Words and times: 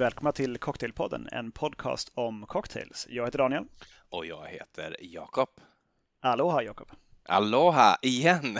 Välkomna 0.00 0.32
till 0.32 0.58
Cocktailpodden, 0.58 1.28
en 1.32 1.52
podcast 1.52 2.12
om 2.14 2.46
cocktails. 2.46 3.06
Jag 3.10 3.24
heter 3.24 3.38
Daniel. 3.38 3.64
Och 4.08 4.26
jag 4.26 4.46
heter 4.46 4.96
Jakob. 5.00 5.48
Aloha 6.20 6.62
Jakob. 6.62 6.88
Aloha 7.24 7.98
igen! 8.02 8.54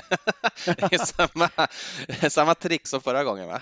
Det 0.65 0.93
är 0.93 0.99
samma, 0.99 1.51
samma 2.31 2.55
trick 2.55 2.87
som 2.87 3.01
förra 3.01 3.25
gången 3.25 3.49
va? 3.49 3.61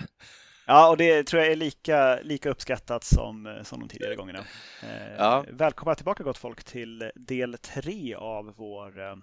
Ja, 0.65 0.89
och 0.89 0.97
det 0.97 1.23
tror 1.23 1.41
jag 1.41 1.51
är 1.51 1.55
lika, 1.55 2.19
lika 2.23 2.49
uppskattat 2.49 3.03
som, 3.03 3.61
som 3.63 3.79
de 3.79 3.89
tidigare 3.89 4.15
gångerna. 4.15 4.45
Eh, 4.83 5.15
ja. 5.17 5.45
Välkomna 5.49 5.95
tillbaka 5.95 6.23
gott 6.23 6.37
folk 6.37 6.63
till 6.63 7.11
del 7.15 7.57
tre 7.57 8.15
av 8.15 8.53
vår, 8.57 8.99
eh, 8.99 9.15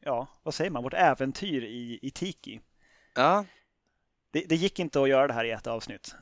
ja, 0.00 0.26
vad 0.42 0.54
säger 0.54 0.70
man, 0.70 0.82
vårt 0.82 0.94
äventyr 0.94 1.64
i, 1.64 1.98
i 2.02 2.10
Tiki. 2.10 2.60
Ja, 3.14 3.44
det, 4.32 4.44
det, 4.48 4.56
gick 4.56 4.78
inte 4.78 5.02
att 5.02 5.08
göra 5.08 5.26
det 5.26 5.32
här 5.32 5.44
i 5.44 5.50
ett 5.50 5.66
avsnitt. 5.66 6.14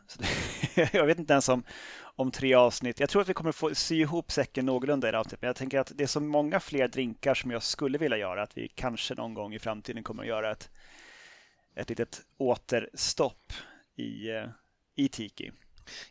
jag 0.93 1.07
vet 1.07 1.19
inte 1.19 1.33
ens 1.33 1.49
om, 1.49 1.63
om 2.01 2.31
tre 2.31 2.55
avsnitt. 2.55 3.01
Jag 3.01 3.09
tror 3.09 3.23
att 3.23 3.29
vi 3.29 3.35
kommer 3.35 3.53
få 3.53 3.75
sy 3.75 4.01
ihop 4.01 4.33
säcken 4.33 4.67
någorlunda 4.67 5.09
i 5.09 5.13
det 5.13 5.19
avsnittet. 5.19 5.43
Men 5.43 5.47
jag 5.47 5.57
tänker 5.57 5.79
att 5.79 5.93
det 5.95 6.05
är 6.05 6.09
så 6.09 6.21
många 6.21 6.61
fler 6.61 6.89
drinkar 6.89 7.35
som 7.35 7.51
jag 7.51 7.63
skulle 7.63 7.99
vilja 7.99 8.17
göra 8.17 8.43
att 8.43 8.59
vi 8.59 8.69
kanske 8.69 9.15
någon 9.15 9.35
gång 9.35 9.55
i 9.55 9.59
framtiden 9.59 10.03
kommer 10.03 10.23
att 10.23 10.29
göra 10.29 10.51
ett, 10.51 10.71
ett 11.75 11.89
litet 11.89 12.23
återstopp 12.39 13.53
i, 13.97 14.31
eh, 14.31 14.47
i 14.97 15.09
Tiki. 15.09 15.53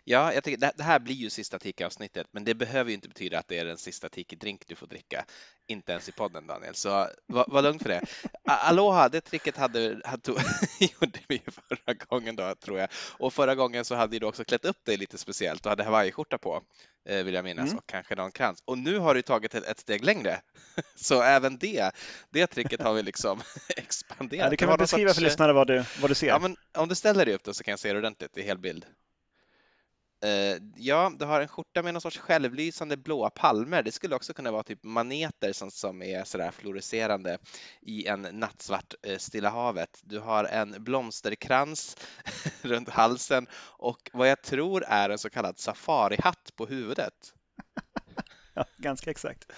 Ja, 0.03 0.33
jag 0.33 0.43
tycker 0.43 0.71
det 0.77 0.83
här 0.83 0.99
blir 0.99 1.15
ju 1.15 1.29
sista 1.29 1.59
Tiki-avsnittet, 1.59 2.27
men 2.31 2.43
det 2.43 2.55
behöver 2.55 2.89
ju 2.89 2.95
inte 2.95 3.07
betyda 3.07 3.39
att 3.39 3.47
det 3.47 3.57
är 3.57 3.65
den 3.65 3.77
sista 3.77 4.07
Tiki-drink 4.07 4.63
du 4.67 4.75
får 4.75 4.87
dricka. 4.87 5.25
Inte 5.67 5.91
ens 5.91 6.09
i 6.09 6.11
podden, 6.11 6.47
Daniel, 6.47 6.75
så 6.75 6.89
var, 7.25 7.45
var 7.47 7.61
lugn 7.61 7.79
för 7.79 7.89
det. 7.89 8.01
Aloha, 8.43 9.09
det 9.09 9.21
tricket 9.21 9.57
hade, 9.57 10.01
hade, 10.05 10.31
gjorde 10.79 11.19
vi 11.27 11.41
förra 11.67 11.93
gången 11.93 12.35
då, 12.35 12.55
tror 12.55 12.79
jag. 12.79 12.89
Och 13.17 13.33
förra 13.33 13.55
gången 13.55 13.85
så 13.85 13.95
hade 13.95 14.19
du 14.19 14.25
också 14.25 14.43
klätt 14.43 14.65
upp 14.65 14.85
dig 14.85 14.97
lite 14.97 15.17
speciellt 15.17 15.65
och 15.65 15.69
hade 15.69 15.83
hawaiiskjorta 15.83 16.37
på, 16.37 16.61
eh, 17.09 17.23
vill 17.23 17.33
jag 17.33 17.43
minnas, 17.43 17.65
mm. 17.65 17.77
och 17.77 17.85
kanske 17.85 18.15
någon 18.15 18.31
krans. 18.31 18.63
Och 18.65 18.77
nu 18.77 18.97
har 18.97 19.15
du 19.15 19.21
tagit 19.21 19.55
ett, 19.55 19.63
ett 19.63 19.79
steg 19.79 20.05
längre, 20.05 20.41
så 20.95 21.21
även 21.21 21.57
det, 21.57 21.91
det 22.29 22.47
tricket 22.47 22.81
har 22.81 22.93
vi 22.93 23.03
liksom 23.03 23.41
expanderat. 23.77 24.43
Ja, 24.43 24.49
du 24.49 24.57
kan 24.57 24.69
väl 24.69 24.77
beskriva 24.77 25.09
sorts... 25.09 25.15
för 25.15 25.23
lyssnare 25.23 25.53
vad 25.53 25.67
du, 25.67 25.83
vad 26.01 26.11
du 26.11 26.15
ser? 26.15 26.27
Ja, 26.27 26.39
men 26.39 26.55
om 26.77 26.89
du 26.89 26.95
ställer 26.95 27.25
dig 27.25 27.35
upp 27.35 27.43
då 27.43 27.53
så 27.53 27.63
kan 27.63 27.71
jag 27.71 27.79
se 27.79 27.93
det 27.93 27.99
ordentligt 27.99 28.37
i 28.37 28.41
helbild. 28.41 28.85
Uh, 30.25 30.61
ja, 30.75 31.11
du 31.19 31.25
har 31.25 31.41
en 31.41 31.47
skjorta 31.47 31.83
med 31.83 31.93
någon 31.93 32.01
sorts 32.01 32.17
självlysande 32.17 32.97
blåa 32.97 33.29
palmer. 33.29 33.83
Det 33.83 33.91
skulle 33.91 34.15
också 34.15 34.33
kunna 34.33 34.51
vara 34.51 34.63
typ 34.63 34.83
maneter 34.83 35.53
som, 35.53 35.71
som 35.71 36.01
är 36.01 36.23
sådär 36.23 36.51
fluorescerande 36.51 37.37
i 37.81 38.07
en 38.07 38.21
nattsvart 38.21 38.93
uh, 39.07 39.17
Stilla 39.17 39.49
havet. 39.49 39.99
Du 40.03 40.19
har 40.19 40.43
en 40.43 40.83
blomsterkrans 40.83 41.97
runt 42.61 42.89
halsen 42.89 43.47
och 43.77 44.09
vad 44.13 44.29
jag 44.29 44.41
tror 44.41 44.83
är 44.87 45.09
en 45.09 45.17
så 45.17 45.29
kallad 45.29 45.59
safarihatt 45.59 46.51
på 46.55 46.65
huvudet. 46.65 47.13
Ja, 48.53 48.65
ganska 48.77 49.11
exakt. 49.11 49.51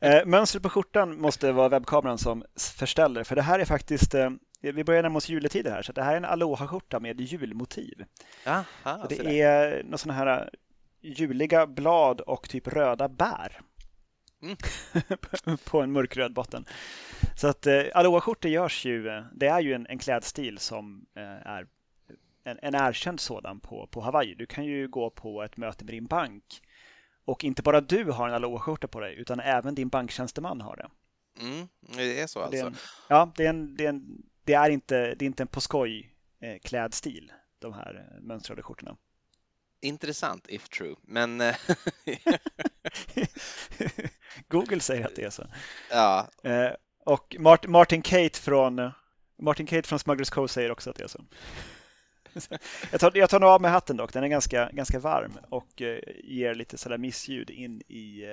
Eh, 0.00 0.26
mönstret 0.26 0.62
på 0.62 0.70
skjortan 0.70 1.20
måste 1.20 1.52
vara 1.52 1.68
webbkameran 1.68 2.18
som 2.18 2.44
förställer, 2.56 3.24
för 3.24 3.36
det 3.36 3.42
här 3.42 3.58
är 3.58 3.64
faktiskt 3.64 4.14
eh, 4.14 4.30
vi 4.72 4.84
börjar 4.84 5.02
närma 5.02 5.16
oss 5.16 5.28
juletider 5.28 5.70
här, 5.70 5.82
så 5.82 5.92
det 5.92 6.02
här 6.02 6.12
är 6.12 6.16
en 6.16 6.24
aloha-skjorta 6.24 7.00
med 7.00 7.20
julmotiv. 7.20 8.04
Aha, 8.46 9.06
det 9.08 9.40
är 9.40 9.82
några 9.82 9.98
sådana 9.98 10.18
här 10.18 10.42
äh, 10.42 10.48
juliga 11.00 11.66
blad 11.66 12.20
och 12.20 12.48
typ 12.48 12.68
röda 12.68 13.08
bär. 13.08 13.60
Mm. 14.42 14.56
på 15.64 15.80
en 15.80 15.92
mörkröd 15.92 16.32
botten. 16.32 16.64
Så 17.36 17.48
att 17.48 17.66
eh, 17.66 17.82
aloha-skjortor 17.94 18.50
görs 18.50 18.84
ju, 18.84 19.08
äh, 19.08 19.24
det 19.32 19.46
är 19.46 19.60
ju 19.60 19.72
en, 19.72 19.86
en 19.86 19.98
klädstil 19.98 20.58
som 20.58 21.06
eh, 21.16 21.46
är 21.46 21.66
en, 22.44 22.58
en 22.62 22.74
erkänd 22.74 23.20
sådan 23.20 23.60
på, 23.60 23.86
på 23.86 24.00
Hawaii. 24.00 24.34
Du 24.34 24.46
kan 24.46 24.64
ju 24.64 24.88
gå 24.88 25.10
på 25.10 25.42
ett 25.42 25.56
möte 25.56 25.84
med 25.84 25.94
din 25.94 26.06
bank 26.06 26.62
och 27.24 27.44
inte 27.44 27.62
bara 27.62 27.80
du 27.80 28.04
har 28.04 28.28
en 28.28 28.34
aloha-skjorta 28.34 28.88
på 28.88 29.00
dig 29.00 29.14
utan 29.14 29.40
även 29.40 29.74
din 29.74 29.88
banktjänsteman 29.88 30.60
har 30.60 30.76
det. 30.76 30.88
Mm, 31.40 31.68
det 31.96 32.20
är 32.20 32.26
så 32.26 32.40
alltså? 32.40 32.50
Det 32.50 32.58
är 32.58 32.66
en, 32.66 32.76
ja, 33.08 33.32
det 33.36 33.44
är 33.44 33.50
en, 33.50 33.76
det 33.76 33.84
är 33.84 33.88
en 33.88 34.22
det 34.46 34.54
är 34.54 34.70
inte, 34.70 35.14
det 35.14 35.24
är 35.24 35.26
inte 35.26 35.42
en 35.42 35.46
på 35.46 35.60
skoj 35.60 36.14
eh, 36.40 36.58
klädstil, 36.58 37.32
de 37.58 37.72
här 37.72 38.08
eh, 38.14 38.22
mönstrade 38.22 38.62
skjortorna. 38.62 38.96
Intressant 39.80 40.46
if 40.48 40.68
true, 40.68 40.96
men 41.02 41.40
eh, 41.40 41.56
Google 44.48 44.80
säger 44.80 45.06
att 45.06 45.16
det 45.16 45.24
är 45.24 45.30
så. 45.30 45.46
Ja. 45.90 46.30
Och 47.04 47.36
Martin 47.68 48.02
Kate 48.02 48.40
från 48.40 48.90
Martin 49.38 49.66
Kate 49.66 49.88
från 49.88 49.98
Smugglers 49.98 50.30
Cove 50.30 50.48
säger 50.48 50.70
också 50.70 50.90
att 50.90 50.96
det 50.96 51.04
är 51.04 51.08
så. 51.08 51.24
Jag 52.90 53.00
tar, 53.00 53.12
jag 53.14 53.30
tar 53.30 53.40
nog 53.40 53.50
av 53.50 53.60
mig 53.60 53.70
hatten 53.70 53.96
dock, 53.96 54.12
den 54.12 54.24
är 54.24 54.28
ganska, 54.28 54.70
ganska 54.72 54.98
varm 54.98 55.38
och 55.48 55.82
ger 56.24 56.54
lite 56.54 56.78
sådär 56.78 56.98
missljud 56.98 57.50
in 57.50 57.80
i, 57.80 58.24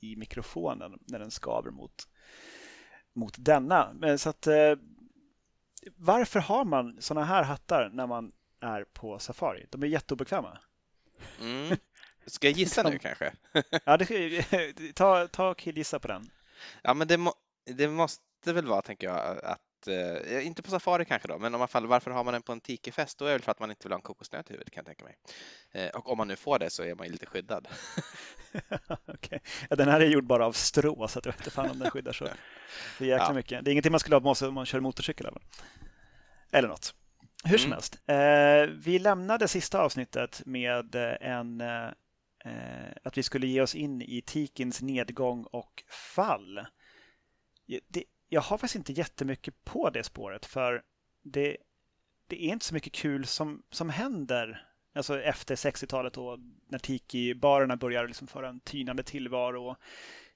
i 0.00 0.16
mikrofonen 0.16 0.98
när 1.06 1.18
den 1.18 1.30
skaver 1.30 1.70
mot, 1.70 1.94
mot 3.14 3.34
denna. 3.38 3.92
Men 3.94 4.18
så 4.18 4.28
att 4.28 4.46
varför 5.96 6.40
har 6.40 6.64
man 6.64 6.96
sådana 7.02 7.26
här 7.26 7.42
hattar 7.42 7.90
när 7.92 8.06
man 8.06 8.32
är 8.60 8.84
på 8.84 9.18
safari? 9.18 9.66
De 9.70 9.82
är 9.82 9.86
jätteobekväma. 9.86 10.58
Mm. 11.40 11.76
Ska 12.26 12.48
jag 12.48 12.56
gissa 12.56 12.82
nu 12.82 12.98
kanske? 13.02 13.32
ja, 13.84 13.96
det, 13.96 14.92
ta, 14.94 15.28
ta 15.28 15.50
och 15.50 15.66
gissa 15.66 15.98
på 15.98 16.08
den. 16.08 16.30
Ja, 16.82 16.94
men 16.94 17.08
det, 17.08 17.16
må, 17.16 17.34
det 17.64 17.88
måste 17.88 18.52
väl 18.52 18.66
vara, 18.66 18.82
tänker 18.82 19.06
jag, 19.06 19.44
att 19.44 19.60
eh, 19.88 20.46
inte 20.46 20.62
på 20.62 20.70
safari 20.70 21.04
kanske 21.04 21.28
då, 21.28 21.38
men 21.38 21.54
om 21.54 21.58
man 21.58 21.68
fall, 21.68 21.86
varför 21.86 22.10
har 22.10 22.24
man 22.24 22.32
den 22.32 22.42
på 22.42 22.52
en 22.52 22.60
tikifest? 22.60 23.18
Då 23.18 23.24
är 23.24 23.28
det 23.28 23.34
väl 23.34 23.42
för 23.42 23.52
att 23.52 23.60
man 23.60 23.70
inte 23.70 23.88
vill 23.88 23.92
ha 23.92 23.96
en 23.96 24.02
kokosnöt 24.02 24.50
i 24.50 24.52
huvudet 24.52 24.74
kan 24.74 24.80
jag 24.80 24.86
tänka 24.86 25.04
mig. 25.04 25.16
Eh, 25.72 25.88
och 25.96 26.12
om 26.12 26.18
man 26.18 26.28
nu 26.28 26.36
får 26.36 26.58
det 26.58 26.70
så 26.70 26.82
är 26.82 26.94
man 26.94 27.06
ju 27.06 27.12
lite 27.12 27.26
skyddad. 27.26 27.68
okay. 29.06 29.38
ja, 29.70 29.76
den 29.76 29.88
här 29.88 30.00
är 30.00 30.06
gjord 30.06 30.26
bara 30.26 30.46
av 30.46 30.52
strå 30.52 31.08
så 31.08 31.18
att 31.18 31.24
jag 31.24 31.32
vet 31.32 31.40
inte 31.40 31.50
fan 31.50 31.70
om 31.70 31.78
den 31.78 31.90
skyddar 31.90 32.12
så. 32.12 32.24
Det 32.98 33.04
är 33.04 33.08
jäkla 33.08 33.26
ja. 33.28 33.32
mycket. 33.32 33.64
Det 33.64 33.70
är 33.70 33.72
ingenting 33.72 33.92
man 33.92 34.00
skulle 34.00 34.16
ha 34.16 34.20
på 34.20 34.34
sig 34.34 34.48
om 34.48 34.54
man 34.54 34.66
kör 34.66 34.80
motorcykel. 34.80 35.26
Eller, 35.26 35.42
eller 36.52 36.68
något. 36.68 36.94
Hur 37.44 37.58
som 37.58 37.66
mm. 37.66 37.76
helst. 37.76 37.98
Eh, 38.06 38.76
vi 38.84 38.98
lämnade 38.98 39.48
sista 39.48 39.80
avsnittet 39.80 40.42
med 40.46 40.94
en 41.20 41.60
eh, 41.60 41.90
att 43.02 43.18
vi 43.18 43.22
skulle 43.22 43.46
ge 43.46 43.60
oss 43.60 43.74
in 43.74 44.02
i 44.02 44.22
tikins 44.26 44.82
nedgång 44.82 45.44
och 45.44 45.84
fall. 45.88 46.66
Det, 47.88 48.04
jag 48.28 48.40
har 48.40 48.58
faktiskt 48.58 48.76
inte 48.76 48.92
jättemycket 48.92 49.64
på 49.64 49.90
det 49.90 50.04
spåret 50.04 50.46
för 50.46 50.82
det, 51.22 51.56
det 52.26 52.44
är 52.44 52.52
inte 52.52 52.66
så 52.66 52.74
mycket 52.74 52.92
kul 52.92 53.26
som, 53.26 53.62
som 53.70 53.90
händer 53.90 54.66
alltså 54.96 55.20
efter 55.20 55.54
60-talet 55.54 56.14
då 56.14 56.38
när 56.68 56.78
tiki-barerna 56.78 57.76
börjar 57.76 58.06
liksom 58.06 58.26
föra 58.26 58.48
en 58.48 58.60
tynande 58.60 59.02
tillvaro. 59.02 59.70
Och 59.70 59.76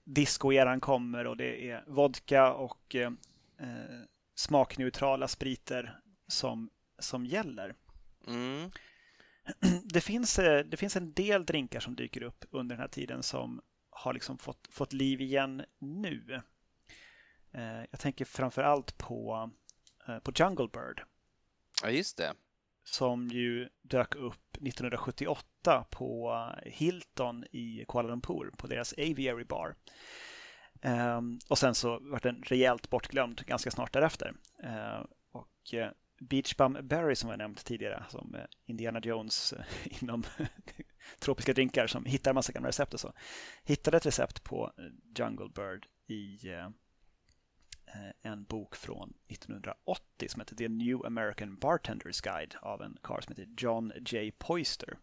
discoeran 0.05 0.81
kommer 0.81 1.27
och 1.27 1.37
det 1.37 1.71
är 1.71 1.85
vodka 1.87 2.53
och 2.53 2.95
eh, 2.95 3.11
smakneutrala 4.35 5.29
spriter 5.29 6.01
som, 6.27 6.71
som 6.99 7.27
gäller. 7.27 7.75
Mm. 8.27 8.71
Det, 9.85 10.01
finns, 10.01 10.39
eh, 10.39 10.65
det 10.65 10.77
finns 10.77 10.97
en 10.97 11.13
del 11.13 11.47
drinkar 11.47 11.81
som 11.81 11.95
dyker 11.95 12.23
upp 12.23 12.45
under 12.51 12.77
den 12.77 12.81
här 12.81 12.89
tiden 12.89 13.23
som 13.23 13.61
har 13.91 14.13
liksom 14.13 14.39
fått, 14.39 14.69
fått 14.71 14.93
liv 14.93 15.21
igen 15.21 15.65
nu. 15.79 16.41
Eh, 17.53 17.85
jag 17.91 18.01
tänker 18.01 18.25
framför 18.25 18.63
allt 18.63 18.99
på, 18.99 19.51
eh, 20.09 20.19
på 20.19 20.33
Jungle 20.35 20.69
Bird. 20.73 21.03
Ja, 21.83 21.91
just 21.91 22.17
det. 22.17 22.35
Som 22.85 23.29
ju 23.29 23.69
dök 23.83 24.15
upp 24.15 24.57
1978 24.61 25.85
på 25.91 26.45
Hilton 26.65 27.45
i 27.53 27.85
Kuala 27.89 28.09
Lumpur 28.09 28.51
på 28.57 28.67
deras 28.67 28.93
Aviary 28.93 29.45
Bar. 29.45 29.75
Ehm, 30.83 31.39
och 31.49 31.59
sen 31.59 31.75
så 31.75 31.99
var 31.99 32.21
den 32.21 32.43
rejält 32.43 32.91
bortglömd 32.91 33.47
ganska 33.47 33.71
snart 33.71 33.93
därefter. 33.93 34.35
Ehm, 34.63 35.07
och 35.33 35.75
eh, 35.75 35.91
Beach 36.21 36.57
Bum 36.57 36.79
Berry 36.83 37.15
som 37.15 37.31
jag 37.31 37.39
nämnt 37.39 37.65
tidigare, 37.65 38.05
som 38.09 38.37
Indiana 38.67 39.01
Jones 39.03 39.55
inom 40.03 40.25
tropiska 41.21 41.53
drinkar 41.53 41.87
som 41.87 42.05
hittar 42.05 42.33
massa 42.33 42.53
gamla 42.53 42.69
recept 42.69 42.95
och 42.95 43.01
så, 43.01 43.13
hittade 43.65 43.97
ett 43.97 44.07
recept 44.07 44.45
på 44.45 44.73
Jungle 45.19 45.49
Bird 45.55 45.87
i 46.07 46.39
Eh, 47.95 48.31
en 48.31 48.45
bok 48.45 48.77
från 48.77 49.13
1980 49.29 50.29
som 50.29 50.41
heter 50.41 50.57
The 50.57 50.69
New 50.69 51.07
American 51.07 51.57
Bartenders 51.57 52.21
Guide 52.21 52.55
av 52.63 52.83
en 52.83 52.99
karl 53.03 53.23
som 53.23 53.37
heter 53.37 53.49
John 53.57 53.93
J. 54.07 54.33
Poister. 54.39 54.99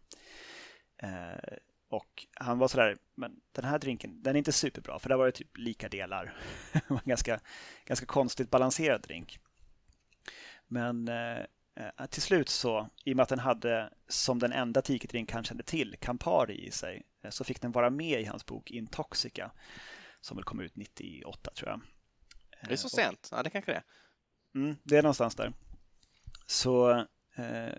Eh, 0.96 1.58
och 1.88 2.26
han 2.34 2.58
var 2.58 2.68
sådär, 2.68 2.96
men 3.14 3.40
den 3.52 3.64
här 3.64 3.78
drinken, 3.78 4.22
den 4.22 4.36
är 4.36 4.38
inte 4.38 4.52
superbra 4.52 4.98
för 4.98 5.08
det 5.08 5.16
var 5.16 5.26
det 5.26 5.32
typ 5.32 5.58
lika 5.58 5.88
delar. 5.88 6.36
en 6.88 7.00
ganska, 7.04 7.40
ganska 7.84 8.06
konstigt 8.06 8.50
balanserad 8.50 9.02
drink. 9.02 9.38
Men 10.66 11.08
eh, 11.08 11.38
eh, 11.76 12.06
till 12.10 12.22
slut 12.22 12.48
så, 12.48 12.88
i 13.04 13.12
och 13.12 13.16
med 13.16 13.22
att 13.22 13.28
den 13.28 13.38
hade 13.38 13.92
som 14.08 14.38
den 14.38 14.52
enda 14.52 14.82
tikedrink 14.82 15.32
han 15.32 15.44
kände 15.44 15.62
till, 15.62 15.96
Campari 16.00 16.66
i 16.66 16.70
sig, 16.70 17.02
så 17.28 17.44
fick 17.44 17.60
den 17.60 17.72
vara 17.72 17.90
med 17.90 18.20
i 18.20 18.24
hans 18.24 18.46
bok 18.46 18.70
Intoxica 18.70 19.50
som 20.20 20.36
väl 20.36 20.44
kom 20.44 20.60
ut 20.60 20.76
98 20.76 21.50
tror 21.54 21.70
jag. 21.70 21.80
Det 22.66 22.72
är 22.72 22.76
så 22.76 22.88
sent? 22.88 23.28
Ja, 23.32 23.42
det 23.42 23.50
kanske 23.50 23.72
det 23.72 23.76
är. 23.76 23.84
Mm, 24.54 24.76
det 24.82 24.96
är 24.96 25.02
någonstans 25.02 25.34
där. 25.34 25.52
Så 26.46 26.90
eh, 27.36 27.78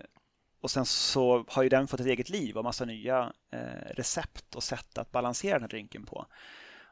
och 0.61 0.71
sen 0.71 0.85
så 0.85 1.45
har 1.47 1.63
ju 1.63 1.69
den 1.69 1.87
fått 1.87 1.99
ett 1.99 2.05
eget 2.05 2.29
liv 2.29 2.57
och 2.57 2.63
massa 2.63 2.85
nya 2.85 3.33
eh, 3.51 3.93
recept 3.95 4.55
och 4.55 4.63
sätt 4.63 4.97
att 4.97 5.11
balansera 5.11 5.53
den 5.53 5.61
här 5.61 5.69
drinken 5.69 6.05
på. 6.05 6.27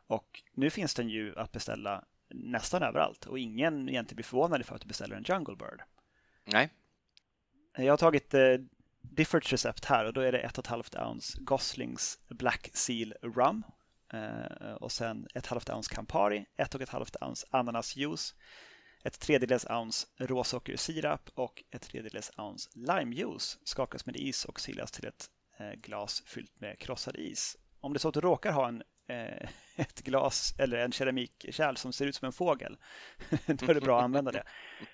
Och 0.07 0.43
nu 0.53 0.69
finns 0.69 0.93
den 0.93 1.09
ju 1.09 1.39
att 1.39 1.51
beställa 1.51 2.03
nästan 2.29 2.83
överallt 2.83 3.25
och 3.25 3.39
ingen 3.39 3.89
egentligen 3.89 4.15
blir 4.15 4.23
förvånad 4.23 4.65
för 4.65 4.75
att 4.75 4.81
du 4.81 4.87
beställer 4.87 5.15
en 5.15 5.23
Jungle 5.27 5.55
Bird. 5.55 5.81
Nej. 6.45 6.69
Jag 7.77 7.93
har 7.93 7.97
tagit 7.97 8.33
eh, 8.33 8.53
Diffords 9.01 9.51
recept 9.51 9.85
här 9.85 10.05
och 10.05 10.13
då 10.13 10.21
är 10.21 10.31
det 10.31 10.47
1,5 10.47 11.09
ounce 11.09 11.37
Goslings 11.41 12.19
Black 12.29 12.69
Seal 12.73 13.13
Rum 13.21 13.63
eh, 13.67 13.76
Eh, 14.13 14.73
och 14.73 14.91
sen 14.91 15.27
1,5 15.35 15.75
ounce 15.75 15.95
Campari, 15.95 16.45
1,5 16.57 17.25
ounce 17.25 17.47
ananasjuice, 17.51 18.35
ett 19.03 19.19
tredjedels 19.19 19.65
ounce 19.69 20.07
råsockersirap 20.17 21.29
och 21.33 21.63
ett 21.71 21.81
tredjedels 21.81 22.31
ounce 22.37 22.69
limejuice 22.75 23.59
skakas 23.63 24.05
med 24.05 24.15
is 24.15 24.45
och 24.45 24.59
silas 24.59 24.91
till 24.91 25.05
ett 25.05 25.29
eh, 25.59 25.71
glas 25.71 26.23
fyllt 26.25 26.59
med 26.59 26.79
krossad 26.79 27.15
is. 27.15 27.57
Om 27.79 27.93
det 27.93 27.99
så 27.99 28.07
att 28.07 28.13
du 28.13 28.21
råkar 28.21 28.51
ha 28.51 28.67
en, 28.67 28.83
eh, 29.07 29.49
ett 29.75 30.01
glas 30.01 30.55
eller 30.57 30.77
en 30.77 30.91
keramikkärl 30.91 31.75
som 31.75 31.93
ser 31.93 32.05
ut 32.05 32.15
som 32.15 32.25
en 32.25 32.33
fågel, 32.33 32.77
då 33.45 33.65
är 33.65 33.73
det 33.73 33.81
bra 33.81 33.97
att 33.97 34.03
använda 34.03 34.31
det. 34.31 34.43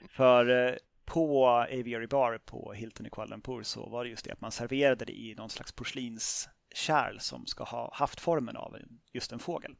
För 0.10 0.68
eh, 0.68 0.76
på 1.06 1.48
Aviary 1.48 2.08
Bar 2.08 2.38
på 2.38 2.74
Hilton 2.74 3.06
i 3.06 3.10
Kuala 3.10 3.30
Lumpur 3.30 3.64
så 3.64 3.90
var 3.90 4.04
det 4.04 4.10
just 4.10 4.26
det 4.26 4.32
att 4.32 4.42
man 4.42 4.52
serverade 4.52 5.06
det 5.06 5.14
i 5.14 5.36
någon 5.36 5.50
slags 5.50 5.72
porslins 5.72 6.50
porslinskärl 6.74 7.20
som 7.20 7.46
ska 7.46 7.64
ha 7.64 7.94
haft 7.94 8.20
formen 8.20 8.58
av 8.58 8.78
just 9.14 9.32
en 9.32 9.40
fågel. 9.40 9.76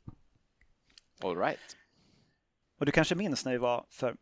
All 1.24 1.38
right. 1.38 1.78
Och 2.80 2.86
du 2.86 2.92
kanske 2.92 3.16
minns 3.16 3.46
när 3.46 3.52
vi 3.52 3.58
var, 3.58 3.86
för 3.90 4.16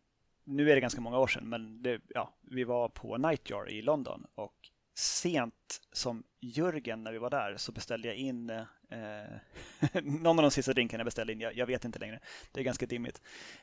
nu 0.43 0.71
är 0.71 0.75
det 0.75 0.81
ganska 0.81 1.01
många 1.01 1.19
år 1.19 1.27
sedan, 1.27 1.49
men 1.49 1.83
det, 1.83 2.01
ja, 2.07 2.33
vi 2.41 2.63
var 2.63 2.89
på 2.89 3.17
Nightjar 3.17 3.69
i 3.69 3.81
London 3.81 4.25
och 4.35 4.55
sent 4.95 5.81
som 5.91 6.23
Jörgen 6.39 7.03
när 7.03 7.11
vi 7.11 7.17
var 7.17 7.29
där 7.29 7.57
så 7.57 7.71
beställde 7.71 8.07
jag 8.07 8.17
in 8.17 8.49
eh, 8.49 10.03
någon 10.03 10.39
av 10.39 10.43
de 10.43 10.51
sista 10.51 10.73
drinkarna 10.73 11.01
jag 11.01 11.05
beställde 11.05 11.33
in, 11.33 11.39
jag, 11.39 11.57
jag, 11.57 11.67
vet 11.67 11.85
inte 11.85 11.99
längre, 11.99 12.19
det 12.51 12.59
är 12.59 12.63
ganska 12.63 12.85
dimmigt, 12.85 13.21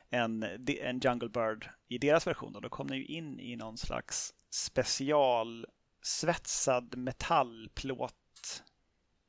en, 0.09 0.43
en 0.67 0.99
Jungle 0.99 1.29
Bird 1.29 1.69
i 1.87 1.97
deras 1.97 2.27
version. 2.27 2.55
Och 2.55 2.61
då 2.61 2.69
kom 2.69 2.87
den 2.87 2.97
ju 2.97 3.05
in 3.05 3.39
i 3.39 3.55
någon 3.55 3.77
slags 3.77 4.33
special 4.49 5.65
svetsad 6.01 6.97
metallplåt 6.97 8.15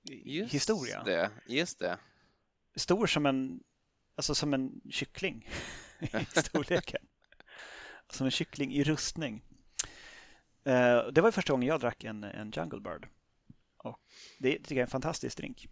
just 0.02 0.54
historia. 0.54 1.02
Det, 1.04 1.30
just 1.46 1.78
det. 1.78 1.98
Stor 2.76 3.06
som 3.06 3.26
en, 3.26 3.60
alltså 4.16 4.34
som 4.34 4.54
en 4.54 4.80
kyckling 4.90 5.48
i 6.00 6.24
storleken. 6.40 7.06
som 8.10 8.26
en 8.26 8.30
kyckling 8.30 8.72
i 8.74 8.84
rustning. 8.84 9.42
Eh, 10.64 11.06
det 11.12 11.20
var 11.20 11.30
första 11.30 11.52
gången 11.52 11.68
jag 11.68 11.80
drack 11.80 12.04
en, 12.04 12.24
en 12.24 12.50
Jungle 12.50 12.80
Bird. 12.80 13.08
Och 13.76 14.00
det 14.38 14.58
tycker 14.58 14.74
jag 14.74 14.78
är 14.78 14.82
en 14.82 14.90
fantastisk 14.90 15.36
drink. 15.36 15.68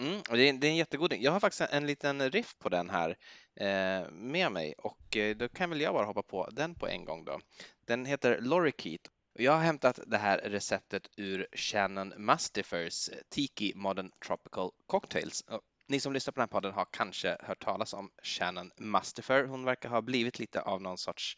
Mm, 0.00 0.22
det, 0.30 0.48
är, 0.48 0.52
det 0.52 0.66
är 0.66 0.70
en 0.70 0.76
jättegod 0.76 1.10
drink. 1.10 1.24
Jag 1.24 1.32
har 1.32 1.40
faktiskt 1.40 1.60
en 1.60 1.86
liten 1.86 2.30
riff 2.30 2.58
på 2.58 2.68
den 2.68 2.90
här 2.90 3.16
eh, 3.54 4.10
med 4.10 4.52
mig 4.52 4.74
och 4.78 5.16
eh, 5.16 5.36
då 5.36 5.48
kan 5.48 5.70
väl 5.70 5.80
jag 5.80 5.94
bara 5.94 6.06
hoppa 6.06 6.22
på 6.22 6.48
den 6.50 6.74
på 6.74 6.88
en 6.88 7.04
gång 7.04 7.24
då. 7.24 7.40
Den 7.86 8.06
heter 8.06 8.40
Lorikeet 8.40 9.10
jag 9.42 9.52
har 9.52 9.60
hämtat 9.60 10.00
det 10.06 10.18
här 10.18 10.38
receptet 10.38 11.08
ur 11.16 11.46
Shannon 11.52 12.08
Mustifers 12.16 13.10
Tiki 13.28 13.72
Modern 13.76 14.10
Tropical 14.26 14.70
Cocktails. 14.86 15.44
Ni 15.88 16.00
som 16.00 16.12
lyssnar 16.12 16.32
på 16.32 16.40
den 16.40 16.42
här 16.42 16.60
podden 16.60 16.72
har 16.72 16.86
kanske 16.90 17.36
hört 17.40 17.64
talas 17.64 17.94
om 17.94 18.10
Shannon 18.22 18.70
Mustifer. 18.76 19.44
Hon 19.44 19.64
verkar 19.64 19.88
ha 19.88 20.02
blivit 20.02 20.38
lite 20.38 20.60
av 20.60 20.82
någon 20.82 20.98
sorts 20.98 21.36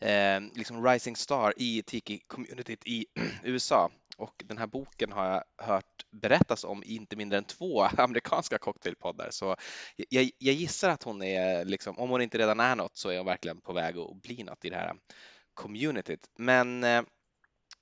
eh, 0.00 0.40
liksom 0.54 0.86
rising 0.86 1.16
star 1.16 1.54
i 1.56 1.82
Tiki-communityt 1.82 2.82
i 2.84 3.06
USA. 3.44 3.90
Och 4.16 4.42
den 4.46 4.58
här 4.58 4.66
boken 4.66 5.12
har 5.12 5.26
jag 5.26 5.66
hört 5.66 6.06
berättas 6.10 6.64
om 6.64 6.82
i 6.84 6.94
inte 6.94 7.16
mindre 7.16 7.38
än 7.38 7.44
två 7.44 7.82
amerikanska 7.98 8.58
cocktailpoddar. 8.58 9.30
Så 9.30 9.56
jag, 9.96 10.30
jag 10.38 10.54
gissar 10.54 10.90
att 10.90 11.02
hon 11.02 11.22
är, 11.22 11.64
liksom, 11.64 11.98
om 11.98 12.10
hon 12.10 12.22
inte 12.22 12.38
redan 12.38 12.60
är 12.60 12.76
något, 12.76 12.96
så 12.96 13.08
är 13.08 13.16
hon 13.16 13.26
verkligen 13.26 13.60
på 13.60 13.72
väg 13.72 13.98
att 13.98 14.22
bli 14.22 14.42
något 14.42 14.64
i 14.64 14.70
det 14.70 14.76
här 14.76 14.94
communityt. 15.54 16.30
Men 16.36 16.84
eh, 16.84 17.02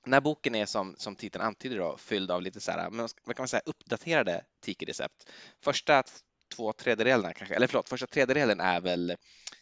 den 0.03 0.13
här 0.13 0.21
boken 0.21 0.55
är 0.55 0.65
som, 0.65 0.95
som 0.97 1.15
titeln 1.15 1.43
antyder 1.43 1.77
då, 1.77 1.97
fylld 1.97 2.31
av 2.31 2.41
lite 2.41 2.59
så 2.59 2.71
här, 2.71 2.89
vad 2.91 3.35
kan 3.35 3.43
man 3.43 3.47
säga, 3.47 3.61
uppdaterade 3.65 4.43
tiki-recept. 4.61 5.29
Första 5.61 6.03
två 6.55 6.73
tredjedelarna 6.73 7.33
kanske, 7.33 7.55
eller 7.55 7.67
förlåt, 7.67 7.89
första 7.89 8.07
tredjedelen 8.07 8.59
är 8.59 8.81
väl 8.81 9.15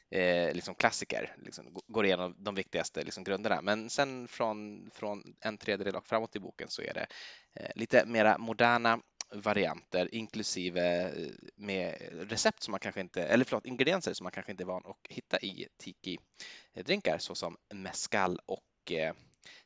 eh, 0.09 0.53
liksom 0.53 0.75
klassiker, 0.75 1.35
liksom, 1.37 1.79
går 1.87 2.05
igenom 2.05 2.35
de 2.37 2.55
viktigaste 2.55 3.03
liksom, 3.03 3.23
grunderna. 3.23 3.61
Men 3.61 3.89
sen 3.89 4.27
från, 4.27 4.89
från 4.93 5.35
en 5.39 5.57
tredjedel 5.57 5.95
och 5.95 6.07
framåt 6.07 6.35
i 6.35 6.39
boken 6.39 6.69
så 6.69 6.81
är 6.81 6.93
det 6.93 7.07
eh, 7.55 7.71
lite 7.75 8.05
mera 8.05 8.37
moderna 8.37 8.99
varianter 9.33 10.15
inklusive 10.15 11.01
eh, 11.01 11.31
med 11.55 11.95
recept 12.11 12.63
som 12.63 12.71
man 12.71 12.79
kanske 12.79 13.01
inte, 13.01 13.23
eller 13.23 13.45
förlåt, 13.45 13.65
ingredienser 13.65 14.13
som 14.13 14.23
man 14.23 14.31
kanske 14.31 14.51
inte 14.51 14.63
är 14.63 14.65
van 14.65 14.85
att 14.85 15.07
hitta 15.09 15.39
i 15.39 15.67
tiki-drinkar 15.77 17.17
såsom 17.17 17.57
mescal 17.73 18.39
och 18.45 18.91
eh, 18.91 19.13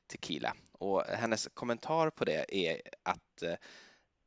tequila. 0.08 0.56
Och 0.80 1.04
hennes 1.04 1.50
kommentar 1.54 2.10
på 2.10 2.26
det 2.26 2.56
är 2.68 2.82
att 3.04 3.42
eh, 3.44 3.56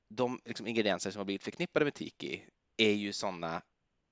de 0.09 0.41
liksom, 0.45 0.67
ingredienser 0.67 1.11
som 1.11 1.21
har 1.21 1.25
blivit 1.25 1.45
förknippade 1.45 1.85
med 1.85 1.95
tiki 1.95 2.45
är 2.77 2.93
ju 2.93 3.13
sådana 3.13 3.63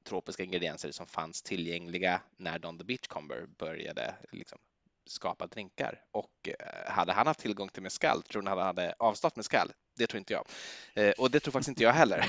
tropiska 0.04 0.42
ingredienser 0.42 0.90
som 0.90 1.06
fanns 1.06 1.42
tillgängliga 1.42 2.20
när 2.36 2.58
Don 2.58 2.78
the 2.78 2.84
Beachcomber 2.84 3.46
började 3.58 4.14
liksom, 4.32 4.58
skapa 5.06 5.46
drinkar. 5.46 6.04
Och 6.10 6.48
eh, 6.48 6.92
hade 6.92 7.12
han 7.12 7.26
haft 7.26 7.40
tillgång 7.40 7.68
till 7.68 7.82
mescal, 7.82 8.22
tror 8.22 8.42
ni 8.42 8.48
han 8.48 8.58
hade 8.58 8.94
avstått 8.98 9.36
mescal? 9.36 9.72
Det 9.96 10.06
tror 10.06 10.18
inte 10.18 10.32
jag. 10.32 10.46
Eh, 10.94 11.10
och 11.10 11.30
det 11.30 11.40
tror 11.40 11.52
faktiskt 11.52 11.68
inte 11.68 11.82
jag 11.82 11.92
heller. 11.92 12.24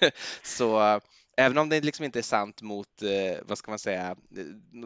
Så 0.42 1.00
även 1.36 1.58
om 1.58 1.68
det 1.68 1.80
liksom 1.80 2.04
inte 2.04 2.18
är 2.18 2.22
sant 2.22 2.62
mot, 2.62 3.02
eh, 3.02 3.38
vad 3.42 3.58
ska 3.58 3.70
man 3.70 3.78
säga, 3.78 4.16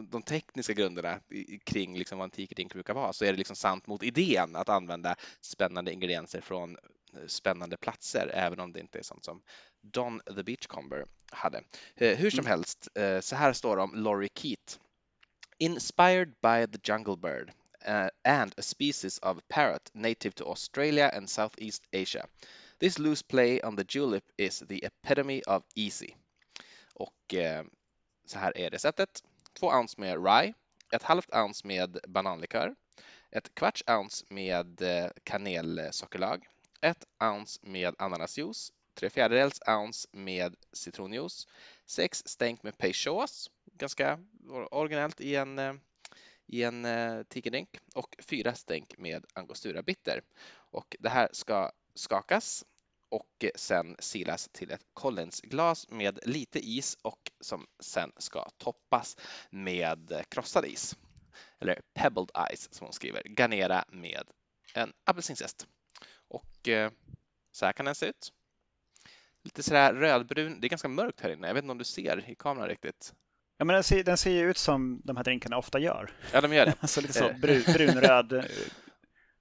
de 0.09 0.21
tekniska 0.21 0.73
grunderna 0.73 1.19
kring 1.63 1.97
liksom 1.97 2.17
vad 2.17 2.25
en 2.25 2.31
tikerdrink 2.31 2.73
brukar 2.73 2.93
vara, 2.93 3.13
så 3.13 3.25
är 3.25 3.31
det 3.31 3.37
liksom 3.37 3.55
sant 3.55 3.87
mot 3.87 4.03
idén 4.03 4.55
att 4.55 4.69
använda 4.69 5.15
spännande 5.41 5.93
ingredienser 5.93 6.41
från 6.41 6.77
spännande 7.27 7.77
platser, 7.77 8.31
även 8.33 8.59
om 8.59 8.73
det 8.73 8.79
inte 8.79 8.99
är 8.99 9.03
sånt 9.03 9.25
som 9.25 9.41
Don 9.81 10.21
the 10.35 10.43
Beachcomber 10.43 11.05
hade. 11.31 11.63
Hur 11.95 12.29
som 12.29 12.39
mm. 12.39 12.49
helst, 12.49 12.87
så 13.21 13.35
här 13.35 13.53
står 13.53 13.75
det 13.75 13.83
om 13.83 13.95
Laurie 13.95 14.29
Keat 14.35 14.79
Inspired 15.57 16.33
by 16.41 16.65
the 16.65 16.79
jungle 16.83 17.15
bird 17.15 17.53
uh, 17.87 18.09
and 18.25 18.53
a 18.57 18.61
species 18.61 19.19
of 19.19 19.47
parrot 19.47 19.89
native 19.93 20.35
to 20.35 20.45
Australia 20.45 21.09
and 21.13 21.29
Southeast 21.29 21.87
Asia. 21.93 22.27
This 22.79 22.99
loose 22.99 23.21
play 23.21 23.61
on 23.61 23.77
the 23.77 23.85
julep 23.85 24.23
is 24.37 24.59
the 24.59 24.83
epitome 24.83 25.43
of 25.43 25.63
easy. 25.75 26.15
Och 26.95 27.33
eh, 27.33 27.63
så 28.25 28.39
här 28.39 28.57
är 28.57 28.69
receptet. 28.69 29.23
Två 29.53 29.67
ounce 29.67 30.01
med 30.01 30.25
rye, 30.25 30.53
ett 30.91 31.03
halvt 31.03 31.35
ounce 31.35 31.67
med 31.67 31.99
bananlikör, 32.07 32.75
ett 33.31 33.55
kvarts 33.55 33.83
ounce 33.87 34.25
med 34.29 34.81
eh, 34.81 35.09
kanelsockerlag, 35.23 36.47
ett 36.81 37.05
ounce 37.23 37.59
med 37.63 37.95
ananasjuice, 37.97 38.73
tre 38.93 39.09
fjärdedels 39.09 39.59
ounce 39.67 40.07
med 40.11 40.55
citronjuice, 40.73 41.47
sex 41.85 42.23
stänk 42.25 42.63
med 42.63 42.77
peychaus, 42.77 43.51
ganska 43.73 44.19
originellt 44.71 45.21
i 45.21 45.35
en, 45.35 45.59
eh, 45.59 45.73
i 46.45 46.63
en 46.63 46.85
eh, 46.85 47.21
och 47.95 48.15
fyra 48.19 48.53
stänk 48.53 48.97
med 48.97 49.25
angostura 49.33 49.81
bitter. 49.81 50.21
Och 50.71 50.95
det 50.99 51.09
här 51.09 51.29
ska 51.31 51.71
skakas 51.95 52.65
och 53.09 53.45
sen 53.55 53.95
silas 53.99 54.49
till 54.51 54.71
ett 54.71 54.85
Collins-glas 54.93 55.89
med 55.89 56.19
lite 56.23 56.59
is 56.59 56.97
och 57.01 57.31
som 57.39 57.67
sen 57.79 58.11
ska 58.17 58.49
toppas 58.57 59.17
med 59.49 60.23
krossad 60.29 60.65
is. 60.65 60.97
Eller 61.59 61.81
pebbled 61.93 62.31
ice 62.55 62.67
som 62.71 62.85
hon 62.85 62.93
skriver. 62.93 63.21
Garnera 63.25 63.85
med 63.87 64.23
en 64.73 64.93
apelsinzest. 65.03 65.67
Och 66.27 66.67
eh, 66.67 66.91
så 67.51 67.65
här 67.65 67.73
kan 67.73 67.85
den 67.85 67.95
se 67.95 68.05
ut. 68.05 68.31
Lite 69.43 69.63
sådär 69.63 69.93
rödbrun. 69.93 70.59
Det 70.59 70.67
är 70.67 70.69
ganska 70.69 70.87
mörkt 70.87 71.21
här 71.21 71.29
inne. 71.29 71.47
Jag 71.47 71.53
vet 71.53 71.63
inte 71.63 71.71
om 71.71 71.77
du 71.77 71.83
ser 71.83 72.29
i 72.29 72.35
kameran 72.35 72.67
riktigt. 72.67 73.13
Ja, 73.57 73.65
men 73.65 73.73
den 73.73 73.83
ser, 73.83 74.03
den 74.03 74.17
ser 74.17 74.31
ju 74.31 74.49
ut 74.49 74.57
som 74.57 75.01
de 75.03 75.17
här 75.17 75.23
drinkarna 75.23 75.57
ofta 75.57 75.79
gör. 75.79 76.11
Ja, 76.33 76.41
de 76.41 76.53
gör 76.53 76.65
det. 76.65 76.73
alltså 76.79 77.01
lite 77.01 77.13
så 77.13 77.33
brun, 77.41 77.63
brunröd. 77.73 78.45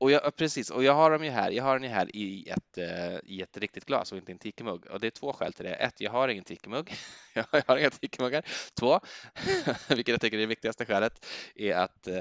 Och 0.04 0.10
jag, 0.10 0.36
precis, 0.36 0.70
och 0.70 0.84
jag 0.84 0.94
har 0.94 1.10
dem 1.10 1.24
ju 1.24 1.30
här. 1.30 1.50
Jag 1.50 1.64
har 1.64 1.78
den 1.78 1.82
ju 1.82 1.94
här 1.94 2.16
i 2.16 2.48
ett, 2.48 2.78
eh, 2.78 3.18
i 3.24 3.42
ett 3.42 3.56
riktigt 3.56 3.84
glas 3.84 4.12
och 4.12 4.18
inte 4.18 4.32
en 4.32 4.38
tikemugg. 4.38 4.86
Och 4.86 5.00
det 5.00 5.06
är 5.06 5.10
två 5.10 5.32
skäl 5.32 5.52
till 5.52 5.64
det. 5.64 5.74
Ett, 5.74 6.00
jag 6.00 6.10
har 6.10 6.28
ingen 6.28 6.44
tikemugg. 6.44 6.94
jag 7.32 7.46
har 7.66 7.76
inga 7.76 7.90
tikemuggar. 7.90 8.44
Två, 8.74 9.00
vilket 9.88 10.08
jag 10.08 10.20
tycker 10.20 10.36
är 10.36 10.40
det 10.40 10.46
viktigaste 10.46 10.86
skälet, 10.86 11.26
är 11.54 11.74
att 11.74 12.06
eh, 12.06 12.20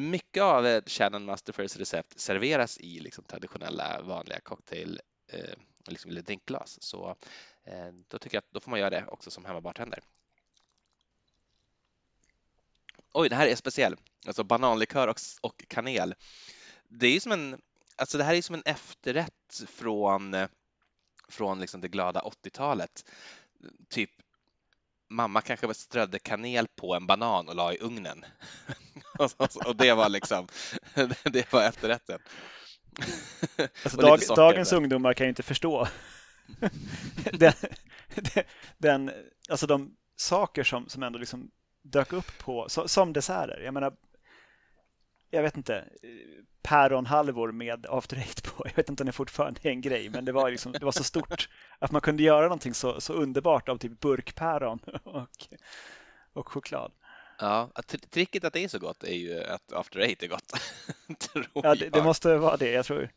mycket 0.00 0.42
av 0.42 0.80
Shannon 0.86 1.24
Masterfirst 1.24 1.80
recept 1.80 2.20
serveras 2.20 2.78
i 2.78 3.00
liksom, 3.00 3.24
traditionella 3.24 4.02
vanliga 4.02 4.40
cocktail 4.40 5.00
eh, 5.32 5.54
liksom, 5.86 6.10
eller 6.10 6.22
drinkglas. 6.22 6.82
Så 6.82 7.16
då 8.08 8.18
tycker 8.18 8.36
jag 8.36 8.42
att 8.42 8.52
då 8.52 8.60
får 8.60 8.70
man 8.70 8.80
göra 8.80 8.90
det 8.90 9.04
också 9.08 9.30
som 9.30 9.44
hemmabartender. 9.44 10.00
Oj, 13.12 13.28
det 13.28 13.36
här 13.36 13.46
är 13.46 13.54
speciell. 13.54 13.96
Alltså 14.26 14.44
bananlikör 14.44 15.08
och, 15.08 15.16
och 15.40 15.64
kanel. 15.68 16.14
Det 16.94 17.06
är 17.06 17.20
som 17.20 17.32
en, 17.32 17.60
alltså 17.96 18.18
det 18.18 18.24
här 18.24 18.34
är 18.34 18.42
som 18.42 18.54
en 18.54 18.62
efterrätt 18.64 19.62
från, 19.66 20.36
från 21.28 21.60
liksom 21.60 21.80
det 21.80 21.88
glada 21.88 22.20
80-talet. 22.20 23.10
Typ 23.88 24.10
mamma 25.10 25.40
kanske 25.40 25.74
strödde 25.74 26.18
kanel 26.18 26.66
på 26.76 26.94
en 26.94 27.06
banan 27.06 27.48
och 27.48 27.54
la 27.54 27.72
i 27.72 27.78
ugnen. 27.78 28.24
och 29.66 29.76
det 29.76 29.94
var 29.94 30.08
liksom, 30.08 30.48
det 31.24 31.52
var 31.52 31.62
efterrätten. 31.62 32.18
Alltså 33.84 33.96
dag, 34.00 34.20
dagens 34.36 34.70
där. 34.70 34.76
ungdomar 34.76 35.14
kan 35.14 35.26
ju 35.26 35.28
inte 35.28 35.42
förstå 35.42 35.88
den, 37.32 37.52
den, 38.78 39.10
alltså 39.48 39.66
de 39.66 39.96
saker 40.16 40.64
som, 40.64 40.88
som 40.88 41.02
ändå 41.02 41.18
liksom 41.18 41.50
dök 41.82 42.12
upp 42.12 42.38
på, 42.38 42.68
som 42.68 43.12
desserter. 43.12 43.60
Jag 43.64 43.74
menar, 43.74 43.92
jag 45.34 45.42
vet 45.42 45.56
inte, 45.56 45.84
päronhalvor 46.62 47.52
med 47.52 47.86
after 47.88 48.16
eight 48.16 48.42
på. 48.42 48.66
Jag 48.66 48.76
vet 48.76 48.88
inte 48.88 49.02
om 49.02 49.06
det 49.06 49.12
fortfarande 49.12 49.60
är 49.62 49.70
en 49.70 49.80
grej, 49.80 50.10
men 50.10 50.24
det 50.24 50.32
var, 50.32 50.50
liksom, 50.50 50.72
det 50.72 50.84
var 50.84 50.92
så 50.92 51.04
stort 51.04 51.48
att 51.78 51.90
man 51.90 52.00
kunde 52.00 52.22
göra 52.22 52.42
någonting 52.42 52.74
så, 52.74 53.00
så 53.00 53.12
underbart 53.12 53.68
av 53.68 53.78
typ 53.78 54.00
burkpäron 54.00 54.78
och, 55.04 55.48
och 56.32 56.48
choklad. 56.48 56.92
Ja, 57.38 57.70
tricket 58.10 58.44
att 58.44 58.52
det 58.52 58.64
är 58.64 58.68
så 58.68 58.78
gott 58.78 59.04
är 59.04 59.14
ju 59.14 59.44
att 59.44 59.72
after 59.72 60.00
eight 60.00 60.22
är 60.22 60.28
gott. 60.28 60.52
ja, 61.54 61.74
det, 61.74 61.88
det, 61.88 62.02
måste 62.02 62.36
vara 62.36 62.56
det. 62.56 62.70
Jag 62.70 62.84
tror, 62.84 63.10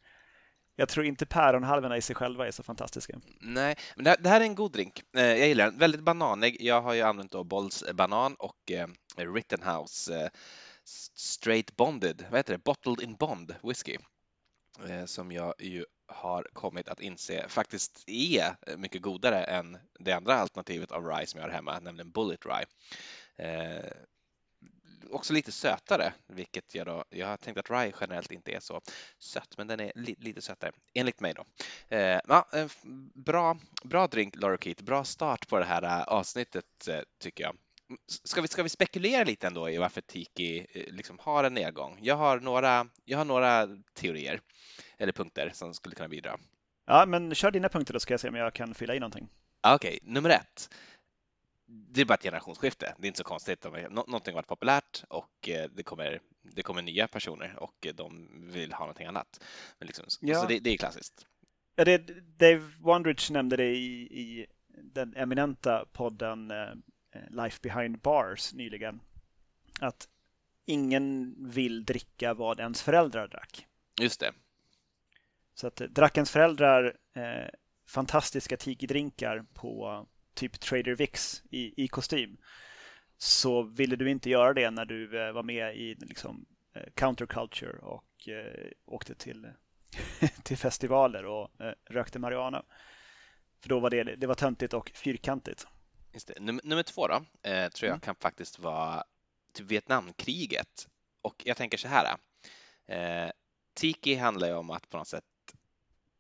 jag 0.75 0.89
tror 0.89 1.05
inte 1.05 1.25
päronhalvorna 1.25 1.98
i 1.98 2.01
sig 2.01 2.15
själva 2.15 2.48
är 2.48 2.51
så 2.51 2.63
fantastiska. 2.63 3.19
Nej, 3.41 3.75
men 3.95 4.03
det 4.03 4.10
här, 4.10 4.17
det 4.19 4.29
här 4.29 4.41
är 4.41 4.45
en 4.45 4.55
god 4.55 4.72
drink. 4.72 5.01
Eh, 5.17 5.24
jag 5.24 5.48
gillar 5.48 5.65
den. 5.65 5.79
Väldigt 5.79 6.01
bananig. 6.01 6.57
Jag 6.60 6.81
har 6.81 6.93
ju 6.93 7.01
använt 7.01 7.31
då 7.31 7.43
Bolls 7.43 7.84
banan 7.93 8.36
och 8.39 8.72
eh, 8.72 8.88
Rittenhouse 9.34 10.22
eh, 10.22 10.29
Straight 11.15 11.75
Bonded, 11.75 12.25
vad 12.30 12.39
heter 12.39 12.54
det? 12.54 12.63
Bottled 12.63 13.01
in 13.01 13.15
Bond 13.15 13.56
whisky 13.63 13.98
eh, 14.89 15.06
som 15.06 15.32
jag 15.32 15.54
ju 15.60 15.86
har 16.08 16.48
kommit 16.54 16.88
att 16.88 17.00
inse 17.00 17.50
faktiskt 17.50 18.04
är 18.08 18.77
mycket 18.77 19.01
godare 19.01 19.44
än 19.44 19.77
det 20.00 20.12
andra 20.12 20.36
alternativet 20.36 20.92
av 20.92 21.06
rye 21.06 21.27
som 21.27 21.39
jag 21.39 21.48
har 21.48 21.54
hemma, 21.54 21.80
nämligen 21.80 22.12
Bullet 22.12 22.46
Rye. 22.46 22.65
Eh, 23.38 23.92
också 25.10 25.34
lite 25.34 25.51
sötare, 25.51 26.13
vilket 26.27 26.75
jag 26.75 26.86
då, 26.88 27.06
jag 27.10 27.27
har 27.27 27.38
tänkt 27.38 27.58
att 27.58 27.70
rye 27.70 27.94
generellt 28.01 28.32
inte 28.32 28.51
är 28.51 28.60
så 28.60 28.82
sött, 29.20 29.58
men 29.58 29.68
den 29.68 29.80
är 29.80 29.92
li, 29.96 30.15
lite 30.20 30.42
sötare, 30.42 30.72
enligt 30.94 31.20
mig 31.20 31.34
då. 31.34 31.46
Eh, 31.96 32.20
ja, 32.27 32.48
bra, 33.13 33.58
bra 33.84 34.08
drink, 34.08 34.36
Laura 34.36 34.58
bra 34.82 35.04
start 35.04 35.48
på 35.48 35.60
det 35.60 35.65
här 35.65 35.84
eh, 35.84 36.01
avsnittet 36.01 36.88
eh, 36.88 37.01
tycker 37.20 37.44
jag. 37.44 37.58
Ska 38.24 38.42
vi, 38.42 38.48
ska 38.48 38.63
vi 38.63 38.70
spekulera 38.70 39.24
lite 39.24 39.48
ändå 39.48 39.70
i 39.70 39.77
varför 39.77 40.01
Tiki 40.01 40.68
eh, 40.72 40.94
liksom 40.94 41.20
har 41.20 41.44
en 41.44 41.54
nedgång? 41.54 42.00
Jag 42.01 42.15
har, 42.15 42.39
några, 42.39 42.88
jag 43.06 43.18
har 43.18 43.25
några 43.25 43.68
teorier 43.94 44.42
eller 44.98 45.13
punkter 45.13 45.51
som 45.54 45.74
skulle 45.74 45.96
kunna 45.96 46.10
bidra. 46.10 46.39
Ja, 46.86 47.06
men 47.06 47.36
kör 47.36 47.51
dina 47.51 47.70
punkter 47.70 47.94
då 47.94 48.00
ska 48.00 48.13
jag 48.13 48.20
se 48.20 48.30
om 48.30 48.36
jag 48.36 48.54
kan 48.54 48.74
fylla 48.74 48.96
i 48.96 49.00
någonting. 49.00 49.30
Okej, 49.63 50.00
okay, 50.01 50.13
nummer 50.13 50.30
ett 50.30 50.70
det 51.68 52.01
är 52.01 52.06
bara 52.06 52.13
ett 52.13 52.24
generationsskifte. 52.24 52.96
Det 52.98 53.06
är 53.06 53.08
inte 53.08 53.18
så 53.18 53.24
konstigt. 53.24 53.65
Någonting 53.89 54.34
har 54.34 54.34
varit 54.34 54.48
populärt 54.48 55.04
och 55.08 55.50
eh, 55.50 55.70
det 55.75 55.84
kommer, 55.84 56.20
det 56.42 56.63
kommer 56.63 56.82
nya 56.82 57.08
personer 57.08 57.56
och 57.60 57.88
de 57.96 58.30
vill 58.51 58.74
ha 58.74 58.80
någonting 58.80 59.08
annat. 59.08 59.44
Men 59.80 59.88
liksom, 59.88 60.06
ja. 60.22 60.42
Så 60.42 60.48
det, 60.48 60.60
det, 60.60 60.70
är 60.70 60.77
klassiskt. 60.77 61.27
Ja, 61.75 61.86
det, 61.86 61.98
Dave 62.38 62.62
Wondrich 62.80 63.32
nämnde 63.32 63.58
det 63.58 63.75
i, 63.75 64.01
i 64.01 64.46
den 64.82 65.15
eminenta 65.15 65.86
podden 65.92 66.51
eh, 66.51 66.74
Life 67.29 67.60
behind 67.62 68.00
bars 68.00 68.53
nyligen. 68.53 69.00
Att 69.79 70.07
ingen 70.65 71.36
vill 71.39 71.86
dricka 71.86 72.34
vad 72.34 72.60
ens 72.60 72.81
föräldrar 72.81 73.27
drack. 73.27 73.67
Just 74.01 74.19
det. 74.19 74.34
Så 75.53 75.67
att 75.67 75.75
drack 75.75 76.17
ens 76.17 76.31
föräldrar 76.31 76.98
eh, 77.13 77.50
fantastiska 77.88 78.57
tiki-drinkar 78.57 79.45
på 79.53 80.05
typ 80.34 80.60
Trader 80.60 80.95
Vicks 80.95 81.43
i, 81.50 81.84
i 81.84 81.88
kostym 81.88 82.38
så 83.17 83.63
ville 83.63 83.95
du 83.95 84.10
inte 84.10 84.29
göra 84.29 84.53
det 84.53 84.72
när 84.72 84.86
du 84.86 85.22
eh, 85.22 85.31
var 85.31 85.43
med 85.43 85.77
i 85.77 85.95
liksom, 85.95 86.45
eh, 86.74 86.84
counterculture 86.93 87.77
och 87.77 88.29
eh, 88.29 88.72
åkte 88.86 89.15
till, 89.15 89.48
till 90.43 90.57
festivaler 90.57 91.25
och 91.25 91.62
eh, 91.62 91.74
rökte 91.86 92.19
marijuana. 92.19 92.63
För 93.62 93.69
då 93.69 93.79
var 93.79 93.89
det, 93.89 94.03
det 94.03 94.27
var 94.27 94.36
töntigt 94.36 94.74
och 94.74 94.91
fyrkantigt. 94.95 95.67
Num 96.39 96.60
nummer 96.63 96.84
två 96.84 97.07
då, 97.07 97.15
eh, 97.43 97.69
tror 97.69 97.88
jag 97.88 97.93
mm. 97.93 98.00
kan 98.00 98.15
faktiskt 98.15 98.60
vara 98.60 99.03
typ 99.53 99.65
Vietnamkriget. 99.65 100.88
Och 101.22 101.43
jag 101.45 101.57
tänker 101.57 101.77
så 101.77 101.88
här. 101.88 102.17
Eh, 102.88 103.31
Tiki 103.74 104.15
handlar 104.15 104.48
ju 104.48 104.53
om 104.53 104.69
att 104.69 104.89
på 104.89 104.98
något 104.98 105.07
sätt 105.07 105.24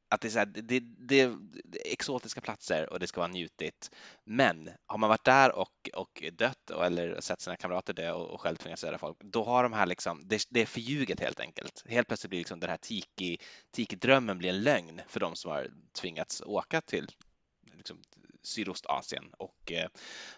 att 0.09 0.21
det 0.21 0.27
är, 0.27 0.29
så 0.29 0.39
här, 0.39 0.45
det, 0.45 0.79
det, 0.79 1.35
det, 1.63 1.91
exotiska 1.91 2.41
platser 2.41 2.93
och 2.93 2.99
det 2.99 3.07
ska 3.07 3.21
vara 3.21 3.31
njutigt. 3.31 3.91
Men 4.23 4.69
har 4.85 4.97
man 4.97 5.09
varit 5.09 5.23
där 5.23 5.55
och, 5.55 5.89
och 5.93 6.23
dött 6.33 6.69
eller 6.69 7.21
sett 7.21 7.41
sina 7.41 7.55
kamrater 7.55 7.93
dö 7.93 8.11
och, 8.11 8.29
och 8.29 8.41
själv 8.41 8.55
tvingats 8.55 8.81
döda 8.81 8.97
folk, 8.97 9.17
då 9.19 9.43
har 9.43 9.63
de 9.63 9.73
här 9.73 9.85
liksom, 9.85 10.21
det, 10.25 10.47
det 10.49 10.61
är 10.61 10.65
förljuget 10.65 11.19
helt 11.19 11.39
enkelt. 11.39 11.83
Helt 11.87 12.07
plötsligt 12.07 12.29
blir 12.29 12.39
liksom 12.39 12.59
den 12.59 12.69
här 12.69 12.77
tiki, 12.77 13.37
tiki-drömmen 13.71 14.37
blir 14.37 14.49
en 14.49 14.63
lögn 14.63 15.01
för 15.07 15.19
de 15.19 15.35
som 15.35 15.51
har 15.51 15.67
tvingats 15.93 16.41
åka 16.41 16.81
till 16.81 17.07
liksom, 17.77 18.01
Sydostasien 18.45 19.33
och 19.37 19.71
eh, 19.71 19.89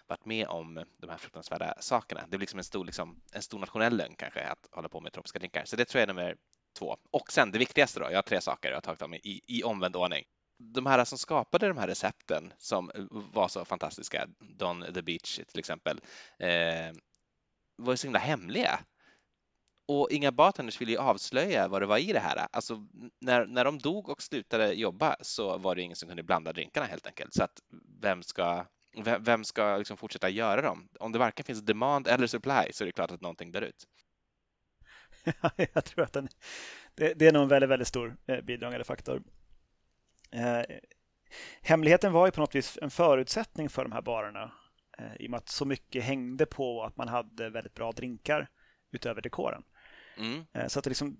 varit 0.06 0.24
med 0.24 0.46
om 0.46 0.84
de 0.98 1.10
här 1.10 1.16
fruktansvärda 1.16 1.74
sakerna. 1.80 2.20
Det 2.20 2.28
blir 2.28 2.38
liksom 2.38 2.58
en 2.58 2.64
stor, 2.64 2.84
liksom, 2.84 3.22
en 3.32 3.42
stor 3.42 3.58
nationell 3.58 3.96
lögn 3.96 4.14
kanske 4.18 4.44
att 4.44 4.68
hålla 4.70 4.88
på 4.88 5.00
med 5.00 5.12
tropiska 5.12 5.38
drinkar. 5.38 5.64
Så 5.64 5.76
det 5.76 5.84
tror 5.84 6.00
jag 6.00 6.08
är 6.08 6.14
nummer 6.14 6.36
två. 6.78 6.96
Och 7.10 7.32
sen 7.32 7.50
det 7.50 7.58
viktigaste 7.58 8.00
då, 8.00 8.06
jag 8.10 8.16
har 8.16 8.22
tre 8.22 8.40
saker 8.40 8.68
jag 8.68 8.76
har 8.76 8.80
tagit 8.80 9.02
av 9.02 9.14
i, 9.14 9.40
i 9.46 9.62
omvänd 9.62 9.96
ordning. 9.96 10.24
De 10.58 10.86
här 10.86 11.04
som 11.04 11.18
skapade 11.18 11.68
de 11.68 11.78
här 11.78 11.86
recepten 11.86 12.52
som 12.58 12.90
eh, 12.90 13.04
var 13.10 13.48
så 13.48 13.64
fantastiska, 13.64 14.28
Don 14.40 14.84
the 14.94 15.02
Beach 15.02 15.40
till 15.48 15.58
exempel, 15.58 16.00
eh, 16.38 16.92
var 17.76 17.92
ju 17.92 17.96
så 17.96 18.06
himla 18.06 18.18
hemliga. 18.18 18.80
Och 19.88 20.10
inga 20.10 20.32
bartenders 20.32 20.80
ville 20.80 20.92
ju 20.92 20.98
avslöja 20.98 21.68
vad 21.68 21.82
det 21.82 21.86
var 21.86 21.98
i 21.98 22.12
det 22.12 22.18
här. 22.18 22.46
Alltså, 22.52 22.86
när, 23.20 23.46
när 23.46 23.64
de 23.64 23.78
dog 23.78 24.08
och 24.08 24.22
slutade 24.22 24.72
jobba 24.72 25.16
så 25.20 25.58
var 25.58 25.74
det 25.74 25.82
ingen 25.82 25.96
som 25.96 26.08
kunde 26.08 26.22
blanda 26.22 26.52
drinkarna 26.52 26.86
helt 26.86 27.06
enkelt. 27.06 27.34
Så 27.34 27.42
att 27.42 27.60
vem 28.00 28.22
ska, 28.22 28.64
vem 29.20 29.44
ska 29.44 29.76
liksom 29.76 29.96
fortsätta 29.96 30.28
göra 30.28 30.62
dem? 30.62 30.88
Om 31.00 31.12
det 31.12 31.18
varken 31.18 31.44
finns 31.44 31.60
demand 31.60 32.08
eller 32.08 32.26
supply 32.26 32.72
så 32.72 32.84
är 32.84 32.86
det 32.86 32.92
klart 32.92 33.10
att 33.10 33.20
någonting 33.20 33.52
dör 33.52 33.62
ut. 33.62 33.86
jag 35.74 35.84
tror 35.84 36.04
att 36.04 36.12
den, 36.12 36.28
det, 36.94 37.14
det, 37.14 37.26
är 37.26 37.32
nog 37.32 37.42
en 37.42 37.48
väldigt, 37.48 37.70
väldigt 37.70 37.88
stor 37.88 38.16
eh, 38.26 38.40
bidragande 38.40 38.84
faktor. 38.84 39.22
Eh, 40.30 40.62
hemligheten 41.62 42.12
var 42.12 42.26
ju 42.26 42.32
på 42.32 42.40
något 42.40 42.54
vis 42.54 42.78
en 42.82 42.90
förutsättning 42.90 43.68
för 43.68 43.82
de 43.82 43.92
här 43.92 44.02
barerna 44.02 44.52
eh, 44.98 45.16
i 45.20 45.26
och 45.26 45.30
med 45.30 45.38
att 45.38 45.48
så 45.48 45.64
mycket 45.64 46.04
hängde 46.04 46.46
på 46.46 46.84
att 46.84 46.96
man 46.96 47.08
hade 47.08 47.50
väldigt 47.50 47.74
bra 47.74 47.92
drinkar 47.92 48.48
utöver 48.90 49.22
dekoren. 49.22 49.62
Mm. 50.18 50.44
Eh, 50.52 50.66
så 50.66 50.78
att 50.78 50.84
det 50.84 50.90
liksom 50.90 51.16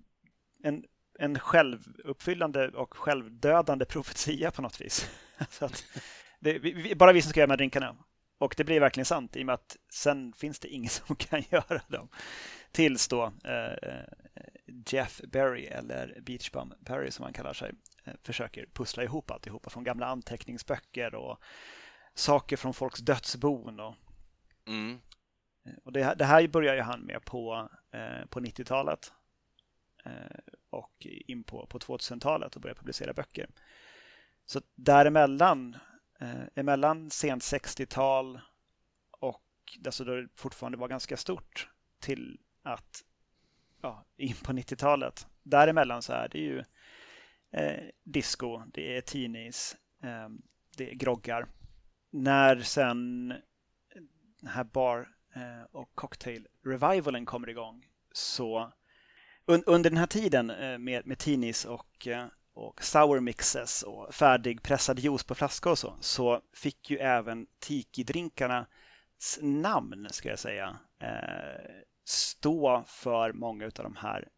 en, 0.63 0.85
en 1.19 1.39
självuppfyllande 1.39 2.69
och 2.69 2.95
självdödande 2.97 3.85
profetia 3.85 4.51
på 4.51 4.63
något 4.63 4.81
vis. 4.81 5.11
så 5.51 5.65
att 5.65 5.85
det, 6.41 6.59
vi, 6.59 6.95
bara 6.95 7.13
vi 7.13 7.23
som 7.23 7.31
ska 7.31 7.41
göra 7.41 7.47
de 7.47 7.53
här 7.53 7.57
drinkarna. 7.57 7.97
Och 8.39 8.55
det 8.57 8.65
blir 8.65 8.81
verkligen 8.81 9.05
sant 9.05 9.37
i 9.37 9.43
och 9.43 9.47
med 9.47 9.55
att 9.55 9.77
sen 9.93 10.33
finns 10.33 10.59
det 10.59 10.69
ingen 10.69 10.91
som 11.07 11.17
kan 11.17 11.43
göra 11.51 11.83
dem. 11.89 12.09
Tills 12.73 13.09
då 13.09 13.33
eh, 13.45 14.05
Jeff 14.87 15.21
Berry 15.33 15.65
eller 15.65 16.21
Beach 16.21 16.51
Bum 16.51 16.75
Berry 16.81 17.11
som 17.11 17.23
han 17.23 17.33
kallar 17.33 17.53
sig 17.53 17.73
eh, 18.05 18.15
försöker 18.23 18.67
pussla 18.67 19.05
ihop 19.05 19.31
alltihopa 19.31 19.71
från 19.71 19.85
gamla 19.85 20.07
anteckningsböcker 20.07 21.15
och 21.15 21.39
saker 22.15 22.57
från 22.57 22.75
folks 22.75 23.01
dödsbon. 23.01 23.81
Och, 23.81 23.95
mm. 24.67 25.01
och 25.85 25.93
det, 25.93 26.15
det, 26.19 26.25
här 26.25 26.49
börjar 26.49 26.75
ju 26.75 26.81
han 26.81 27.01
med 27.01 27.25
på, 27.25 27.55
eh, 27.55 27.78
Eh, 27.91 28.27
på 28.27 28.41
90-talet 28.41 29.13
eh, 30.05 30.39
och 30.71 31.07
in 31.27 31.45
på, 31.45 31.67
på 31.67 31.79
2000-talet 31.79 32.57
och 32.57 32.63
började 32.63 32.81
publicera 32.81 33.13
böcker. 33.13 33.51
Så 34.45 34.61
däremellan, 34.75 35.77
eh, 36.21 36.43
emellan 36.55 37.11
sent 37.11 37.43
60-tal 37.43 38.41
och 39.11 39.45
alltså 39.87 40.05
då 40.05 40.15
det 40.15 40.29
fortfarande 40.35 40.79
var 40.79 40.89
ganska 40.89 41.17
stort 41.17 41.69
till 42.01 42.41
att 42.63 43.05
ja, 43.81 44.05
in 44.17 44.37
på 44.45 44.53
90-talet, 44.53 45.27
däremellan 45.43 46.03
så 46.03 46.13
är 46.13 46.29
det 46.29 46.39
ju 46.39 46.65
eh, 47.51 47.85
disco, 48.05 48.63
det 48.67 48.97
är 48.97 49.01
teenies, 49.01 49.77
eh, 50.03 50.29
det 50.77 50.91
är 50.91 50.95
groggar. 50.95 51.47
När 52.11 52.61
sen 52.61 53.29
den 54.41 54.51
här 54.51 54.65
bar 54.65 55.09
Eh, 55.35 55.63
och 55.73 55.91
cocktail-revivalen 55.95 57.27
kommer 57.27 57.49
igång 57.49 57.87
så 58.13 58.73
un 59.47 59.63
under 59.67 59.91
den 59.91 59.99
här 59.99 60.07
tiden 60.07 60.51
eh, 60.51 60.79
med, 60.79 61.07
med 61.07 61.19
tinis 61.19 61.65
och, 61.65 62.07
eh, 62.07 62.27
och 62.55 62.85
sour 62.85 63.21
mixes 63.21 63.83
och 63.83 64.15
färdigpressad 64.15 64.99
juice 64.99 65.25
på 65.25 65.35
flaska 65.35 65.71
och 65.71 65.79
så, 65.79 65.97
så 66.01 66.43
fick 66.55 66.91
ju 66.91 66.99
även 66.99 67.47
tiki-drinkarnas 67.61 68.67
namn, 69.41 70.07
ska 70.11 70.29
jag 70.29 70.39
säga, 70.39 70.79
stå 72.05 72.85
för 72.87 73.33
många 73.33 73.65
av 73.65 73.71
de 73.71 73.97
här 73.97 74.29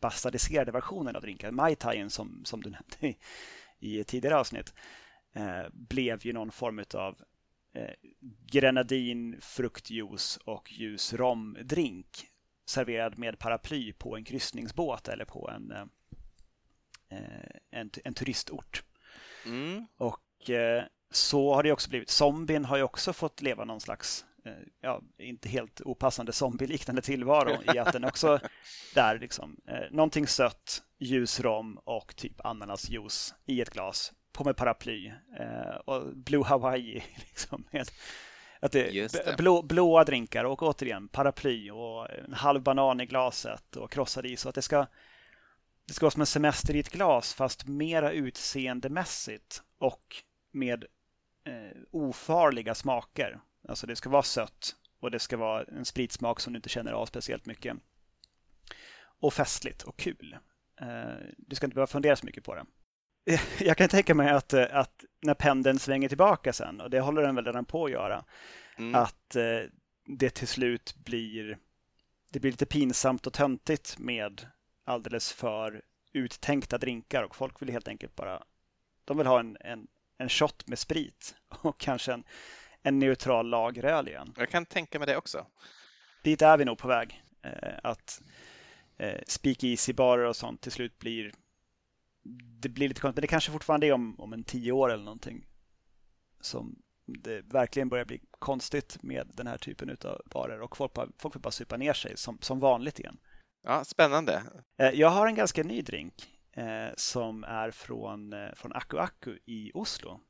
bastardiserade 0.00 0.72
versionerna 0.72 1.18
av 1.18 1.22
drinkar. 1.22 1.50
Mai 1.50 1.76
Taien 1.76 2.10
som, 2.10 2.42
som 2.44 2.62
du 2.62 2.70
nämnde 2.70 2.96
i, 3.00 3.18
i 3.78 4.00
ett 4.00 4.06
tidigare 4.06 4.38
avsnitt 4.38 4.74
blev 5.72 6.26
ju 6.26 6.32
någon 6.32 6.52
form 6.52 6.84
av 6.94 7.18
grenadin, 8.46 9.40
fruktjuice 9.40 10.38
och 10.44 10.72
ljus 10.72 11.12
romdrink 11.12 12.26
serverad 12.66 13.18
med 13.18 13.38
paraply 13.38 13.92
på 13.92 14.16
en 14.16 14.24
kryssningsbåt 14.24 15.08
eller 15.08 15.24
på 15.24 15.50
en, 15.50 15.70
eh, 15.70 15.84
eh 17.18 17.60
en, 17.70 17.90
en 18.04 18.14
turistort. 18.14 18.82
Mm. 19.46 19.86
Och 19.96 20.50
eh, 20.50 20.84
så 21.10 21.54
har 21.54 21.62
det 21.62 21.72
också 21.72 21.90
blivit. 21.90 22.10
Zombien 22.10 22.64
har 22.64 22.76
ju 22.76 22.82
också 22.82 23.12
fått 23.12 23.42
leva 23.42 23.64
någon 23.64 23.80
slags 23.80 24.26
Eh, 24.44 24.52
ja, 24.80 25.02
inte 25.18 25.48
helt 25.48 25.80
opassande 25.80 26.32
zombieliknande 26.32 27.02
tillvaro 27.02 27.74
i 27.74 27.78
att 27.78 27.92
den 27.92 28.04
också 28.04 28.40
där 28.94 29.18
liksom 29.18 29.56
eh, 29.66 29.90
någonting 29.90 30.26
sött, 30.26 30.82
ljus 30.98 31.40
rom 31.40 31.78
och 31.84 32.16
typ 32.16 32.46
ananasjuice 32.46 33.34
i 33.46 33.60
ett 33.60 33.70
glas 33.70 34.12
på 34.32 34.44
med 34.44 34.56
paraply 34.56 35.12
eh, 35.38 35.76
och 35.84 36.16
Blue 36.16 36.44
Hawaii 36.44 37.02
liksom 37.16 37.64
med 37.70 37.90
att 38.60 38.72
det, 38.72 39.08
det. 39.12 39.36
Blå, 39.36 39.62
blåa 39.62 40.04
drinkar 40.04 40.44
och 40.44 40.62
återigen 40.62 41.08
paraply 41.08 41.70
och 41.70 42.10
en 42.10 42.32
halv 42.32 42.62
banan 42.62 43.00
i 43.00 43.06
glaset 43.06 43.76
och 43.76 43.90
krossad 43.90 44.26
is 44.26 44.44
och 44.44 44.48
att 44.48 44.54
det 44.54 44.62
ska 44.62 44.86
det 45.86 45.94
ska 45.94 46.06
vara 46.06 46.10
som 46.10 46.22
en 46.22 46.26
semester 46.26 46.76
i 46.76 46.80
ett 46.80 46.92
glas 46.92 47.34
fast 47.34 47.66
mera 47.66 48.12
utseendemässigt 48.12 49.62
och 49.78 50.22
med 50.52 50.84
eh, 51.44 51.78
ofarliga 51.90 52.74
smaker. 52.74 53.40
Alltså 53.68 53.86
det 53.86 53.96
ska 53.96 54.10
vara 54.10 54.22
sött 54.22 54.76
och 55.00 55.10
det 55.10 55.18
ska 55.18 55.36
vara 55.36 55.64
en 55.64 55.84
spritsmak 55.84 56.40
som 56.40 56.52
du 56.52 56.56
inte 56.56 56.68
känner 56.68 56.92
av 56.92 57.06
speciellt 57.06 57.46
mycket. 57.46 57.76
Och 59.20 59.34
festligt 59.34 59.82
och 59.82 59.96
kul. 59.96 60.36
Eh, 60.80 61.26
du 61.36 61.56
ska 61.56 61.66
inte 61.66 61.74
behöva 61.74 61.86
fundera 61.86 62.16
så 62.16 62.26
mycket 62.26 62.44
på 62.44 62.54
det. 62.54 62.64
Jag 63.60 63.76
kan 63.76 63.88
tänka 63.88 64.14
mig 64.14 64.30
att, 64.30 64.52
eh, 64.52 64.66
att 64.70 65.04
när 65.20 65.34
pendeln 65.34 65.78
svänger 65.78 66.08
tillbaka 66.08 66.52
sen, 66.52 66.80
och 66.80 66.90
det 66.90 67.00
håller 67.00 67.22
den 67.22 67.34
väl 67.34 67.44
redan 67.44 67.64
på 67.64 67.84
att 67.84 67.90
göra, 67.90 68.24
mm. 68.78 68.94
att 68.94 69.36
eh, 69.36 69.60
det 70.06 70.30
till 70.30 70.48
slut 70.48 70.94
blir, 71.04 71.58
det 72.30 72.40
blir 72.40 72.50
lite 72.50 72.66
pinsamt 72.66 73.26
och 73.26 73.32
töntigt 73.32 73.98
med 73.98 74.46
alldeles 74.84 75.32
för 75.32 75.82
uttänkta 76.12 76.78
drinkar 76.78 77.22
och 77.22 77.36
folk 77.36 77.62
vill 77.62 77.70
helt 77.70 77.88
enkelt 77.88 78.14
bara, 78.14 78.42
de 79.04 79.18
vill 79.18 79.26
ha 79.26 79.40
en, 79.40 79.56
en, 79.60 79.86
en 80.18 80.28
shot 80.28 80.66
med 80.66 80.78
sprit 80.78 81.34
och 81.48 81.78
kanske 81.78 82.12
en, 82.12 82.24
en 82.82 82.98
neutral 82.98 83.48
lageröl 83.48 84.08
igen. 84.08 84.34
Jag 84.36 84.50
kan 84.50 84.66
tänka 84.66 84.98
mig 84.98 85.06
det 85.06 85.16
också. 85.16 85.46
Dit 86.22 86.42
är 86.42 86.56
vi 86.56 86.64
nog 86.64 86.78
på 86.78 86.88
väg. 86.88 87.22
Eh, 87.42 87.78
att 87.82 88.22
eh, 88.98 89.20
speakeasy-barer 89.26 90.24
och 90.24 90.36
sånt 90.36 90.60
till 90.60 90.72
slut 90.72 90.98
blir 90.98 91.32
det 92.60 92.68
blir 92.68 92.88
lite 92.88 93.00
konstigt, 93.00 93.16
men 93.16 93.22
det 93.22 93.26
kanske 93.26 93.52
fortfarande 93.52 93.86
är 93.86 93.92
om, 93.92 94.20
om 94.20 94.32
en 94.32 94.44
tio 94.44 94.72
år 94.72 94.92
eller 94.92 95.04
någonting 95.04 95.46
som 96.40 96.82
det 97.06 97.42
verkligen 97.42 97.88
börjar 97.88 98.04
bli 98.04 98.20
konstigt 98.30 99.02
med 99.02 99.30
den 99.34 99.46
här 99.46 99.58
typen 99.58 99.96
av 100.04 100.22
barer 100.30 100.60
och 100.60 100.76
folk, 100.76 100.92
bara, 100.92 101.08
folk 101.18 101.34
vill 101.34 101.42
bara 101.42 101.50
supa 101.50 101.76
ner 101.76 101.92
sig 101.92 102.16
som, 102.16 102.38
som 102.40 102.60
vanligt 102.60 102.98
igen. 102.98 103.18
Ja, 103.62 103.84
spännande. 103.84 104.42
Eh, 104.76 104.90
jag 104.90 105.08
har 105.08 105.26
en 105.26 105.34
ganska 105.34 105.62
ny 105.62 105.82
drink 105.82 106.14
eh, 106.52 106.90
som 106.96 107.44
är 107.44 107.70
från, 107.70 108.32
eh, 108.32 108.54
från 108.54 108.72
Aku 108.72 108.98
Aku 108.98 109.38
i 109.44 109.70
Oslo 109.74 110.20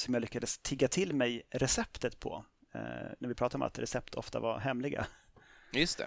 som 0.00 0.14
jag 0.14 0.20
lyckades 0.20 0.58
tigga 0.58 0.88
till 0.88 1.14
mig 1.14 1.42
receptet 1.50 2.20
på. 2.20 2.44
Eh, 2.74 2.80
när 3.18 3.28
vi 3.28 3.34
pratade 3.34 3.62
om 3.64 3.66
att 3.66 3.78
recept 3.78 4.14
ofta 4.14 4.40
var 4.40 4.58
hemliga. 4.58 5.06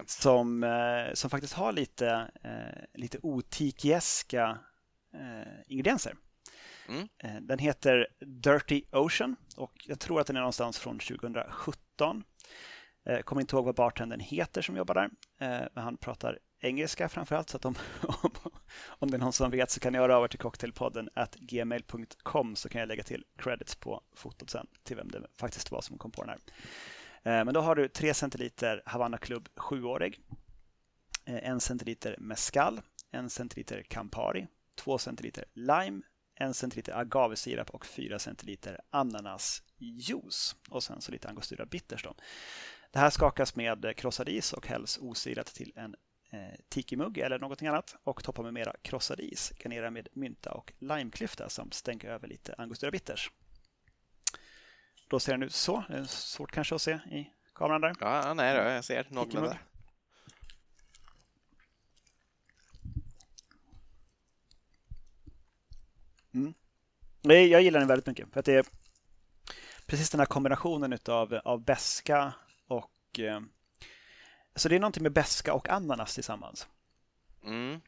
Som, 0.06 0.64
eh, 0.64 1.14
som 1.14 1.30
faktiskt 1.30 1.54
har 1.54 1.72
lite, 1.72 2.30
eh, 2.44 2.84
lite 2.94 3.18
otikieska 3.22 4.58
eh, 5.14 5.52
ingredienser. 5.66 6.14
Mm. 6.88 7.08
Den 7.46 7.58
heter 7.58 8.08
Dirty 8.20 8.82
Ocean 8.92 9.36
och 9.56 9.72
jag 9.84 10.00
tror 10.00 10.20
att 10.20 10.26
den 10.26 10.36
är 10.36 10.40
någonstans 10.40 10.78
från 10.78 10.98
2017. 10.98 12.24
Jag 13.04 13.16
eh, 13.16 13.20
kommer 13.20 13.40
inte 13.40 13.56
ihåg 13.56 13.64
vad 13.64 13.74
bartendern 13.74 14.20
heter 14.20 14.62
som 14.62 14.76
jobbar 14.76 14.94
där. 14.94 15.10
Men 15.74 15.84
han 15.84 15.96
pratar 15.96 16.38
engelska 16.60 17.08
framförallt 17.08 17.48
så 17.48 17.56
att 17.56 17.64
om, 17.64 17.74
om 18.86 19.10
det 19.10 19.16
är 19.16 19.18
någon 19.18 19.32
som 19.32 19.50
vet 19.50 19.70
så 19.70 19.80
kan 19.80 19.94
jag 19.94 20.00
höra 20.00 20.16
över 20.16 20.28
till 20.28 20.38
cocktailpodden 20.38 21.08
at 21.14 21.34
gmail.com 21.34 22.56
så 22.56 22.68
kan 22.68 22.78
jag 22.78 22.88
lägga 22.88 23.02
till 23.02 23.24
credits 23.38 23.74
på 23.74 24.02
fotot 24.16 24.50
sen 24.50 24.66
till 24.82 24.96
vem 24.96 25.08
det 25.08 25.26
faktiskt 25.38 25.70
var 25.70 25.80
som 25.80 25.98
kom 25.98 26.10
på 26.10 26.22
den 26.22 26.30
här. 26.30 26.38
Eh, 27.24 27.44
men 27.44 27.54
då 27.54 27.60
har 27.60 27.74
du 27.74 27.88
3 27.88 28.14
centiliter 28.14 28.82
Havanna 28.86 29.18
Club 29.18 29.48
7-årig, 29.56 30.20
1 31.24 31.44
eh, 31.44 31.58
centiliter 31.58 32.16
Mescal, 32.18 32.80
1 33.12 33.32
centiliter 33.32 33.82
Campari, 33.82 34.46
2 34.74 34.98
centiliter 34.98 35.44
Lime, 35.54 36.02
1 36.40 36.56
centiliter 36.56 36.98
agavesirap 36.98 37.70
och 37.70 37.86
4 37.86 38.18
centiliter 38.18 38.80
ananasjuice. 38.90 40.56
Och 40.70 40.82
sen 40.82 41.00
så 41.00 41.12
lite 41.12 41.28
angostura 41.28 41.66
bitters. 41.66 42.02
Då. 42.02 42.14
Det 42.90 42.98
här 42.98 43.10
skakas 43.10 43.56
med 43.56 43.96
krossad 43.96 44.28
is 44.28 44.52
och 44.52 44.66
hälls 44.66 44.98
osirat 44.98 45.46
till 45.46 45.72
en 45.76 45.94
eh, 46.32 46.60
tikimugg 46.68 47.18
eller 47.18 47.38
någonting 47.38 47.68
annat 47.68 47.96
och 48.04 48.24
toppa 48.24 48.42
med 48.42 48.54
mera 48.54 48.72
krossad 48.82 49.20
is. 49.20 49.52
Garnera 49.58 49.90
med 49.90 50.08
mynta 50.12 50.50
och 50.50 50.72
limeklyfta 50.78 51.48
samt 51.48 51.74
stänka 51.74 52.10
över 52.10 52.28
lite 52.28 52.54
angostura 52.58 52.90
bitters. 52.90 53.30
Då 55.14 55.20
ser 55.20 55.32
den 55.32 55.42
ut 55.42 55.54
så. 55.54 55.84
Det 55.88 55.94
är 55.94 56.04
svårt 56.04 56.52
kanske 56.52 56.74
att 56.74 56.82
se 56.82 56.92
i 56.92 57.30
kameran 57.54 57.80
där. 57.80 57.94
Ja, 58.00 58.34
nej 58.34 58.56
då, 58.56 58.62
jag 58.62 58.84
ser 58.84 59.06
någorlunda. 59.10 59.58
Mm. 66.34 66.54
Jag 67.22 67.62
gillar 67.62 67.80
den 67.80 67.88
väldigt 67.88 68.06
mycket 68.06 68.32
för 68.32 68.40
att 68.40 68.46
det 68.46 68.54
är 68.54 68.66
precis 69.86 70.10
den 70.10 70.20
här 70.20 70.26
kombinationen 70.26 70.92
utav, 70.92 71.40
av 71.44 71.64
beska 71.64 72.34
och 72.66 73.18
eh, 73.18 73.40
så 74.54 74.68
det 74.68 74.76
är 74.76 74.80
någonting 74.80 75.02
med 75.02 75.12
beska 75.12 75.54
och 75.54 75.68
ananas 75.68 76.14
tillsammans. 76.14 76.68
Mm. 77.44 77.80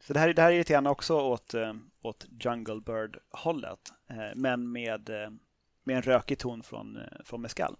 Så 0.00 0.12
det 0.12 0.18
här, 0.18 0.34
det 0.34 0.42
här 0.42 0.52
är 0.52 0.58
lite 0.58 0.72
grann 0.72 0.86
också 0.86 1.20
åt, 1.20 1.54
eh, 1.54 1.74
åt 2.02 2.26
Jungle 2.40 2.80
Bird-hållet, 2.80 3.92
eh, 4.10 4.34
men 4.34 4.72
med, 4.72 5.10
eh, 5.10 5.30
med 5.88 5.96
en 5.96 6.02
rökig 6.02 6.38
ton 6.38 6.62
från, 6.62 6.96
eh, 6.96 7.24
från 7.24 7.42
mescal. 7.42 7.76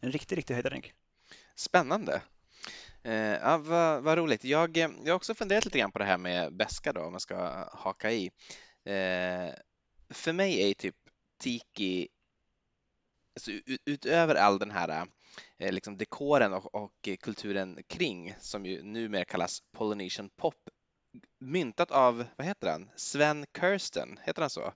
En 0.00 0.12
riktig, 0.12 0.36
riktig 0.36 0.54
höjdardrink. 0.54 0.92
Spännande. 1.56 2.22
Eh, 3.02 3.14
ja, 3.14 3.58
vad, 3.58 4.02
vad, 4.02 4.18
roligt. 4.18 4.44
Jag, 4.44 4.76
eh, 4.76 4.90
jag 5.04 5.12
har 5.12 5.16
också 5.16 5.34
funderat 5.34 5.64
lite 5.64 5.78
grann 5.78 5.92
på 5.92 5.98
det 5.98 6.04
här 6.04 6.18
med 6.18 6.56
beska 6.56 6.92
då, 6.92 7.00
om 7.00 7.12
man 7.12 7.20
ska 7.20 7.68
haka 7.72 8.12
i. 8.12 8.30
för 10.10 10.32
mig 10.32 10.70
är 10.70 10.74
typ 10.74 10.96
tiki, 11.38 12.08
alltså, 13.34 13.50
utöver 13.84 14.34
all 14.34 14.58
den 14.58 14.70
här 14.70 15.06
Eh, 15.58 15.72
liksom 15.72 15.96
dekoren 15.96 16.52
och, 16.52 16.74
och, 16.74 17.08
kulturen 17.20 17.78
kring 17.86 18.34
som 18.40 18.66
ju 18.66 18.82
numera 18.82 19.24
kallas 19.24 19.62
Polynesian 19.72 20.30
pop 20.36 20.70
myntat 21.38 21.90
av, 21.90 22.24
vad 22.36 22.46
heter 22.46 22.70
han, 22.70 22.90
Sven 22.96 23.46
Kirsten, 23.60 24.18
heter 24.24 24.42
han 24.42 24.50
så? 24.50 24.72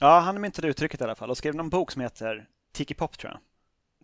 Ja, 0.00 0.18
han 0.18 0.40
myntade 0.40 0.68
uttrycket 0.68 1.00
i 1.00 1.04
alla 1.04 1.14
fall 1.14 1.30
och 1.30 1.38
skrev 1.38 1.54
någon 1.54 1.70
bok 1.70 1.90
som 1.90 2.02
heter 2.02 2.48
Tiki 2.72 2.94
Pop 2.94 3.18
tror 3.18 3.32
jag. 3.32 3.40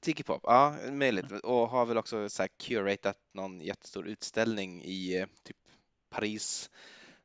Tiki 0.01 0.23
Pop, 0.23 0.41
ja, 0.43 0.77
möjligt. 0.91 1.33
Och 1.33 1.69
har 1.69 1.87
väl 1.87 1.99
också 1.99 2.29
så 2.29 2.43
här 2.43 2.49
curatat 2.49 3.17
någon 3.33 3.61
jättestor 3.61 4.09
utställning 4.09 4.83
i 4.85 5.21
eh, 5.21 5.27
typ 5.43 5.57
Paris 6.11 6.71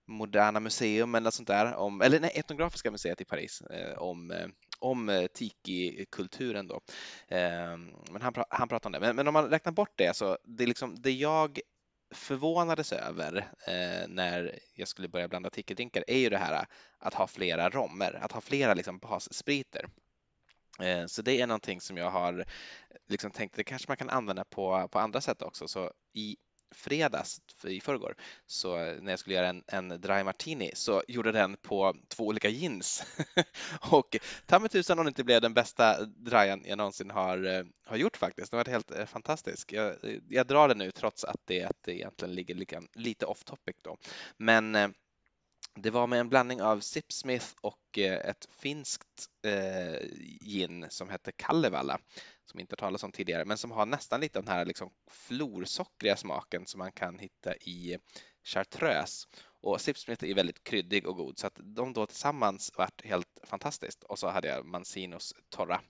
Moderna 0.05 0.59
Museum 0.59 1.15
eller 1.15 1.31
sånt 1.31 1.47
där, 1.47 1.75
om, 1.75 2.01
eller 2.01 2.19
nej, 2.19 2.31
Etnografiska 2.35 2.91
museet 2.91 3.21
i 3.21 3.25
Paris, 3.25 3.61
eh, 3.61 3.97
om 3.97 4.31
eh, 4.31 4.47
om 4.79 5.09
eh, 5.09 5.27
tiki-kulturen 5.27 6.67
då. 6.67 6.81
Eh, 7.27 7.77
men 8.11 8.21
han, 8.21 8.33
han 8.49 8.67
pratar 8.67 8.87
om 8.87 8.91
det. 8.91 8.99
Men, 8.99 9.15
men, 9.15 9.27
om 9.27 9.33
man 9.33 9.49
räknar 9.49 9.71
bort 9.71 9.93
det 9.95 10.15
så 10.15 10.37
det 10.43 10.63
är 10.63 10.67
liksom 10.67 10.95
det 11.01 11.11
jag 11.11 11.59
förvånades 12.11 12.93
över 12.93 13.37
eh, 13.67 14.07
när 14.07 14.59
jag 14.73 14.87
skulle 14.87 15.07
börja 15.07 15.27
blanda 15.27 15.49
tickeldrinkar 15.49 16.03
är 16.07 16.17
ju 16.17 16.29
det 16.29 16.37
här 16.37 16.53
eh, 16.53 16.65
att 16.97 17.13
ha 17.13 17.27
flera 17.27 17.69
rommer, 17.69 18.19
att 18.21 18.31
ha 18.31 18.41
flera 18.41 18.73
liksom 18.73 18.97
basspriter. 18.97 19.85
Eh, 20.79 21.05
så 21.05 21.21
det 21.21 21.41
är 21.41 21.47
någonting 21.47 21.81
som 21.81 21.97
jag 21.97 22.09
har 22.09 22.39
eh, 22.39 22.45
liksom 23.07 23.31
tänkt, 23.31 23.55
det 23.55 23.63
kanske 23.63 23.89
man 23.89 23.97
kan 23.97 24.09
använda 24.09 24.43
på, 24.43 24.87
på 24.87 24.99
andra 24.99 25.21
sätt 25.21 25.41
också. 25.41 25.67
Så 25.67 25.91
i 26.13 26.37
fredags, 26.71 27.41
i 27.63 27.81
förrgår, 27.81 28.15
så 28.45 28.77
när 28.77 29.11
jag 29.11 29.19
skulle 29.19 29.35
göra 29.35 29.47
en, 29.47 29.63
en 29.67 29.89
dry 30.01 30.23
martini 30.23 30.71
så 30.73 31.03
gjorde 31.07 31.31
den 31.31 31.57
på 31.57 31.95
två 32.07 32.27
olika 32.27 32.49
gins. 32.49 33.03
och 33.91 34.17
ta 34.45 34.59
mig 34.59 34.69
tusan 34.69 34.99
om 34.99 35.05
det 35.05 35.09
inte 35.09 35.23
blev 35.23 35.41
den 35.41 35.53
bästa 35.53 36.05
dryan 36.05 36.63
jag 36.65 36.77
någonsin 36.77 37.11
har, 37.11 37.45
eh, 37.45 37.63
har 37.85 37.97
gjort 37.97 38.17
faktiskt. 38.17 38.51
Den 38.51 38.57
var 38.57 38.65
helt 38.65 38.91
eh, 38.91 39.05
fantastisk. 39.05 39.73
Jag, 39.73 39.87
eh, 39.89 40.19
jag 40.29 40.47
drar 40.47 40.67
den 40.67 40.77
nu 40.77 40.91
trots 40.91 41.23
att 41.23 41.41
det, 41.45 41.63
att 41.63 41.83
det 41.83 41.93
egentligen 41.93 42.35
ligger 42.35 42.55
lite, 42.55 42.81
lite 42.93 43.25
off 43.25 43.43
topic 43.43 43.75
då. 43.81 43.97
Men 44.37 44.75
eh, 44.75 44.89
det 45.81 45.89
var 45.89 46.07
med 46.07 46.19
en 46.19 46.29
blandning 46.29 46.61
av 46.61 46.79
Sipsmith 46.79 47.47
och 47.61 47.97
eh, 47.97 48.29
ett 48.29 48.47
finskt 48.51 49.29
eh, 49.45 50.07
gin 50.41 50.85
som 50.89 51.09
hette 51.09 51.31
Kalevala 51.31 51.99
som 52.45 52.59
inte 52.59 52.75
talas 52.75 53.03
om 53.03 53.11
tidigare, 53.11 53.45
men 53.45 53.57
som 53.57 53.71
har 53.71 53.85
nästan 53.85 54.21
lite 54.21 54.39
den 54.39 54.47
här 54.47 54.65
liksom 54.65 54.89
florsockriga 55.07 56.15
smaken 56.15 56.65
som 56.65 56.77
man 56.77 56.91
kan 56.91 57.19
hitta 57.19 57.55
i 57.55 57.97
chartreuse. 58.43 59.27
Och 59.61 59.81
Sipsmith 59.81 60.25
är 60.25 60.33
väldigt 60.33 60.63
kryddig 60.63 61.07
och 61.07 61.15
god 61.15 61.39
så 61.39 61.47
att 61.47 61.59
de 61.63 61.93
då 61.93 62.05
tillsammans 62.05 62.71
vart 62.77 63.05
helt 63.05 63.39
fantastiskt. 63.43 64.03
Och 64.03 64.19
så 64.19 64.27
hade 64.29 64.47
jag 64.47 64.65
Mancinos 64.65 65.33
torra 65.49 65.81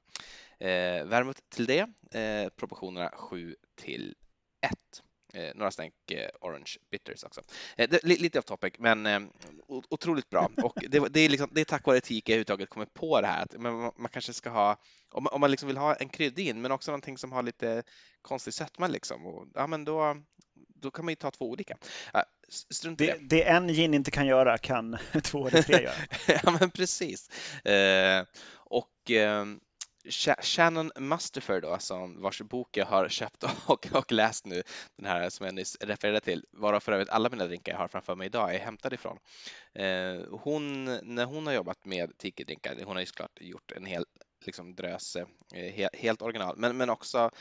eh, 0.60 1.06
vermouth 1.06 1.42
till 1.50 1.66
det. 1.66 1.88
Eh, 2.20 2.50
proportionerna 2.50 3.10
7 3.10 3.56
till 3.76 4.16
1. 4.62 5.04
Eh, 5.34 5.52
några 5.56 5.72
stänk 5.72 5.94
eh, 6.12 6.30
Orange 6.42 6.78
Bitters 6.92 7.24
också. 7.24 7.42
Eh, 7.78 7.90
det, 7.90 8.04
lite 8.04 8.40
off 8.40 8.46
topic, 8.46 8.74
men 8.80 9.06
eh, 9.06 9.20
otroligt 9.68 10.30
bra. 10.30 10.50
Och 10.64 10.78
det, 10.88 11.10
det, 11.10 11.20
är 11.20 11.30
liksom, 11.30 11.50
det 11.52 11.62
är 11.62 11.66
tack 11.66 11.86
vare 11.86 12.02
Tika 12.02 12.32
jag 12.32 12.36
överhuvudtaget 12.36 12.70
kommit 12.70 12.94
på 12.94 13.22
det 13.22 13.28
här. 13.28 13.44
Att 13.44 13.62
man, 13.62 13.92
man 13.96 14.10
kanske 14.12 14.34
ska 14.34 14.50
ha, 14.50 14.78
om, 15.10 15.28
om 15.28 15.42
man 15.42 15.52
liksom 15.52 15.68
vill 15.68 15.78
ha 15.78 15.96
en 15.96 16.10
kryddig 16.10 16.48
in, 16.48 16.62
men 16.62 16.72
också 16.72 16.92
någonting 16.92 17.18
som 17.18 17.32
har 17.32 17.44
lite 17.44 17.84
konstig 18.22 18.54
sötma 18.54 18.88
liksom. 18.88 19.26
Och, 19.26 19.48
ja, 19.54 19.68
men 19.68 19.86
då, 19.86 20.18
då 20.76 20.92
kan 20.92 21.06
man 21.06 21.12
ju 21.12 21.16
ta 21.16 21.32
två 21.32 21.50
olika. 21.50 21.78
Strunt 22.50 23.00
det, 23.00 23.18
det 23.22 23.48
en 23.48 23.68
gin 23.68 23.94
inte 23.94 24.12
kan 24.12 24.28
göra 24.28 24.58
kan 24.58 24.98
två 25.24 25.48
eller 25.48 25.62
tre 25.62 25.84
göra. 25.84 25.96
ja, 26.44 26.58
men 26.60 26.72
precis. 26.72 27.30
Eh, 27.66 28.26
och 28.56 29.12
eh, 29.12 29.46
Shannon 30.42 30.92
Mustafer 30.96 31.62
då, 31.62 31.78
som 31.80 32.22
vars 32.22 32.42
bok 32.42 32.78
jag 32.78 32.86
har 32.86 33.10
köpt 33.10 33.44
och, 33.68 33.88
och 33.94 34.12
läst 34.12 34.46
nu, 34.46 34.64
den 34.96 35.06
här 35.06 35.30
som 35.30 35.46
jag 35.46 35.56
nyss 35.56 35.78
refererade 35.80 36.20
till, 36.20 36.46
varav 36.52 36.80
för 36.80 36.92
övrigt 36.92 37.10
alla 37.10 37.30
mina 37.30 37.46
drinkar 37.46 37.72
jag 37.72 37.80
har 37.80 37.88
framför 37.88 38.16
mig 38.16 38.26
idag 38.26 38.56
är 38.56 38.60
hämtade 38.60 38.96
ifrån. 38.96 39.18
Eh, 39.74 40.22
hon, 40.32 40.86
när 41.04 41.26
hon 41.26 41.48
har 41.48 41.54
jobbat 41.54 41.86
med 41.86 42.18
tiki-drinkar, 42.18 42.84
hon 42.86 42.96
har 42.96 43.00
ju 43.00 43.06
såklart 43.06 43.42
gjort 43.42 43.72
en 43.72 43.86
hel 43.86 44.06
liksom 44.46 44.76
drös, 44.76 45.16
eh, 45.16 45.90
helt 45.94 46.22
original, 46.22 46.58
men, 46.58 46.78
men 46.78 46.90
också 46.90 47.32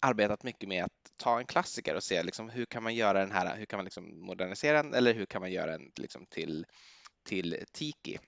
arbetat 0.00 0.42
mycket 0.42 0.68
med 0.68 0.84
att 0.84 1.12
ta 1.16 1.38
en 1.38 1.46
klassiker 1.46 1.94
och 1.94 2.02
se 2.02 2.22
liksom, 2.22 2.48
hur 2.48 2.64
kan 2.64 2.82
man 2.82 2.94
göra 2.94 3.20
den 3.20 3.32
här, 3.32 3.56
hur 3.56 3.66
kan 3.66 3.76
man 3.76 3.84
liksom 3.84 4.26
modernisera 4.26 4.82
den 4.82 4.94
eller 4.94 5.14
hur 5.14 5.26
kan 5.26 5.40
man 5.40 5.52
göra 5.52 5.70
den 5.70 5.90
liksom 5.96 6.26
till, 6.26 6.66
till 7.24 7.64
Tiki? 7.72 8.18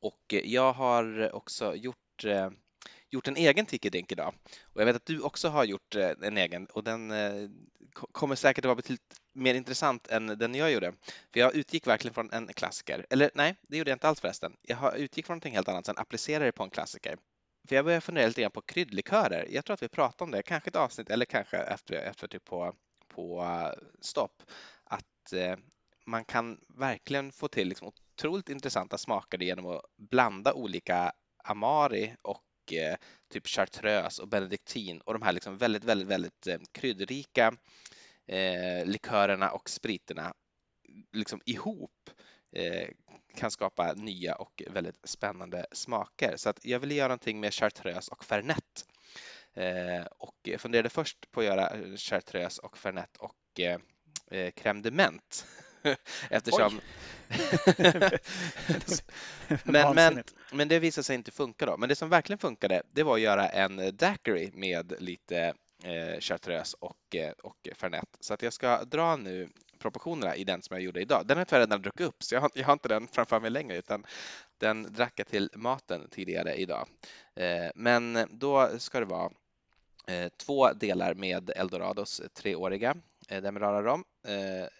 Och 0.00 0.34
jag 0.44 0.72
har 0.72 1.34
också 1.34 1.74
gjort 1.74 2.24
eh, 2.24 2.50
gjort 3.14 3.28
en 3.28 3.36
egen 3.36 3.66
tiki-drink 3.66 4.12
idag 4.12 4.34
och 4.62 4.80
jag 4.80 4.86
vet 4.86 4.96
att 4.96 5.06
du 5.06 5.20
också 5.20 5.48
har 5.48 5.64
gjort 5.64 5.94
eh, 5.94 6.10
en 6.22 6.38
egen 6.38 6.66
och 6.66 6.84
den 6.84 7.10
eh, 7.10 7.48
kommer 8.12 8.34
säkert 8.34 8.64
att 8.64 8.68
vara 8.68 8.76
betydligt 8.76 9.20
mer 9.32 9.54
intressant 9.54 10.06
än 10.06 10.26
den 10.26 10.54
jag 10.54 10.72
gjorde. 10.72 10.92
För 11.32 11.40
jag 11.40 11.54
utgick 11.54 11.86
verkligen 11.86 12.14
från 12.14 12.32
en 12.32 12.46
klassiker. 12.46 13.06
Eller 13.10 13.30
nej, 13.34 13.56
det 13.62 13.76
gjorde 13.76 13.90
jag 13.90 13.96
inte 13.96 14.08
alls 14.08 14.20
förresten. 14.20 14.56
Jag 14.62 14.98
utgick 14.98 15.26
från 15.26 15.34
någonting 15.34 15.54
helt 15.54 15.68
annat, 15.68 15.86
sen 15.86 15.98
applicerade 15.98 16.44
det 16.44 16.52
på 16.52 16.62
en 16.62 16.70
klassiker. 16.70 17.16
För 17.68 17.76
jag 17.76 17.84
började 17.84 18.00
fundera 18.00 18.26
lite 18.26 18.40
grann 18.40 18.50
på 18.50 18.62
kryddlikörer. 18.62 19.46
Jag 19.50 19.64
tror 19.64 19.74
att 19.74 19.82
vi 19.82 19.88
pratade 19.88 20.24
om 20.24 20.30
det, 20.30 20.42
kanske 20.42 20.70
ett 20.70 20.76
avsnitt 20.76 21.10
eller 21.10 21.24
kanske 21.24 21.56
efter, 21.56 21.94
efter 21.94 22.28
typ 22.28 22.44
på, 22.44 22.74
på 23.08 23.42
eh, 23.42 23.86
stopp. 24.00 24.42
Att 24.84 25.32
man 26.06 26.24
kan 26.24 26.60
verkligen 26.68 27.32
få 27.32 27.48
till 27.48 27.68
liksom 27.68 27.88
otroligt 27.88 28.48
intressanta 28.48 28.98
smaker 28.98 29.38
genom 29.38 29.66
att 29.66 29.82
blanda 29.96 30.52
olika 30.54 31.12
amari 31.44 32.14
och 32.22 32.42
eh, 32.72 32.96
typ 33.32 33.46
chartreuse 33.46 34.22
och 34.22 34.28
benediktin 34.28 35.00
och 35.00 35.12
de 35.12 35.22
här 35.22 35.32
liksom 35.32 35.58
väldigt, 35.58 35.84
väldigt, 35.84 36.08
väldigt 36.08 36.46
eh, 36.46 36.58
kryddrika 36.72 37.52
eh, 38.26 38.86
likörerna 38.86 39.50
och 39.50 39.70
spriterna 39.70 40.34
liksom 41.12 41.40
ihop 41.44 42.10
eh, 42.56 42.88
kan 43.36 43.50
skapa 43.50 43.92
nya 43.92 44.34
och 44.34 44.62
väldigt 44.70 45.08
spännande 45.08 45.66
smaker. 45.72 46.36
Så 46.36 46.48
att 46.48 46.64
jag 46.64 46.80
ville 46.80 46.94
göra 46.94 47.08
någonting 47.08 47.40
med 47.40 47.54
chartreuse 47.54 48.10
och 48.12 48.24
fernet. 48.24 48.86
Och 50.18 50.48
funderade 50.58 50.88
först 50.88 51.30
på 51.30 51.40
att 51.40 51.46
göra 51.46 51.96
chartreuse 51.96 52.62
och 52.62 52.78
fernet 52.78 53.16
och 53.16 53.60
eh, 54.30 54.50
crème 54.50 54.82
de 54.82 54.90
menthe. 54.90 55.44
Eftersom... 56.30 56.80
men, 59.64 59.94
men, 59.94 60.22
men 60.52 60.68
det 60.68 60.78
visade 60.78 61.04
sig 61.04 61.16
inte 61.16 61.30
funka 61.30 61.66
då. 61.66 61.76
Men 61.76 61.88
det 61.88 61.94
som 61.94 62.08
verkligen 62.08 62.38
funkade, 62.38 62.82
det 62.92 63.02
var 63.02 63.14
att 63.14 63.20
göra 63.20 63.48
en 63.48 63.96
daiquiri 63.96 64.50
med 64.54 64.94
lite 64.98 65.54
eh, 65.84 66.20
chartreuse 66.20 66.76
och, 66.80 67.16
eh, 67.16 67.32
och 67.42 67.68
fernet. 67.76 68.08
Så 68.20 68.34
att 68.34 68.42
jag 68.42 68.52
ska 68.52 68.84
dra 68.84 69.16
nu 69.16 69.48
proportionerna 69.78 70.36
i 70.36 70.44
den 70.44 70.62
som 70.62 70.76
jag 70.76 70.84
gjorde 70.84 71.00
idag. 71.00 71.26
Den 71.26 71.36
har 71.36 71.40
jag 71.40 71.48
tyvärr 71.48 71.60
redan 71.60 71.82
druckit 71.82 72.06
upp 72.06 72.22
så 72.22 72.34
jag 72.34 72.40
har, 72.40 72.50
jag 72.54 72.64
har, 72.64 72.72
inte 72.72 72.88
den 72.88 73.08
framför 73.08 73.40
mig 73.40 73.50
längre 73.50 73.76
utan 73.76 74.06
den 74.58 74.92
drack 74.92 75.12
jag 75.16 75.26
till 75.26 75.50
maten 75.54 76.08
tidigare 76.10 76.54
idag. 76.54 76.88
Eh, 77.36 77.70
men 77.74 78.26
då 78.30 78.78
ska 78.78 79.00
det 79.00 79.06
vara 79.06 79.32
eh, 80.06 80.28
två 80.28 80.72
delar 80.72 81.14
med 81.14 81.50
Eldorados 81.56 82.22
treåriga 82.34 82.94
eh, 83.28 83.42
Demerara 83.42 83.82
rom, 83.82 84.04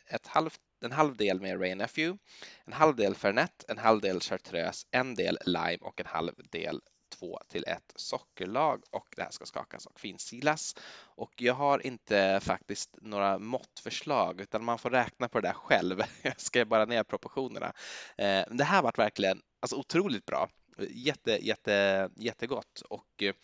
ett 0.06 0.26
halvt 0.26 0.60
en 0.84 0.92
halv 0.92 1.16
del 1.16 1.40
med 1.40 1.60
Ray 1.60 1.74
Nephew, 1.74 2.18
en 2.64 2.72
halv 2.72 2.96
del 2.96 3.14
Fernet, 3.14 3.64
en 3.68 3.78
halv 3.78 4.00
del 4.00 4.20
Chartreuse, 4.20 4.86
en 4.90 5.14
del 5.14 5.38
Lime 5.46 5.78
och 5.80 6.00
en 6.00 6.06
halv 6.06 6.32
del 6.50 6.80
2 7.18 7.38
till 7.48 7.64
1 7.66 7.92
sockerlag 7.96 8.82
och 8.90 9.08
det 9.16 9.22
här 9.22 9.30
ska 9.30 9.46
skakas 9.46 9.86
och 9.86 10.00
finsilas. 10.00 10.76
Och 11.16 11.32
jag 11.36 11.54
har 11.54 11.86
inte 11.86 12.40
faktiskt 12.42 12.98
några 13.00 13.38
måttförslag 13.38 14.40
utan 14.40 14.64
man 14.64 14.78
får 14.78 14.90
räkna 14.90 15.28
på 15.28 15.40
det 15.40 15.48
där 15.48 15.54
själv. 15.54 16.02
Jag 16.22 16.40
ska 16.40 16.64
bara 16.64 16.84
ner 16.84 17.02
proportionerna. 17.02 17.72
Eh, 18.16 18.44
det 18.50 18.64
här 18.64 18.82
varit 18.82 18.98
verkligen 18.98 19.42
alltså, 19.60 19.76
otroligt 19.76 20.26
bra. 20.26 20.48
Jätte, 20.90 21.46
jätte, 21.46 22.08
jättegott 22.16 22.82
och 22.88 23.22
eh, 23.22 23.34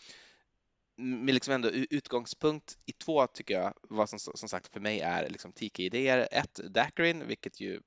med 1.01 1.35
liksom 1.35 1.55
ändå 1.55 1.71
utgångspunkt 1.71 2.79
i 2.87 2.93
två 2.93 3.27
tycker 3.27 3.55
jag 3.55 3.75
vad 3.83 4.09
som, 4.09 4.19
som 4.19 4.49
sagt 4.49 4.73
för 4.73 4.81
mig 4.81 5.01
är 5.01 5.29
liksom 5.29 5.53
tiki-idéer. 5.53 6.29
Ett, 6.31 6.55
daiquirin, 6.55 7.27
vilket 7.27 7.61
ju 7.61 7.81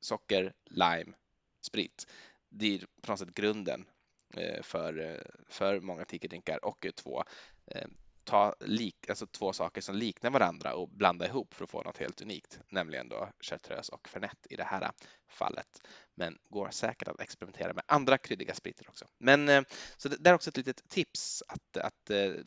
socker, 0.00 0.52
lime, 0.70 1.12
sprit. 1.60 2.06
Det 2.48 2.74
är 2.74 2.86
på 3.02 3.12
något 3.12 3.18
sätt 3.18 3.34
grunden 3.34 3.86
eh, 4.34 4.62
för, 4.62 4.98
eh, 4.98 5.44
för 5.48 5.80
många 5.80 6.04
tiki-drinkar 6.04 6.64
och 6.64 6.86
två, 6.96 7.24
eh, 7.66 7.88
ta 8.26 8.54
lik, 8.60 9.08
alltså 9.08 9.26
två 9.26 9.52
saker 9.52 9.80
som 9.80 9.94
liknar 9.94 10.30
varandra 10.30 10.74
och 10.74 10.88
blanda 10.88 11.26
ihop 11.26 11.54
för 11.54 11.64
att 11.64 11.70
få 11.70 11.82
något 11.82 11.98
helt 11.98 12.20
unikt, 12.20 12.60
nämligen 12.68 13.08
då 13.08 13.28
chartreuse 13.40 13.92
och 13.92 14.08
fernet 14.08 14.46
i 14.50 14.56
det 14.56 14.64
här 14.64 14.90
fallet. 15.30 15.82
Men 16.14 16.38
går 16.50 16.68
säkert 16.70 17.08
att 17.08 17.20
experimentera 17.20 17.72
med 17.72 17.84
andra 17.86 18.18
kryddiga 18.18 18.54
spriter 18.54 18.88
också. 18.88 19.04
Men 19.18 19.64
så 19.96 20.08
det, 20.08 20.30
är 20.30 20.34
också 20.34 20.50
ett 20.50 20.56
litet 20.56 20.88
tips 20.88 21.42
att, 21.48 21.76
att 21.76 22.04
det, 22.06 22.44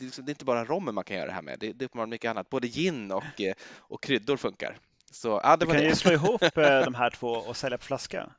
liksom, 0.00 0.24
det 0.24 0.30
är 0.30 0.34
inte 0.34 0.44
bara 0.44 0.64
rommen 0.64 0.94
man 0.94 1.04
kan 1.04 1.16
göra 1.16 1.26
det 1.26 1.32
här 1.32 1.42
med, 1.42 1.58
det, 1.58 1.72
det 1.72 1.84
är 1.84 1.86
uppenbarligen 1.86 2.10
mycket 2.10 2.30
annat. 2.30 2.50
Både 2.50 2.68
gin 2.68 3.12
och, 3.12 3.40
och 3.76 4.02
kryddor 4.02 4.36
funkar. 4.36 4.78
Så, 5.12 5.40
det 5.40 5.56
du 5.56 5.66
kan 5.66 5.76
det. 5.76 5.82
ju 5.84 5.94
slå 5.94 6.12
ihop 6.12 6.40
de 6.54 6.94
här 6.94 7.10
två 7.10 7.28
och 7.28 7.56
sälja 7.56 7.78
på 7.78 7.84
flaska. 7.84 8.32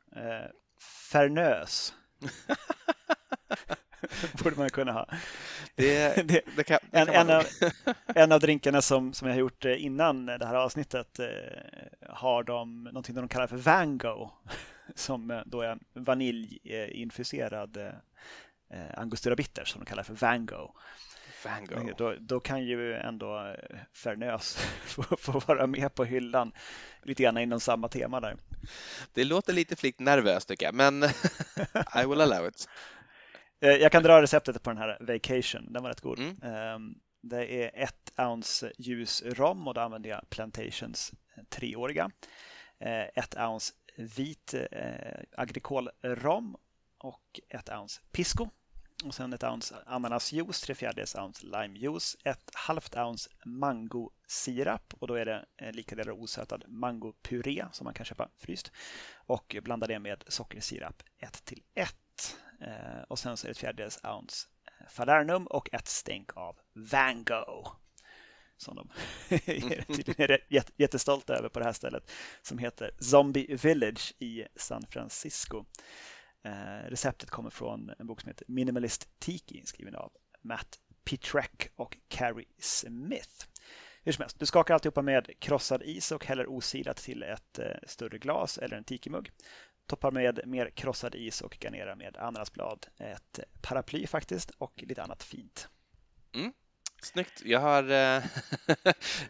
Fernös 1.11 1.93
borde 4.43 4.55
man 4.55 4.69
kunna 4.69 4.91
ha. 4.91 5.07
Det, 5.75 6.15
det, 6.27 6.41
det 6.55 6.63
kan, 6.63 6.79
en, 6.91 7.09
en, 7.09 7.29
av, 7.29 7.43
en, 8.05 8.31
av, 8.31 8.39
drinkarna 8.39 8.81
som, 8.81 9.13
som 9.13 9.27
jag 9.27 9.35
har 9.35 9.39
gjort 9.39 9.65
eh, 9.65 9.85
innan 9.85 10.25
det 10.25 10.45
här 10.45 10.55
avsnittet 10.55 11.19
eh, 11.19 11.27
har 12.09 12.43
de 12.43 12.83
någonting 12.83 13.15
de 13.15 13.27
kallar 13.27 13.47
för 13.47 13.57
Vango 13.57 14.31
som 14.95 15.31
eh, 15.31 15.41
då 15.45 15.61
är 15.61 15.67
en 15.67 15.79
vaniljinfuserad 15.93 17.77
angostura 18.93 19.35
bitter 19.35 19.65
som 19.65 19.79
de 19.79 19.85
kallar 19.85 20.03
för 20.03 20.13
Vango. 20.13 20.71
Vango. 21.45 21.93
Då, 21.97 22.15
då, 22.19 22.39
kan 22.39 22.63
ju 22.63 22.93
ändå 22.93 23.55
Fernös 23.93 24.57
få, 24.85 25.03
få, 25.17 25.39
vara 25.39 25.67
med 25.67 25.95
på 25.95 26.03
hyllan 26.05 26.51
lite 27.03 27.23
grann 27.23 27.37
inom 27.37 27.59
samma 27.59 27.87
tema 27.87 28.19
där. 28.19 28.37
Det 29.13 29.23
låter 29.23 29.53
lite 29.53 29.75
flikt 29.75 29.99
nervöst 29.99 30.47
tycker 30.47 30.65
jag, 30.65 30.75
men 30.75 31.03
I 32.03 32.05
will 32.07 32.21
allow 32.21 32.47
it. 32.47 32.67
Eh, 33.61 33.75
jag 33.75 33.91
kan 33.91 34.03
dra 34.03 34.21
receptet 34.21 34.63
på 34.63 34.69
den 34.69 34.77
här 34.77 34.97
Vacation, 34.99 35.73
den 35.73 35.83
var 35.83 35.89
rätt 35.89 36.01
god. 36.01 36.19
Mm. 36.19 36.41
Ehm, 36.43 36.95
det 37.21 37.63
är 37.63 37.83
ett 37.83 38.13
ounce 38.17 38.71
ljus 38.77 39.23
rom 39.25 39.67
och 39.67 39.73
då 39.73 39.81
använder 39.81 40.09
jag 40.09 40.29
Plantations 40.29 41.13
eh, 41.37 41.43
treåriga. 41.43 42.11
Eh, 42.79 43.03
ett 43.15 43.35
ounce 43.37 43.73
vit 43.97 44.53
agricol-rom 45.37 46.55
och 46.97 47.39
ett 47.49 47.69
ounce 47.69 48.01
pisco. 48.11 48.49
Och 49.05 49.13
sen 49.13 49.33
ett 49.33 49.43
ounce 49.43 49.75
ananasjuice, 49.85 50.61
tre 50.61 50.75
fjärdedels 50.75 51.15
ounce 51.15 51.45
limejuice, 51.45 52.17
ett 52.23 52.51
halvt 52.53 52.95
ounce 52.95 53.29
mangosirap 53.45 54.93
och 54.99 55.07
då 55.07 55.13
är 55.13 55.25
det 55.25 55.45
lika 55.71 55.95
delar 55.95 56.11
osötad 56.11 56.63
mangopuré 56.67 57.65
som 57.71 57.85
man 57.85 57.93
kan 57.93 58.05
köpa 58.05 58.29
fryst 58.37 58.71
och 59.13 59.55
blanda 59.63 59.87
det 59.87 59.99
med 59.99 60.23
sockersirap 60.27 61.03
1 61.19 61.45
till 61.45 61.63
1. 61.75 61.95
Eh, 62.61 63.01
och 63.07 63.19
sen 63.19 63.37
så 63.37 63.45
är 63.45 63.49
det 63.49 63.51
ett 63.51 63.57
fjärdedels 63.57 63.99
ounce 64.03 64.47
eh, 64.67 64.87
Falernum 64.87 65.47
och 65.47 65.69
ett 65.73 65.87
stänk 65.87 66.37
av 66.37 66.55
Vango. 66.73 67.67
som 68.57 68.75
de 68.75 68.89
tydligen 69.95 70.31
är 70.31 70.39
jättestolta 70.77 71.35
över 71.35 71.49
på 71.49 71.59
det 71.59 71.65
här 71.65 71.73
stället, 71.73 72.11
som 72.41 72.57
heter 72.57 72.91
Zombie 72.99 73.55
Village 73.55 74.13
i 74.19 74.45
San 74.55 74.85
Francisco. 74.89 75.65
Eh, 76.43 76.89
receptet 76.89 77.29
kommer 77.29 77.49
från 77.49 77.91
en 77.99 78.07
bok 78.07 78.21
som 78.21 78.27
heter 78.27 78.45
Minimalist 78.47 79.19
Tiki 79.19 79.61
skriven 79.65 79.95
av 79.95 80.11
Matt 80.41 80.79
Pitrek 81.03 81.69
och 81.75 81.97
Carrie 82.07 82.47
Smith. 82.59 83.45
Hur 84.03 84.11
som 84.11 84.21
helst, 84.21 84.39
du 84.39 84.45
skakar 84.45 84.73
alltihopa 84.73 85.01
med 85.01 85.39
krossad 85.39 85.83
is 85.83 86.11
och 86.11 86.25
häller 86.25 86.47
osilat 86.47 86.97
till 86.97 87.23
ett 87.23 87.59
eh, 87.59 87.65
större 87.87 88.17
glas 88.17 88.57
eller 88.57 88.77
en 88.77 88.83
tikimugg. 88.83 89.31
Toppar 89.91 90.11
med 90.11 90.39
mer 90.45 90.69
krossad 90.69 91.15
is 91.15 91.41
och 91.41 91.57
garnerar 91.61 91.95
med 91.95 92.17
ananasblad, 92.17 92.87
ett 92.97 93.39
paraply 93.61 94.07
faktiskt 94.07 94.49
och 94.49 94.83
lite 94.87 95.03
annat 95.03 95.23
fint. 95.23 95.69
Mm. 96.35 96.53
Snyggt. 97.05 97.41
Jag 97.45 97.59
har, 97.59 97.83
eh, 97.83 98.23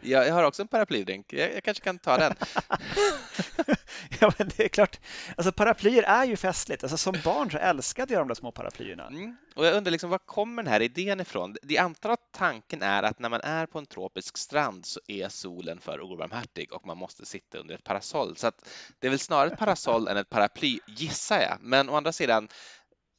jag 0.00 0.32
har 0.32 0.44
också 0.44 0.62
en 0.62 0.68
paraplydrink. 0.68 1.32
Jag, 1.32 1.54
jag 1.54 1.64
kanske 1.64 1.84
kan 1.84 1.98
ta 1.98 2.16
den. 2.18 2.34
ja, 4.20 4.32
men 4.38 4.50
det 4.56 4.64
är 4.64 4.68
klart. 4.68 5.00
Alltså 5.36 5.52
paraplyer 5.52 6.02
är 6.02 6.24
ju 6.24 6.36
festligt. 6.36 6.84
Alltså, 6.84 6.96
som 6.96 7.14
barn 7.24 7.50
så 7.50 7.58
älskade 7.58 8.14
jag 8.14 8.20
de 8.20 8.28
där 8.28 8.34
små 8.34 8.52
paraplyerna. 8.52 9.06
Mm. 9.06 9.36
Och 9.54 9.66
jag 9.66 9.74
undrar 9.74 9.90
liksom, 9.90 10.10
var 10.10 10.18
kommer 10.18 10.62
den 10.62 10.72
här 10.72 10.82
idén 10.82 11.20
ifrån? 11.20 11.56
Det 11.62 11.78
antar 11.78 12.10
att 12.10 12.32
tanken 12.32 12.82
är 12.82 13.02
att 13.02 13.18
när 13.18 13.28
man 13.28 13.40
är 13.40 13.66
på 13.66 13.78
en 13.78 13.86
tropisk 13.86 14.38
strand 14.38 14.86
så 14.86 15.00
är 15.06 15.28
solen 15.28 15.80
för 15.80 16.00
obarmhärtig 16.00 16.72
och 16.72 16.86
man 16.86 16.96
måste 16.96 17.26
sitta 17.26 17.58
under 17.58 17.74
ett 17.74 17.84
parasoll. 17.84 18.36
Så 18.36 18.46
att 18.46 18.68
det 18.98 19.06
är 19.06 19.10
väl 19.10 19.18
snarare 19.18 19.52
ett 19.52 19.58
parasoll 19.58 20.08
än 20.08 20.16
ett 20.16 20.30
paraply, 20.30 20.78
gissar 20.86 21.40
jag. 21.40 21.58
Men 21.60 21.88
å 21.88 21.96
andra 21.96 22.12
sidan, 22.12 22.48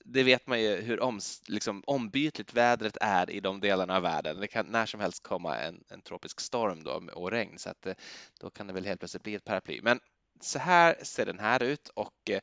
det 0.03 0.23
vet 0.23 0.47
man 0.47 0.61
ju 0.61 0.75
hur 0.81 1.01
om, 1.01 1.19
liksom, 1.47 1.83
ombytligt 1.87 2.53
vädret 2.53 2.97
är 3.01 3.29
i 3.29 3.39
de 3.39 3.59
delarna 3.59 3.95
av 3.95 4.01
världen. 4.01 4.39
Det 4.39 4.47
kan 4.47 4.65
när 4.65 4.85
som 4.85 4.99
helst 4.99 5.23
komma 5.23 5.57
en, 5.57 5.83
en 5.89 6.01
tropisk 6.01 6.39
storm 6.39 6.83
då, 6.83 7.03
och 7.13 7.31
regn 7.31 7.59
så 7.59 7.69
att 7.69 7.85
eh, 7.85 7.93
då 8.39 8.49
kan 8.49 8.67
det 8.67 8.73
väl 8.73 8.85
helt 8.85 8.99
plötsligt 8.99 9.23
bli 9.23 9.35
ett 9.35 9.43
paraply. 9.43 9.81
Men 9.81 9.99
så 10.41 10.59
här 10.59 10.95
ser 11.03 11.25
den 11.25 11.39
här 11.39 11.63
ut 11.63 11.89
och 11.89 12.29
eh, 12.29 12.41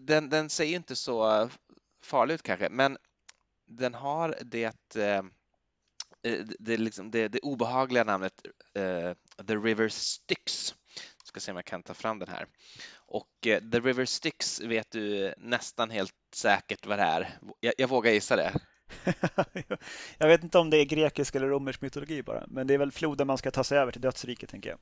den, 0.00 0.30
den 0.30 0.50
ser 0.50 0.64
ju 0.64 0.76
inte 0.76 0.96
så 0.96 1.48
farlig 2.02 2.34
ut 2.34 2.42
kanske, 2.42 2.68
men 2.68 2.98
den 3.66 3.94
har 3.94 4.38
det 4.40 4.96
eh, 4.96 5.22
det, 6.58 6.76
liksom, 6.76 7.10
det, 7.10 7.28
det 7.28 7.38
obehagliga 7.38 8.04
namnet 8.04 8.46
uh, 8.78 9.12
The 9.46 9.56
River 9.56 9.88
Styx. 9.88 10.74
Jag 11.18 11.28
ska 11.28 11.40
se 11.40 11.50
om 11.50 11.56
jag 11.56 11.64
kan 11.64 11.82
ta 11.82 11.94
fram 11.94 12.18
den 12.18 12.28
här. 12.28 12.46
Och 13.06 13.46
eh, 13.46 13.60
The 13.60 13.80
River 13.80 14.04
Styx 14.04 14.60
vet 14.60 14.90
du 14.90 15.34
nästan 15.38 15.90
helt 15.90 16.14
säkert 16.34 16.86
vad 16.86 16.98
det 16.98 17.02
är. 17.02 17.38
Jag, 17.60 17.74
jag 17.78 17.88
vågar 17.88 18.12
gissa 18.12 18.36
det. 18.36 18.52
jag 20.18 20.28
vet 20.28 20.42
inte 20.42 20.58
om 20.58 20.70
det 20.70 20.76
är 20.76 20.84
grekisk 20.84 21.34
eller 21.34 21.48
romersk 21.48 21.80
mytologi 21.80 22.22
bara, 22.22 22.44
men 22.48 22.66
det 22.66 22.74
är 22.74 22.78
väl 22.78 22.92
floden 22.92 23.26
man 23.26 23.38
ska 23.38 23.50
ta 23.50 23.64
sig 23.64 23.78
över 23.78 23.92
till 23.92 24.00
dödsriket 24.00 24.50
tänker 24.50 24.70
jag. 24.70 24.78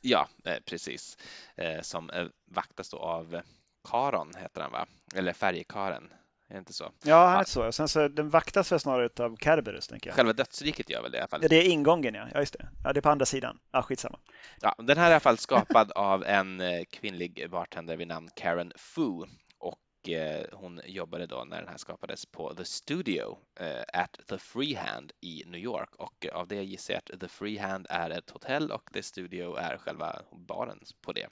Ja, 0.00 0.28
eh, 0.44 0.58
precis. 0.64 1.18
Eh, 1.56 1.80
som 1.80 2.10
vaktas 2.50 2.90
då 2.90 2.98
av 2.98 3.40
Karon 3.88 4.32
heter 4.38 4.60
han 4.60 4.72
va? 4.72 4.86
Eller 5.14 5.32
färjekaren 5.32 6.12
inte 6.58 6.72
så? 6.72 6.92
Ja, 7.02 7.26
han 7.26 7.40
är 7.40 7.44
så. 7.44 7.66
Och 7.66 7.74
sen 7.74 7.88
så 7.88 8.08
den 8.08 8.30
vaktas 8.30 8.72
väl 8.72 8.80
snarare 8.80 9.24
av 9.24 9.36
Kerberus, 9.36 9.88
tänker 9.88 10.10
jag. 10.10 10.16
Själva 10.16 10.32
dödsriket 10.32 10.90
gör 10.90 11.02
väl 11.02 11.12
det 11.12 11.18
i 11.18 11.20
alla 11.20 11.28
fall? 11.28 11.42
Ja, 11.42 11.48
det 11.48 11.56
är 11.56 11.68
ingången, 11.68 12.14
ja. 12.14 12.28
Ja, 12.34 12.40
just 12.40 12.52
det. 12.52 12.68
Ja, 12.84 12.92
det 12.92 13.00
är 13.00 13.02
på 13.02 13.10
andra 13.10 13.26
sidan. 13.26 13.58
Ja, 13.70 13.82
skitsamma. 13.82 14.18
Ja, 14.60 14.74
den 14.78 14.98
här 14.98 15.06
är 15.06 15.10
i 15.10 15.12
alla 15.12 15.20
fall 15.20 15.38
skapad 15.38 15.92
av 15.94 16.24
en 16.24 16.60
eh, 16.60 16.84
kvinnlig 16.90 17.50
bartender 17.50 17.96
vid 17.96 18.08
namn 18.08 18.28
Karen 18.34 18.72
Fu 18.76 19.24
och 19.58 20.08
eh, 20.08 20.46
hon 20.52 20.80
jobbade 20.84 21.26
då 21.26 21.44
när 21.44 21.58
den 21.58 21.68
här 21.68 21.76
skapades 21.76 22.26
på 22.26 22.54
The 22.54 22.64
Studio 22.64 23.38
eh, 23.60 24.00
at 24.02 24.18
The 24.28 24.38
Freehand 24.38 25.12
i 25.20 25.42
New 25.46 25.60
York 25.60 25.94
och 25.96 26.26
av 26.32 26.48
det 26.48 26.62
gissar 26.62 26.94
jag 26.94 27.02
att 27.14 27.20
The 27.20 27.28
Freehand 27.28 27.86
är 27.90 28.10
ett 28.10 28.30
hotell 28.30 28.70
och 28.70 28.90
The 28.92 29.02
Studio 29.02 29.56
är 29.56 29.76
själva 29.76 30.22
baren 30.32 30.80
på 31.00 31.12
det 31.12 31.28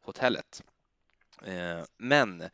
hotellet. 0.00 0.62
Eh, 1.44 1.84
men 1.98 2.44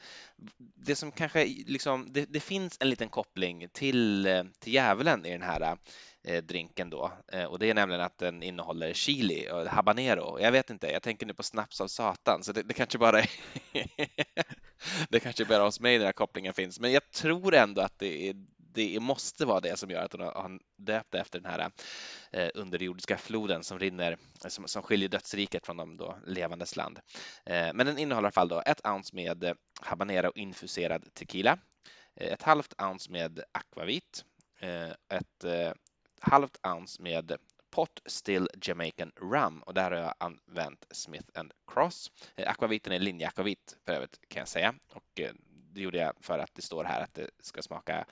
det 0.74 0.96
som 0.96 1.12
kanske 1.12 1.44
liksom, 1.44 2.12
det, 2.12 2.24
det, 2.24 2.40
finns 2.40 2.76
en 2.80 2.90
liten 2.90 3.08
koppling 3.08 3.68
till, 3.72 4.26
eh, 4.26 4.44
till 4.58 4.72
djävulen 4.72 5.26
i 5.26 5.32
den 5.32 5.42
här 5.42 5.76
eh, 6.24 6.42
drinken 6.42 6.90
då 6.90 7.12
eh, 7.32 7.44
och 7.44 7.58
det 7.58 7.70
är 7.70 7.74
nämligen 7.74 8.02
att 8.02 8.18
den 8.18 8.42
innehåller 8.42 8.92
chili 8.92 9.48
och 9.52 9.66
habanero. 9.66 10.40
Jag 10.40 10.52
vet 10.52 10.70
inte, 10.70 10.86
jag 10.86 11.02
tänker 11.02 11.26
nu 11.26 11.34
på 11.34 11.42
snaps 11.42 11.80
av 11.80 11.88
satan 11.88 12.42
så 12.42 12.52
det, 12.52 12.62
det 12.62 12.74
kanske 12.74 12.98
bara 12.98 13.20
är 13.20 13.30
det 15.08 15.20
kanske 15.20 15.44
bara 15.44 15.64
hos 15.64 15.80
mig 15.80 15.98
den 15.98 16.06
här 16.06 16.12
kopplingen 16.12 16.54
finns, 16.54 16.80
men 16.80 16.92
jag 16.92 17.10
tror 17.10 17.54
ändå 17.54 17.82
att 17.82 17.98
det 17.98 18.28
är 18.28 18.34
det 18.74 19.00
måste 19.00 19.46
vara 19.46 19.60
det 19.60 19.78
som 19.78 19.90
gör 19.90 20.04
att 20.04 20.12
hon 20.12 20.20
har 20.20 20.58
döpt 20.76 21.14
efter 21.14 21.40
den 21.40 21.52
här 21.52 21.70
eh, 22.30 22.50
underjordiska 22.54 23.18
floden 23.18 23.64
som 23.64 23.78
rinner, 23.78 24.18
som, 24.48 24.68
som 24.68 24.82
skiljer 24.82 25.08
dödsriket 25.08 25.66
från 25.66 25.76
de 25.76 25.96
då 25.96 26.18
levandes 26.26 26.76
land. 26.76 27.00
Eh, 27.46 27.70
men 27.74 27.86
den 27.86 27.98
innehåller 27.98 28.26
i 28.26 28.26
alla 28.26 28.32
fall 28.32 28.48
då 28.48 28.62
ett 28.66 28.86
ounce 28.86 29.16
med 29.16 29.44
eh, 29.44 29.54
habanero 29.80 30.32
infuserad 30.34 31.14
tequila, 31.14 31.58
ett 32.16 32.42
halvt 32.42 32.82
ounce 32.82 33.10
med 33.10 33.42
akvavit, 33.52 34.24
ett 35.08 35.74
halvt 36.20 36.66
ounce 36.66 37.02
med 37.02 37.36
Pot 37.70 38.02
Still 38.06 38.48
Jamaican 38.62 39.12
Rum 39.16 39.62
och 39.62 39.74
där 39.74 39.90
har 39.90 39.98
jag 39.98 40.14
använt 40.18 40.86
Smith 40.90 41.40
Cross. 41.72 42.10
Akvaviten 42.36 42.92
är 42.92 42.98
linjeakvavit 42.98 43.76
för 43.84 43.92
övrigt 43.92 44.20
kan 44.28 44.40
jag 44.40 44.48
säga 44.48 44.74
och 44.92 45.20
det 45.72 45.80
gjorde 45.80 45.98
jag 45.98 46.12
för 46.20 46.38
att 46.38 46.54
det 46.54 46.62
står 46.62 46.84
här 46.84 47.02
att 47.02 47.14
det 47.14 47.30
ska 47.40 47.62
smaka 47.62 48.04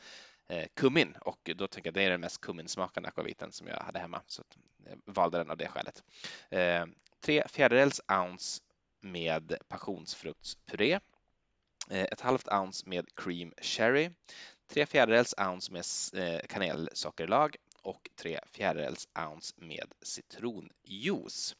Eh, 0.50 0.66
kummin. 0.74 1.16
Och 1.20 1.50
då 1.56 1.66
tänker 1.66 1.88
jag 1.88 1.92
att 1.92 1.94
det 1.94 2.02
är 2.02 2.10
den 2.10 2.20
mest 2.20 2.40
kumminsmakande 2.40 3.08
akvaviten 3.08 3.52
som 3.52 3.66
jag 3.66 3.80
hade 3.80 3.98
hemma. 3.98 4.22
Så 4.26 4.42
jag 4.84 4.92
eh, 4.92 4.98
valde 5.04 5.38
den 5.38 5.50
av 5.50 5.56
det 5.56 5.68
skälet. 5.68 6.04
Eh, 6.50 6.86
tre 7.20 7.44
fjärdedels 7.48 8.00
ounce 8.08 8.62
med 9.00 9.56
passionsfruktspuré, 9.68 11.00
ett 11.90 12.20
halvt 12.20 12.48
ounce 12.48 12.88
med 12.88 13.06
cream 13.14 13.52
sherry, 13.62 14.10
tre 14.68 14.86
fjärdedels 14.86 15.34
ounce 15.38 15.72
med 15.72 15.84
kanelsockerlag. 16.48 17.56
Och 17.82 18.10
tre 18.16 18.40
fjärdedels 18.52 19.08
ounce 19.18 19.54
med 19.56 19.92
citronjuice. 20.02 21.56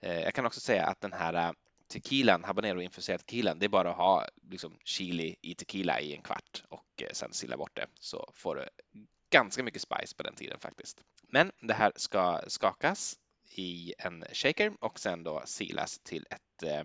Jag 0.00 0.34
kan 0.34 0.46
också 0.46 0.60
säga 0.60 0.86
att 0.86 1.00
den 1.00 1.12
här 1.12 1.54
tequilan, 1.88 2.44
habanero-infuserad 2.44 3.18
tequilan, 3.18 3.58
det 3.58 3.66
är 3.66 3.68
bara 3.68 3.90
att 3.90 3.96
ha 3.96 4.26
liksom, 4.50 4.78
chili 4.84 5.36
i 5.42 5.54
tequila 5.54 6.00
i 6.00 6.14
en 6.14 6.22
kvart 6.22 6.62
och 6.68 7.02
eh, 7.02 7.08
sen 7.12 7.32
silla 7.32 7.56
bort 7.56 7.76
det 7.76 7.86
så 8.00 8.30
får 8.34 8.54
du 8.54 8.68
ganska 9.30 9.62
mycket 9.62 9.82
spice 9.82 10.16
på 10.16 10.22
den 10.22 10.34
tiden 10.34 10.58
faktiskt. 10.60 11.02
Men 11.22 11.52
det 11.60 11.74
här 11.74 11.92
ska 11.96 12.40
skakas 12.48 13.18
i 13.54 13.94
en 13.98 14.24
shaker 14.32 14.72
och 14.80 15.00
sen 15.00 15.22
då 15.22 15.42
silas 15.44 15.98
till 15.98 16.26
ett 16.30 16.62
eh, 16.62 16.82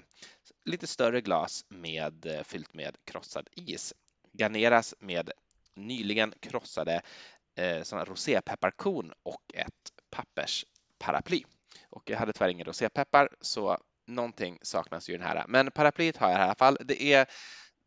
lite 0.66 0.88
större 0.88 1.22
glas 1.22 1.66
med 1.70 2.26
eh, 2.26 2.44
fyllt 2.44 2.74
med 2.74 2.98
krossad 3.04 3.50
is. 3.56 3.94
Garneras 4.34 4.96
med 5.00 5.32
nyligen 5.76 6.34
krossade 6.40 7.02
eh, 7.56 7.84
såna 7.84 8.06
rosépepparkorn 8.06 9.14
och 9.24 9.44
ett 9.54 9.92
pappersparaply. 10.10 11.44
Och 11.90 12.10
jag 12.10 12.18
hade 12.18 12.34
tyvärr 12.34 12.50
ingen 12.50 12.66
rosépeppar 12.66 13.30
så 13.42 13.78
någonting 14.16 14.60
saknas 14.62 15.10
ju 15.10 15.14
i 15.14 15.18
den 15.18 15.28
här. 15.28 15.46
Men 15.48 15.72
paraplyet 15.72 16.18
har 16.18 16.30
jag 16.30 16.40
i 16.40 16.44
alla 16.44 16.56
fall. 16.56 16.78
Det 16.82 17.14
är 17.14 17.26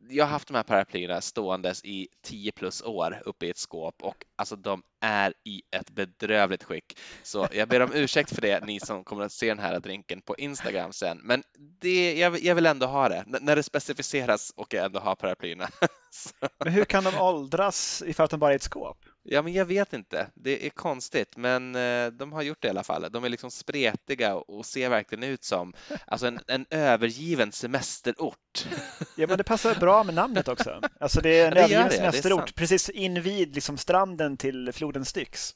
jag 0.09 0.25
har 0.25 0.31
haft 0.31 0.47
de 0.47 0.55
här 0.55 0.63
paraplyerna 0.63 1.21
ståendes 1.21 1.85
i 1.85 2.07
10 2.23 2.51
plus 2.51 2.81
år 2.81 3.21
uppe 3.25 3.45
i 3.45 3.49
ett 3.49 3.57
skåp 3.57 3.95
och 4.01 4.25
alltså 4.35 4.55
de 4.55 4.83
är 5.01 5.33
i 5.43 5.61
ett 5.71 5.89
bedrövligt 5.89 6.63
skick. 6.63 6.99
Så 7.23 7.47
jag 7.51 7.69
ber 7.69 7.79
om 7.79 7.91
ursäkt 7.93 8.35
för 8.35 8.41
det, 8.41 8.65
ni 8.65 8.79
som 8.79 9.03
kommer 9.03 9.23
att 9.23 9.31
se 9.31 9.47
den 9.47 9.59
här 9.59 9.79
drinken 9.79 10.21
på 10.21 10.35
Instagram 10.35 10.93
sen. 10.93 11.19
Men 11.23 11.43
det, 11.81 12.13
jag, 12.17 12.39
jag 12.39 12.55
vill 12.55 12.65
ändå 12.65 12.85
ha 12.85 13.09
det. 13.09 13.17
N 13.17 13.37
när 13.41 13.55
det 13.55 13.63
specificeras 13.63 14.53
och 14.55 14.73
jag 14.73 14.85
ändå 14.85 14.99
har 14.99 15.15
paraplyerna. 15.15 15.69
Men 16.59 16.73
hur 16.73 16.85
kan 16.85 17.03
de 17.03 17.17
åldras 17.19 18.03
ifall 18.05 18.27
de 18.27 18.39
bara 18.39 18.51
är 18.51 18.55
ett 18.55 18.63
skåp? 18.63 18.97
Ja, 19.27 19.41
men 19.41 19.53
jag 19.53 19.65
vet 19.65 19.93
inte. 19.93 20.27
Det 20.33 20.65
är 20.65 20.69
konstigt, 20.69 21.37
men 21.37 21.75
eh, 21.75 22.07
de 22.07 22.33
har 22.33 22.41
gjort 22.41 22.61
det 22.61 22.67
i 22.67 22.69
alla 22.69 22.83
fall. 22.83 23.07
De 23.11 23.23
är 23.23 23.29
liksom 23.29 23.51
spretiga 23.51 24.35
och 24.35 24.65
ser 24.65 24.89
verkligen 24.89 25.23
ut 25.23 25.43
som 25.43 25.73
alltså 26.07 26.27
en, 26.27 26.39
en 26.47 26.65
övergiven 26.69 27.51
semesterort. 27.51 28.65
Ja, 29.17 29.27
men 29.27 29.37
det 29.37 29.43
passar 29.43 29.75
bra 29.75 30.03
med 30.03 30.15
namnet 30.15 30.47
också. 30.47 30.81
Alltså 30.99 31.21
det 31.21 31.39
är 31.39 31.51
en 31.51 31.57
ja, 31.57 31.59
övergiven 31.59 31.87
det, 31.87 31.95
semesterort 31.95 32.55
precis 32.55 32.89
invid 32.89 33.55
liksom 33.55 33.77
stranden 33.77 34.37
till 34.37 34.71
floden 34.73 35.05
Styx. 35.05 35.55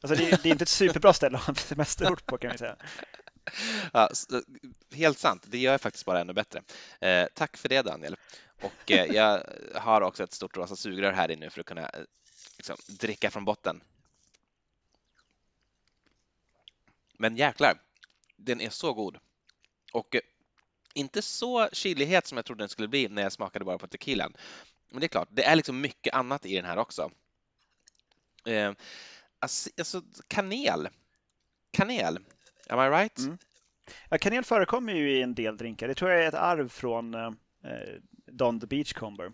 Alltså 0.00 0.24
det, 0.24 0.42
det, 0.42 0.48
är 0.48 0.52
inte 0.52 0.62
ett 0.62 0.68
superbra 0.68 1.12
ställe 1.12 1.36
att 1.36 1.44
ha 1.44 1.50
en 1.50 1.56
semesterort 1.56 2.26
på 2.26 2.38
kan 2.38 2.52
vi 2.52 2.58
säga. 2.58 2.76
Ja, 3.92 4.08
helt 4.94 5.18
sant, 5.18 5.42
det 5.46 5.58
gör 5.58 5.78
faktiskt 5.78 6.04
bara 6.04 6.20
ännu 6.20 6.32
bättre. 6.32 6.62
Eh, 7.00 7.26
tack 7.34 7.56
för 7.56 7.68
det 7.68 7.82
Daniel. 7.82 8.16
Och 8.62 8.90
eh, 8.90 9.06
jag 9.06 9.42
har 9.74 10.00
också 10.00 10.24
ett 10.24 10.32
stort 10.32 10.56
rosa 10.56 10.76
sugrör 10.76 11.12
här 11.12 11.30
inne 11.30 11.50
för 11.50 11.60
att 11.60 11.66
kunna 11.66 11.82
eh, 11.82 12.00
liksom, 12.56 12.76
dricka 12.86 13.30
från 13.30 13.44
botten. 13.44 13.82
Men 17.18 17.36
jäklar, 17.36 17.80
den 18.36 18.60
är 18.60 18.70
så 18.70 18.92
god. 18.92 19.18
Och 19.92 20.14
eh, 20.14 20.20
inte 20.94 21.22
så 21.22 21.68
kylighet 21.72 22.26
som 22.26 22.36
jag 22.38 22.44
trodde 22.44 22.62
den 22.62 22.68
skulle 22.68 22.88
bli 22.88 23.08
när 23.08 23.22
jag 23.22 23.32
smakade 23.32 23.64
bara 23.64 23.78
på 23.78 23.86
tequilan. 23.86 24.36
Men 24.88 25.00
det 25.00 25.06
är 25.06 25.08
klart, 25.08 25.28
det 25.30 25.44
är 25.44 25.56
liksom 25.56 25.80
mycket 25.80 26.14
annat 26.14 26.46
i 26.46 26.56
den 26.56 26.64
här 26.64 26.76
också. 26.76 27.10
Eh, 28.46 28.72
alltså, 29.40 30.02
kanel 30.28 30.88
kanel. 31.72 32.18
Am 32.68 32.80
I 32.80 32.98
right? 32.98 33.18
Mm. 33.18 33.38
Ja, 34.08 34.18
kanel 34.18 34.44
förekommer 34.44 34.92
ju 34.92 35.10
i 35.10 35.22
en 35.22 35.34
del 35.34 35.56
drinkar. 35.56 35.88
Det 35.88 35.94
tror 35.94 36.10
jag 36.10 36.24
är 36.24 36.28
ett 36.28 36.34
arv 36.34 36.68
från 36.68 37.14
eh, 37.14 37.30
Don 38.26 38.60
the 38.60 38.66
Beachcomber. 38.66 39.32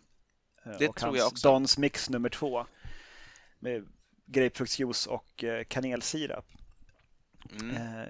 Eh, 0.64 0.72
det 0.78 0.88
och 0.88 0.96
tror 0.96 1.16
jag 1.16 1.26
också. 1.26 1.48
Dons 1.48 1.78
mix 1.78 2.10
nummer 2.10 2.28
två 2.28 2.66
med 3.58 3.88
grapefruktsjuice 4.26 5.06
och 5.06 5.44
eh, 5.44 5.64
kanelsirap. 5.64 6.46
Mm. 7.60 7.76
Eh, 7.76 8.08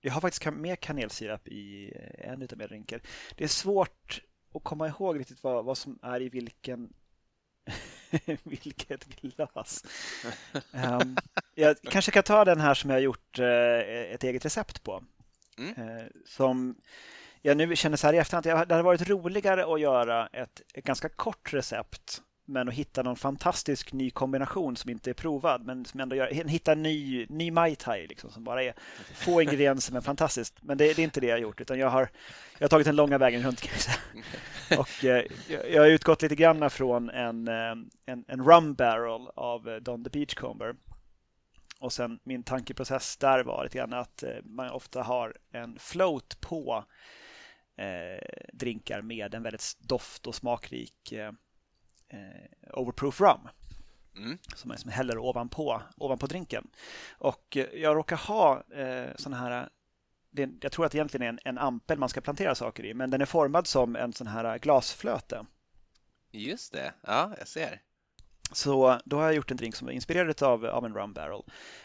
jag 0.00 0.12
har 0.12 0.20
faktiskt 0.20 0.52
med 0.52 0.80
kanelsirap 0.80 1.48
i 1.48 1.92
eh, 1.96 2.30
en 2.30 2.42
av 2.42 2.48
mina 2.50 2.66
drinkar. 2.66 3.00
Det 3.36 3.44
är 3.44 3.48
svårt 3.48 4.22
att 4.54 4.64
komma 4.64 4.88
ihåg 4.88 5.20
riktigt 5.20 5.42
vad, 5.42 5.64
vad 5.64 5.78
som 5.78 5.98
är 6.02 6.22
i 6.22 6.28
vilken 6.28 6.92
vilket 8.42 9.04
glas. 9.20 9.84
um, 10.72 11.16
jag 11.54 11.76
kanske 11.82 12.10
kan 12.10 12.22
ta 12.22 12.44
den 12.44 12.60
här 12.60 12.74
som 12.74 12.90
jag 12.90 12.96
har 12.96 13.02
gjort 13.02 13.38
uh, 13.38 13.46
ett 14.14 14.24
eget 14.24 14.44
recept 14.44 14.82
på. 14.82 15.04
Mm. 15.58 15.88
Uh, 15.88 16.06
som 16.26 16.76
jag 17.42 17.56
nu 17.56 17.76
känner 17.76 17.96
så 17.96 18.06
här 18.06 18.14
i 18.14 18.18
efterhand, 18.18 18.44
det 18.44 18.74
hade 18.74 18.82
varit 18.82 19.08
roligare 19.08 19.74
att 19.74 19.80
göra 19.80 20.26
ett, 20.26 20.62
ett 20.74 20.84
ganska 20.84 21.08
kort 21.08 21.52
recept 21.52 22.22
men 22.50 22.68
att 22.68 22.74
hitta 22.74 23.02
någon 23.02 23.16
fantastisk 23.16 23.92
ny 23.92 24.10
kombination 24.10 24.76
som 24.76 24.90
inte 24.90 25.10
är 25.10 25.14
provad 25.14 25.64
men 25.64 25.84
som 25.84 26.00
ändå 26.00 26.16
gör, 26.16 26.30
hitta 26.30 26.72
en 26.72 26.82
ny, 26.82 27.26
ny 27.28 27.50
Mai 27.50 27.76
Tai 27.76 28.06
liksom, 28.06 28.30
som 28.30 28.44
bara 28.44 28.62
är 28.62 28.74
få 29.14 29.42
ingredienser 29.42 29.92
men 29.92 30.02
fantastiskt. 30.02 30.54
Men 30.62 30.78
det, 30.78 30.96
det, 30.96 31.02
är 31.02 31.04
inte 31.04 31.20
det 31.20 31.26
jag 31.26 31.34
har 31.34 31.40
gjort 31.40 31.60
utan 31.60 31.78
jag 31.78 31.90
har, 31.90 32.10
jag 32.58 32.64
har 32.64 32.68
tagit 32.68 32.86
den 32.86 32.96
långa 32.96 33.18
vägen 33.18 33.42
runt 33.42 33.60
kan 33.60 33.72
jag 33.72 33.80
säga. 33.80 34.80
Och 34.80 35.04
eh, 35.04 35.24
jag 35.72 35.82
har 35.82 35.88
utgått 35.88 36.22
lite 36.22 36.34
grann 36.34 36.70
från 36.70 37.10
en, 37.10 37.48
eh, 37.48 37.74
en, 38.06 38.24
en 38.28 38.44
rum 38.44 38.74
barrel 38.74 39.28
av 39.34 39.68
eh, 39.68 39.76
Don 39.76 40.04
the 40.04 40.10
Beachcomber. 40.10 40.74
Och 41.80 41.92
sen 41.92 42.18
min 42.24 42.42
tankeprocess 42.42 43.16
där 43.16 43.44
var 43.44 43.64
lite 43.64 43.78
grann 43.78 43.92
att 43.92 44.22
eh, 44.22 44.36
man 44.44 44.70
ofta 44.70 45.02
har 45.02 45.36
en 45.52 45.78
float 45.78 46.40
på 46.40 46.84
eh, 47.76 48.42
drinkar 48.52 49.02
med 49.02 49.34
en 49.34 49.42
väldigt 49.42 49.76
doft 49.80 50.26
och 50.26 50.34
smakrik 50.34 51.12
eh, 51.12 51.32
eh, 52.10 52.78
Overproof 52.78 53.20
Rum. 53.20 53.48
Mm. 54.16 54.38
Som 54.54 54.68
man 54.68 54.74
liksom 54.74 54.90
häller 54.90 55.18
ovanpå, 55.18 55.82
ovanpå 55.96 56.26
drinken. 56.26 56.70
Och 57.18 57.56
eh, 57.56 57.66
jag 57.74 57.96
råkar 57.96 58.16
ha 58.16 58.62
eh, 58.70 59.10
sån 59.16 59.32
här 59.32 59.68
det, 60.30 60.50
jag 60.60 60.72
tror 60.72 60.86
att 60.86 60.92
det 60.92 60.98
egentligen 60.98 61.22
är 61.22 61.28
en, 61.28 61.38
en 61.44 61.58
ampel 61.58 61.98
man 61.98 62.08
ska 62.08 62.20
plantera 62.20 62.54
saker 62.54 62.84
i, 62.84 62.94
men 62.94 63.10
den 63.10 63.20
är 63.20 63.26
formad 63.26 63.66
som 63.66 63.96
en 63.96 64.12
sån 64.12 64.26
här 64.26 64.58
glasflöte. 64.58 65.46
Just 66.30 66.72
det, 66.72 66.92
ja, 67.02 67.34
jag 67.38 67.48
ser. 67.48 67.82
Så 68.52 69.00
då 69.04 69.16
har 69.16 69.24
jag 69.24 69.34
gjort 69.34 69.50
en 69.50 69.56
drink 69.56 69.76
som 69.76 69.88
är 69.88 69.92
inspirerad 69.92 70.42
av, 70.42 70.64
av 70.64 70.84
en 70.84 70.94
rum 70.94 71.12
barrel, 71.12 71.42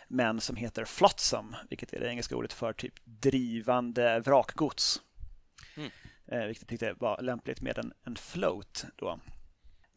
men 0.07 0.41
som 0.41 0.55
heter 0.55 0.85
flotsam, 0.85 1.55
vilket 1.69 1.93
är 1.93 1.99
det 1.99 2.09
engelska 2.09 2.35
ordet 2.35 2.53
för 2.53 2.73
typ 2.73 2.93
drivande 3.03 4.19
vrakgods. 4.19 5.01
Mm. 5.75 5.91
Eh, 6.27 6.45
vilket 6.45 6.61
jag 6.61 6.69
tyckte 6.69 6.93
var 6.93 7.21
lämpligt 7.21 7.61
med 7.61 7.77
en, 7.77 7.93
en 8.03 8.15
float 8.15 8.85
då. 8.95 9.19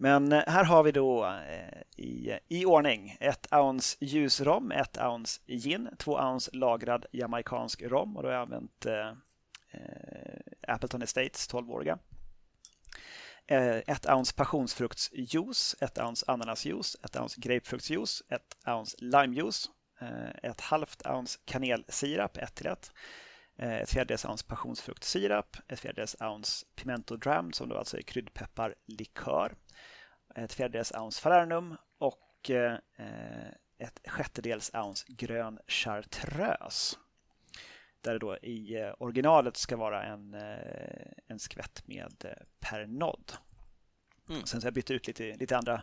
Men 0.01 0.33
eh, 0.33 0.43
här 0.47 0.65
har 0.65 0.83
vi 0.83 0.93
då 0.93 1.27
eh, 1.27 1.83
i, 1.97 2.39
i 2.49 2.65
ordning 2.65 3.17
1 3.21 3.53
ounce 3.53 3.97
ljusrom, 4.01 4.73
1 4.73 4.99
ounce 4.99 5.41
gin, 5.47 5.89
2 5.99 6.13
ounce 6.13 6.51
lagrad 6.53 7.07
jamaikansk 7.13 7.83
rom 7.83 8.17
och 8.17 8.23
då 8.23 8.29
har 8.29 8.35
jag 8.35 8.43
använt 8.43 8.87
eh, 8.87 9.09
eh 9.71 10.75
Appleton 10.75 11.03
Estates 11.03 11.51
12-åriga. 11.51 11.99
1 13.47 14.07
ounce 14.07 14.35
passionsfruktsjuice, 14.37 15.77
1 15.81 15.99
ounce 15.99 16.25
ananasjuice, 16.29 16.97
1 17.05 17.17
ounce 17.17 17.41
grapefruktsjuice, 17.41 18.23
1 18.29 18.43
ounce 18.67 18.97
limejuice, 19.01 19.71
ett 20.43 20.61
halvt 20.61 21.07
ounce 21.07 21.39
kanelsirap, 21.45 22.37
1 22.37 22.55
till 22.55 22.67
1, 22.67 22.93
ett 23.59 23.90
fjärdedels 23.90 24.25
ounce 24.25 24.47
passionsfruktsirap, 24.47 25.57
ett 25.68 25.81
fjärdedels 25.81 26.16
ounce 26.21 26.66
pimento 26.75 27.16
dram 27.16 27.53
som 27.53 27.68
då 27.68 27.77
alltså 27.77 27.97
är 27.99 28.03
kryddpepparlikör, 28.03 29.55
ett 30.35 30.53
fjärdedels 30.53 30.92
ounce 30.92 31.21
falernum 31.23 31.77
och 31.99 32.51
eh, 32.51 32.79
ett 33.79 34.01
sjättedels 34.09 34.71
ounce 34.75 35.05
grön 35.09 35.59
chartreuse. 35.66 36.97
Där 38.01 38.12
det 38.12 38.18
då 38.18 38.37
i 38.37 38.77
eh, 38.77 38.94
originalet 38.99 39.57
ska 39.57 39.77
vara 39.77 40.03
en, 40.03 40.35
eh, 40.35 41.12
en 41.27 41.38
skvätt 41.38 41.83
med 41.87 42.35
Pernod. 42.61 43.33
Mm. 44.29 44.47
Sen 44.47 44.61
så 44.61 44.64
har 44.64 44.68
jag 44.68 44.75
bytt 44.75 44.90
ut 44.90 45.07
lite, 45.07 45.35
lite 45.37 45.57
andra 45.57 45.83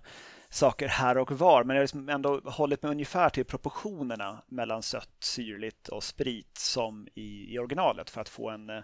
saker 0.55 0.87
här 0.87 1.17
och 1.17 1.31
var 1.31 1.63
men 1.63 1.75
jag 1.75 1.81
har 1.81 1.83
liksom 1.83 2.09
ändå 2.09 2.41
hållit 2.45 2.83
mig 2.83 2.91
ungefär 2.91 3.29
till 3.29 3.45
proportionerna 3.45 4.41
mellan 4.47 4.83
sött, 4.83 5.15
syrligt 5.19 5.87
och 5.87 6.03
sprit 6.03 6.57
som 6.57 7.07
i, 7.13 7.55
i 7.55 7.59
originalet 7.59 8.09
för 8.09 8.21
att 8.21 8.29
få 8.29 8.49
en 8.49 8.69
eh, 8.69 8.83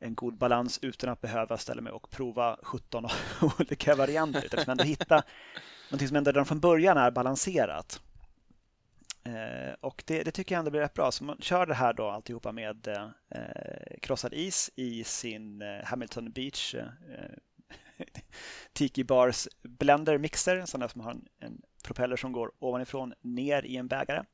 en 0.00 0.14
god 0.14 0.38
balans 0.38 0.78
utan 0.82 1.10
att 1.10 1.20
behöva 1.20 1.58
ställa 1.58 1.82
mig 1.82 1.92
och 1.92 2.10
prova 2.10 2.58
17 2.62 3.06
olika 3.58 3.94
varianter. 3.94 4.44
Utan 4.44 4.58
liksom 4.58 4.70
ändå 4.70 4.84
hitta 4.84 5.22
någonting 5.90 6.08
som 6.08 6.16
ändå 6.16 6.30
redan 6.30 6.46
från 6.46 6.60
början 6.60 6.96
är 6.96 7.10
balanserat. 7.10 8.02
Eh, 9.24 9.74
och 9.80 10.02
det, 10.06 10.22
det, 10.22 10.30
tycker 10.30 10.54
jag 10.54 10.58
ändå 10.58 10.70
blir 10.70 10.80
rätt 10.80 10.94
bra. 10.94 11.12
Så 11.12 11.24
man 11.24 11.36
kör 11.40 11.66
det 11.66 11.74
här 11.74 11.92
då 11.92 12.08
alltihopa 12.08 12.52
med 12.52 12.88
eh, 12.88 13.98
krossad 14.02 14.34
is 14.34 14.70
i 14.76 15.04
sin 15.04 15.62
eh, 15.62 15.84
Hamilton 15.84 16.32
Beach 16.32 16.74
eh, 16.74 16.84
Tiki 18.72 19.04
Bars 19.04 19.48
Blender 19.62 20.18
Mixer, 20.18 20.66
sån 20.66 20.80
där 20.80 20.88
som 20.88 21.00
har 21.00 21.10
en, 21.10 21.26
en, 21.38 21.62
propeller 21.84 22.16
som 22.16 22.32
går 22.32 22.52
ovanifrån 22.58 23.14
ner 23.20 23.64
i 23.64 23.76
en 23.76 23.88
bägare. 23.88 24.24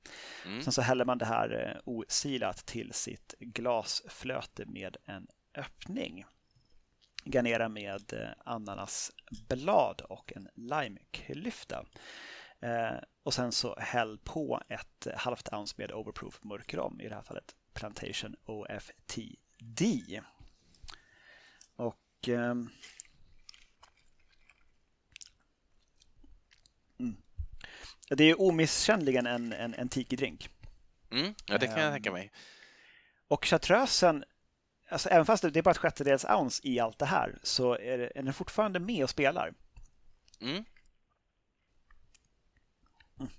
Mm. 0.46 0.62
Sen 0.62 0.72
så 0.72 0.82
häller 0.82 1.04
man 1.04 1.18
det 1.18 1.24
här 1.24 1.74
eh, 1.74 1.80
osilat 1.84 2.66
till 2.66 2.92
sitt 2.92 3.34
glasflöte 3.38 4.66
med 4.66 4.96
en 5.04 5.26
öppning. 5.54 6.24
Garnera 7.24 7.68
med 7.68 8.12
eh, 8.12 8.28
ananasblad 8.44 10.00
och 10.00 10.32
en 10.36 10.48
limeklyfta. 10.54 11.86
Eh, 12.60 12.98
och 13.22 13.34
sen 13.34 13.52
så 13.52 13.76
häll 13.78 14.18
på 14.24 14.62
ett 14.68 15.06
halvt 15.16 15.52
ounce 15.52 15.74
med 15.78 15.92
Overproof 15.92 16.44
mörkrom, 16.44 17.00
i 17.00 17.08
det 17.08 17.14
här 17.14 17.22
fallet 17.22 17.54
Plantation 17.74 18.36
OFTD. 18.44 19.82
Och 21.76 22.28
ehm, 22.28 22.70
mm. 26.98 27.16
Det 28.08 28.24
är 28.24 28.40
omisskännligen 28.40 29.26
en, 29.26 29.52
en, 29.52 29.74
en 29.74 29.88
tiki-drink. 29.88 30.48
Mm, 31.10 31.34
ja, 31.46 31.58
det 31.58 31.66
kan 31.66 31.80
jag 31.80 31.92
tänka 31.92 32.12
mig. 32.12 32.32
Och 33.28 33.44
chartreusen 33.44 34.24
alltså, 34.88 35.08
även 35.08 35.26
fast 35.26 35.42
det 35.42 35.56
är 35.56 35.62
bara 35.62 35.70
ett 35.70 35.76
sjättedels 35.76 36.24
ounce 36.24 36.68
i 36.68 36.80
allt 36.80 36.98
det 36.98 37.06
här 37.06 37.38
så 37.42 37.72
är, 37.72 37.98
det, 37.98 38.12
är 38.14 38.22
den 38.22 38.34
fortfarande 38.34 38.80
med 38.80 39.04
och 39.04 39.10
spelar. 39.10 39.52
Mm. 40.40 40.64
Mm. 43.20 43.32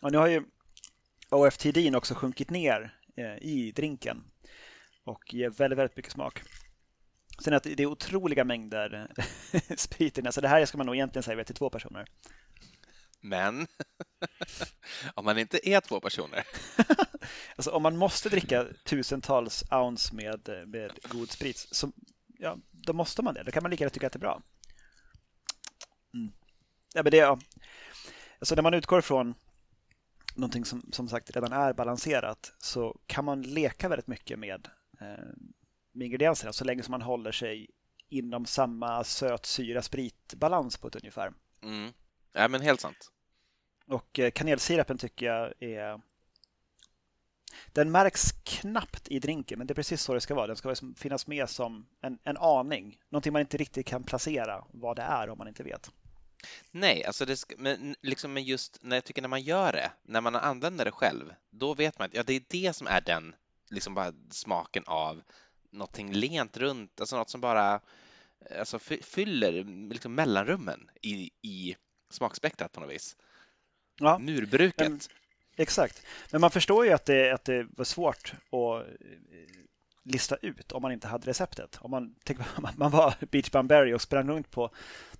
Och 0.00 0.12
nu 0.12 0.18
har 0.18 0.26
ju 0.26 0.44
OFTD 1.30 1.96
också 1.96 2.14
sjunkit 2.14 2.50
ner 2.50 2.98
eh, 3.16 3.36
i 3.40 3.72
drinken 3.76 4.24
och 5.04 5.34
ger 5.34 5.50
väldigt, 5.50 5.78
väldigt 5.78 5.96
mycket 5.96 6.12
smak. 6.12 6.42
Sen 7.44 7.54
att 7.54 7.62
det 7.62 7.80
är 7.80 7.86
otroliga 7.86 8.44
mängder 8.44 9.08
sprit 9.76 10.18
i 10.18 10.22
den, 10.22 10.32
så 10.32 10.40
det 10.40 10.48
här 10.48 10.66
ska 10.66 10.78
man 10.78 10.86
nog 10.86 10.94
egentligen 10.94 11.22
säga 11.22 11.44
till 11.44 11.54
två 11.54 11.70
personer. 11.70 12.06
Men 13.24 13.66
om 15.14 15.24
man 15.24 15.38
inte 15.38 15.68
är 15.68 15.80
två 15.80 16.00
personer. 16.00 16.46
alltså 17.56 17.70
om 17.70 17.82
man 17.82 17.96
måste 17.96 18.28
dricka 18.28 18.66
tusentals 18.84 19.64
ounce 19.70 20.14
med, 20.14 20.48
med 20.66 20.98
god 21.08 21.30
sprit, 21.30 21.56
så, 21.58 21.92
ja, 22.38 22.56
då 22.70 22.92
måste 22.92 23.22
man 23.22 23.34
det. 23.34 23.42
Då 23.42 23.50
kan 23.50 23.62
man 23.62 23.70
lika 23.70 23.84
gärna 23.84 23.90
tycka 23.90 24.06
att 24.06 24.12
det 24.12 24.16
är 24.16 24.20
bra. 24.20 24.42
Mm. 26.14 26.32
Ja, 26.94 27.02
men 27.02 27.10
det, 27.10 27.16
ja. 27.16 27.38
Alltså 28.38 28.54
när 28.54 28.62
man 28.62 28.74
utgår 28.74 29.00
från 29.00 29.34
någonting 30.34 30.64
som 30.64 30.88
som 30.92 31.08
sagt 31.08 31.36
redan 31.36 31.52
är 31.52 31.72
balanserat 31.72 32.52
så 32.58 33.00
kan 33.06 33.24
man 33.24 33.42
leka 33.42 33.88
väldigt 33.88 34.06
mycket 34.06 34.38
med, 34.38 34.68
eh, 35.00 35.24
med 35.92 36.06
ingredienserna 36.06 36.52
så 36.52 36.64
länge 36.64 36.82
som 36.82 36.90
man 36.90 37.02
håller 37.02 37.32
sig 37.32 37.70
inom 38.08 38.46
samma 38.46 39.04
söt 39.04 39.46
syra 39.46 39.82
spritbalans 39.82 40.76
på 40.76 40.88
ett 40.88 40.96
ungefär. 40.96 41.32
Mm. 41.62 41.92
Ja, 42.32 42.48
men 42.48 42.60
helt 42.60 42.80
sant. 42.80 43.10
Och 43.86 44.18
eh, 44.18 44.30
kanelsirapen 44.30 44.98
tycker 44.98 45.26
jag 45.26 45.52
är... 45.60 46.00
Den 47.72 47.90
märks 47.90 48.32
knappt 48.44 49.08
i 49.08 49.18
drinken, 49.18 49.58
men 49.58 49.66
det 49.66 49.72
är 49.72 49.74
precis 49.74 50.02
så 50.02 50.14
det 50.14 50.20
ska 50.20 50.34
vara. 50.34 50.46
Den 50.46 50.56
ska 50.56 50.74
finnas 50.96 51.26
med 51.26 51.50
som 51.50 51.86
en, 52.00 52.18
en 52.24 52.36
aning. 52.36 52.98
Någonting 53.08 53.32
man 53.32 53.40
inte 53.40 53.56
riktigt 53.56 53.86
kan 53.86 54.02
placera 54.02 54.64
vad 54.70 54.96
det 54.96 55.02
är 55.02 55.30
om 55.30 55.38
man 55.38 55.48
inte 55.48 55.62
vet. 55.62 55.90
Nej, 56.70 57.04
alltså 57.04 57.24
det 57.24 57.36
ska, 57.36 57.54
men 57.58 57.96
liksom 58.00 58.32
men 58.32 58.44
just 58.44 58.78
när 58.82 58.96
jag 58.96 59.04
tycker 59.04 59.22
när 59.22 59.28
man 59.28 59.42
gör 59.42 59.72
det, 59.72 59.90
när 60.02 60.20
man 60.20 60.34
använder 60.34 60.84
det 60.84 60.90
själv, 60.90 61.34
då 61.50 61.74
vet 61.74 61.98
man 61.98 62.06
att 62.06 62.14
ja, 62.14 62.22
det 62.22 62.32
är 62.32 62.42
det 62.48 62.72
som 62.72 62.86
är 62.86 63.00
den 63.00 63.34
liksom 63.70 63.94
bara 63.94 64.12
smaken 64.30 64.82
av 64.86 65.22
någonting 65.70 66.12
lent 66.12 66.56
runt, 66.56 67.00
alltså 67.00 67.16
något 67.16 67.30
som 67.30 67.40
bara 67.40 67.80
alltså, 68.58 68.78
fyller 69.02 69.64
liksom 69.88 70.14
mellanrummen 70.14 70.90
i, 71.02 71.30
i 71.42 71.76
smakspektrat 72.10 72.72
på 72.72 72.80
något 72.80 72.90
vis. 72.90 73.16
Ja. 74.00 74.18
Murbruket. 74.18 75.08
Exakt, 75.56 76.06
men 76.32 76.40
man 76.40 76.50
förstår 76.50 76.86
ju 76.86 76.92
att 76.92 77.04
det, 77.04 77.30
att 77.30 77.44
det 77.44 77.66
var 77.76 77.84
svårt 77.84 78.32
att 78.32 78.86
lista 80.04 80.36
ut 80.36 80.72
om 80.72 80.82
man 80.82 80.92
inte 80.92 81.08
hade 81.08 81.26
receptet. 81.26 81.78
Om 81.80 81.90
man, 81.90 82.14
man 82.76 82.90
var 82.90 83.14
Beach 83.30 83.50
Bamberry 83.50 83.92
och 83.92 84.02
sprang 84.02 84.28
runt 84.28 84.50
på 84.50 84.70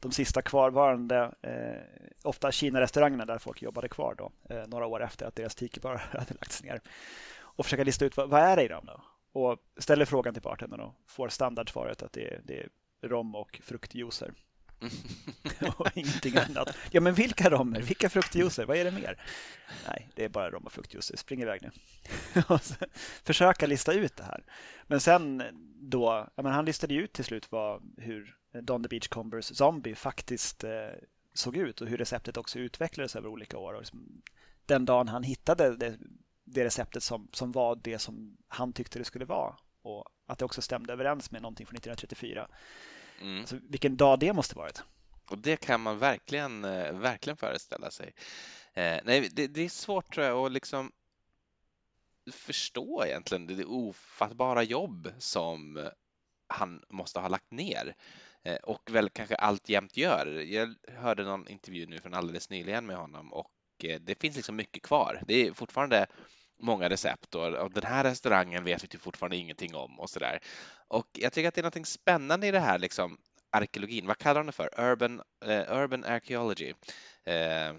de 0.01 0.13
sista 0.13 0.43
kvarvarande, 0.43 1.35
eh, 1.43 2.09
ofta 2.23 2.53
Kina-restaurangerna 2.53 3.25
där 3.25 3.39
folk 3.39 3.63
jobbade 3.63 3.89
kvar 3.89 4.15
då, 4.19 4.33
eh, 4.55 4.67
några 4.67 4.87
år 4.87 5.03
efter 5.03 5.27
att 5.27 5.37
deras 5.37 5.55
tiki-bar 5.55 5.97
hade 6.13 6.35
lagts 6.35 6.63
ner. 6.63 6.81
Och 7.37 7.65
försöka 7.65 7.85
lista 7.85 8.05
ut 8.05 8.17
vad, 8.17 8.29
vad 8.29 8.41
är 8.41 8.57
det 8.57 8.65
i 8.65 8.69
dem 8.69 8.87
då? 8.87 9.03
Och 9.41 9.59
ställer 9.79 10.05
frågan 10.05 10.35
till 10.35 10.43
bartendern 10.43 10.81
och 10.81 10.95
får 11.07 11.29
standardsvaret 11.29 12.03
att 12.03 12.13
det 12.13 12.35
är, 12.35 12.41
det 12.45 12.61
är 12.61 12.69
rom 13.09 13.35
och 13.35 13.61
fruktjuicer. 13.65 14.33
och 15.77 15.89
ingenting 15.95 16.37
annat. 16.37 16.77
Ja, 16.91 17.01
men 17.01 17.15
vilka 17.15 17.51
romer? 17.51 17.81
Vilka 17.81 18.09
fruktjuicer? 18.09 18.65
Vad 18.65 18.77
är 18.77 18.85
det 18.85 18.91
mer? 18.91 19.21
Nej, 19.89 20.09
det 20.15 20.25
är 20.25 20.29
bara 20.29 20.51
rom 20.51 20.67
och 20.67 20.73
fruktjuicer. 20.73 21.17
Spring 21.17 21.43
iväg 21.43 21.63
nu. 21.63 21.71
Försöka 23.25 23.67
lista 23.67 23.93
ut 23.93 24.17
det 24.17 24.25
här. 24.25 24.45
Men 24.87 25.01
sen 25.01 25.43
då, 25.81 26.29
ja, 26.37 26.43
men 26.43 26.53
han 26.53 26.65
listade 26.65 26.95
ju 26.95 27.03
ut 27.03 27.13
till 27.13 27.25
slut 27.25 27.53
vad, 27.53 27.83
hur 27.97 28.37
Don 28.63 28.83
the 28.83 28.89
Beachcombers 28.89 29.57
Zombie 29.57 29.95
faktiskt 29.95 30.65
eh, 30.65 30.71
såg 31.35 31.57
ut 31.57 31.81
och 31.81 31.89
hur 31.89 31.99
receptet 31.99 32.37
också 32.37 32.59
utvecklades 32.59 33.17
över 33.17 33.29
olika 33.29 33.59
år. 33.59 33.73
Och 33.73 33.81
liksom, 33.81 34.23
den 34.67 34.85
dagen 34.85 35.09
han 35.09 35.23
hittade 35.23 35.77
det, 35.77 35.99
det 36.45 36.65
receptet 36.65 37.03
som, 37.03 37.29
som 37.33 37.53
var 37.53 37.77
det 37.77 37.99
som 37.99 38.37
han 38.49 38.73
tyckte 38.73 38.99
det 38.99 39.05
skulle 39.05 39.25
vara 39.25 39.57
och 39.83 40.05
att 40.27 40.39
det 40.39 40.45
också 40.45 40.63
stämde 40.63 40.93
överens 40.93 41.31
med 41.31 41.43
någonting 41.43 41.67
från 41.67 41.77
1934 41.77 42.49
Mm. 43.21 43.41
Alltså, 43.41 43.57
vilken 43.69 43.97
dag 43.97 44.19
det 44.19 44.33
måste 44.33 44.57
varit. 44.57 44.83
Och 45.31 45.39
det 45.39 45.57
kan 45.57 45.81
man 45.81 45.99
verkligen, 45.99 46.65
eh, 46.65 46.93
verkligen 46.93 47.37
föreställa 47.37 47.91
sig. 47.91 48.15
Eh, 48.75 48.99
nej, 49.05 49.29
det, 49.33 49.47
det, 49.47 49.65
är 49.65 49.69
svårt 49.69 50.15
tror 50.15 50.27
jag 50.27 50.47
att 50.47 50.53
liksom 50.53 50.93
förstå 52.33 53.05
egentligen 53.07 53.47
det 53.47 53.65
ofattbara 53.65 54.63
jobb 54.63 55.13
som 55.19 55.89
han 56.47 56.83
måste 56.89 57.21
ha 57.21 57.29
lagt 57.29 57.51
ner 57.51 57.95
eh, 58.43 58.57
och 58.57 58.91
väl 58.91 59.11
kanske 59.11 59.35
alltjämt 59.35 59.97
gör. 59.97 60.27
Jag 60.27 60.75
hörde 60.93 61.25
någon 61.25 61.49
intervju 61.49 61.87
nu 61.87 61.99
från 61.99 62.15
alldeles 62.15 62.51
nyligen 62.51 62.87
med 62.87 62.97
honom 62.97 63.33
och 63.33 63.51
eh, 63.85 64.01
det 64.01 64.21
finns 64.21 64.37
liksom 64.37 64.57
mycket 64.57 64.83
kvar. 64.83 65.23
Det 65.27 65.35
är 65.35 65.53
fortfarande 65.53 66.07
många 66.59 66.89
recept 66.89 67.35
och, 67.35 67.73
den 67.73 67.83
här 67.87 68.05
restaurangen 68.05 68.65
vet 68.65 68.85
vi 68.85 68.89
typ 68.89 69.01
fortfarande 69.01 69.37
ingenting 69.37 69.75
om 69.75 70.01
och 70.01 70.11
så 70.11 70.19
där. 70.19 70.39
Och 70.89 71.07
jag 71.13 71.33
tycker 71.33 71.49
att 71.49 71.55
det 71.55 71.61
är 71.61 71.79
något 71.79 71.87
spännande 71.89 72.47
i 72.47 72.51
det 72.51 72.61
här 72.61 72.79
liksom 72.79 73.19
arkeologin. 73.51 74.07
Vad 74.07 74.19
kallar 74.19 74.41
de 74.41 74.47
det 74.47 74.53
för? 74.53 74.81
Urban, 74.81 75.23
uh, 75.47 75.79
urban 75.83 76.05
archaeology. 76.05 76.75
Uh, 77.29 77.35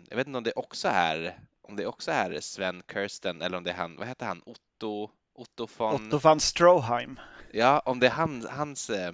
jag 0.10 0.16
vet 0.16 0.28
inte 0.28 0.38
om 0.38 0.44
det 0.44 0.54
också 0.56 0.88
är 0.88 1.40
om 1.62 1.76
det 1.76 1.86
också 1.86 2.12
är 2.12 2.40
Sven 2.40 2.84
Kirsten 2.94 3.42
eller 3.42 3.58
om 3.58 3.64
det 3.64 3.72
är 3.72 3.76
han, 3.76 3.96
vad 3.96 4.08
heter 4.08 4.26
han, 4.26 4.42
Otto 4.46 5.10
Otto 5.34 5.68
von, 5.78 5.96
Otto 5.96 6.18
von 6.18 6.40
Stroheim. 6.40 7.20
Ja, 7.52 7.80
om 7.80 8.00
det 8.00 8.08
är 8.08 8.12
han, 8.12 8.48
hans 8.50 8.90
eh, 8.90 9.14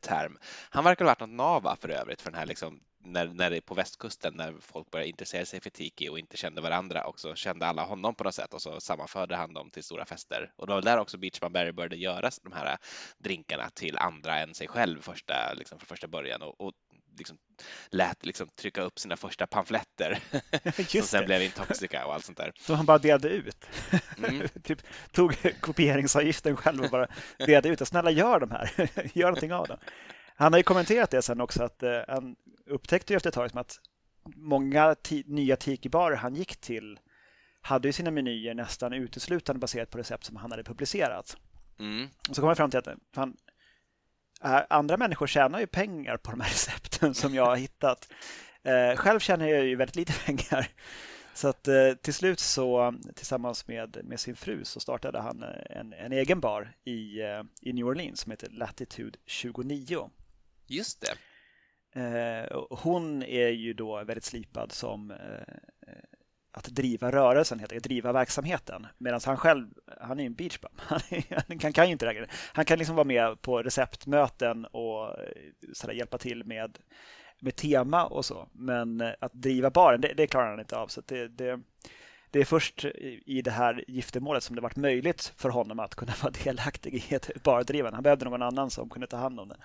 term. 0.00 0.38
Han 0.70 0.84
verkar 0.84 1.04
ha 1.04 1.10
varit 1.10 1.20
något 1.20 1.30
nava 1.30 1.76
för 1.76 1.88
övrigt 1.88 2.22
för 2.22 2.30
den 2.30 2.38
här 2.38 2.46
liksom 2.46 2.80
när, 3.04 3.26
när 3.26 3.50
det 3.50 3.56
är 3.56 3.60
på 3.60 3.74
västkusten 3.74 4.34
när 4.36 4.54
folk 4.60 4.90
började 4.90 5.08
intressera 5.08 5.44
sig 5.44 5.60
för 5.60 5.70
tiki 5.70 6.08
och 6.08 6.18
inte 6.18 6.36
kände 6.36 6.60
varandra 6.60 7.04
och 7.04 7.20
så 7.20 7.34
kände 7.34 7.66
alla 7.66 7.82
honom 7.82 8.14
på 8.14 8.24
något 8.24 8.34
sätt 8.34 8.54
och 8.54 8.62
så 8.62 8.80
sammanförde 8.80 9.36
han 9.36 9.54
dem 9.54 9.70
till 9.70 9.84
stora 9.84 10.04
fester. 10.04 10.52
Och 10.56 10.66
det 10.66 10.74
var 10.74 10.82
där 10.82 10.98
också 10.98 11.18
Beachman 11.18 11.52
Berry 11.52 11.72
började 11.72 11.96
göra 11.96 12.30
de 12.42 12.52
här 12.52 12.76
drinkarna 13.18 13.70
till 13.74 13.98
andra 13.98 14.38
än 14.38 14.54
sig 14.54 14.68
själv 14.68 15.00
första, 15.00 15.52
liksom 15.54 15.78
från 15.78 15.86
första 15.86 16.08
början 16.08 16.42
och, 16.42 16.60
och 16.60 16.72
liksom 17.18 17.38
lät 17.90 18.26
liksom 18.26 18.48
trycka 18.48 18.82
upp 18.82 18.98
sina 18.98 19.16
första 19.16 19.46
pamfletter 19.46 20.18
som 20.86 21.02
sen 21.02 21.20
det. 21.20 21.26
blev 21.26 21.42
Intoxica 21.42 22.06
och 22.06 22.14
allt 22.14 22.24
sånt 22.24 22.38
där. 22.38 22.52
Som 22.60 22.76
han 22.76 22.86
bara 22.86 22.98
delade 22.98 23.28
ut. 23.28 23.64
Mm. 24.18 24.48
typ 24.62 24.82
tog 25.12 25.36
kopieringsavgiften 25.60 26.56
själv 26.56 26.84
och 26.84 26.90
bara 26.90 27.06
delade 27.38 27.68
ut. 27.68 27.88
Snälla 27.88 28.10
gör 28.10 28.40
de 28.40 28.50
här, 28.50 28.70
gör 29.18 29.26
någonting 29.26 29.52
av 29.52 29.66
dem. 29.66 29.78
Han 30.42 30.52
har 30.52 30.58
ju 30.58 30.62
kommenterat 30.62 31.10
det 31.10 31.22
sen 31.22 31.40
också 31.40 31.62
att 31.62 31.82
eh, 31.82 32.00
han 32.08 32.36
upptäckte 32.66 33.12
ju 33.12 33.16
efter 33.16 33.28
ett 33.28 33.34
tag 33.34 33.50
att 33.54 33.80
många 34.36 34.96
nya 35.26 35.56
tiki-barer 35.56 36.16
han 36.16 36.34
gick 36.34 36.56
till 36.56 37.00
hade 37.60 37.88
ju 37.88 37.92
sina 37.92 38.10
menyer 38.10 38.54
nästan 38.54 38.92
uteslutande 38.92 39.60
baserat 39.60 39.90
på 39.90 39.98
recept 39.98 40.24
som 40.24 40.36
han 40.36 40.50
hade 40.50 40.64
publicerat. 40.64 41.36
Mm. 41.78 42.08
Och 42.28 42.36
så 42.36 42.42
kom 42.42 42.48
jag 42.48 42.56
fram 42.56 42.70
till 42.70 42.78
att 42.78 42.88
han, 43.14 43.36
andra 44.70 44.96
människor 44.96 45.26
tjänar 45.26 45.60
ju 45.60 45.66
pengar 45.66 46.16
på 46.16 46.30
de 46.30 46.40
här 46.40 46.50
recepten 46.50 47.14
som 47.14 47.34
jag 47.34 47.46
har 47.46 47.56
hittat. 47.56 48.12
Eh, 48.62 48.96
själv 48.96 49.18
tjänar 49.18 49.46
jag 49.46 49.64
ju 49.64 49.76
väldigt 49.76 49.96
lite 49.96 50.12
pengar. 50.26 50.68
Så 51.34 51.48
att 51.48 51.68
eh, 51.68 51.92
till 52.02 52.14
slut 52.14 52.40
så 52.40 52.94
tillsammans 53.14 53.68
med, 53.68 53.98
med 54.04 54.20
sin 54.20 54.36
fru 54.36 54.64
så 54.64 54.80
startade 54.80 55.20
han 55.20 55.44
en, 55.70 55.92
en 55.92 56.12
egen 56.12 56.40
bar 56.40 56.72
i, 56.84 57.20
i 57.60 57.72
New 57.72 57.86
Orleans 57.86 58.20
som 58.20 58.30
heter 58.30 58.48
Latitude 58.50 59.18
29. 59.26 60.10
Just 60.72 61.00
det. 61.00 61.16
Eh, 62.00 62.62
hon 62.70 63.22
är 63.22 63.48
ju 63.48 63.72
då 63.72 64.04
väldigt 64.04 64.24
slipad 64.24 64.72
som 64.72 65.10
eh, 65.10 65.16
eh, 65.86 66.02
att 66.52 66.64
driva 66.64 67.12
rörelsen, 67.12 67.58
heter 67.58 67.74
det, 67.74 67.80
driva 67.80 68.12
verksamheten. 68.12 68.86
Medan 68.98 69.20
han 69.24 69.36
själv, 69.36 69.68
han 70.00 70.18
är 70.18 70.22
ju 70.22 70.26
en 70.26 70.34
beachbum. 70.34 70.72
Han, 70.78 71.00
han 71.62 71.72
kan 71.72 71.86
ju 71.86 71.92
inte 71.92 72.12
det. 72.12 72.26
Han 72.52 72.64
kan 72.64 72.78
liksom 72.78 72.96
vara 72.96 73.04
med 73.04 73.42
på 73.42 73.62
receptmöten 73.62 74.64
och 74.64 75.16
så 75.72 75.86
där, 75.86 75.94
hjälpa 75.94 76.18
till 76.18 76.44
med, 76.44 76.78
med 77.40 77.56
tema 77.56 78.06
och 78.06 78.24
så. 78.24 78.48
Men 78.52 79.00
att 79.20 79.32
driva 79.32 79.70
baren, 79.70 80.00
det, 80.00 80.12
det 80.16 80.26
klarar 80.26 80.50
han 80.50 80.60
inte 80.60 80.76
av. 80.76 80.88
Så 80.88 81.02
det, 81.06 81.28
det, 81.28 81.60
det 82.32 82.40
är 82.40 82.44
först 82.44 82.84
i 83.26 83.42
det 83.42 83.50
här 83.50 83.84
giftermålet 83.88 84.42
som 84.42 84.56
det 84.56 84.62
varit 84.62 84.76
möjligt 84.76 85.32
för 85.36 85.48
honom 85.48 85.80
att 85.80 85.94
kunna 85.94 86.12
vara 86.22 86.32
delaktig 86.44 86.94
i 86.94 87.14
ett 87.14 87.42
bardrivande. 87.42 87.96
Han 87.96 88.02
behövde 88.02 88.24
någon 88.24 88.42
annan 88.42 88.70
som 88.70 88.88
kunde 88.88 89.06
ta 89.06 89.16
hand 89.16 89.40
om 89.40 89.48
det. 89.48 89.56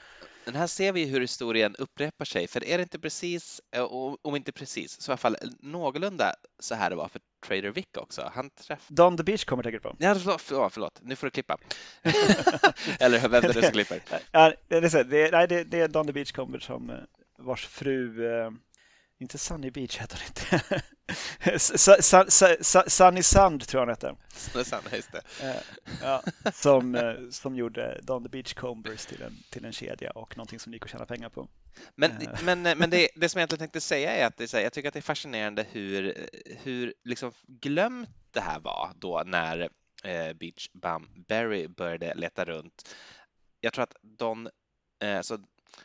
Men 0.45 0.55
här 0.55 0.67
ser 0.67 0.91
vi 0.91 1.05
hur 1.05 1.21
historien 1.21 1.75
upprepar 1.75 2.25
sig, 2.25 2.47
för 2.47 2.63
är 2.63 2.77
det 2.77 2.81
inte 2.81 2.99
precis, 2.99 3.61
eh, 3.71 3.83
om 4.21 4.35
inte 4.35 4.51
precis, 4.51 5.01
så 5.01 5.09
i 5.09 5.13
alla 5.13 5.17
fall 5.17 5.37
någorlunda 5.59 6.33
så 6.59 6.75
här 6.75 6.89
det 6.89 6.95
var 6.95 7.07
för 7.07 7.21
Trader 7.47 7.69
Vic 7.69 7.85
också. 7.97 8.31
Han 8.35 8.49
träff... 8.49 8.87
Don 8.87 9.17
the 9.17 9.23
Beach 9.23 9.45
kommer 9.45 9.63
tänker 9.63 9.79
du 9.79 9.83
på? 9.83 9.95
Ja, 9.99 10.15
förlåt, 10.15 10.73
förlåt, 10.73 10.99
nu 11.01 11.15
får 11.15 11.27
du 11.27 11.31
klippa. 11.31 11.57
Eller 12.99 13.27
vem 13.27 13.41
det 13.41 13.55
nu 13.55 13.61
som 13.61 13.71
klipper. 13.71 14.01
Ja, 14.31 14.53
det, 14.67 14.75
är, 14.75 15.03
det, 15.03 15.27
är, 15.27 15.31
nej, 15.31 15.47
det, 15.47 15.63
det 15.63 15.79
är 15.79 15.87
Don 15.87 16.07
the 16.07 16.13
Beach 16.13 16.31
kommer 16.31 16.59
som 16.59 16.89
eh, 16.89 16.95
vars 17.37 17.67
fru 17.67 18.31
eh, 18.31 18.51
inte 19.19 19.37
Sunny 19.37 19.71
Beach 19.71 19.97
heter 19.97 20.17
hon 20.17 20.27
inte. 20.27 20.83
Sunny 22.87 23.23
Sand 23.23 23.67
tror 23.67 23.79
jag 23.79 23.85
hon 23.85 23.89
hette. 23.89 24.15
Sunny 24.33 24.63
Sand, 24.63 24.83
just 24.91 25.11
det. 25.11 25.21
Eh, 25.41 25.61
ja, 26.01 26.23
som, 26.53 26.95
eh, 26.95 27.13
som 27.31 27.55
gjorde 27.55 27.99
Don 28.03 28.23
the 28.23 28.29
Beach 28.29 28.53
Combers 28.53 29.05
till 29.05 29.21
en, 29.21 29.37
till 29.49 29.65
en 29.65 29.73
kedja 29.73 30.11
och 30.11 30.37
någonting 30.37 30.59
som 30.59 30.73
gick 30.73 30.83
att 30.83 30.91
tjäna 30.91 31.05
pengar 31.05 31.29
på. 31.29 31.47
Men, 31.95 32.11
eh. 32.11 32.29
men, 32.43 32.61
men 32.61 32.89
det, 32.89 33.09
det 33.15 33.29
som 33.29 33.39
jag 33.39 33.41
egentligen 33.41 33.59
tänkte 33.59 33.81
säga 33.81 34.15
är 34.15 34.25
att 34.25 34.37
det, 34.37 34.53
jag 34.53 34.73
tycker 34.73 34.87
att 34.87 34.93
det 34.93 34.99
är 34.99 35.01
fascinerande 35.01 35.65
hur, 35.71 36.27
hur 36.63 36.93
liksom 37.03 37.31
glömt 37.47 38.09
det 38.31 38.41
här 38.41 38.59
var 38.59 38.91
då 38.95 39.23
när 39.25 39.69
Beach 40.33 40.69
Bum 40.73 41.09
Berry 41.27 41.67
började 41.67 42.13
leta 42.15 42.45
runt. 42.45 42.95
Jag 43.61 43.73
tror 43.73 43.83
att 43.83 43.95
Don, 44.01 44.49
alltså 45.03 45.39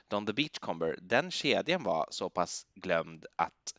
Don 0.09 0.27
the 0.27 0.33
Beachcomber, 0.33 0.99
den 1.01 1.31
kedjan 1.31 1.83
var 1.83 2.07
så 2.11 2.31
pass 2.31 2.66
glömd 2.75 3.27
att 3.37 3.75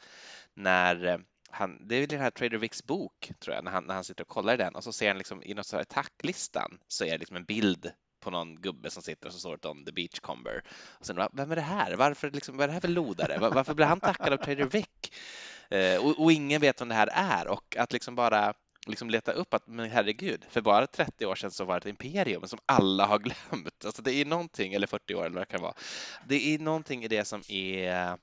när 0.54 1.06
eh, 1.06 1.18
han, 1.54 1.88
det 1.88 1.96
är 1.96 2.08
den 2.08 2.20
här 2.20 2.32
Trader 2.32 2.58
Vicks 2.58 2.84
bok 2.84 3.32
tror 3.40 3.56
jag, 3.56 3.64
när 3.64 3.72
han, 3.72 3.84
när 3.84 3.94
han 3.94 4.04
sitter 4.04 4.24
och 4.24 4.28
kollar 4.28 4.54
i 4.54 4.58
den 4.58 4.76
och 4.76 4.84
så 4.84 4.92
ser 4.92 5.08
han 5.08 5.18
liksom 5.18 5.44
i 5.44 5.54
något 5.54 5.66
så 5.66 5.78
här 5.78 5.84
tacklistan 5.84 6.80
så 6.88 7.06
är 7.06 7.12
det 7.12 7.18
liksom 7.18 7.38
en 7.38 7.46
bild 7.46 7.92
på 8.20 8.32
någon 8.32 8.62
gubbe 8.62 8.90
som 8.90 9.04
sitter 9.04 9.28
och 9.28 9.34
så 9.34 9.40
står 9.40 9.58
det 9.62 9.68
om 9.68 9.86
the 9.86 9.92
Beachcomber. 9.92 10.64
Och 11.00 11.06
sen, 11.06 11.28
vem 11.34 11.52
är 11.52 11.56
det 11.56 11.62
här? 11.62 11.96
Varför 11.96 12.32
liksom, 12.32 12.58
vad 12.58 12.64
är 12.64 12.68
det 12.68 12.74
här 12.74 12.82
för 12.82 12.88
lodare? 12.88 13.38
Varför 13.40 13.74
blir 13.74 13.86
han 13.86 14.00
tackad 14.00 14.34
av 14.34 14.38
Trader 14.38 14.66
Vick? 14.66 15.14
Eh, 15.70 16.06
och, 16.06 16.20
och, 16.20 16.32
ingen 16.32 16.62
vet 16.62 16.82
vem 16.82 16.90
det 16.90 16.96
här 16.96 17.10
är 17.14 17.48
och 17.48 17.78
att 17.78 17.94
liksom 17.94 18.16
bara 18.16 18.54
liksom 18.88 19.10
leta 19.10 19.32
upp 19.32 19.54
att 19.54 19.68
men 19.68 19.90
herregud, 19.90 20.46
för 20.50 20.62
bara 20.62 20.88
30 20.88 21.26
år 21.26 21.36
sedan 21.36 21.52
så 21.52 21.66
var 21.66 21.74
det 21.74 21.80
ett 21.80 21.86
imperium 21.86 22.48
som 22.48 22.60
alla 22.66 23.06
har 23.06 23.20
glömt. 23.20 23.86
Alltså 23.86 24.02
det 24.02 24.14
är 24.14 24.26
någonting, 24.26 24.74
eller 24.74 24.88
40 24.88 25.16
år 25.16 25.26
eller 25.26 25.36
vad 25.36 25.42
det 25.42 25.52
kan 25.52 25.62
vara. 25.62 25.74
Det 26.28 26.54
är 26.54 26.60
någonting 26.60 27.04
i 27.04 27.08
det 27.08 27.26
som 27.26 27.42
är 27.48 28.18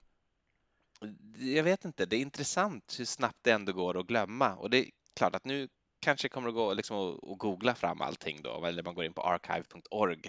jag 1.38 1.62
vet 1.62 1.84
inte, 1.84 2.06
det 2.06 2.16
är 2.16 2.20
intressant 2.20 2.96
hur 2.98 3.04
snabbt 3.04 3.38
det 3.42 3.50
ändå 3.50 3.72
går 3.72 4.00
att 4.00 4.06
glömma 4.06 4.54
och 4.54 4.70
det 4.70 4.78
är 4.78 4.90
klart 5.16 5.34
att 5.34 5.44
nu 5.44 5.68
kanske 6.00 6.28
kommer 6.28 6.48
att 6.48 6.54
gå 6.54 6.74
liksom 6.74 7.18
googla 7.22 7.74
fram 7.74 8.00
allting 8.00 8.42
då, 8.42 8.64
eller 8.64 8.82
man 8.82 8.94
går 8.94 9.04
in 9.04 9.12
på 9.12 9.22
archive.org 9.22 10.22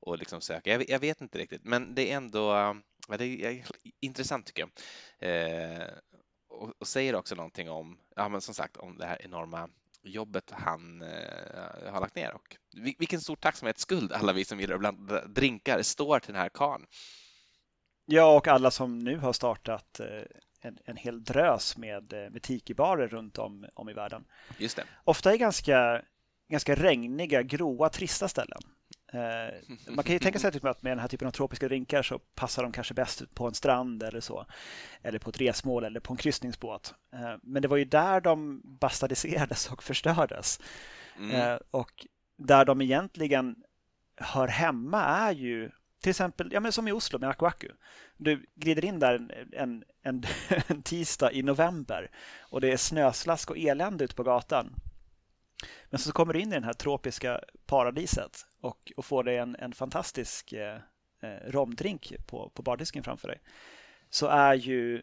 och 0.00 0.18
liksom 0.18 0.40
söker. 0.40 0.70
Jag, 0.70 0.90
jag, 0.90 0.98
vet 0.98 1.20
inte 1.20 1.38
riktigt, 1.38 1.64
men 1.64 1.94
det 1.94 2.12
är 2.12 2.16
ändå 2.16 2.74
det 3.08 3.24
är 3.24 3.64
intressant 4.00 4.46
tycker 4.46 4.62
jag. 4.62 4.70
Eh, 5.30 5.88
och, 6.48 6.72
och, 6.78 6.88
säger 6.88 7.14
också 7.14 7.34
någonting 7.34 7.70
om, 7.70 7.98
ja 8.16 8.28
men 8.28 8.40
som 8.40 8.54
sagt, 8.54 8.76
om 8.76 8.98
det 8.98 9.06
här 9.06 9.22
enorma 9.24 9.68
jobbet 10.02 10.50
han 10.50 11.02
eh, 11.02 11.92
har 11.92 12.00
lagt 12.00 12.16
ner 12.16 12.34
och 12.34 12.56
vilken 12.98 13.20
stor 13.20 13.36
tacksamhetsskuld 13.36 14.12
alla 14.12 14.32
vi 14.32 14.44
som 14.44 14.60
gillar 14.60 14.74
att 14.74 14.80
blanda 14.80 15.26
drinkar 15.26 15.82
står 15.82 16.18
till 16.18 16.32
den 16.32 16.42
här 16.42 16.48
karln. 16.48 16.86
Ja, 18.06 18.36
och 18.36 18.48
alla 18.48 18.70
som 18.70 18.98
nu 18.98 19.18
har 19.18 19.32
startat 19.32 20.00
eh, 20.00 20.22
en, 20.60 20.78
en 20.84 20.96
hel 20.96 21.24
drös 21.24 21.76
med, 21.76 22.12
med 22.12 22.42
tikibarer 22.42 23.08
runt 23.08 23.38
om, 23.38 23.66
om 23.74 23.88
i 23.88 23.92
världen. 23.92 24.24
Just 24.58 24.76
det. 24.76 24.84
Ofta 25.04 25.34
i 25.34 25.38
ganska, 25.38 26.02
ganska 26.48 26.74
regniga, 26.74 27.42
gråa, 27.42 27.88
trista 27.88 28.28
ställen. 28.28 28.60
Eh, 29.14 29.54
man 29.88 30.04
kan 30.04 30.12
ju 30.12 30.18
tänka 30.18 30.38
sig 30.38 30.52
typ 30.52 30.64
att 30.64 30.82
med 30.82 30.90
den 30.90 30.98
här 30.98 31.08
typen 31.08 31.28
av 31.28 31.32
tropiska 31.32 31.68
drinkar 31.68 32.02
så 32.02 32.18
passar 32.18 32.62
de 32.62 32.72
kanske 32.72 32.94
bäst 32.94 33.34
på 33.34 33.46
en 33.46 33.54
strand 33.54 34.02
eller 34.02 34.20
så. 34.20 34.46
Eller 35.02 35.18
på 35.18 35.30
ett 35.30 35.40
resmål 35.40 35.84
eller 35.84 36.00
på 36.00 36.12
en 36.12 36.16
kryssningsbåt. 36.16 36.94
Eh, 37.12 37.34
men 37.42 37.62
det 37.62 37.68
var 37.68 37.76
ju 37.76 37.84
där 37.84 38.20
de 38.20 38.60
bastadiserades 38.64 39.70
och 39.70 39.82
förstördes. 39.82 40.60
Mm. 41.18 41.30
Eh, 41.30 41.58
och 41.70 42.06
där 42.36 42.64
de 42.64 42.80
egentligen 42.80 43.56
hör 44.16 44.48
hemma 44.48 45.04
är 45.04 45.32
ju 45.32 45.70
till 46.04 46.10
exempel 46.10 46.52
ja, 46.52 46.60
men 46.60 46.72
som 46.72 46.88
i 46.88 46.92
Oslo 46.92 47.18
med 47.18 47.30
Aku 47.30 47.46
Aku. 47.46 47.68
Du 48.16 48.46
glider 48.54 48.84
in 48.84 48.98
där 48.98 49.14
en, 49.52 49.84
en, 50.02 50.24
en, 50.68 50.82
tisdag 50.82 51.32
i 51.32 51.42
november 51.42 52.10
och 52.40 52.60
det 52.60 52.72
är 52.72 52.76
snöslask 52.76 53.50
och 53.50 53.58
elände 53.58 54.04
ute 54.04 54.14
på 54.14 54.22
gatan. 54.22 54.74
Men 55.90 55.98
så 55.98 56.12
kommer 56.12 56.32
du 56.32 56.40
in 56.40 56.52
i 56.52 56.60
det 56.60 56.66
här 56.66 56.72
tropiska 56.72 57.40
paradiset 57.66 58.46
och, 58.60 58.92
och 58.96 59.04
får 59.04 59.24
dig 59.24 59.38
en, 59.38 59.56
en 59.56 59.72
fantastisk 59.72 60.52
eh, 60.52 60.78
eh 61.22 61.50
romdrink 61.50 62.12
på, 62.26 62.50
på 62.54 62.62
bardisken 62.62 63.04
framför 63.04 63.28
dig. 63.28 63.40
Så 64.10 64.26
är 64.26 64.54
ju 64.54 65.02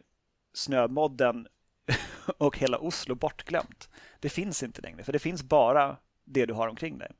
snömodden 0.54 1.48
och 2.38 2.58
hela 2.58 2.78
Oslo 2.78 3.14
bortglömt. 3.14 3.88
Det 4.20 4.28
finns 4.28 4.62
inte 4.62 4.82
längre, 4.82 5.04
för 5.04 5.12
det 5.12 5.18
finns 5.18 5.42
bara 5.42 5.96
det 6.24 6.46
du 6.46 6.54
har 6.54 6.68
omkring 6.68 6.98
dig. 6.98 7.10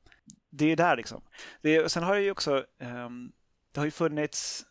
Det 0.50 0.72
är 0.72 0.76
där 0.76 0.96
liksom. 0.96 1.22
Det, 1.62 1.92
sen 1.92 2.02
har 2.02 2.14
jag 2.14 2.24
ju 2.24 2.30
också 2.30 2.64
um, 2.78 3.32
det 3.72 3.80
har 3.80 3.84
ju 3.84 3.90
funnits 3.90 4.66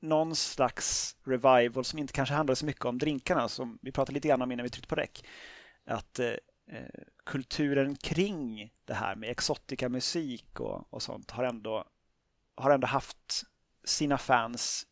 någon 0.00 0.36
slags 0.36 1.16
revival 1.24 1.84
som 1.84 1.98
inte 1.98 2.12
kanske 2.12 2.34
handlar 2.34 2.54
så 2.54 2.66
mycket 2.66 2.84
om 2.84 2.98
drinkarna 2.98 3.48
som 3.48 3.78
vi 3.82 3.92
pratade 3.92 4.14
lite 4.14 4.28
grann 4.28 4.42
om 4.42 4.52
innan 4.52 4.64
vi 4.64 4.70
tryckte 4.70 4.88
på 4.88 4.94
räck. 4.94 5.24
Att 5.84 6.18
eh, 6.18 6.26
eh 6.72 7.02
kulturen 7.24 7.96
kring 7.96 8.72
det 8.84 8.94
här 8.94 9.14
med 9.14 9.30
exotika 9.30 9.88
musik 9.88 10.60
och, 10.60 10.92
och 10.92 11.02
sånt 11.02 11.30
har 11.30 11.44
ändå, 11.44 11.84
har 12.54 12.70
ändå 12.70 12.86
haft 12.86 13.42
sina 13.84 14.18
fans 14.18 14.86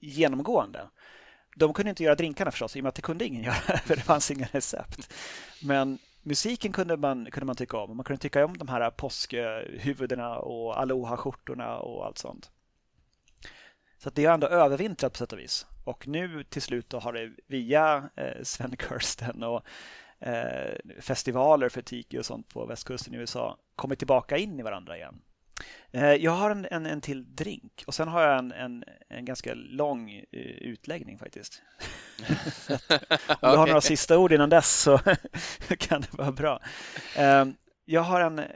genomgående. 0.00 0.90
De 1.56 1.74
kunde 1.74 1.90
inte 1.90 2.02
göra 2.02 2.14
drinkarna 2.14 2.50
förstås, 2.50 2.76
i 2.76 2.80
och 2.80 2.82
med 2.82 2.88
att 2.88 2.94
det 2.94 3.02
kunde 3.02 3.24
ingen 3.24 3.42
göra, 3.44 3.78
för 3.78 3.96
det 3.96 4.02
fanns 4.02 4.30
inga 4.30 4.46
recept. 4.46 5.14
Men 5.62 5.98
musiken 6.24 6.72
kunde 6.72 6.96
man, 6.96 7.30
kunde 7.30 7.46
man 7.46 7.56
tycka 7.56 7.76
om. 7.78 7.96
Man 7.96 8.04
kunde 8.04 8.22
tycka 8.22 8.44
om 8.44 8.58
de 8.58 8.68
här 8.68 8.90
påskhuvudena 8.90 10.38
och 10.38 10.80
aloha-skjortorna 10.80 11.78
och 11.78 12.06
allt 12.06 12.18
sånt. 12.18 12.50
Så 13.98 14.10
det 14.10 14.24
har 14.24 14.34
ändå 14.34 14.46
övervintrat 14.46 15.12
på 15.12 15.18
sätt 15.18 15.32
och 15.32 15.38
vis. 15.38 15.66
Och 15.84 16.08
nu 16.08 16.44
till 16.44 16.62
slut 16.62 16.92
har 16.92 17.12
det 17.12 17.32
via 17.46 18.10
eh, 18.16 18.42
Sven 18.42 18.76
Kirsten 18.88 19.42
och 19.42 19.62
eh, 20.18 20.74
festivaler 21.00 21.68
för 21.68 21.82
tiki 21.82 22.18
och 22.18 22.26
sånt 22.26 22.48
på 22.48 22.66
västkusten 22.66 23.14
i 23.14 23.16
USA 23.16 23.58
kommit 23.76 23.98
tillbaka 23.98 24.36
in 24.36 24.60
i 24.60 24.62
varandra 24.62 24.96
igen. 24.96 25.22
Eh, 25.94 26.12
jag 26.12 26.30
har 26.30 26.50
en, 26.50 26.66
en, 26.70 26.86
en 26.86 27.00
till 27.00 27.34
drink 27.34 27.84
och 27.86 27.94
sen 27.94 28.08
har 28.08 28.22
jag 28.22 28.38
en, 28.38 28.52
en, 28.52 28.84
en 29.08 29.24
ganska 29.24 29.54
lång 29.54 30.10
eh, 30.10 30.40
utläggning 30.40 31.18
faktiskt. 31.18 31.62
Om 33.28 33.50
du 33.50 33.56
har 33.56 33.66
några 33.66 33.80
sista 33.80 34.18
ord 34.18 34.32
innan 34.32 34.50
dess 34.50 34.80
så 34.80 34.98
kan 35.78 36.00
det 36.00 36.14
vara 36.14 36.32
bra. 36.32 36.60
Eh, 37.16 37.44
jag 37.84 38.00
har 38.00 38.20
en 38.20 38.38
eh, 38.38 38.46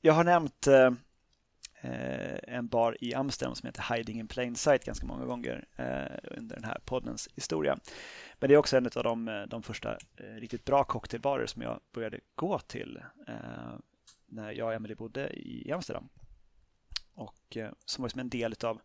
jag 0.00 0.12
har 0.12 0.24
nämnt 0.24 0.68
en 2.42 2.68
bar 2.68 2.96
i 3.00 3.14
Amsterdam 3.14 3.54
som 3.54 3.66
heter 3.66 3.94
Hiding 3.94 4.18
in 4.18 4.28
Plain 4.28 4.56
Sight 4.56 4.84
ganska 4.84 5.06
många 5.06 5.24
gånger 5.24 5.64
under 6.24 6.56
den 6.56 6.64
här 6.64 6.78
poddens 6.84 7.28
historia. 7.34 7.78
Men 8.38 8.48
det 8.48 8.54
är 8.54 8.58
också 8.58 8.76
en 8.76 8.86
av 8.96 9.02
de, 9.02 9.46
de 9.48 9.62
första 9.62 9.98
riktigt 10.16 10.64
bra 10.64 10.84
cocktailbarer 10.84 11.46
som 11.46 11.62
jag 11.62 11.80
började 11.94 12.20
gå 12.34 12.58
till 12.58 12.98
när 14.34 14.52
jag 14.52 14.66
och 14.66 14.74
Emily 14.74 14.94
bodde 14.94 15.30
i 15.32 15.72
Amsterdam. 15.72 16.08
Och 17.14 17.56
som 17.84 18.02
var 18.02 18.08
som 18.08 18.20
en 18.20 18.28
del 18.28 18.54
av 18.64 18.80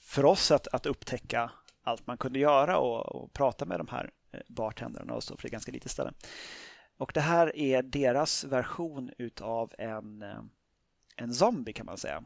för 0.00 0.24
oss 0.24 0.50
att, 0.50 0.66
att 0.68 0.86
upptäcka 0.86 1.50
allt 1.82 2.06
man 2.06 2.18
kunde 2.18 2.38
göra 2.38 2.78
och, 2.78 3.06
och 3.06 3.32
prata 3.32 3.64
med 3.64 3.80
de 3.80 3.88
här 3.88 4.10
bartendrarna 4.48 5.14
och 5.14 5.24
så, 5.24 5.36
för 5.36 5.42
det 5.42 5.48
är 5.48 5.52
ganska 5.52 5.72
lite 5.72 5.88
ställen. 5.88 6.14
Och 6.96 7.10
det 7.14 7.20
här 7.20 7.56
är 7.56 7.82
deras 7.82 8.44
version 8.44 9.10
utav 9.18 9.72
en 9.78 10.24
en 11.16 11.34
zombie 11.34 11.72
kan 11.72 11.86
man 11.86 11.98
säga. 11.98 12.24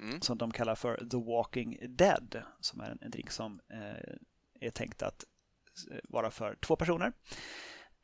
Mm. 0.00 0.20
Som 0.20 0.38
de 0.38 0.52
kallar 0.52 0.74
för 0.74 1.08
The 1.10 1.16
Walking 1.16 1.78
Dead. 1.88 2.42
Som 2.60 2.80
är 2.80 2.90
en, 2.90 2.98
en 3.00 3.10
drink 3.10 3.30
som 3.30 3.60
eh, 3.68 4.14
är 4.60 4.70
tänkt 4.70 5.02
att 5.02 5.24
eh, 5.90 5.98
vara 6.04 6.30
för 6.30 6.54
två 6.54 6.76
personer. 6.76 7.12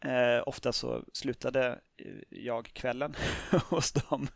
Eh, 0.04 0.42
ofta 0.46 0.72
så 0.72 1.04
slutade 1.12 1.80
eh, 1.96 2.12
jag 2.30 2.70
kvällen 2.72 3.14
hos 3.68 3.92
dem 3.92 4.28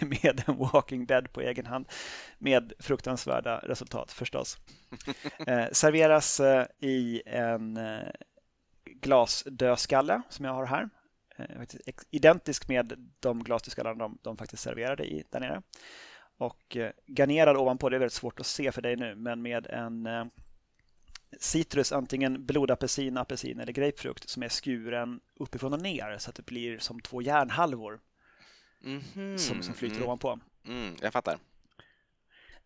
med 0.00 0.42
en 0.46 0.56
Walking 0.56 1.06
Dead 1.06 1.32
på 1.32 1.40
egen 1.40 1.66
hand 1.66 1.86
med 2.38 2.72
fruktansvärda 2.78 3.58
resultat 3.58 4.12
förstås. 4.12 4.58
Eh, 5.46 5.66
serveras 5.72 6.40
eh, 6.40 6.66
i 6.78 7.22
en 7.26 7.76
eh, 7.76 8.08
glasdödskalle 8.84 10.22
som 10.28 10.44
jag 10.44 10.52
har 10.52 10.66
här 10.66 10.88
Eh, 11.38 11.62
identisk 12.10 12.68
med 12.68 13.12
de 13.20 13.44
glasdiskallarna 13.44 13.98
de, 13.98 14.18
de 14.22 14.36
faktiskt 14.36 14.62
serverade 14.62 15.04
i 15.04 15.24
där 15.30 15.40
nere. 15.40 15.62
Och 16.38 16.76
garnerad 17.06 17.56
ovanpå, 17.56 17.88
det 17.88 17.96
är 17.96 17.98
väldigt 17.98 18.12
svårt 18.12 18.40
att 18.40 18.46
se 18.46 18.72
för 18.72 18.82
dig 18.82 18.96
nu, 18.96 19.14
men 19.14 19.42
med 19.42 19.66
en 19.66 20.06
citrus, 21.40 21.92
antingen 21.92 22.46
blodapelsin, 22.46 23.16
apelsin 23.16 23.60
eller 23.60 23.72
grapefrukt 23.72 24.28
som 24.28 24.42
är 24.42 24.48
skuren 24.48 25.20
uppifrån 25.40 25.72
och 25.72 25.82
ner 25.82 26.18
så 26.18 26.30
att 26.30 26.36
det 26.36 26.46
blir 26.46 26.78
som 26.78 27.00
två 27.00 27.22
järnhalvor 27.22 28.00
mm 28.84 29.00
-hmm. 29.00 29.36
som, 29.36 29.62
som 29.62 29.74
flyter 29.74 29.96
mm. 29.96 30.06
ovanpå. 30.06 30.40
Mm, 30.64 30.96
jag 31.00 31.12
fattar. 31.12 31.38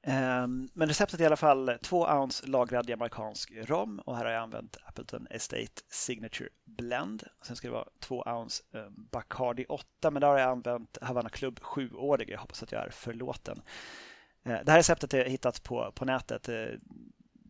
Ehm, 0.03 0.69
men 0.73 0.89
receptet 0.89 1.21
är 1.21 1.25
i 1.25 1.27
alla 1.27 1.37
fall 1.37 1.79
2 1.83 2.07
ounce 2.07 2.47
lagrad 2.47 2.91
jamaicansk 2.91 3.53
rom 3.53 3.99
och 3.99 4.17
här 4.17 4.25
har 4.25 4.33
jag 4.33 4.43
använt 4.43 4.77
Appleton 4.85 5.27
Estate 5.31 5.83
Signature 5.89 6.49
Blend. 6.65 7.23
Sen 7.43 7.57
ska 7.57 7.69
det 7.69 7.75
vara 7.75 7.89
2 8.01 8.23
ounce 8.27 8.63
ehm, 8.73 9.09
Bacardi 9.11 9.65
8 9.69 10.11
men 10.11 10.21
där 10.21 10.29
har 10.29 10.39
jag 10.39 10.51
använt 10.51 10.99
Havana 11.03 11.29
Club 11.29 11.59
7-årig. 11.59 12.31
Jag 12.31 12.39
hoppas 12.39 12.63
att 12.63 12.73
jag 12.73 12.87
är 12.87 12.91
förlåten. 12.91 13.63
Eh, 14.45 14.59
det 14.65 14.71
här 14.71 14.79
receptet 14.79 15.15
är 15.15 15.25
hittat 15.25 15.63
på, 15.63 15.93
på 15.95 16.05
nätet. 16.05 16.49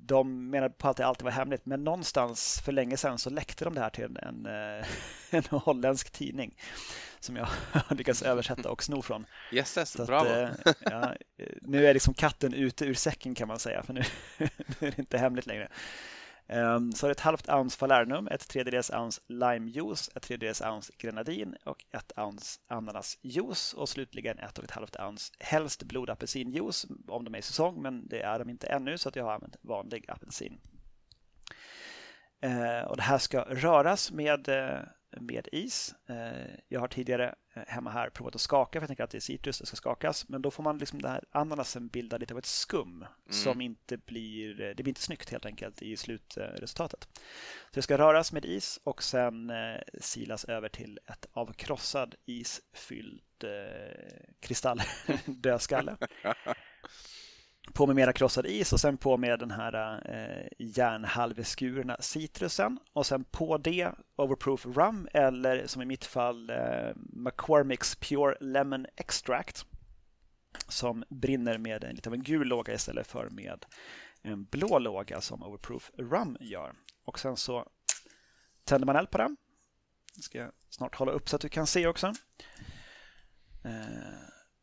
Eh, 0.02 0.06
de 0.06 0.50
menade 0.50 0.74
på 0.74 0.88
att 0.88 0.96
det 0.96 1.06
alltid 1.06 1.24
var 1.24 1.30
hemligt 1.30 1.66
men 1.66 1.84
någonstans 1.84 2.60
för 2.64 2.72
länge 2.72 2.96
sedan 2.96 3.18
så 3.18 3.30
läckte 3.30 3.64
de 3.64 3.74
det 3.74 3.80
här 3.80 3.90
till 3.90 4.04
en, 4.04 4.16
en, 4.16 4.46
eh, 4.46 4.86
en 5.30 5.44
holländsk 5.50 6.10
tidning 6.10 6.54
som 7.20 7.36
jag 7.36 7.48
har 7.72 7.96
lyckats 7.96 8.22
översätta 8.22 8.70
och 8.70 8.82
sno 8.82 9.02
från. 9.02 9.26
Jösses, 9.52 9.96
bravo! 9.96 10.48
Att, 10.64 10.76
ja, 10.80 11.14
nu 11.60 11.86
är 11.86 11.94
liksom 11.94 12.14
katten 12.14 12.54
ute 12.54 12.84
ur 12.84 12.94
säcken 12.94 13.34
kan 13.34 13.48
man 13.48 13.58
säga 13.58 13.82
för 13.82 13.92
nu, 13.92 14.02
nu 14.38 14.48
är 14.86 14.90
det 14.90 14.98
inte 14.98 15.18
hemligt 15.18 15.46
längre. 15.46 15.68
Um, 16.48 16.92
så 16.92 17.08
ett 17.08 17.20
halvt 17.20 17.48
ounce 17.48 17.78
falernum, 17.78 18.28
ett 18.28 18.48
tredjedels 18.48 18.90
ounce 18.90 19.20
limejuice, 19.28 20.10
ett 20.14 20.22
tredjedels 20.22 20.60
ounce 20.62 20.92
grenadin 20.98 21.56
och 21.64 21.84
ett 21.90 22.12
ounce 22.16 22.60
ananasjuice 22.66 23.74
och 23.74 23.88
slutligen 23.88 24.38
ett 24.38 24.58
och 24.58 24.64
ett 24.64 24.70
halvt 24.70 24.96
ounce 24.96 25.32
helst 25.40 25.82
blodapelsinjuice 25.82 26.86
om 27.08 27.24
de 27.24 27.34
är 27.34 27.38
i 27.38 27.42
säsong 27.42 27.82
men 27.82 28.08
det 28.08 28.22
är 28.22 28.38
de 28.38 28.50
inte 28.50 28.66
ännu 28.66 28.98
så 28.98 29.08
att 29.08 29.16
jag 29.16 29.24
har 29.24 29.32
använt 29.32 29.56
vanlig 29.62 30.10
apelsin. 30.10 30.60
Ehm, 32.40 32.86
och 32.86 32.96
det 32.96 33.02
här 33.02 33.18
ska 33.18 33.40
röras 33.40 34.12
med 34.12 34.48
eh, 34.48 34.80
med 35.20 35.48
is. 35.52 35.94
Eh, 36.06 36.54
jag 36.68 36.80
har 36.80 36.88
tidigare 36.88 37.34
eh, 37.54 37.62
hemma 37.66 37.90
här 37.90 38.10
provat 38.10 38.34
att 38.34 38.40
skaka 38.40 38.80
för 38.80 38.82
jag 38.82 38.88
tänker 38.88 39.04
att 39.04 39.10
det 39.10 39.18
är 39.18 39.20
citrus, 39.20 39.58
det 39.58 39.66
ska 39.66 39.76
skakas. 39.76 40.28
Men 40.28 40.42
då 40.42 40.50
får 40.50 40.62
man 40.62 40.78
liksom 40.78 41.02
den 41.02 41.10
här 41.10 41.24
ananasen 41.30 41.88
bilda 41.88 42.16
lite 42.18 42.34
av 42.34 42.38
ett 42.38 42.46
skum 42.46 42.96
mm. 42.96 43.08
som 43.28 43.60
inte 43.60 43.96
blir, 43.96 44.60
eh, 44.60 44.68
det 44.68 44.82
blir 44.82 44.88
inte 44.88 45.02
snyggt 45.02 45.30
helt 45.30 45.46
enkelt 45.46 45.82
i 45.82 45.96
slutresultatet. 45.96 47.08
Så 47.70 47.74
det 47.74 47.82
ska 47.82 47.98
röras 47.98 48.32
med 48.32 48.44
is 48.44 48.80
och 48.84 49.02
sen 49.02 49.52
silas 50.00 50.44
över 50.44 50.68
till 50.68 50.98
ett 51.06 51.26
av 51.32 51.52
krossad 51.52 52.14
isfylld 52.24 53.22
kristalldödskalle. 54.40 55.96
På 57.72 57.86
med 57.86 57.96
mera 57.96 58.12
krossad 58.12 58.46
is 58.46 58.72
och 58.72 58.80
sen 58.80 58.96
på 58.96 59.16
med 59.16 59.38
den 59.38 59.50
här 59.50 60.02
eh, 60.04 60.48
järnhalveskurna 60.58 61.96
citrusen 62.00 62.78
och 62.92 63.06
sen 63.06 63.24
på 63.24 63.58
det 63.58 63.90
Overproof 64.16 64.66
Rum 64.66 65.08
eller 65.12 65.66
som 65.66 65.82
i 65.82 65.84
mitt 65.84 66.04
fall 66.04 66.50
eh, 66.50 66.92
McCormick's 66.96 67.98
Pure 68.00 68.36
Lemon 68.40 68.86
Extract 68.96 69.66
som 70.68 71.04
brinner 71.08 71.58
med 71.58 71.84
en, 71.84 71.94
lite 71.94 72.08
av 72.08 72.14
en 72.14 72.22
gul 72.22 72.48
låga 72.48 72.74
istället 72.74 73.06
för 73.06 73.30
med 73.30 73.64
en 74.22 74.44
blå 74.44 74.78
låga 74.78 75.20
som 75.20 75.42
Overproof 75.42 75.90
Rum 75.98 76.36
gör. 76.40 76.72
Och 77.04 77.18
sen 77.18 77.36
så 77.36 77.66
tänder 78.64 78.86
man 78.86 78.96
eld 78.96 79.10
på 79.10 79.18
den. 79.18 79.36
Jag 80.14 80.24
ska 80.24 80.50
snart 80.70 80.94
hålla 80.94 81.12
upp 81.12 81.28
så 81.28 81.36
att 81.36 81.42
du 81.42 81.48
kan 81.48 81.66
se 81.66 81.86
också. 81.86 82.12
Eh, 83.64 83.72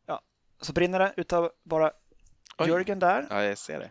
ja, 0.06 0.20
så 0.60 0.72
brinner 0.72 0.98
det 0.98 1.14
utav 1.16 1.50
bara 1.62 1.92
Oj. 2.60 2.68
Jörgen 2.68 2.98
där. 2.98 3.26
Ja, 3.30 3.44
jag 3.44 3.58
ser 3.58 3.78
det. 3.78 3.90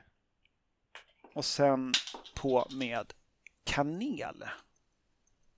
Och 1.33 1.45
sen 1.45 1.93
på 2.35 2.67
med 2.71 3.13
kanel. 3.63 4.43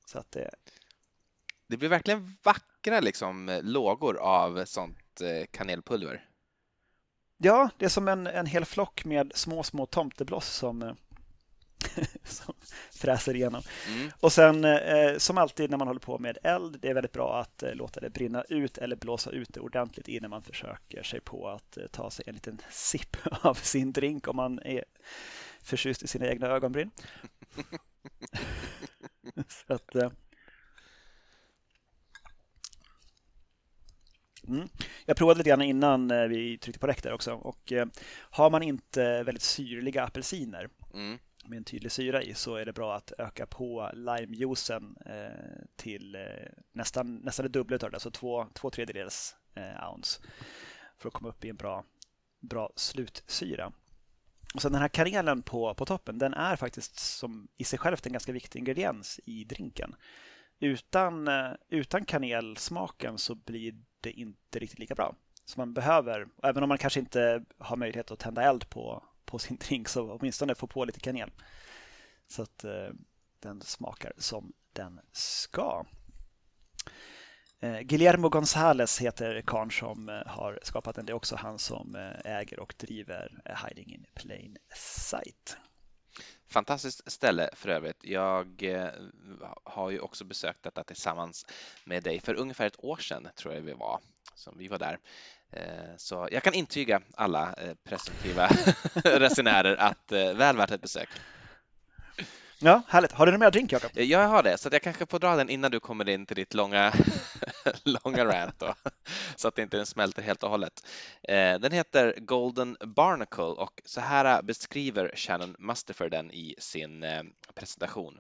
Så 0.06 0.20
att 0.20 0.32
det... 0.32 0.52
det 1.68 1.78
blir 1.78 1.90
verkligen 1.90 2.38
vackra 2.44 3.00
liksom, 3.00 3.60
lågor 3.64 4.18
av 4.18 4.66
sånt 4.66 5.22
eh, 5.22 5.46
kanelpulver. 5.52 6.30
Ja, 7.38 7.70
det 7.78 7.86
är 7.86 7.90
som 7.90 8.08
en, 8.08 8.28
en 8.28 8.46
hel 8.46 8.66
flock 8.66 9.06
med 9.06 9.32
små, 9.36 9.64
små 9.64 9.86
tomtebloss 9.86 10.48
som, 10.48 10.82
eh, 10.82 10.94
som 12.24 12.54
fräser 12.92 13.36
igenom. 13.36 13.62
Mm. 13.88 14.12
Och 14.20 14.34
sen 14.34 14.66
eh, 14.66 15.18
som 15.18 15.38
alltid 15.38 15.70
när 15.70 15.78
man 15.78 15.88
håller 15.88 16.00
på 16.00 16.20
med 16.20 16.38
eld, 16.44 16.80
det 16.82 16.90
är 16.90 16.94
väldigt 16.94 17.12
bra 17.12 17.42
att 17.42 17.64
eh, 17.64 17.76
låta 17.76 18.00
det 18.00 18.10
brinna 18.10 18.44
ut 18.50 18.78
eller 18.78 18.96
blåsa 18.96 19.32
ut 19.32 19.54
det 19.54 19.60
ordentligt 19.60 20.08
innan 20.08 20.30
man 20.30 20.44
försöker 20.44 21.04
sig 21.04 21.22
på 21.22 21.50
att 21.50 21.78
eh, 21.78 21.84
ta 21.92 22.10
sig 22.10 22.26
en 22.28 22.34
liten 22.34 22.62
sipp 22.70 23.18
av 23.42 23.54
sin 23.54 23.94
drink 23.94 24.28
om 24.28 24.36
man 24.36 24.60
är 24.60 24.84
förtjust 25.64 26.04
i 26.04 26.08
sina 26.08 26.28
egna 26.28 26.48
ögonbryn. 26.48 26.92
Så 29.48 29.74
att, 29.74 29.96
eh, 29.96 30.10
Mm. 34.48 34.68
Jag 35.06 35.18
provade 35.18 35.38
lite 35.38 35.50
grann 35.50 35.62
innan 35.62 36.12
eh, 36.12 36.24
vi 36.24 36.58
tryckte 36.58 36.80
på 36.80 36.88
räck 36.88 37.04
där 37.04 37.14
också 37.14 37.34
och 37.34 37.72
eh, 37.72 37.86
har 38.20 38.50
man 38.50 38.64
inte 38.64 39.24
väldigt 39.24 39.44
syrliga 39.44 40.04
apelsiner 40.04 40.70
mm 40.94 41.18
med 41.46 41.58
en 41.58 41.64
tydlig 41.64 41.92
syra 41.92 42.24
i 42.24 42.34
så 42.34 42.56
är 42.56 42.66
det 42.66 42.74
bra 42.74 42.96
att 42.96 43.12
öka 43.18 43.46
på 43.46 43.90
limejuicen 43.94 44.98
eh, 45.06 45.66
till 45.76 46.16
eh, 46.16 46.22
nästan, 46.72 47.16
nästan 47.16 47.44
det 47.44 47.50
dubbla 47.50 47.76
av 47.76 47.92
det, 47.92 47.96
alltså 47.96 48.12
två, 48.12 48.48
två 48.54 48.70
tredjedels 48.70 49.36
eh, 49.56 49.90
ounce 49.92 50.22
för 50.98 51.08
att 51.08 51.14
komma 51.14 51.30
upp 51.30 51.46
i 51.46 51.50
en 51.50 51.56
bra, 51.56 51.84
bra 52.40 52.70
slutsyra. 52.76 53.72
Och 54.54 54.62
sen 54.62 54.72
den 54.72 54.82
här 54.82 54.90
kanelen 54.90 55.42
på, 55.42 55.74
på 55.74 55.86
toppen, 55.86 56.18
den 56.18 56.34
är 56.34 56.56
faktiskt 56.56 57.00
som 57.00 57.48
i 57.58 57.64
sig 57.64 57.80
själv 57.80 57.98
en 58.04 58.12
ganska 58.12 58.32
viktig 58.32 58.60
ingrediens 58.60 59.20
i 59.26 59.44
drinken. 59.44 59.96
Utan, 60.60 61.28
eh, 61.28 61.52
utan 61.70 62.06
kanelsmaken 62.06 63.18
så 63.18 63.36
blir 63.36 63.76
det 64.02 64.12
inte 64.12 64.60
riktigt 64.60 64.80
lika 64.80 64.96
bra. 64.96 65.16
Så 65.46 65.60
man 65.60 65.74
behöver, 65.74 66.28
även 66.44 66.64
om 66.64 66.70
man 66.70 66.78
kanske 66.78 67.00
inte 67.00 67.44
har 67.58 67.78
möjlighet 67.78 68.12
att 68.12 68.20
tända 68.20 68.44
eld 68.44 68.70
på, 68.70 69.04
på 69.32 69.40
sin 69.40 69.58
drink, 69.58 69.90
så 69.90 70.12
åtminstone 70.12 70.56
få 70.56 70.68
på 70.68 70.86
lite 70.86 71.00
kanel. 71.00 71.32
Så 72.28 72.42
att 72.42 72.64
eh, 72.64 72.90
den 73.40 73.62
smakar 73.62 74.14
som 74.18 74.54
den 74.74 75.00
ska. 75.12 75.86
Eh, 77.60 77.80
Guillermo 77.80 78.30
Gonzales 78.30 79.02
heter 79.02 79.42
karln 79.42 79.72
som 79.72 80.10
eh, 80.10 80.28
har 80.28 80.60
skapat 80.64 80.96
den. 80.96 81.06
Det 81.06 81.12
är 81.12 81.16
också 81.16 81.36
han 81.36 81.60
som 81.60 81.96
eh, 81.96 82.32
äger 82.38 82.60
och 82.60 82.74
driver 82.78 83.42
eh, 83.46 83.66
Hiding 83.66 83.94
in 83.94 84.06
Plain 84.14 84.58
Sight. 84.76 85.58
Fantastiskt 86.48 87.12
ställe 87.12 87.50
för 87.54 87.70
övrigt. 87.70 88.04
Jag 88.04 88.64
eh, 88.64 88.90
har 89.64 89.90
ju 89.90 90.00
också 90.00 90.26
besökt 90.26 90.64
detta 90.64 90.84
tillsammans 90.84 91.46
med 91.86 92.04
dig 92.04 92.20
för 92.20 92.34
ungefär 92.34 92.68
ett 92.68 92.84
år 92.84 92.98
sedan 92.98 93.28
tror 93.36 93.54
jag 93.54 93.62
vi 93.62 93.74
var 93.74 94.00
som 94.36 94.58
vi 94.58 94.68
var 94.68 94.80
där. 94.80 95.00
Eh, 95.52 95.96
så 95.98 96.28
jag 96.32 96.44
kan 96.44 96.54
intyga 96.54 97.02
alla 97.16 97.54
eh, 97.58 97.74
presumtiva 97.84 98.48
resenärer 99.04 99.76
att 99.76 100.12
väl 100.12 100.58
värt 100.58 100.72
ett 100.72 100.82
besök. 100.82 101.10
Ja, 102.64 102.82
härligt. 102.88 103.12
Har 103.12 103.26
du 103.26 103.32
någon 103.32 103.40
mer 103.40 103.52
drink, 103.52 103.72
Jakob? 103.72 103.92
Jag 103.94 104.28
har 104.28 104.44
det, 104.44 104.58
så 104.58 104.70
jag 104.72 104.82
kanske 104.82 105.06
får 105.06 105.20
dra 105.20 105.36
den 105.36 105.50
innan 105.50 105.72
du 105.72 105.80
kommer 105.80 106.10
in 106.10 106.26
till 106.26 106.36
ditt 106.36 106.54
långa, 106.54 106.94
långa 107.84 108.26
rant 108.26 108.60
då, 108.60 108.76
så 109.36 109.48
att 109.48 109.60
inte 109.60 109.86
smälter 109.86 110.22
helt 110.22 110.44
och 110.44 110.50
hållet. 110.50 110.88
Eh, 111.24 111.60
den 111.60 111.72
heter 111.72 112.16
Golden 112.18 112.78
Barnacle 112.80 113.44
och 113.44 113.82
så 113.86 114.02
här 114.02 114.42
beskriver 114.42 115.12
Shannon 115.16 115.56
Mustafer 115.60 116.10
den 116.10 116.32
i 116.32 116.56
sin 116.58 117.04
eh, 117.04 117.24
presentation. 117.56 118.18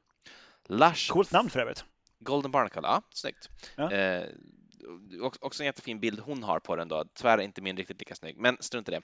Lush... 0.68 1.12
Coolt 1.12 1.32
namn 1.32 1.50
för 1.50 1.60
övrigt. 1.60 1.86
Golden 2.20 2.52
Barnacle, 2.52 2.82
ja, 2.84 3.02
snyggt. 3.10 3.50
Ja. 3.76 3.92
Också 5.22 5.64
en 5.64 5.66
jättefin 5.66 6.00
bild 6.00 6.20
hon 6.20 6.44
har 6.44 6.60
på 6.60 6.76
den 6.76 6.88
då. 6.88 7.06
Tyvärr 7.14 7.38
är 7.38 7.42
inte 7.42 7.62
min 7.62 7.78
riktigt 7.78 8.00
lika 8.00 8.16
snygg, 8.16 8.38
men 8.38 8.58
strunt 8.60 8.90
i 8.90 8.92
det. 8.92 9.02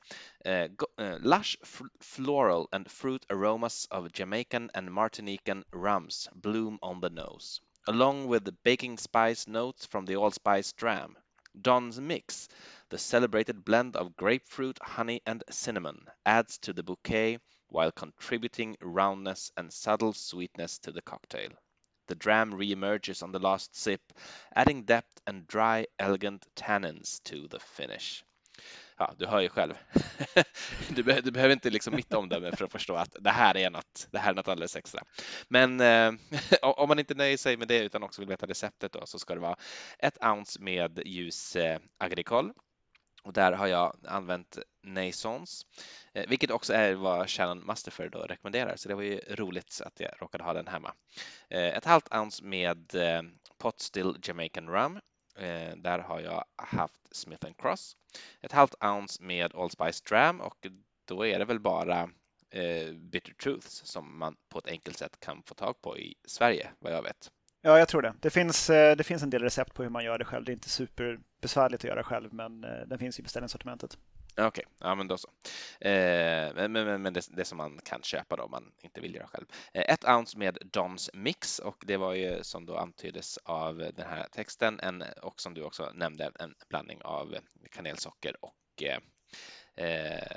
Uh, 1.02 1.20
lush 1.20 1.58
floral 2.00 2.68
and 2.72 2.92
fruit 2.92 3.26
aromas 3.32 3.88
of 3.92 4.20
Jamaican 4.20 4.70
and 4.74 4.92
Martinican 4.92 5.64
rums 5.72 6.30
bloom 6.34 6.80
on 6.82 7.02
the 7.02 7.10
nose, 7.10 7.62
along 7.88 8.28
with 8.32 8.46
the 8.46 8.56
baking 8.64 8.98
spice 8.98 9.52
notes 9.52 9.86
from 9.86 10.06
the 10.06 10.16
allspice 10.16 10.74
dram. 10.74 11.18
Don's 11.62 12.00
mix, 12.00 12.50
the 12.90 12.98
celebrated 12.98 13.66
blend 13.66 13.96
of 13.96 14.16
grapefruit, 14.16 14.78
honey, 14.82 15.22
and 15.26 15.44
cinnamon, 15.50 16.06
adds 16.26 16.58
to 16.60 16.74
the 16.74 16.84
bouquet 16.84 17.40
while 17.70 17.92
contributing 17.92 18.78
roundness 18.80 19.52
and 19.58 19.74
subtle 19.74 20.14
sweetness 20.14 20.80
to 20.80 20.92
the 20.92 21.02
cocktail. 21.02 21.50
The 22.08 22.16
dram 22.16 22.58
re-emerges 22.58 23.24
on 23.24 23.32
the 23.32 23.40
last 23.40 23.76
sip, 23.76 24.14
adding 24.56 24.86
depth 24.86 25.22
and 25.26 25.48
dry, 25.48 25.86
elegant 26.00 26.46
tannins 26.56 27.20
to 27.24 27.48
the 27.48 27.60
finish. 27.60 28.24
Ja, 28.98 29.14
du 29.18 29.26
hör 29.26 29.40
ju 29.40 29.50
själv. 29.50 29.74
Du, 30.90 31.04
be 31.04 31.22
du 31.22 31.32
behöver 31.32 31.54
inte 31.54 31.70
liksom 31.70 31.96
mitt 31.96 32.14
omdöme 32.14 32.56
för 32.56 32.66
att 32.66 32.72
förstå 32.72 32.96
att 32.96 33.16
det 33.20 33.30
här 33.30 33.58
är 33.58 33.70
något, 33.70 34.08
det 34.12 34.20
här 34.20 34.32
är 34.32 34.36
något 34.36 34.48
alldeles 34.48 34.76
extra. 34.76 35.04
Men 35.48 35.82
eh, 35.82 36.12
om 36.62 36.88
man 36.88 37.00
inte 37.00 37.14
nöjer 37.14 37.38
sig 37.38 37.58
med 37.58 37.68
det 37.68 37.80
utan 37.80 38.04
också 38.04 38.22
vill 38.22 38.30
veta 38.30 38.48
receptet 38.48 38.92
då, 38.92 39.06
så 39.06 39.20
ska 39.20 39.34
det 39.34 39.42
vara 39.42 39.56
ett 40.00 40.18
ounce 40.26 40.62
med 40.62 41.02
ljus 41.06 41.56
eh, 41.56 41.80
agricole 41.98 42.54
och 43.28 43.34
där 43.34 43.52
har 43.52 43.68
jag 43.68 43.96
använt 44.08 44.58
Nasons, 44.84 45.66
eh, 46.14 46.30
vilket 46.30 46.52
också 46.52 46.74
är 46.74 46.94
vad 46.94 47.30
Shannon 47.30 47.66
Mustafer 47.66 48.10
då 48.10 48.20
rekommenderar, 48.20 48.76
så 48.76 48.90
det 48.90 48.96
var 48.96 49.02
ju 49.02 49.20
roligt 49.20 49.82
att 49.86 50.00
jag 50.00 50.12
råkade 50.22 50.44
ha 50.44 50.54
den 50.54 50.68
hemma. 50.68 50.94
Eh, 51.50 51.78
ett 51.78 51.86
halvt 51.86 52.14
ounce 52.14 52.44
med 52.44 52.96
eh, 52.96 53.22
Pot 53.58 53.80
Still 53.80 54.18
Jamaican 54.24 54.70
Rum. 54.70 55.00
Där 55.78 56.00
har 56.00 56.20
jag 56.20 56.46
haft 56.56 57.16
Smith 57.16 57.48
Cross. 57.58 57.98
Ett 58.42 58.52
halvt 58.52 58.76
ounce 58.84 59.24
med 59.24 59.56
Allspice 59.56 60.04
Dram 60.10 60.42
och 60.42 60.68
då 61.06 61.26
är 61.26 61.40
det 61.40 61.46
väl 61.46 61.60
bara 61.60 62.10
Bitter 62.94 63.34
Truths 63.34 63.86
som 63.86 64.18
man 64.18 64.36
på 64.50 64.60
ett 64.60 64.68
enkelt 64.68 64.98
sätt 64.98 65.20
kan 65.20 65.44
få 65.44 65.56
tag 65.56 65.82
på 65.82 65.98
i 65.98 66.16
Sverige, 66.26 66.70
vad 66.80 66.94
jag 66.94 67.04
vet. 67.04 67.32
Ja, 67.68 67.80
jag 67.80 67.88
tror 67.88 68.02
det. 68.02 68.14
Det 68.20 68.30
finns, 68.30 68.70
eh, 68.70 68.96
det 68.96 69.04
finns 69.04 69.24
en 69.24 69.30
del 69.30 69.42
recept 69.42 69.74
på 69.74 69.84
hur 69.84 69.90
man 69.90 70.04
gör 70.04 70.18
det 70.18 70.26
själv. 70.26 70.46
Det 70.46 70.52
är 70.52 70.54
inte 70.54 70.70
superbesvärligt 70.70 71.84
att 71.84 71.90
göra 71.90 72.04
själv, 72.04 72.34
men 72.34 72.64
eh, 72.64 72.88
den 72.88 73.00
finns 73.00 73.20
i 73.20 73.24
beställningssortimentet. 73.24 73.98
Okej, 74.32 74.46
okay. 74.46 74.64
ja 74.80 74.96
men 74.96 75.08
då 75.08 75.18
så. 75.18 75.30
Eh, 75.80 76.54
men 76.56 76.72
men, 76.72 77.02
men 77.02 77.14
det, 77.14 77.28
det, 77.30 77.46
som 77.46 77.58
man 77.58 77.80
kan 77.84 78.02
köpa 78.04 78.36
då 78.36 78.44
om 78.44 78.52
man 78.52 78.72
inte 78.84 79.02
vill 79.02 79.16
göra 79.16 79.28
själv. 79.28 79.46
Eh, 79.74 79.94
ett 79.94 80.06
ounce 80.06 80.38
med 80.38 80.58
Doms 80.72 81.10
Mix 81.14 81.60
och 81.60 81.84
det 81.88 81.98
var 81.98 82.14
ju 82.14 82.44
som 82.44 82.66
då 82.66 82.78
antyddes 82.78 83.38
av 83.38 83.78
den 83.78 84.08
här 84.10 84.28
texten 84.32 84.80
en, 84.80 85.04
och 85.22 85.42
som 85.42 85.54
du 85.54 85.64
också 85.64 85.92
nämnde 85.94 86.32
en 86.40 86.56
blandning 86.70 87.02
av 87.02 87.38
kanelsocker 87.72 88.36
och 88.42 88.84
eh, 88.84 89.00
eh, 89.86 90.28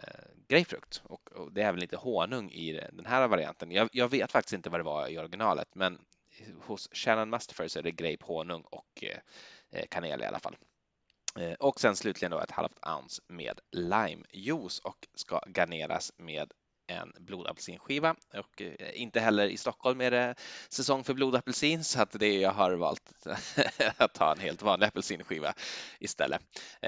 grapefrukt 0.48 1.02
och, 1.04 1.32
och, 1.32 1.52
det 1.52 1.62
är 1.62 1.72
väl 1.72 1.80
lite 1.80 1.96
honung 1.96 2.50
i 2.50 2.80
den 2.92 3.06
här 3.06 3.28
varianten. 3.28 3.70
Jag, 3.70 3.88
jag, 3.92 4.08
vet 4.08 4.32
faktiskt 4.32 4.54
inte 4.54 4.70
vad 4.70 4.80
det 4.80 4.84
var 4.84 5.08
i 5.08 5.18
originalet, 5.18 5.68
men 5.74 5.98
hos 6.62 6.88
Shannon 6.92 7.30
Mustafer 7.30 7.68
så 7.68 7.78
är 7.78 7.82
det 7.82 7.90
grape, 7.90 8.24
honung 8.24 8.62
och 8.62 9.04
eh, 9.70 9.86
kanel 9.90 10.22
i 10.22 10.24
alla 10.24 10.40
fall. 10.40 10.56
Eh, 11.38 11.52
och 11.52 11.80
sen 11.80 11.96
slutligen 11.96 12.30
då 12.30 12.40
ett 12.40 12.50
halvt 12.50 12.86
ounce 12.86 13.22
med 13.28 13.60
limejuice 13.72 14.78
och 14.78 15.08
ska 15.14 15.40
garneras 15.46 16.12
med 16.16 16.52
en 16.86 17.12
blodapelsinskiva 17.18 18.16
och 18.34 18.62
eh, 18.62 19.00
inte 19.00 19.20
heller 19.20 19.46
i 19.46 19.56
Stockholm 19.56 20.00
är 20.00 20.10
det 20.10 20.34
säsong 20.68 21.04
för 21.04 21.14
blodapelsin 21.14 21.84
så 21.84 22.02
att 22.02 22.12
det 22.12 22.40
jag 22.40 22.52
har 22.52 22.72
valt 22.72 23.12
att 23.96 24.14
ta 24.14 24.32
en 24.32 24.40
helt 24.40 24.62
vanlig 24.62 24.86
apelsinskiva 24.86 25.54
istället. 26.00 26.42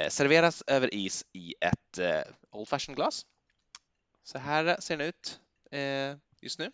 Serveras 0.08 0.62
över 0.66 0.94
is 0.94 1.24
i 1.32 1.54
ett 1.60 1.98
Old 2.50 2.68
fashion 2.68 2.94
glas. 2.94 3.26
Så 4.22 4.38
här 4.38 4.80
ser 4.80 4.96
den 4.96 5.06
ut 5.06 5.40
just 6.40 6.58
nu. 6.58 6.72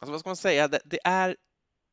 Alltså 0.00 0.12
vad 0.12 0.20
ska 0.20 0.28
man 0.28 0.36
säga, 0.36 0.68
det, 0.68 0.80
det, 0.84 0.98
är 1.04 1.36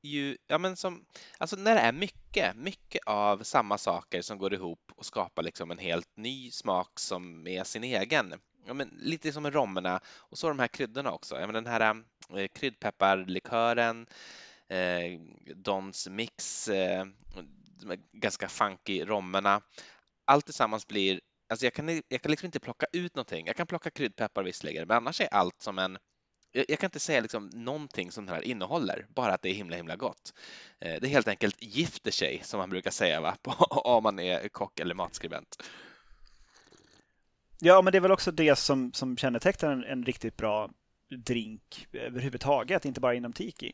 ju, 0.04 0.38
ja 0.48 0.58
men 0.58 0.76
som, 0.76 1.06
alltså 1.38 1.56
när 1.56 1.76
det 1.76 1.82
är 1.82 1.92
mycket, 1.92 2.56
mycket 2.56 3.02
av 3.06 3.44
samma 3.44 3.78
saker 3.78 4.22
som 4.22 4.38
går 4.38 4.54
ihop 4.54 4.92
och 4.96 5.06
skapar 5.06 5.44
liksom 5.44 5.72
en 5.72 5.78
helt 5.78 6.18
ny 6.18 6.52
smak 6.52 7.00
som 7.00 7.48
är 7.48 7.64
sin 7.64 7.84
egen. 7.84 8.34
Ja, 8.66 8.74
men 8.74 8.88
lite 8.88 9.32
som 9.32 9.44
med 9.44 9.54
romerna 9.54 10.00
och 10.08 10.38
så 10.38 10.48
de 10.48 10.60
här 10.60 10.68
kryddorna 10.68 11.12
också. 11.12 11.40
Ja, 11.40 11.48
men 11.48 11.54
den 11.54 11.66
här 11.66 12.04
eh, 12.36 12.48
kryddpepparlikören, 12.48 14.08
eh, 14.68 15.20
Dons 15.56 16.08
mix, 16.10 16.68
eh, 16.68 17.06
de 17.80 17.98
ganska 18.12 18.48
funky 18.48 19.06
romerna. 19.06 19.62
Allt 20.26 20.46
tillsammans 20.46 20.88
blir, 20.88 21.22
alltså 21.50 21.66
jag 21.66 21.74
kan, 21.74 22.02
jag 22.08 22.22
kan 22.22 22.32
liksom 22.32 22.46
inte 22.46 22.60
plocka 22.60 22.86
ut 22.92 23.16
någonting. 23.16 23.48
Jag 23.48 23.56
kan 23.56 23.68
plocka 23.68 23.90
kryddpeppar 23.90 24.44
visserligen, 24.44 24.88
men 24.88 24.98
annars 24.98 25.22
är 25.22 25.34
allt 25.34 25.62
som 25.62 25.80
en 25.80 25.98
jag 26.54 26.80
kan 26.80 26.88
inte 26.88 27.00
säga 27.00 27.22
liksom 27.22 27.50
någonting 27.54 28.12
som 28.12 28.26
det 28.26 28.32
här 28.32 28.42
innehåller, 28.42 29.06
bara 29.10 29.34
att 29.34 29.42
det 29.42 29.50
är 29.50 29.54
himla 29.54 29.76
himla 29.76 29.96
gott. 29.96 30.34
Eh, 30.80 31.02
det 31.02 31.08
är 31.08 31.10
helt 31.10 31.28
enkelt 31.28 31.56
gifter 31.60 32.12
sig, 32.12 32.42
som 32.44 32.58
man 32.58 32.70
brukar 32.70 32.92
säga, 32.92 33.22
va? 33.22 33.38
om 33.70 34.04
man 34.04 34.20
är 34.20 34.50
kock 34.50 34.80
eller 34.80 34.96
matskribent. 34.96 35.64
Ja, 37.60 37.82
men 37.82 37.92
det 37.92 37.98
är 37.98 38.02
väl 38.02 38.12
också 38.12 38.32
det 38.32 38.56
som, 38.56 38.94
som 38.94 39.18
kännetecknar 39.18 39.72
en, 39.72 39.84
en 39.84 40.06
riktigt 40.06 40.38
bra 40.38 40.70
drink 41.10 41.88
överhuvudtaget, 41.94 42.86
inte 42.86 43.02
bara 43.02 43.14
inom 43.14 43.34
Tiki. 43.34 43.74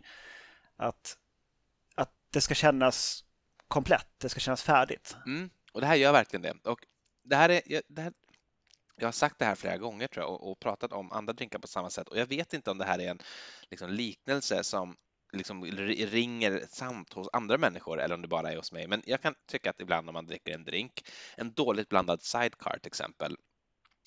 Att, 0.75 1.17
att 1.95 2.11
det 2.31 2.41
ska 2.41 2.53
kännas 2.53 3.23
komplett, 3.67 4.07
det 4.17 4.29
ska 4.29 4.39
kännas 4.39 4.63
färdigt. 4.63 5.17
Mm, 5.25 5.49
och 5.71 5.81
det 5.81 5.87
här 5.87 5.95
gör 5.95 6.11
verkligen 6.11 6.41
det. 6.41 6.69
Och 6.69 6.79
det 7.23 7.35
här 7.35 7.49
är, 7.49 7.81
det 7.87 8.01
här, 8.01 8.13
jag 8.99 9.07
har 9.07 9.11
sagt 9.11 9.39
det 9.39 9.45
här 9.45 9.55
flera 9.55 9.77
gånger 9.77 10.07
tror 10.07 10.25
jag 10.25 10.33
och, 10.33 10.51
och, 10.51 10.59
pratat 10.59 10.93
om 10.93 11.11
andra 11.11 11.33
drinkar 11.33 11.59
på 11.59 11.67
samma 11.67 11.89
sätt 11.89 12.07
och 12.07 12.17
jag 12.17 12.25
vet 12.25 12.53
inte 12.53 12.71
om 12.71 12.77
det 12.77 12.85
här 12.85 12.99
är 12.99 13.09
en 13.09 13.19
liksom, 13.69 13.89
liknelse 13.89 14.63
som 14.63 14.95
liksom 15.31 15.65
ringer 15.65 16.65
samt 16.69 17.13
hos 17.13 17.29
andra 17.33 17.57
människor 17.57 18.01
eller 18.01 18.15
om 18.15 18.21
det 18.21 18.27
bara 18.27 18.51
är 18.51 18.55
hos 18.57 18.71
mig. 18.71 18.87
Men 18.87 19.03
jag 19.05 19.21
kan 19.21 19.35
tycka 19.47 19.69
att 19.69 19.81
ibland 19.81 20.09
om 20.09 20.13
man 20.13 20.25
dricker 20.25 20.53
en 20.53 20.63
drink, 20.63 21.05
en 21.37 21.53
dåligt 21.53 21.89
blandad 21.89 22.21
sidecar 22.21 22.77
till 22.81 22.87
exempel, 22.87 23.37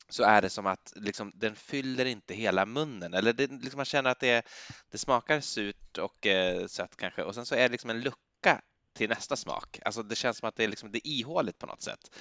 så 0.08 0.22
är 0.22 0.42
det 0.42 0.50
som 0.50 0.66
att 0.66 0.92
liksom, 0.96 1.32
den 1.34 1.56
fyller 1.56 2.04
inte 2.04 2.34
hela 2.34 2.66
munnen. 2.66 3.14
Eller 3.14 3.32
det, 3.32 3.46
liksom 3.46 3.76
man 3.76 3.84
känner 3.84 4.10
att 4.10 4.20
det, 4.20 4.46
det 4.90 4.98
smakar 4.98 5.40
surt 5.40 5.98
och 5.98 6.26
eh, 6.26 6.66
sött 6.66 6.96
kanske 6.96 7.22
och 7.22 7.34
sen 7.34 7.46
så 7.46 7.54
är 7.54 7.62
det 7.62 7.68
liksom 7.68 7.90
en 7.90 8.00
lucka 8.00 8.60
till 8.92 9.08
nästa 9.08 9.36
smak. 9.36 9.78
Alltså 9.84 10.02
det 10.02 10.14
känns 10.14 10.38
som 10.38 10.48
att 10.48 10.56
det 10.56 10.64
är, 10.64 10.68
liksom, 10.68 10.92
det 10.92 11.08
är 11.08 11.20
ihåligt 11.20 11.58
på 11.58 11.66
något 11.66 11.82
sätt. 11.82 12.16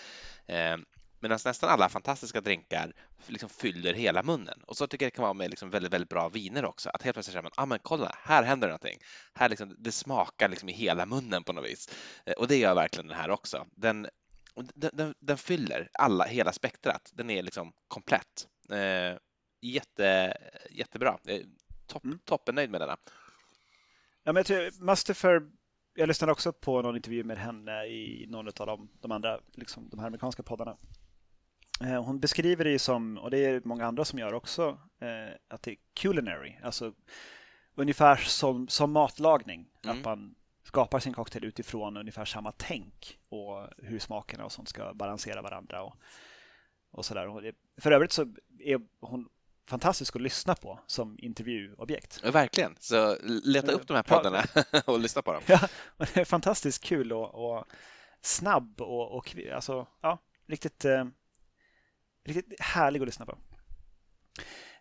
Eh, 0.46 0.78
Medan 1.22 1.40
nästan 1.46 1.70
alla 1.70 1.90
fantastiska 1.90 2.42
drinkar 2.42 2.94
liksom 3.28 3.50
fyller 3.50 3.94
hela 3.94 4.24
munnen. 4.24 4.62
Och 4.68 4.78
så 4.78 4.88
tycker 4.88 5.06
jag 5.06 5.12
det 5.12 5.16
kan 5.16 5.24
vara 5.24 5.34
med 5.34 5.50
liksom 5.50 5.70
väldigt, 5.70 5.94
väldigt 5.94 6.10
bra 6.10 6.30
viner 6.30 6.66
också. 6.66 6.90
Att 6.90 7.02
helt 7.02 7.16
plötsligt 7.16 7.34
känner 7.34 7.44
man, 7.44 7.52
ah, 7.56 7.66
men 7.66 7.80
kolla, 7.82 8.16
här 8.24 8.44
händer 8.44 8.68
någonting. 8.68 9.00
Här 9.34 9.50
liksom, 9.50 9.76
det 9.80 9.92
smakar 9.92 10.50
liksom 10.50 10.70
i 10.70 10.72
hela 10.72 11.06
munnen 11.06 11.44
på 11.44 11.54
något 11.54 11.66
vis. 11.66 11.90
Eh, 12.26 12.34
och 12.34 12.48
det 12.48 12.58
gör 12.58 12.76
verkligen 12.76 13.08
den 13.08 13.18
här 13.18 13.30
också. 13.30 13.66
Den, 13.72 14.08
den, 14.56 14.92
den, 14.94 15.14
den 15.20 15.38
fyller 15.38 15.90
alla, 15.94 16.24
hela 16.24 16.54
spektrat. 16.54 17.12
Den 17.14 17.30
är 17.30 17.44
liksom 17.44 17.74
komplett. 17.88 18.48
Eh, 18.72 19.18
jätte, 19.62 20.38
jättebra. 20.70 21.18
Topp, 21.88 22.04
mm. 22.04 22.20
Toppennöjd 22.26 22.70
med 22.70 22.82
denna. 22.82 22.98
Ja, 24.24 24.34
men 24.34 24.36
jag 24.36 24.46
tror, 24.46 24.86
Mustafer, 24.86 25.42
jag 25.94 26.08
lyssnade 26.08 26.32
också 26.32 26.54
på 26.54 26.82
någon 26.82 26.96
intervju 26.96 27.24
med 27.24 27.38
henne 27.38 27.86
i 27.86 28.26
någon 28.30 28.48
av 28.48 28.68
de, 28.68 28.90
de 29.02 29.12
andra, 29.12 29.40
liksom, 29.54 29.90
de 29.90 30.00
här 30.00 30.08
amerikanska 30.08 30.44
poddarna. 30.44 30.78
Eh, 31.84 32.04
hon 32.04 32.20
beskriver 32.20 32.64
det 32.64 32.80
som, 32.80 33.18
och 33.18 33.32
det 33.32 33.38
är 33.38 33.62
många 33.64 33.86
andra 33.86 34.06
som 34.06 34.20
gör 34.20 34.34
också, 34.34 34.80
eh, 35.02 35.36
att 35.48 35.64
det 35.64 35.72
är 35.72 35.78
culinary, 35.94 36.56
alltså 36.64 36.94
ungefär 37.76 38.16
som, 38.16 38.68
som 38.68 38.92
matlagning. 38.92 39.68
Mm. 39.84 39.98
Att 39.98 40.06
man 40.06 40.36
skapar 40.64 41.00
sin 41.00 41.14
cocktail 41.14 41.46
utifrån 41.46 41.98
ungefär 41.98 42.26
samma 42.26 42.52
tänk 42.52 43.20
och 43.30 43.68
hur 43.78 44.00
smakerna 44.00 44.46
och 44.46 44.52
sånt 44.52 44.70
ska 44.70 44.94
balansera 44.94 45.42
varandra 45.42 45.84
och, 45.84 45.96
och 46.92 47.06
sådär. 47.06 47.54
För 47.78 47.92
övrigt 47.92 48.12
så 48.12 48.22
är 48.60 48.82
hon 49.00 49.30
fantastisk 49.68 50.16
att 50.16 50.22
lyssna 50.22 50.56
på 50.56 50.80
som 50.88 51.18
intervjuobjekt. 51.20 52.20
Ja, 52.24 52.32
verkligen, 52.32 52.76
så 52.80 53.18
leta 53.24 53.72
upp 53.72 53.88
de 53.88 53.94
här 53.94 54.04
poddarna 54.04 54.44
och 54.86 55.00
lyssna 55.00 55.22
på 55.22 55.34
dem. 55.34 55.42
Ja, 55.48 55.60
det 55.98 56.18
är 56.18 56.26
fantastiskt 56.26 56.84
kul 56.84 57.14
och, 57.14 57.56
och 57.56 57.66
snabb 58.22 58.82
och, 58.82 59.18
och 59.18 59.36
alltså, 59.54 59.88
ja, 60.02 60.18
riktigt 60.48 60.86
eh, 60.86 61.06
riktigt 62.24 62.62
härlig 62.62 63.02
att 63.02 63.06
lyssna 63.06 63.26
på. 63.26 63.38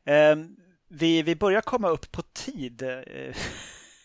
Ehm, 0.05 0.57
vi, 0.89 1.23
vi 1.23 1.37
börjar 1.37 1.61
komma 1.61 1.89
upp 1.89 2.13
på 2.13 2.23
tid. 2.23 2.83
Eh, 2.83 2.99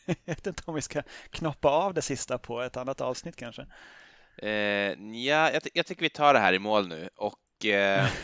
jag 0.05 0.15
vet 0.25 0.47
inte 0.47 0.63
om 0.65 0.75
vi 0.75 0.81
ska 0.81 1.01
knoppa 1.29 1.69
av 1.69 1.93
det 1.93 2.01
sista 2.01 2.37
på 2.37 2.61
ett 2.61 2.77
annat 2.77 3.01
avsnitt 3.01 3.35
kanske. 3.35 3.65
Eh, 4.37 4.49
ja, 4.49 5.51
jag, 5.51 5.61
jag, 5.73 5.85
tycker 5.85 6.01
vi 6.01 6.09
tar 6.09 6.33
det 6.33 6.39
här 6.39 6.53
i 6.53 6.59
mål 6.59 6.87
nu 6.87 7.09
och 7.15 7.65
eh... 7.65 8.07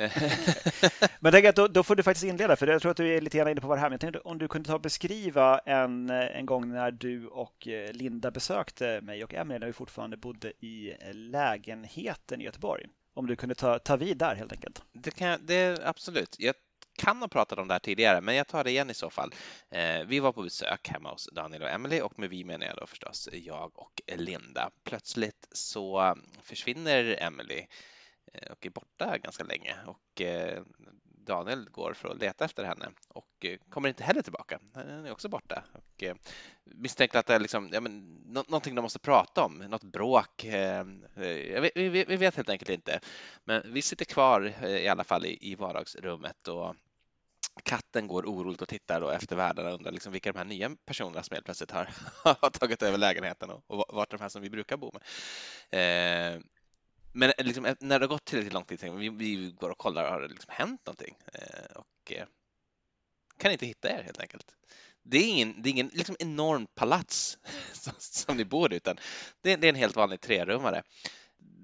men 1.20 1.32
tänk 1.32 1.46
att 1.46 1.56
då, 1.56 1.68
då, 1.68 1.82
får 1.82 1.96
du 1.96 2.02
faktiskt 2.02 2.24
inleda, 2.24 2.56
för 2.56 2.66
jag 2.66 2.82
tror 2.82 2.90
att 2.90 2.96
du 2.96 3.16
är 3.16 3.20
lite 3.20 3.38
grann 3.38 3.48
inne 3.48 3.60
på 3.60 3.66
vad 3.66 3.76
det 3.76 3.80
här 3.80 3.88
Men 3.88 3.94
jag 3.94 4.00
tänkte 4.00 4.20
om 4.20 4.38
du 4.38 4.48
kunde 4.48 4.68
ta 4.68 4.78
beskriva 4.78 5.58
en, 5.58 6.10
en 6.10 6.46
gång 6.46 6.68
när 6.68 6.90
du 6.90 7.26
och 7.26 7.68
eh, 7.68 7.92
Linda 7.92 8.30
besökte 8.30 9.00
mig 9.00 9.24
och 9.24 9.34
Emelie 9.34 9.58
när 9.58 9.66
vi 9.66 9.72
fortfarande 9.72 10.16
bodde 10.16 10.52
i 10.60 10.96
lägenheten 11.12 12.40
i 12.40 12.44
Göteborg 12.44 12.86
om 13.14 13.26
du 13.26 13.36
kunde 13.36 13.54
ta, 13.54 13.78
ta 13.78 13.96
vid 13.96 14.16
där 14.16 14.34
helt 14.34 14.52
enkelt. 14.52 14.82
Det 14.92 15.10
kan 15.10 15.46
det 15.46 15.80
absolut. 15.84 16.36
Jag 16.38 16.54
kan 16.98 17.16
ha 17.16 17.28
pratat 17.28 17.58
om 17.58 17.68
det 17.68 17.74
här 17.74 17.78
tidigare, 17.78 18.20
men 18.20 18.34
jag 18.34 18.46
tar 18.46 18.64
det 18.64 18.70
igen 18.70 18.90
i 18.90 18.94
så 18.94 19.10
fall. 19.10 19.34
Eh, 19.70 20.04
vi 20.06 20.20
var 20.20 20.32
på 20.32 20.42
besök 20.42 20.88
hemma 20.88 21.10
hos 21.10 21.28
Daniel 21.32 21.62
och 21.62 21.68
Emily 21.68 22.00
och 22.00 22.18
med 22.18 22.30
vi 22.30 22.44
menar 22.44 22.66
jag 22.66 22.76
då 22.76 22.86
förstås 22.86 23.28
jag 23.32 23.78
och 23.78 24.02
Linda. 24.16 24.70
Plötsligt 24.84 25.48
så 25.52 26.16
försvinner 26.42 27.22
Emily 27.22 27.66
eh, 28.32 28.52
och 28.52 28.66
är 28.66 28.70
borta 28.70 29.18
ganska 29.18 29.44
länge 29.44 29.74
och 29.86 30.20
eh, 30.20 30.62
Daniel 31.30 31.70
går 31.70 31.94
för 31.94 32.08
att 32.08 32.20
leta 32.20 32.44
efter 32.44 32.64
henne 32.64 32.90
och 33.08 33.44
eh, 33.44 33.58
kommer 33.70 33.88
inte 33.88 34.04
heller 34.04 34.22
tillbaka. 34.22 34.58
Han 34.74 35.06
är 35.06 35.12
också 35.12 35.28
borta 35.28 35.64
och 35.72 36.02
eh, 36.02 36.14
misstänker 36.64 37.18
att 37.18 37.26
det 37.26 37.34
är 37.34 37.38
liksom, 37.38 37.70
ja, 37.72 37.80
men, 37.80 38.14
någonting 38.26 38.74
de 38.74 38.82
måste 38.82 38.98
prata 38.98 39.44
om, 39.44 39.58
något 39.58 39.84
bråk. 39.84 40.44
Eh, 40.44 40.84
vi, 41.14 41.70
vi, 41.74 42.04
vi 42.04 42.16
vet 42.16 42.36
helt 42.36 42.50
enkelt 42.50 42.70
inte. 42.70 43.00
Men 43.44 43.62
vi 43.72 43.82
sitter 43.82 44.04
kvar 44.04 44.64
i 44.66 44.88
alla 44.88 45.04
fall 45.04 45.26
i, 45.26 45.38
i 45.40 45.54
vardagsrummet 45.54 46.48
och 46.48 46.74
katten 47.62 48.06
går 48.06 48.22
oroligt 48.22 48.62
och 48.62 48.68
tittar 48.68 49.00
då 49.00 49.08
efter 49.08 49.36
värdarna 49.36 49.68
och 49.68 49.74
undrar 49.74 49.92
liksom 49.92 50.12
vilka 50.12 50.32
de 50.32 50.38
här 50.38 50.44
nya 50.44 50.70
personerna 50.84 51.22
som 51.22 51.34
helt 51.34 51.44
plötsligt 51.44 51.70
har, 51.70 51.88
har 52.40 52.50
tagit 52.50 52.82
över 52.82 52.98
lägenheten 52.98 53.50
och, 53.50 53.70
och 53.70 53.84
vart 53.88 54.10
de 54.10 54.20
här 54.20 54.28
som 54.28 54.42
vi 54.42 54.50
brukar 54.50 54.76
bo 54.76 54.92
med. 54.92 55.02
Eh, 56.34 56.40
men 57.12 57.32
eh, 57.38 57.44
liksom, 57.44 57.64
eh, 57.64 57.74
när 57.80 57.98
det 57.98 58.04
har 58.04 58.08
gått 58.10 58.24
tillräckligt 58.24 58.52
lång 58.52 58.64
tid, 58.64 58.92
vi, 58.92 59.08
vi 59.08 59.54
går 59.60 59.70
och 59.70 59.78
kollar, 59.78 60.10
har 60.10 60.20
det 60.20 60.28
liksom 60.28 60.54
hänt 60.54 60.86
någonting? 60.86 61.16
Eh, 61.32 61.76
och 61.76 62.12
eh, 62.12 62.26
kan 63.38 63.52
inte 63.52 63.66
hitta 63.66 63.90
er 63.90 64.02
helt 64.02 64.20
enkelt. 64.20 64.56
Det 65.02 65.18
är 65.18 65.28
ingen, 65.28 65.62
det 65.62 65.68
är 65.68 65.70
ingen 65.70 65.90
liksom 65.92 66.16
enorm 66.18 66.66
palats 66.66 67.38
som, 67.72 67.92
som 67.98 68.36
ni 68.36 68.44
bor 68.44 68.72
i, 68.72 68.76
utan 68.76 68.96
det, 69.40 69.56
det, 69.56 69.66
är 69.66 69.68
en 69.68 69.74
helt 69.74 69.96
vanlig 69.96 70.20
trerummare. 70.20 70.82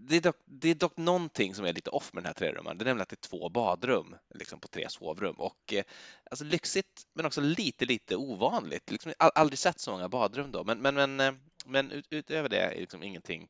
Det 0.09 0.17
är, 0.17 0.21
dock, 0.21 0.37
det 0.45 0.69
är 0.69 0.75
dock 0.75 0.97
någonting 0.97 1.55
som 1.55 1.65
är 1.65 1.73
lite 1.73 1.91
off 1.91 2.13
med 2.13 2.23
den 2.23 2.27
här 2.27 2.35
trerummaren. 2.35 2.79
Det 2.79 2.83
är 2.83 2.87
nämligen 2.87 3.03
att 3.03 3.09
det 3.09 3.25
är 3.25 3.29
två 3.29 3.49
badrum 3.49 4.17
liksom 4.35 4.61
på 4.61 4.69
tre 4.69 4.87
sovrum 4.89 5.35
och 5.35 5.73
eh, 5.73 5.85
alltså 6.31 6.45
lyxigt 6.45 7.07
men 7.15 7.27
också 7.27 7.41
lite, 7.41 7.85
lite 7.85 8.17
ovanligt. 8.17 8.91
Liksom, 8.91 9.13
aldrig 9.19 9.59
sett 9.59 9.81
så 9.81 9.91
många 9.91 10.09
badrum 10.09 10.53
då, 10.53 10.65
men, 10.65 10.79
men, 10.79 10.95
men, 10.95 11.21
eh, 11.21 11.33
men 11.67 11.91
ut, 11.91 12.07
utöver 12.11 12.49
det 12.49 12.59
är 12.59 12.81
liksom 12.81 13.03
ingenting 13.03 13.49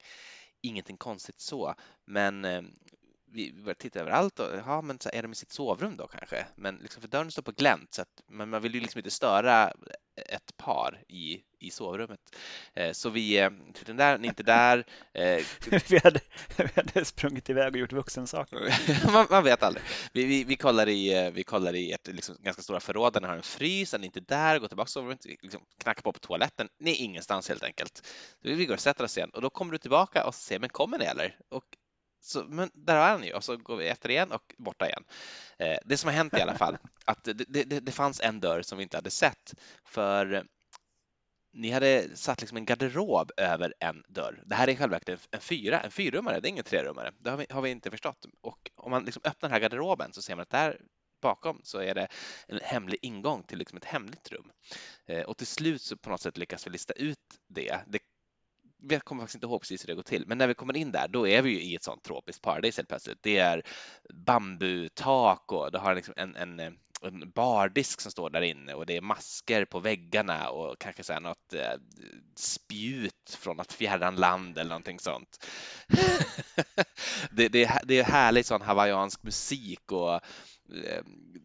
ingenting 0.69 0.97
konstigt 0.97 1.41
så. 1.41 1.75
Men 2.05 2.45
eh, 2.45 2.63
vi 3.27 3.53
började 3.53 3.75
titta 3.75 4.01
överallt 4.01 4.39
och 4.39 4.49
ja, 4.67 4.83
men 4.83 5.01
så 5.01 5.11
är 5.13 5.23
de 5.23 5.33
i 5.33 5.35
sitt 5.35 5.53
sovrum 5.53 5.97
då 5.97 6.07
kanske? 6.07 6.47
Men 6.55 6.77
liksom 6.77 7.01
för 7.03 7.09
dörren 7.09 7.31
står 7.31 7.43
på 7.43 7.53
glänt 7.53 7.95
så 7.95 8.03
att 8.03 8.23
men 8.27 8.51
man 8.51 8.63
vill 8.63 8.75
ju 8.75 8.81
liksom 8.81 8.99
inte 8.99 9.11
störa 9.11 9.73
ett 10.17 10.57
par 10.57 11.03
i, 11.09 11.41
i 11.59 11.71
sovrummet. 11.71 12.21
Eh, 12.75 12.93
så 12.93 13.11
vi, 13.11 13.39
eh, 13.39 13.51
den 13.87 13.97
där, 13.97 14.25
inte 14.25 14.43
där. 14.43 14.87
Eh, 15.13 15.45
vi, 15.89 15.99
hade, 16.05 16.21
vi 16.57 16.69
hade 16.75 17.05
sprungit 17.05 17.51
iväg 17.51 17.73
och 17.73 17.81
gjort 17.81 17.93
vuxensaker. 17.93 18.75
man, 19.13 19.27
man 19.31 19.45
vet 19.45 19.63
aldrig. 19.63 19.85
Vi, 20.13 20.25
vi, 20.25 20.45
vi, 20.45 20.57
kollar 20.57 20.89
i, 20.89 21.31
vi 21.35 21.45
kollar 21.45 21.75
i 21.75 21.93
ett 21.93 22.09
liksom, 22.09 22.37
ganska 22.41 22.63
stora 22.63 22.81
förråd 22.81 23.13
där 23.13 23.21
ni 23.21 23.27
har 23.27 23.37
en 23.37 23.43
frys, 23.43 23.93
ni 23.93 23.99
är 23.99 24.05
inte 24.05 24.21
där, 24.21 24.59
går 24.59 24.69
tillbaka 24.69 24.87
till 24.87 24.93
sovrummet, 24.93 25.25
liksom, 25.25 25.61
knackar 25.83 26.03
på 26.03 26.13
på 26.13 26.19
toaletten. 26.19 26.69
Ni 26.79 26.91
är 26.91 27.05
ingenstans 27.05 27.49
helt 27.49 27.63
enkelt. 27.63 27.97
Så 28.43 28.49
vi 28.49 28.67
går 28.67 28.75
och 28.75 28.81
sätter 28.81 29.05
oss 29.05 29.17
igen 29.17 29.31
och 29.31 29.43
då 29.43 29.51
kommer 29.51 29.73
du 29.73 29.79
tillbaka 29.79 30.27
och 30.27 30.35
säger, 30.35 30.61
men 30.61 30.69
kommer 30.69 30.99
ni 30.99 31.05
eller? 31.05 31.37
Och 31.49 31.65
så, 32.21 32.45
men 32.45 32.71
där 32.75 32.97
är 32.97 33.19
ni 33.19 33.33
och 33.35 33.45
så 33.45 33.57
går 33.57 33.77
vi 33.77 33.89
efter 33.89 34.11
igen 34.11 34.33
och 34.33 34.55
borta 34.59 34.87
igen. 34.87 35.05
Eh, 35.59 35.79
det 35.85 35.97
som 35.97 36.09
har 36.09 36.15
hänt 36.15 36.35
i 36.35 36.41
alla 36.41 36.55
fall, 36.55 36.79
att 37.05 37.25
det, 37.25 37.33
det, 37.33 37.65
det, 37.65 37.93
fanns 37.93 38.21
en 38.21 38.41
dörr 38.41 38.63
som 38.63 38.79
vi 38.79 38.83
inte 38.83 38.97
hade 38.97 39.11
sett 39.11 39.55
för 39.85 40.47
ni 41.53 41.71
hade 41.71 42.17
satt 42.17 42.41
liksom 42.41 42.57
en 42.57 42.65
garderob 42.65 43.31
över 43.37 43.75
en 43.81 44.05
dörr. 44.09 44.43
Det 44.47 44.55
här 44.55 44.69
är 44.69 44.75
själva 44.75 45.01
en 45.31 45.41
fyra, 45.41 45.81
en 45.81 45.91
fyrrummare, 45.91 46.41
det 46.41 46.49
är 46.49 46.51
ingen 46.51 46.65
trerummare. 46.65 47.13
Det 47.19 47.31
har 47.31 47.37
vi, 47.37 47.47
har 47.51 47.63
vi 47.63 47.71
inte 47.71 47.91
förstått. 47.91 48.27
Och 48.41 48.71
om 48.75 48.91
man 48.91 49.05
liksom 49.05 49.23
öppnar 49.25 49.49
den 49.49 49.53
här 49.53 49.61
garderoben 49.61 50.13
så 50.13 50.23
ser 50.23 50.35
man 50.35 50.43
att 50.43 50.51
där 50.51 50.81
bakom 51.21 51.61
så 51.63 51.79
är 51.79 51.95
det 51.95 52.09
en 52.49 52.61
hemlig 52.63 52.99
ingång 53.03 53.43
till 53.43 53.59
liksom 53.59 53.77
ett 53.77 53.85
hemligt 53.85 54.33
rum. 54.33 54.53
Eh, 55.07 55.23
och 55.23 55.37
till 55.37 55.47
slut 55.47 55.83
så 55.83 55.97
på 55.97 56.11
något 56.11 56.21
sätt 56.21 56.37
lyckas 56.37 56.67
vi 56.67 56.71
lista 56.71 56.93
ut 56.93 57.19
det. 57.49 57.81
Det 57.87 57.99
jag 58.83 59.05
kommer 59.05 59.23
faktiskt 59.23 59.35
inte 59.35 59.47
ihåg 59.47 59.61
precis 59.61 59.83
hur 59.83 59.87
det 59.87 59.95
går 59.95 60.03
till, 60.03 60.25
men 60.27 60.39
när 60.39 60.47
vi 60.47 60.55
kommer 60.55 60.77
in 60.77 60.93
där, 60.93 61.09
då 61.09 61.29
är 61.29 61.43
vi 61.43 61.51
ju 61.51 61.63
i 61.63 61.75
ett 61.75 61.83
sånt 61.83 62.03
tropiskt 62.03 62.43
paradis 62.43 62.77
helt 62.77 62.89
plötsligt. 62.89 63.19
Det 63.23 63.39
är 63.39 63.63
bambutak 64.15 65.53
och 65.53 65.73
det 65.73 65.79
har 65.79 65.95
liksom 65.95 66.15
en, 66.17 66.37
en, 66.37 66.61
en 67.03 67.31
bardisk 67.35 68.01
som 68.01 68.11
står 68.11 68.31
där 68.31 68.43
inne 68.43 68.75
och 68.75 68.87
det 68.87 68.97
är 68.97 69.01
masker 69.01 69.65
på 69.65 69.81
väggarna 69.81 70.49
och 70.51 70.79
kanske 70.79 71.03
så 71.03 71.13
här 71.13 71.21
något 71.21 71.55
eh, 71.55 71.81
spjut 72.37 73.39
från 73.41 73.57
något 73.57 73.73
fjärran 73.73 74.17
land 74.17 74.59
eller 74.59 74.69
någonting 74.69 74.99
sånt. 74.99 75.47
det, 77.31 77.49
det, 77.49 77.81
det 77.85 77.99
är 77.99 78.05
härligt 78.05 78.47
sån 78.47 78.63
hawaiiansk 78.63 79.23
musik 79.23 79.93
och 79.93 80.21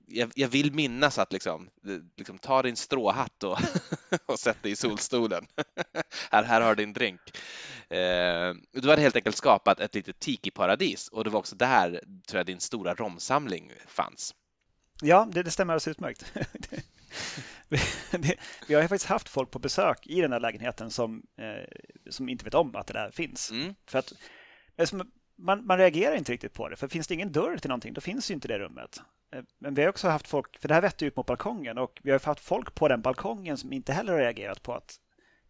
jag, 0.07 0.31
jag, 0.35 0.47
vill 0.47 0.73
minnas 0.73 1.19
att 1.19 1.33
liksom, 1.33 1.69
liksom 2.15 2.37
ta 2.37 2.61
din 2.61 2.75
stråhatt 2.75 3.43
och, 3.43 3.59
och 4.25 4.39
sätt 4.39 4.63
dig 4.63 4.71
i 4.71 4.75
solstolen. 4.75 5.47
här, 6.31 6.43
här 6.43 6.61
har 6.61 6.75
din 6.75 6.93
drink. 6.93 7.21
Eh, 7.89 8.53
du 8.71 8.89
hade 8.89 9.01
helt 9.01 9.15
enkelt 9.15 9.35
skapat 9.35 9.79
ett 9.79 9.95
litet 9.95 10.19
tiki-paradis 10.19 11.09
och 11.09 11.23
det 11.23 11.29
var 11.29 11.39
också 11.39 11.55
där, 11.55 11.89
tror 12.27 12.39
jag, 12.39 12.45
din 12.45 12.59
stora 12.59 12.93
romsamling 12.93 13.71
fanns. 13.87 14.35
Ja, 15.01 15.27
det, 15.31 15.43
det 15.43 15.51
stämmer 15.51 15.73
alldeles 15.73 15.87
utmärkt. 15.87 16.33
vi 18.67 18.73
har 18.73 18.81
faktiskt 18.81 19.05
haft 19.05 19.29
folk 19.29 19.51
på 19.51 19.59
besök 19.59 20.07
i 20.07 20.21
den 20.21 20.31
här 20.31 20.39
lägenheten 20.39 20.91
som, 20.91 21.23
eh, 21.37 21.67
som 22.09 22.29
inte 22.29 22.45
vet 22.45 22.53
om 22.53 22.75
att 22.75 22.87
det 22.87 22.93
där 22.93 23.11
finns. 23.11 23.51
Mm. 23.51 23.75
För 23.85 23.99
att 23.99 24.13
man, 25.41 25.65
man 25.65 25.77
reagerar 25.77 26.15
inte 26.15 26.31
riktigt 26.31 26.53
på 26.53 26.69
det, 26.69 26.75
för 26.75 26.87
finns 26.87 27.07
det 27.07 27.13
ingen 27.13 27.31
dörr 27.31 27.57
till 27.57 27.69
någonting, 27.69 27.93
då 27.93 28.01
finns 28.01 28.31
ju 28.31 28.33
inte 28.33 28.47
det 28.47 28.59
rummet. 28.59 29.01
Eh, 29.35 29.43
men 29.59 29.73
vi 29.73 29.81
har 29.81 29.89
också 29.89 30.07
haft 30.07 30.27
folk, 30.27 30.59
för 30.59 30.67
det 30.67 30.73
här 30.73 30.81
vetter 30.81 31.05
ut 31.05 31.15
mot 31.15 31.25
balkongen 31.25 31.77
och 31.77 31.99
vi 32.03 32.11
har 32.11 32.19
haft 32.25 32.39
folk 32.39 32.75
på 32.75 32.87
den 32.87 33.01
balkongen 33.01 33.57
som 33.57 33.73
inte 33.73 33.93
heller 33.93 34.13
har 34.13 34.19
reagerat 34.19 34.63
på 34.63 34.73
att 34.73 34.99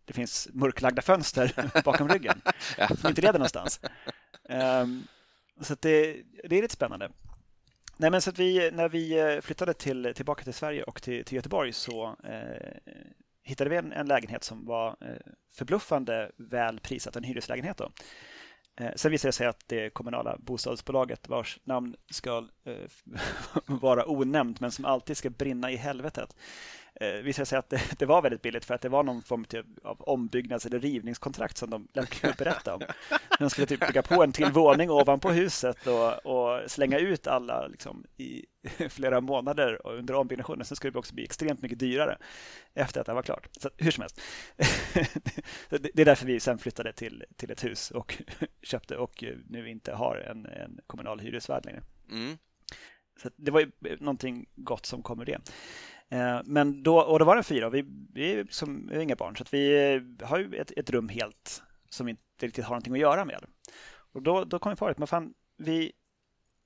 det 0.06 0.14
finns 0.14 0.50
mörklagda 0.54 1.02
fönster 1.02 1.72
bakom 1.86 2.10
ryggen 2.10 2.42
som 3.00 3.10
inte 3.10 3.22
leder 3.22 3.40
någonstans. 3.40 3.82
Um, 4.50 5.08
så 5.62 5.76
det, 5.80 6.24
det 6.44 6.58
är 6.58 6.62
lite 6.62 6.74
spännande. 6.74 7.12
Nej, 7.98 8.12
men 8.12 8.22
så 8.22 8.32
vi, 8.32 8.72
när 8.72 8.90
vi 8.90 9.20
eh, 9.20 9.42
flyttade 9.42 9.74
till, 9.74 10.14
tillbaka 10.16 10.44
till 10.44 10.54
Sverige 10.54 10.84
och 10.84 11.02
till, 11.02 11.26
till 11.26 11.36
Göteborg 11.36 11.74
så 11.74 12.16
eh, 12.24 12.94
hittade 13.44 13.70
vi 13.70 13.76
en, 13.76 13.92
en, 13.92 14.08
lägenhet 14.08 14.44
som 14.44 14.66
var 14.66 14.90
eh, 15.02 15.32
förbluffande 15.54 16.32
väl 16.38 16.80
prissatt, 16.80 17.16
en 17.16 17.24
hyreslägenhet. 17.24 17.78
Då. 17.78 17.92
Eh, 18.82 18.92
sen 18.96 19.12
visade 19.12 19.28
det 19.28 19.34
sig 19.34 19.48
att 19.48 19.64
det 19.68 19.90
kommunala 19.90 20.38
bostadsbolaget 20.40 21.30
vars 21.30 21.60
namn 21.64 21.96
ska 22.10 22.48
eh, 22.66 22.74
vara 23.66 24.12
onämnt 24.12 24.60
men 24.60 24.72
som 24.72 24.86
alltid 24.86 25.18
ska 25.18 25.30
brinna 25.30 25.72
i 25.72 25.76
helvetet 25.76 26.36
eh, 27.00 27.12
visade 27.12 27.46
sig 27.46 27.60
att 27.60 27.70
det, 27.70 27.82
det, 28.00 28.06
var 28.06 28.22
väldigt 28.22 28.42
billigt 28.42 28.66
för 28.66 28.74
att 28.74 28.82
det 28.82 28.90
var 28.90 29.04
någon 29.04 29.22
form 29.22 29.46
typ 29.46 29.66
av 29.84 30.02
ombyggnads 30.02 30.66
eller 30.66 30.80
rivningskontrakt 30.80 31.58
som 31.58 31.70
de 31.70 31.88
lät 31.94 32.38
berätta 32.38 32.76
om. 32.76 32.82
De 33.40 33.50
skulle 33.50 33.68
typ 33.68 33.88
bygga 33.88 34.02
på 34.02 34.24
en 34.24 34.32
till 34.32 34.52
våning 34.52 34.90
ovanpå 34.90 35.32
huset 35.32 35.88
och, 35.88 36.26
och 36.26 36.72
slänga 36.72 36.98
ut 36.98 37.28
alla 37.28 37.68
liksom, 37.68 38.06
i 38.18 38.46
flera 38.90 39.22
månader 39.22 39.88
under 39.88 40.14
ombyggnationen. 40.14 40.66
Sen 40.66 40.76
skulle 40.76 40.92
det 40.92 41.00
också 41.00 41.16
bli 41.16 41.24
extremt 41.24 41.62
mycket 41.62 41.80
dyrare 41.80 42.18
efter 42.74 43.02
att 43.02 43.08
det 43.08 43.14
var 43.14 43.24
klart. 43.24 43.48
Så 43.60 43.70
hur 43.78 43.92
som 43.92 44.02
helst. 44.02 44.22
det 45.70 46.02
är 46.02 46.06
därför 46.06 46.26
vi 46.26 46.40
sen 46.40 46.58
flyttade 46.58 46.94
till, 46.94 47.26
till 47.36 47.52
ett 47.52 47.64
hus 47.64 47.92
och 47.92 48.24
köpte 48.62 48.98
och 48.98 49.24
nu 49.50 49.70
inte 49.70 49.94
har 49.94 50.16
en, 50.16 50.46
en 50.46 50.80
kommunal 50.88 51.20
hyresvärd 51.20 51.66
längre. 51.66 51.82
Mm. 52.12 52.38
Så 53.22 53.30
det 53.36 53.52
var 53.52 53.60
ju 53.60 53.72
någonting 54.00 54.46
gott 54.56 54.86
som 54.86 55.04
kom 55.04 55.22
ur 55.22 55.26
det. 55.26 55.42
Eh, 56.12 56.42
men 56.46 56.84
då, 56.84 57.00
och 57.00 57.20
då 57.20 57.26
var 57.26 57.36
det 57.36 57.44
fyra 57.44 57.70
vi, 57.70 57.86
vi 58.14 58.34
är 58.34 58.48
som 58.50 58.88
vi 58.88 58.96
är 58.96 59.00
inga 59.00 59.16
barn 59.16 59.38
så 59.38 59.44
vi 59.52 59.94
eh, 59.94 60.28
har 60.28 60.38
ju 60.38 60.56
ett, 60.56 60.72
ett, 60.78 60.90
rum 60.90 61.10
helt 61.10 61.64
som 61.90 62.06
vi 62.06 62.10
inte 62.10 62.46
riktigt 62.46 62.66
har 62.66 62.72
någonting 62.72 62.94
att 62.94 63.00
göra 63.00 63.26
med. 63.26 63.46
Och 64.14 64.22
då, 64.22 64.44
då 64.44 64.60
kom 64.60 64.70
vi 64.70 64.76
på 64.76 64.88
att 64.88 65.10
fan, 65.10 65.34
vi, 65.58 65.92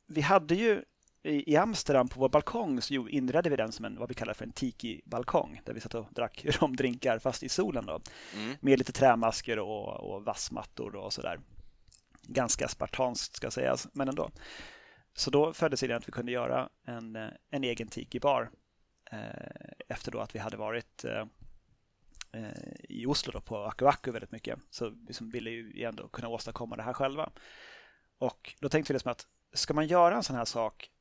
vi 0.08 0.22
hade 0.22 0.56
ju 0.56 0.84
i 1.24 1.58
Amsterdam 1.58 2.08
på 2.08 2.20
vår 2.20 2.30
balkong 2.30 2.82
så 2.82 3.08
inredde 3.08 3.50
vi 3.50 3.56
den 3.56 3.72
som 3.72 3.86
en 3.86 4.00
vad 4.00 4.10
vi 4.10 4.16
kallar 4.16 4.34
för 4.34 4.46
en 4.46 4.52
tiki-balkong 4.52 5.62
där 5.66 5.74
vi 5.74 5.80
satt 5.80 5.96
och 5.96 6.08
drack 6.12 6.46
romdrinkar 6.62 7.20
fast 7.20 7.43
i 7.43 7.50
solen 7.50 7.86
då. 7.86 8.02
Mm. 8.36 8.56
Med 8.60 8.80
lite 8.80 8.91
trämasker 8.91 9.60
och, 9.60 10.14
och 10.14 10.26
vassmattor 10.26 10.96
och 10.96 11.14
sådär. 11.14 11.39
Ganska 12.22 12.68
spartanskt 12.68 13.36
ska 13.36 13.52
sägas, 13.52 13.88
men 13.93 14.10
ändå. 14.10 14.30
Så 15.14 15.32
då 15.32 15.54
föddes 15.54 15.84
idén 15.84 15.98
att 15.98 16.08
vi 16.08 16.12
kunde 16.12 16.32
göra 16.32 16.70
en, 16.86 17.16
en 17.50 17.64
egen 17.64 17.88
tiki-bar 17.88 18.50
Eh, 18.50 18.64
efter 19.88 20.12
då 20.12 20.20
att 20.20 20.36
vi 20.36 20.39
hade 20.39 20.58
varit 20.58 21.06
eh, 21.06 21.26
eh, 22.32 22.74
i 22.89 23.06
Oslo 23.06 23.32
då 23.32 23.41
på 23.41 23.58
Aku 23.58 23.86
Aku 23.86 24.12
väldigt 24.12 24.32
mycket 24.32 24.60
så 24.70 24.89
liksom 24.89 25.30
ville 25.30 25.49
vi 25.49 25.84
ändå 25.84 26.08
kunna 26.08 26.28
åstadkomma 26.28 26.76
det 26.76 26.84
här 26.84 26.93
själva. 26.93 27.32
Och 28.18 28.56
då 28.60 28.70
tänkte 28.70 28.93
vi 28.93 28.95
liksom 28.95 29.12
att 29.12 29.28
ska 29.53 29.74
man 29.74 29.88
göra 29.88 30.16
en 30.16 30.24
sån 30.24 30.36
här 30.36 30.45
sak 30.45 30.91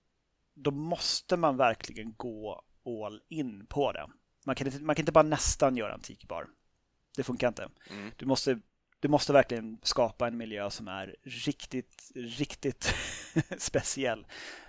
då 0.54 0.70
måste 0.70 1.36
man 1.36 1.56
verkligen 1.56 2.14
gå 2.16 2.64
all 2.84 3.22
in 3.28 3.66
på 3.66 3.92
det. 3.92 4.06
Man 4.44 4.54
kan 4.54 4.66
inte, 4.66 4.82
man 4.82 4.96
kan 4.96 5.02
inte 5.02 5.12
bara 5.12 5.22
nästan 5.22 5.76
göra 5.76 5.94
en 5.94 6.00
tikbar. 6.00 6.46
Det 7.16 7.22
funkar 7.22 7.48
inte. 7.48 7.68
Mm. 7.90 8.10
Du, 8.16 8.26
måste, 8.26 8.60
du 9.00 9.08
måste 9.08 9.32
verkligen 9.32 9.78
skapa 9.82 10.26
en 10.26 10.36
miljö 10.36 10.70
som 10.70 10.88
är 10.88 11.16
riktigt, 11.22 12.12
riktigt 12.14 12.94
speciell. 13.58 14.26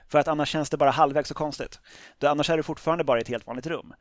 För 0.07 0.19
att 0.19 0.27
annars 0.27 0.49
känns 0.49 0.69
det 0.69 0.77
bara 0.77 0.91
halvvägs 0.91 1.29
så 1.29 1.33
konstigt. 1.33 1.79
Då, 2.17 2.27
annars 2.27 2.49
är 2.49 2.57
det 2.57 2.63
fortfarande 2.63 3.03
bara 3.03 3.19
ett 3.19 3.27
helt 3.27 3.47
vanligt 3.47 3.67
rum. 3.67 3.93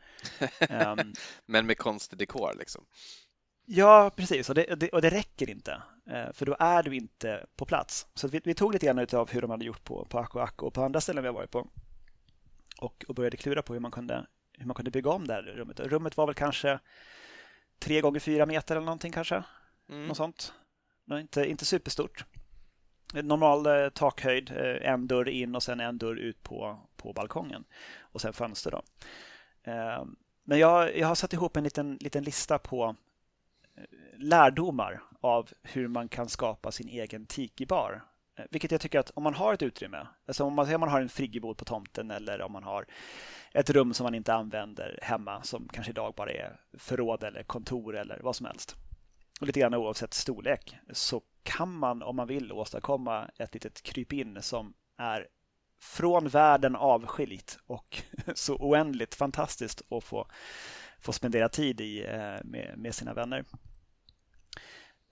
um, 0.71 1.13
Men 1.47 1.67
med 1.67 1.79
konstig 1.79 2.19
dekor 2.19 2.55
liksom? 2.59 2.85
Ja, 3.67 4.11
precis. 4.17 4.49
Och 4.49 4.55
det, 4.55 4.75
det, 4.75 4.89
och 4.89 5.03
det 5.03 5.11
räcker 5.11 5.51
inte. 5.51 5.83
Uh, 6.11 6.33
för 6.33 6.47
då 6.47 6.57
är 6.59 6.83
du 6.83 6.97
inte 6.97 7.47
på 7.57 7.65
plats. 7.65 8.07
Så 8.15 8.29
vi, 8.29 8.41
vi, 8.45 8.55
tog 8.55 8.73
lite 8.73 8.87
grann 8.87 9.07
av 9.13 9.31
hur 9.31 9.41
de 9.41 9.51
hade 9.51 9.65
gjort 9.65 9.85
på, 9.85 10.05
på 10.05 10.19
Akko 10.19 10.39
Akko 10.39 10.67
och 10.67 10.75
på 10.75 10.83
andra 10.83 11.01
ställen 11.01 11.23
vi 11.23 11.29
har 11.29 11.35
varit 11.35 11.51
på. 11.51 11.69
Och, 12.81 13.05
och 13.09 13.15
började 13.15 13.37
klura 13.37 13.63
på 13.63 13.73
hur 13.73 13.81
man 13.81 13.91
kunde, 13.91 14.27
hur 14.53 14.67
man 14.67 14.75
kunde 14.75 14.91
bygga 14.91 15.11
om 15.11 15.27
det 15.27 15.35
här 15.35 15.43
rummet. 15.43 15.81
Rummet 15.81 16.17
var 16.17 16.27
väl 16.27 16.35
kanske 16.35 16.79
tre 17.79 18.01
gånger 18.01 18.21
fyra 18.21 18.47
meter 18.47 18.77
eller 18.77 18.87
någonting 18.87 19.13
kanske. 19.13 19.45
Mm. 19.89 20.07
Något 20.07 20.17
sånt. 20.17 20.53
Inte, 21.13 21.47
inte 21.47 21.65
superstort 21.65 22.25
normal 23.23 23.67
eh, 23.67 23.89
takhöjd, 23.89 24.51
eh, 24.51 24.91
en 24.91 25.07
dörr 25.07 25.29
in 25.29 25.55
och 25.55 25.63
sen 25.63 25.81
en 25.81 25.99
dörr 25.99 26.17
ut 26.17 26.43
på, 26.43 26.79
på 26.97 27.13
balkongen 27.13 27.65
och 28.01 28.21
sen 28.21 28.33
fönster. 28.33 28.71
Då. 28.71 28.83
Eh, 29.71 30.05
men 30.45 30.59
jag, 30.59 30.97
jag 30.97 31.09
har 31.09 31.15
satt 31.15 31.33
ihop 31.33 31.57
en 31.57 31.65
liten, 31.65 31.99
liten 32.01 32.25
lista 32.25 32.59
på 32.59 32.97
eh, 33.77 33.83
lärdomar 34.19 35.03
av 35.21 35.49
hur 35.63 35.89
man 35.89 36.09
kan 36.09 36.29
skapa 36.29 36.73
sin 36.73 36.89
egen 36.89 37.27
tikibar. 37.27 38.05
Eh, 38.39 38.45
vilket 38.51 38.71
jag 38.71 38.81
tycker 38.81 38.99
att 38.99 39.11
om 39.15 39.23
man 39.23 39.35
har 39.35 39.55
ett 39.55 39.63
utrymme, 39.63 40.07
alltså 40.27 40.45
om 40.45 40.55
man, 40.55 40.75
om 40.75 40.81
man 40.81 40.89
har 40.89 41.01
en 41.01 41.09
friggebod 41.09 41.57
på 41.57 41.65
tomten 41.65 42.11
eller 42.11 42.43
om 42.43 42.53
man 42.53 42.65
har 42.65 42.87
ett 43.53 43.71
rum 43.71 43.95
som 43.95 44.05
man 44.05 44.15
inte 44.15 44.35
använder 44.35 44.99
hemma 45.03 45.43
som 45.43 45.69
kanske 45.73 45.91
idag 45.91 46.15
bara 46.17 46.31
är 46.31 46.61
förråd 46.79 47.23
eller 47.23 47.43
kontor 47.43 47.97
eller 47.97 48.21
vad 48.23 48.37
som 48.37 48.47
helst. 48.47 48.77
Och 49.41 49.47
lite 49.47 49.61
grann 49.61 49.75
oavsett 49.75 50.15
storlek 50.15 50.77
så 50.93 51.23
kan 51.43 51.73
man 51.73 52.03
om 52.03 52.17
man 52.17 52.29
vill 52.29 52.53
åstadkomma 52.53 53.31
ett 53.39 53.55
litet 53.55 53.83
krypin 53.83 54.39
som 54.43 54.75
är 54.99 55.29
från 55.81 56.29
världen 56.29 56.77
avskilt 56.77 57.59
och 57.67 58.03
så 58.35 58.57
oändligt 58.57 59.15
fantastiskt 59.15 59.83
att 59.93 60.05
få, 60.05 60.27
få 61.01 61.13
spendera 61.13 61.49
tid 61.49 61.81
i 61.81 62.05
eh, 62.05 62.37
med, 62.45 62.75
med 62.77 62.95
sina 62.95 63.15
vänner. 63.15 63.45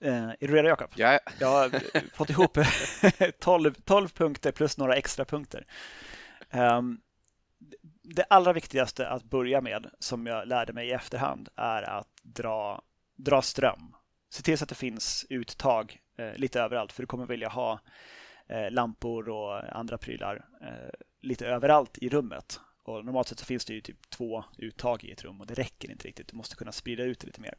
Eh, 0.01 0.29
är 0.29 0.47
du 0.47 0.53
redo 0.53 0.67
Jakob? 0.67 0.91
Ja. 0.95 1.19
Jag 1.39 1.47
har 1.47 1.81
fått 2.15 2.29
ihop 2.29 2.57
12, 3.39 3.73
12 3.73 4.09
punkter 4.09 4.51
plus 4.51 4.77
några 4.77 4.95
extra 4.95 5.25
punkter. 5.25 5.65
Um, 6.51 7.01
det 8.03 8.23
allra 8.23 8.53
viktigaste 8.53 9.09
att 9.09 9.23
börja 9.23 9.61
med, 9.61 9.89
som 9.99 10.25
jag 10.25 10.47
lärde 10.47 10.73
mig 10.73 10.87
i 10.87 10.91
efterhand, 10.91 11.49
är 11.55 11.81
att 11.83 12.09
dra, 12.21 12.81
dra 13.15 13.41
ström. 13.41 13.95
Se 14.33 14.41
till 14.41 14.57
så 14.57 14.63
att 14.63 14.69
det 14.69 14.75
finns 14.75 15.25
uttag 15.29 15.99
eh, 16.17 16.35
lite 16.35 16.61
överallt 16.61 16.91
för 16.91 17.03
du 17.03 17.07
kommer 17.07 17.25
vilja 17.25 17.49
ha 17.49 17.79
eh, 18.47 18.71
lampor 18.71 19.29
och 19.29 19.77
andra 19.77 19.97
prylar 19.97 20.45
eh, 20.61 20.89
lite 21.21 21.47
överallt 21.47 21.97
i 21.97 22.09
rummet. 22.09 22.59
Och 22.83 23.05
normalt 23.05 23.27
sett 23.27 23.39
så 23.39 23.45
finns 23.45 23.65
det 23.65 23.73
ju 23.73 23.81
typ 23.81 24.09
två 24.09 24.43
uttag 24.57 25.03
i 25.03 25.11
ett 25.11 25.23
rum 25.23 25.41
och 25.41 25.47
det 25.47 25.53
räcker 25.53 25.91
inte 25.91 26.07
riktigt. 26.07 26.27
Du 26.27 26.37
måste 26.37 26.55
kunna 26.55 26.71
sprida 26.71 27.03
ut 27.03 27.19
det 27.19 27.27
lite 27.27 27.41
mer. 27.41 27.55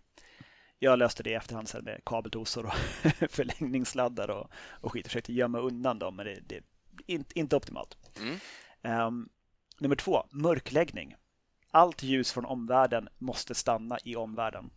Jag 0.78 0.98
löste 0.98 1.22
det 1.22 1.30
i 1.30 1.34
efterhand 1.34 1.68
sen 1.68 1.84
med 1.84 2.00
kabeldosor 2.04 2.66
och 2.66 2.72
förlängningssladdar 3.30 4.30
och, 4.30 4.50
och 4.70 4.92
skit. 4.92 5.04
Jag 5.04 5.10
försökte 5.10 5.32
gömma 5.32 5.58
undan 5.58 5.98
dem 5.98 6.16
men 6.16 6.26
det, 6.26 6.40
det 6.46 6.56
är 6.56 6.62
inte, 7.06 7.38
inte 7.38 7.56
optimalt. 7.56 7.96
Mm. 8.20 9.06
Um, 9.06 9.28
nummer 9.78 9.96
två, 9.96 10.26
mörkläggning. 10.30 11.14
Allt 11.70 12.02
ljus 12.02 12.32
från 12.32 12.44
omvärlden 12.44 13.08
måste 13.18 13.54
stanna 13.54 13.98
i 14.04 14.16
omvärlden. 14.16 14.70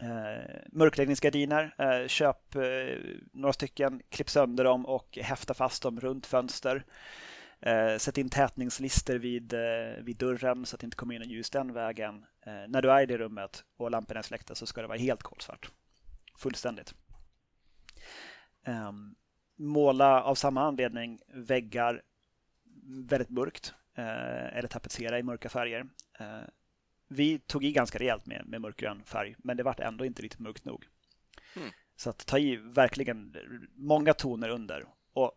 Eh, 0.00 0.56
mörkläggningsgardiner, 0.72 1.74
eh, 1.78 2.06
köp 2.08 2.54
eh, 2.54 2.62
några 3.32 3.52
stycken, 3.52 4.02
klipp 4.08 4.30
sönder 4.30 4.64
dem 4.64 4.86
och 4.86 5.18
häfta 5.22 5.54
fast 5.54 5.82
dem 5.82 6.00
runt 6.00 6.26
fönster. 6.26 6.84
Eh, 7.60 7.96
sätt 7.98 8.18
in 8.18 8.30
tätningslister 8.30 9.18
vid, 9.18 9.52
eh, 9.52 10.02
vid 10.02 10.16
dörren 10.16 10.66
så 10.66 10.76
att 10.76 10.80
det 10.80 10.84
inte 10.84 10.96
kommer 10.96 11.14
in 11.14 11.30
ljus 11.30 11.50
den 11.50 11.72
vägen. 11.72 12.24
Eh, 12.46 12.68
när 12.68 12.82
du 12.82 12.90
är 12.90 13.02
i 13.02 13.06
det 13.06 13.18
rummet 13.18 13.64
och 13.76 13.90
lamporna 13.90 14.18
är 14.18 14.22
släckta 14.22 14.54
så 14.54 14.66
ska 14.66 14.80
det 14.80 14.88
vara 14.88 14.98
helt 14.98 15.22
kolsvart. 15.22 15.70
Fullständigt. 16.38 16.94
Ehm, 18.64 19.14
måla 19.56 20.22
av 20.22 20.34
samma 20.34 20.62
anledning 20.62 21.20
väggar 21.34 22.02
väldigt 23.08 23.30
mörkt 23.30 23.74
eh, 23.94 24.56
eller 24.56 24.68
tapetsera 24.68 25.18
i 25.18 25.22
mörka 25.22 25.48
färger 25.48 25.86
eh, 26.18 26.42
vi 27.08 27.38
tog 27.38 27.64
i 27.64 27.72
ganska 27.72 27.98
rejält 27.98 28.26
med, 28.26 28.42
med 28.46 28.60
mörkgrön 28.60 29.02
färg, 29.04 29.34
men 29.38 29.56
det 29.56 29.62
vart 29.62 29.80
ändå 29.80 30.04
inte 30.04 30.22
riktigt 30.22 30.40
mörkt 30.40 30.64
nog. 30.64 30.86
Mm. 31.56 31.70
Så 31.96 32.10
att 32.10 32.26
ta 32.26 32.38
i 32.38 32.56
verkligen 32.56 33.36
många 33.74 34.14
toner 34.14 34.48
under 34.48 34.86
och 35.12 35.32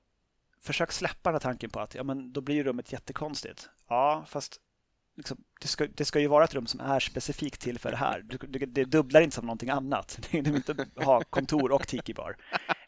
försök 0.62 0.92
släppa 0.92 1.30
den 1.30 1.34
här 1.34 1.40
tanken 1.40 1.70
på 1.70 1.80
att 1.80 1.96
ja, 1.96 2.04
men 2.04 2.34
då 2.34 2.42
blir 2.42 2.64
rummet 2.64 2.92
jättekonstigt. 2.92 3.70
Ja, 3.88 4.26
fast 4.28 4.62
liksom, 5.18 5.44
det, 5.62 5.68
ska, 5.68 5.88
det 5.88 6.06
ska 6.06 6.20
ju 6.20 6.28
vara 6.28 6.44
ett 6.44 6.54
rum 6.54 6.68
som 6.68 6.80
är 6.80 7.00
specifikt 7.00 7.62
till 7.62 7.80
för 7.80 7.92
det 7.92 7.98
här. 7.98 8.22
Du, 8.22 8.66
det 8.66 8.86
dubblar 8.86 9.22
inte 9.22 9.36
som 9.36 9.46
någonting 9.46 9.70
annat. 9.70 10.20
Du 10.32 10.42
vill 10.42 10.56
inte 10.56 10.88
ha 10.96 11.24
kontor 11.24 11.72
och 11.72 11.88
tiki-bar. 11.88 12.38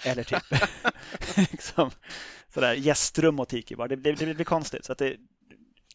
Eller 0.04 0.24
typ 0.24 0.44
liksom, 1.52 1.92
sådär, 2.54 2.74
gästrum 2.74 3.40
och 3.40 3.48
tiki-bar. 3.48 3.88
Det, 3.88 3.96
det, 3.96 4.12
det 4.12 4.34
blir 4.34 4.46
konstigt. 4.46 4.86
Så 4.86 4.92
att 4.92 4.98
det, 4.98 5.18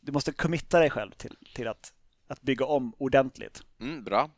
du 0.00 0.12
måste 0.12 0.32
committa 0.32 0.80
dig 0.80 0.90
själv 0.90 1.10
till, 1.10 1.36
till 1.54 1.68
att, 1.68 1.92
att 2.34 2.42
bygga 2.42 2.64
om 2.64 2.94
ordentligt. 2.98 3.62
Mm, 3.80 4.04
bra. 4.04 4.30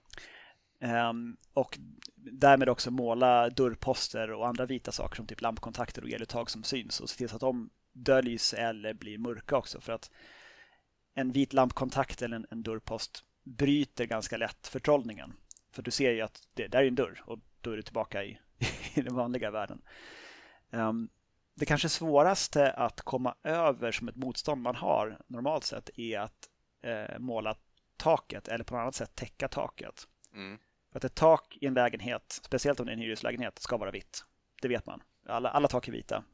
Um, 0.81 1.37
och 1.53 1.79
därmed 2.17 2.69
också 2.69 2.91
måla 2.91 3.51
dörrposter 3.51 4.33
och 4.33 4.49
andra 4.49 4.67
vita 4.67 4.93
saker 4.93 5.17
som 5.17 5.27
typ 5.27 5.41
lampkontakter 5.41 6.03
och 6.03 6.11
eluttag 6.11 6.51
som 6.51 6.63
syns 6.63 7.01
och 7.01 7.11
se 7.11 7.17
till 7.17 7.29
så 7.29 7.37
att 7.37 7.41
de 7.41 7.71
döljs 7.93 8.55
eller 8.55 8.95
blir 8.95 9.19
mörka 9.19 9.57
också 9.57 9.81
för 9.81 9.93
att 9.93 10.11
en 11.15 11.33
vit 11.33 11.53
lampkontakt 11.53 12.23
eller 12.23 12.37
en, 12.37 12.47
en 12.51 12.63
dörrpost 12.63 13.25
bryter 13.45 14.05
ganska 14.05 14.37
lätt 14.37 14.67
förtrollningen. 14.67 15.33
För 15.73 15.83
du 15.83 15.91
ser 15.91 16.13
ju 16.13 16.21
att 16.21 16.43
det 16.55 16.69
där 16.69 16.83
är 16.83 16.89
en 16.89 16.95
dörr 16.95 17.23
och 17.27 17.39
då 17.61 17.71
är 17.71 17.77
du 17.77 17.83
tillbaka 17.83 18.25
i, 18.25 18.39
i 18.95 19.03
den 19.03 19.15
vanliga 19.15 19.51
världen. 19.51 19.83
Um, 20.71 21.09
det 21.55 21.67
kanske 21.67 21.89
svåraste 21.89 22.73
att 22.73 23.01
komma 23.01 23.35
över 23.43 23.93
som 23.93 24.09
ett 24.09 24.17
motstånd 24.17 24.63
man 24.63 24.77
har 24.77 25.19
normalt 25.27 25.65
sett 25.65 25.91
är 25.99 26.19
att 26.19 26.49
eh, 26.83 27.19
måla 27.19 27.57
taket 27.97 28.49
eller 28.49 28.65
på 28.65 28.75
något 28.75 28.81
annat 28.81 28.95
sätt 28.95 29.15
täcka 29.15 29.49
taket. 29.49 30.09
Mm. 30.35 30.59
För 30.93 30.99
att 30.99 31.05
ett 31.05 31.15
tak 31.15 31.59
i 31.61 31.67
en 31.67 31.75
lägenhet, 31.75 32.41
speciellt 32.43 32.81
om 32.81 32.87
det 32.87 32.93
är 32.93 32.97
en 32.97 33.03
hyreslägenhet, 33.03 33.59
ska 33.59 33.77
vara 33.77 33.91
vitt. 33.91 34.25
Det 34.63 34.69
vet 34.69 34.87
man. 34.87 35.03
Alla, 35.29 35.51
alla 35.51 35.69
tak 35.69 35.89
är 35.89 35.93
vita. 35.93 36.25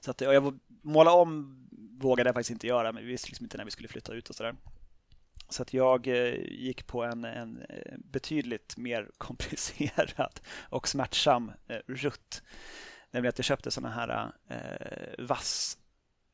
Så 0.00 0.10
att, 0.10 0.20
jag 0.20 0.58
måla 0.82 1.12
om 1.12 1.62
vågade 2.00 2.28
jag 2.28 2.34
faktiskt 2.34 2.50
inte 2.50 2.66
göra, 2.66 2.92
men 2.92 3.02
vi 3.02 3.08
visste 3.08 3.28
liksom 3.28 3.44
inte 3.44 3.56
när 3.56 3.64
vi 3.64 3.70
skulle 3.70 3.88
flytta 3.88 4.12
ut 4.12 4.28
och 4.28 4.36
sådär. 4.36 4.54
Så 5.48 5.62
att 5.62 5.74
jag 5.74 6.06
eh, 6.06 6.34
gick 6.44 6.86
på 6.86 7.04
en, 7.04 7.24
en 7.24 7.62
eh, 7.68 7.94
betydligt 7.98 8.76
mer 8.76 9.10
komplicerad 9.18 10.40
och 10.68 10.88
smärtsam 10.88 11.52
eh, 11.68 11.78
rutt. 11.86 12.42
Nämligen 13.10 13.28
att 13.28 13.38
jag 13.38 13.44
köpte 13.44 13.70
sådana 13.70 13.94
här 13.94 14.32
eh, 14.48 15.24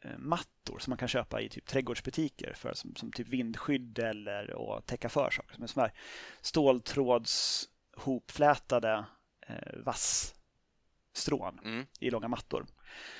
vassmattor 0.05 0.79
som 0.79 0.91
man 0.91 0.99
kan 0.99 1.09
köpa 1.09 1.41
i 1.41 1.49
typ 1.49 1.67
trädgårdsbutiker 1.67 2.53
för, 2.57 2.75
som, 2.75 2.95
som 2.95 3.13
typ 3.13 3.29
vindskydd 3.29 3.99
eller 3.99 4.77
att 4.77 4.87
täcka 4.87 5.09
för 5.09 5.31
saker. 5.31 5.55
Som 5.55 5.63
är 5.63 5.67
sådana 5.67 5.89
här 5.89 5.97
ståltrådshopflätade 6.41 9.05
eh, 9.47 9.79
vassstrån 9.85 11.61
mm. 11.65 11.87
i 12.01 12.11
långa 12.11 12.29
mattor. 12.29 12.67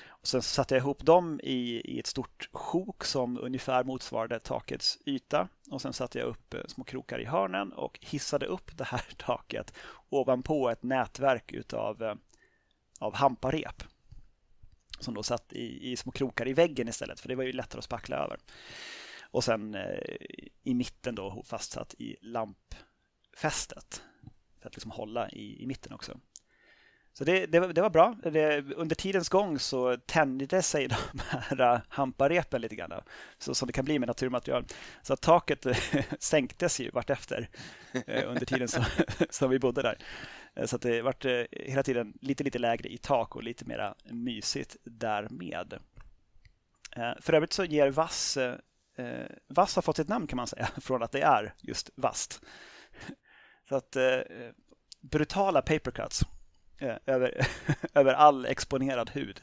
Och 0.09 0.27
sen 0.27 0.41
satte 0.41 0.75
jag 0.75 0.81
ihop 0.81 1.05
dem 1.05 1.39
i, 1.43 1.81
i 1.95 1.99
ett 1.99 2.07
stort 2.07 2.49
sjok 2.53 3.03
som 3.03 3.37
ungefär 3.37 3.83
motsvarade 3.83 4.39
takets 4.39 4.99
yta. 5.05 5.47
Och 5.71 5.81
sen 5.81 5.93
satte 5.93 6.19
jag 6.19 6.27
upp 6.27 6.53
eh, 6.53 6.61
små 6.67 6.83
krokar 6.83 7.19
i 7.19 7.25
hörnen 7.25 7.73
och 7.73 7.99
hissade 8.01 8.45
upp 8.45 8.77
det 8.77 8.83
här 8.83 9.05
taket 9.17 9.73
ovanpå 10.09 10.69
ett 10.69 10.83
nätverk 10.83 11.51
utav 11.51 12.03
eh, 12.03 12.15
av 12.99 13.15
hamparep. 13.15 13.83
Som 14.99 15.13
då 15.13 15.23
satt 15.23 15.53
i, 15.53 15.91
i 15.91 15.95
små 15.95 16.11
krokar 16.11 16.47
i 16.47 16.53
väggen 16.53 16.87
istället 16.87 17.19
för 17.19 17.29
det 17.29 17.35
var 17.35 17.43
ju 17.43 17.51
lättare 17.51 17.79
att 17.79 17.85
spackla 17.85 18.17
över. 18.17 18.39
Och 19.21 19.43
sen 19.43 19.75
eh, 19.75 19.97
i 20.63 20.73
mitten 20.73 21.15
då 21.15 21.43
fastsatt 21.45 21.95
i 21.97 22.15
lampfästet. 22.21 24.03
För 24.61 24.69
att 24.69 24.75
liksom 24.75 24.91
hålla 24.91 25.29
i, 25.29 25.63
i 25.63 25.67
mitten 25.67 25.93
också. 25.93 26.19
Så 27.13 27.23
det, 27.23 27.45
det, 27.45 27.73
det 27.73 27.81
var 27.81 27.89
bra. 27.89 28.15
Det, 28.23 28.61
under 28.75 28.95
tidens 28.95 29.29
gång 29.29 29.59
så 29.59 29.97
tänjde 29.97 30.61
sig 30.61 30.87
de 31.49 31.59
här 31.59 31.81
hamparepen 31.89 32.61
lite 32.61 32.75
grann. 32.75 32.91
Så 33.37 33.55
som 33.55 33.67
det 33.67 33.73
kan 33.73 33.85
bli 33.85 33.99
med 33.99 34.07
naturmaterial. 34.07 34.65
Så 35.01 35.13
att 35.13 35.21
taket 35.21 35.65
sänktes 36.19 36.79
ju 36.79 36.89
vartefter 36.89 37.49
eh, 38.07 38.29
under 38.29 38.45
tiden 38.45 38.67
som, 38.67 38.83
som 39.29 39.49
vi 39.49 39.59
bodde 39.59 39.81
där. 39.81 39.97
Eh, 40.55 40.65
så 40.65 40.75
att 40.75 40.81
det 40.81 41.01
vart 41.01 41.25
eh, 41.25 41.43
hela 41.51 41.83
tiden 41.83 42.13
lite, 42.21 42.43
lite 42.43 42.59
lägre 42.59 42.89
i 42.89 42.97
tak 42.97 43.35
och 43.35 43.43
lite 43.43 43.65
mera 43.65 43.95
mysigt 44.03 44.77
därmed. 44.83 45.73
Eh, 46.95 47.13
för 47.21 47.33
övrigt 47.33 47.53
så 47.53 47.65
ger 47.65 47.91
vass, 47.91 48.37
vass 49.47 49.75
har 49.75 49.81
fått 49.81 49.97
sitt 49.97 50.07
namn 50.07 50.27
kan 50.27 50.37
man 50.37 50.47
säga 50.47 50.69
från 50.81 51.03
att 51.03 51.11
det 51.11 51.21
är 51.21 51.53
just 51.61 51.89
vast. 51.95 52.41
Så 53.69 53.75
att 53.75 53.97
brutala 55.01 55.61
papercuts 55.61 56.23
Eh, 56.83 56.95
över, 57.05 57.47
över 57.93 58.13
all 58.13 58.45
exponerad 58.45 59.09
hud. 59.09 59.41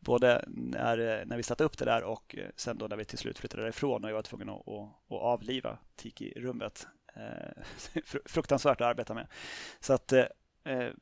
Både 0.00 0.44
när, 0.48 1.24
när 1.24 1.36
vi 1.36 1.42
satte 1.42 1.64
upp 1.64 1.78
det 1.78 1.84
där 1.84 2.02
och 2.02 2.36
sen 2.56 2.78
då 2.78 2.86
när 2.86 2.96
vi 2.96 3.04
till 3.04 3.18
slut 3.18 3.38
flyttade 3.38 3.62
därifrån 3.62 4.04
och 4.04 4.10
jag 4.10 4.14
var 4.14 4.22
tvungen 4.22 4.48
att, 4.48 4.68
att, 4.68 4.88
att 5.10 5.22
avliva 5.22 5.78
Tiki-rummet. 5.96 6.86
Eh, 7.16 7.62
fruktansvärt 8.26 8.80
att 8.80 8.86
arbeta 8.86 9.14
med. 9.14 9.26
Så 9.80 9.92
att 9.92 10.12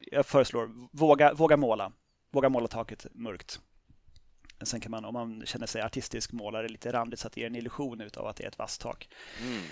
jag 0.01 0.27
föreslår, 0.27 0.89
våga, 0.93 1.35
våga 1.35 1.57
måla. 1.57 1.93
Våga 2.31 2.49
måla 2.49 2.69
taket 2.69 3.07
mörkt. 3.13 3.61
Sen 4.63 4.81
kan 4.81 4.91
man, 4.91 5.05
om 5.05 5.13
man 5.13 5.47
känner 5.47 5.67
sig 5.67 5.83
artistisk, 5.83 6.33
måla 6.33 6.63
det 6.63 6.69
lite 6.69 6.93
randigt 6.93 7.21
så 7.21 7.27
att 7.27 7.33
det 7.33 7.41
ger 7.41 7.47
en 7.47 7.57
illusion 7.57 8.11
av 8.17 8.27
att 8.27 8.37
det 8.37 8.45
är 8.45 8.49
ett 8.49 8.59
vasst 8.59 8.81
tak. 8.81 9.09
Mm. 9.43 9.63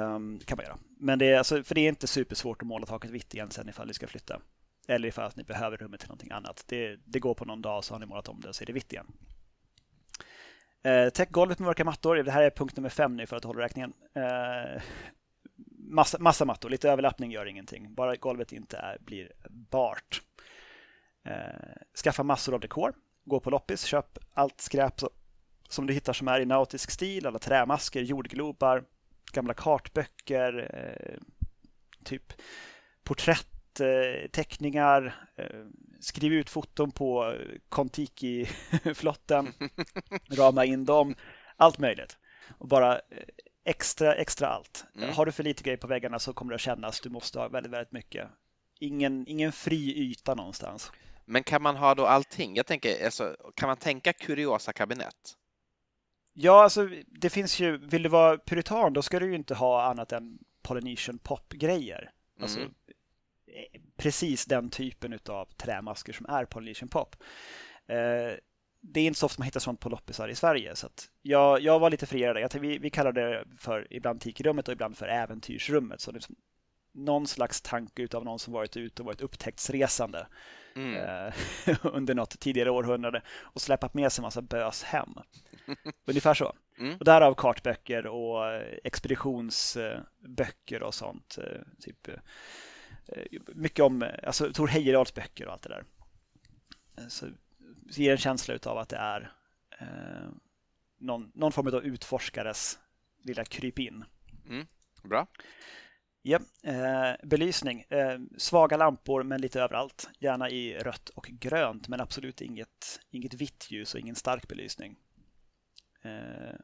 Um, 0.00 0.38
kan 0.38 0.56
man 0.56 0.64
göra. 0.64 0.78
Men 0.98 1.18
det 1.18 1.26
är, 1.26 1.38
alltså, 1.38 1.64
för 1.64 1.74
det 1.74 1.80
är 1.80 1.88
inte 1.88 2.06
supersvårt 2.06 2.62
att 2.62 2.68
måla 2.68 2.86
taket 2.86 3.10
vitt 3.10 3.34
igen 3.34 3.50
sen 3.50 3.68
ifall 3.68 3.88
vi 3.88 3.94
ska 3.94 4.06
flytta. 4.06 4.40
Eller 4.88 5.08
ifall 5.08 5.30
ni 5.34 5.42
behöver 5.42 5.76
rummet 5.76 6.00
till 6.00 6.08
någonting 6.08 6.30
annat. 6.30 6.64
Det, 6.66 6.96
det 7.04 7.20
går 7.20 7.34
på 7.34 7.44
någon 7.44 7.62
dag 7.62 7.84
så 7.84 7.94
har 7.94 7.98
ni 7.98 8.06
målat 8.06 8.28
om 8.28 8.40
det 8.40 8.48
och 8.48 8.54
så 8.54 8.64
är 8.64 8.66
det 8.66 8.72
vitt 8.72 8.92
igen. 8.92 9.06
Eh, 10.82 11.08
täck 11.08 11.30
golvet 11.30 11.58
med 11.58 11.66
mörka 11.66 11.84
mattor. 11.84 12.16
Det 12.16 12.30
här 12.30 12.42
är 12.42 12.50
punkt 12.50 12.76
nummer 12.76 12.88
fem 12.88 13.16
nu 13.16 13.26
för 13.26 13.36
att 13.36 13.44
hålla 13.44 13.64
räkningen. 13.64 13.92
Eh, 14.14 14.82
massa, 15.86 16.18
massa 16.18 16.44
mattor, 16.44 16.70
lite 16.70 16.90
överlappning 16.90 17.30
gör 17.30 17.46
ingenting. 17.46 17.94
Bara 17.94 18.16
golvet 18.16 18.52
inte 18.52 18.76
är, 18.76 18.98
blir 19.00 19.32
bart. 19.48 20.22
Eh, 21.24 21.82
skaffa 22.04 22.22
massor 22.22 22.54
av 22.54 22.60
dekor. 22.60 22.94
Gå 23.24 23.40
på 23.40 23.50
loppis, 23.50 23.84
köp 23.84 24.18
allt 24.34 24.60
skräp 24.60 24.94
som 25.68 25.86
du 25.86 25.94
hittar 25.94 26.12
som 26.12 26.28
är 26.28 26.40
i 26.40 26.46
nautisk 26.46 26.90
stil. 26.90 27.26
Alla 27.26 27.38
trämasker, 27.38 28.02
jordglobar, 28.02 28.84
gamla 29.32 29.54
kartböcker, 29.54 30.70
eh, 30.74 31.18
typ 32.04 32.32
porträtt 33.04 33.48
teckningar, 34.32 35.28
eh, 35.36 35.64
skriv 36.00 36.32
ut 36.32 36.50
foton 36.50 36.90
på 36.90 37.36
Kontiki-flotten, 37.68 39.52
rama 40.30 40.64
in 40.64 40.84
dem, 40.84 41.14
allt 41.56 41.78
möjligt. 41.78 42.18
Och 42.58 42.68
bara 42.68 42.94
eh, 42.94 43.00
extra, 43.66 44.14
extra 44.14 44.48
allt. 44.48 44.84
Mm. 44.96 45.14
Har 45.14 45.26
du 45.26 45.32
för 45.32 45.42
lite 45.42 45.62
grejer 45.62 45.76
på 45.76 45.86
väggarna 45.86 46.18
så 46.18 46.32
kommer 46.32 46.50
det 46.50 46.54
att 46.54 46.60
kännas, 46.60 47.00
du 47.00 47.10
måste 47.10 47.38
ha 47.38 47.48
väldigt, 47.48 47.72
väldigt 47.72 47.92
mycket. 47.92 48.28
Ingen, 48.78 49.28
ingen 49.28 49.52
fri 49.52 49.98
yta 49.98 50.34
någonstans. 50.34 50.92
Men 51.24 51.42
kan 51.42 51.62
man 51.62 51.76
ha 51.76 51.94
då 51.94 52.06
allting? 52.06 52.56
Jag 52.56 52.66
tänker, 52.66 53.04
alltså, 53.04 53.36
kan 53.54 53.66
man 53.66 53.76
tänka 53.76 54.12
kuriosa 54.12 54.72
kabinett? 54.72 55.36
Ja, 56.32 56.62
alltså 56.62 56.88
det 57.06 57.30
finns 57.30 57.60
ju, 57.60 57.76
vill 57.76 58.02
du 58.02 58.08
vara 58.08 58.38
puritan 58.38 58.92
då 58.92 59.02
ska 59.02 59.20
du 59.20 59.26
ju 59.26 59.34
inte 59.34 59.54
ha 59.54 59.82
annat 59.82 60.12
än 60.12 60.38
Polynesian 60.62 61.18
pop-grejer. 61.18 62.10
Alltså, 62.40 62.60
mm 62.60 62.74
precis 63.96 64.46
den 64.46 64.70
typen 64.70 65.18
av 65.28 65.46
trämasker 65.56 66.12
som 66.12 66.26
är 66.26 66.44
Polynesian 66.44 66.88
Pop. 66.88 67.16
Eh, 67.86 68.38
det 68.92 69.00
är 69.00 69.06
inte 69.06 69.18
så 69.18 69.26
ofta 69.26 69.40
man 69.40 69.44
hittar 69.44 69.60
sånt 69.60 69.80
på 69.80 69.88
loppisar 69.88 70.28
i 70.28 70.34
Sverige. 70.34 70.76
Så 70.76 70.88
jag, 71.22 71.60
jag 71.60 71.78
var 71.78 71.90
lite 71.90 72.06
friare. 72.06 72.40
Jag, 72.40 72.60
vi, 72.60 72.78
vi 72.78 72.90
kallar 72.90 73.12
det 73.12 73.44
för 73.58 73.86
ibland 73.90 74.20
tikrummet 74.20 74.68
och 74.68 74.72
ibland 74.72 74.96
för 74.96 75.08
äventyrsrummet. 75.08 76.00
Så 76.00 76.12
det 76.12 76.18
är 76.18 76.22
någon 76.92 77.26
slags 77.26 77.60
tanke 77.60 78.08
av 78.14 78.24
någon 78.24 78.38
som 78.38 78.52
varit 78.52 78.76
ute 78.76 79.02
och 79.02 79.06
varit 79.06 79.20
upptäcktsresande 79.20 80.26
mm. 80.76 80.96
eh, 80.96 81.34
under 81.82 82.14
något 82.14 82.40
tidigare 82.40 82.70
århundrade 82.70 83.22
och 83.40 83.60
släpat 83.60 83.94
med 83.94 84.12
sig 84.12 84.22
en 84.22 84.26
massa 84.26 84.42
bös 84.42 84.82
hem. 84.82 85.14
Ungefär 86.06 86.34
så. 86.34 86.52
Mm. 86.78 86.96
Och 86.98 87.04
därav 87.04 87.34
kartböcker 87.34 88.06
och 88.06 88.62
expeditionsböcker 88.84 90.82
och 90.82 90.94
sånt. 90.94 91.38
Eh, 91.38 91.60
typ 91.80 92.08
Eh, 93.08 93.40
mycket 93.54 93.84
om 93.84 94.10
alltså, 94.22 94.52
Tor 94.52 94.68
Heyerdahls 94.68 95.14
böcker 95.14 95.46
och 95.46 95.52
allt 95.52 95.62
det 95.62 95.68
där. 95.68 95.84
Eh, 96.98 97.08
så 97.08 97.26
ger 97.90 98.12
en 98.12 98.18
känsla 98.18 98.58
av 98.66 98.78
att 98.78 98.88
det 98.88 98.96
är 98.96 99.32
eh, 99.80 100.28
någon, 100.98 101.32
någon 101.34 101.52
form 101.52 101.66
av 101.66 101.84
utforskares 101.84 102.78
lilla 103.22 103.44
krypin. 103.44 104.04
Mm, 104.48 104.66
bra. 105.02 105.26
Ja, 106.22 106.38
eh, 106.62 107.12
belysning. 107.22 107.84
Eh, 107.88 108.18
svaga 108.36 108.76
lampor 108.76 109.22
men 109.22 109.40
lite 109.40 109.60
överallt. 109.60 110.08
Gärna 110.18 110.50
i 110.50 110.78
rött 110.78 111.08
och 111.08 111.26
grönt 111.30 111.88
men 111.88 112.00
absolut 112.00 112.40
inget, 112.40 113.00
inget 113.10 113.34
vitt 113.34 113.66
ljus 113.70 113.94
och 113.94 114.00
ingen 114.00 114.14
stark 114.14 114.48
belysning. 114.48 114.96
Eh, 116.02 116.56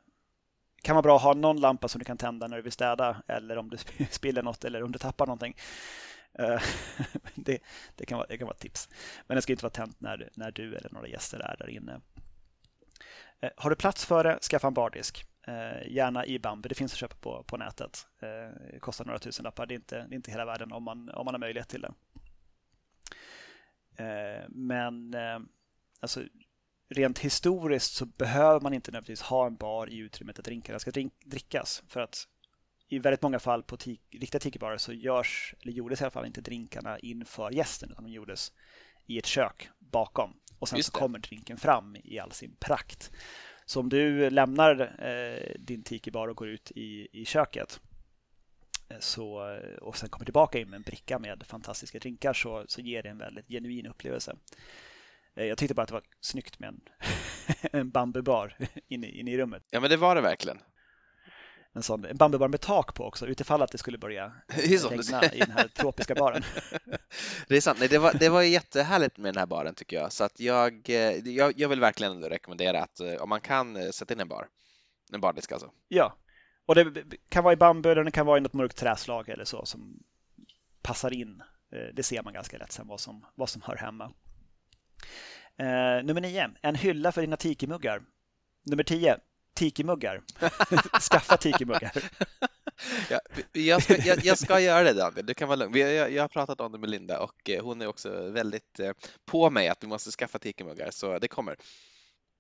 kan 0.83 0.97
vara 0.97 1.03
bra 1.03 1.17
att 1.17 1.23
ha 1.23 1.35
någon 1.35 1.61
lampa 1.61 1.89
som 1.89 1.99
du 1.99 2.05
kan 2.05 2.17
tända 2.17 2.47
när 2.47 2.57
du 2.57 2.63
vill 2.63 2.73
städa 2.73 3.23
eller 3.27 3.59
om 3.59 3.71
du 3.71 3.77
spiller 4.11 4.43
något 4.43 4.65
eller 4.65 4.83
om 4.83 4.93
du 4.93 4.99
tappar 4.99 5.27
någonting. 5.27 5.57
Eh, 6.39 6.63
det, 7.35 7.63
det, 7.97 8.07
kan 8.07 8.19
vara, 8.19 8.27
det 8.29 8.39
kan 8.39 8.47
vara 8.47 8.55
ett 8.55 8.61
tips. 8.61 8.89
Men 9.27 9.35
det 9.35 9.43
ska 9.43 9.53
inte 9.53 9.65
vara 9.65 9.73
tänt 9.73 10.01
när, 10.01 10.31
när 10.35 10.51
du 10.51 10.77
eller 10.77 10.91
några 10.93 11.09
gäster 11.09 11.39
är 11.39 11.57
där 11.59 11.71
inne. 11.71 12.01
Eh, 13.41 13.51
har 13.57 13.71
du 13.71 13.77
plats 13.77 14.05
för 14.05 14.25
det, 14.25 14.39
skaffa 14.43 14.67
en 14.67 14.75
bardisk. 14.75 15.27
Eh, 15.47 15.93
gärna 15.93 16.27
i 16.27 16.39
bambu, 16.39 16.69
det 16.69 16.75
finns 16.75 16.93
att 16.93 16.99
köpa 16.99 17.17
på, 17.21 17.43
på 17.43 17.57
nätet. 17.57 18.07
Det 18.21 18.79
kostar 18.81 19.05
några 19.05 19.19
tusen 19.19 19.45
lappar, 19.45 19.67
det 19.67 19.75
är, 19.75 19.77
inte, 19.77 19.97
det 19.97 20.15
är 20.15 20.17
inte 20.17 20.31
hela 20.31 20.45
världen 20.45 20.73
om 20.73 20.83
man, 20.83 21.11
om 21.11 21.25
man 21.25 21.35
har 21.35 21.39
möjlighet 21.39 21.69
till 21.69 21.81
det. 21.81 21.95
Men 24.49 25.15
alltså, 26.01 26.23
rent 26.89 27.19
historiskt 27.19 27.95
så 27.95 28.07
behöver 28.07 28.61
man 28.61 28.75
inte 28.75 28.91
nödvändigtvis 28.91 29.23
ha 29.23 29.47
en 29.47 29.57
bar 29.57 29.91
i 29.91 29.99
utrymmet 29.99 30.37
där 30.37 30.43
drinkarna 30.43 30.79
ska 30.79 30.91
drink, 30.91 31.13
drickas. 31.25 31.83
För 31.89 32.01
att 32.01 32.29
i 32.93 32.99
väldigt 32.99 33.23
många 33.23 33.39
fall 33.39 33.63
på 33.63 33.77
tik, 33.77 34.01
riktiga 34.11 34.41
tikibarer 34.41 34.77
så 34.77 34.93
görs, 34.93 35.55
eller 35.63 35.73
gjordes 35.73 36.01
i 36.01 36.05
alla 36.05 36.11
fall 36.11 36.27
inte 36.27 36.41
drinkarna 36.41 36.99
inför 36.99 37.51
gästen 37.51 37.91
utan 37.91 38.05
de 38.05 38.13
gjordes 38.13 38.53
i 39.07 39.19
ett 39.19 39.27
kök 39.27 39.69
bakom. 39.79 40.37
Och 40.59 40.69
sen 40.69 40.83
så 40.83 40.93
kommer 40.93 41.19
drinken 41.19 41.57
fram 41.57 41.97
i 42.05 42.19
all 42.19 42.33
sin 42.33 42.57
prakt. 42.61 43.11
Så 43.67 43.81
om 43.81 43.89
du 43.89 44.31
lämnar 44.31 44.81
eh, 44.81 45.61
din 45.61 45.83
tikibar 45.83 46.29
och 46.29 46.37
går 46.37 46.49
ut 46.49 46.71
i, 46.71 47.09
i 47.13 47.25
köket 47.25 47.81
eh, 48.89 48.99
så, 49.01 49.59
och 49.81 49.97
sen 49.97 50.09
kommer 50.09 50.25
tillbaka 50.25 50.59
in 50.59 50.71
med 50.71 50.77
en 50.77 50.83
bricka 50.83 51.19
med 51.19 51.43
fantastiska 51.47 51.99
drinkar 51.99 52.33
så, 52.33 52.65
så 52.69 52.81
ger 52.81 53.03
det 53.03 53.09
en 53.09 53.19
väldigt 53.19 53.49
genuin 53.49 53.87
upplevelse. 53.87 54.37
Eh, 55.37 55.45
jag 55.45 55.59
tyckte 55.59 55.75
bara 55.75 55.83
att 55.83 55.89
det 55.89 55.95
var 55.95 56.05
snyggt 56.21 56.59
med 56.59 56.69
en, 56.69 56.81
en 57.81 57.91
bambubar 57.91 58.57
inne, 58.89 59.07
inne 59.09 59.31
i 59.31 59.39
rummet. 59.39 59.63
Ja, 59.71 59.81
men 59.81 59.91
det 59.91 59.97
var 59.97 60.15
det 60.15 60.21
verkligen 60.21 60.59
en 61.75 61.83
sån 61.83 62.05
en 62.05 62.17
bambubar 62.17 62.49
med 62.49 62.61
tak 62.61 62.95
på 62.95 63.05
också 63.05 63.27
utifall 63.27 63.63
att 63.63 63.73
det 63.73 63.79
skulle 63.79 63.99
börja 63.99 64.33
regna 64.49 65.25
i 65.25 65.39
den 65.39 65.51
här 65.51 65.69
tropiska 65.69 66.15
baren. 66.15 66.43
Det 67.49 67.57
är 67.57 67.61
sant. 67.61 67.79
Nej, 67.79 67.89
det, 67.89 67.99
var, 67.99 68.13
det 68.13 68.29
var 68.29 68.43
jättehärligt 68.43 69.19
med 69.19 69.35
den 69.35 69.39
här 69.39 69.47
baren 69.47 69.75
tycker 69.75 69.97
jag. 69.97 70.13
Så 70.13 70.25
att 70.25 70.41
jag, 70.41 70.91
eh, 70.91 71.29
jag, 71.29 71.53
jag 71.57 71.69
vill 71.69 71.81
verkligen 71.81 72.25
rekommendera 72.25 72.83
att 72.83 73.01
eh, 73.01 73.15
om 73.15 73.29
man 73.29 73.41
kan 73.41 73.77
eh, 73.77 73.91
sätta 73.91 74.15
in 74.15 74.21
en 74.21 74.29
bar. 74.29 74.49
En 75.13 75.21
bardisk 75.21 75.53
alltså. 75.53 75.71
Ja, 75.89 76.17
och 76.67 76.75
det 76.75 77.05
kan 77.29 77.45
vara 77.45 77.53
i 77.53 77.57
bambu 77.57 77.91
eller 77.91 78.05
det 78.05 78.11
kan 78.11 78.27
vara 78.27 78.39
i 78.39 78.41
något 78.41 78.53
mörkt 78.53 78.77
träslag 78.77 79.29
eller 79.29 79.45
så 79.45 79.65
som 79.65 80.03
passar 80.83 81.13
in. 81.13 81.43
Det 81.95 82.03
ser 82.03 82.23
man 82.23 82.33
ganska 82.33 82.59
lätt 82.59 82.73
sen 82.73 82.87
vad 82.87 83.01
som, 83.01 83.27
vad 83.35 83.49
som 83.49 83.63
hör 83.63 83.77
hemma. 83.77 84.13
Nummer 86.05 86.21
nio, 86.21 86.51
en 86.63 86.75
hylla 86.75 87.13
för 87.13 87.21
dina 87.21 87.37
tikimuggar. 87.37 88.03
Nummer 88.67 88.85
tio, 88.85 89.19
tikimuggar. 89.55 90.21
Skaffa 91.11 91.37
tikimuggar. 91.37 91.93
Ja, 93.11 93.21
jag, 93.53 93.83
ska, 93.83 93.97
jag, 93.97 94.25
jag, 94.25 94.39
ska 94.39 94.61
göra 94.61 94.83
det 94.83 94.93
Daniel, 94.93 95.27
du 95.27 95.35
kan 95.35 95.49
vara 95.49 95.57
lugn. 95.57 95.79
Jag, 95.79 96.13
jag, 96.13 96.23
har 96.23 96.29
pratat 96.29 96.61
om 96.61 96.73
det 96.73 96.79
med 96.79 96.91
Linda 96.91 97.21
och 97.21 97.51
eh, 97.51 97.65
hon 97.65 97.83
är 97.83 97.87
också 97.87 98.31
väldigt 98.31 98.81
eh, 98.81 98.93
på 99.25 99.51
mig 99.51 99.69
att 99.69 99.83
vi 99.83 99.87
måste 99.89 100.11
skaffa 100.11 100.39
tikimuggar, 100.39 100.91
så 100.91 101.19
det 101.19 101.29
kommer. 101.29 101.57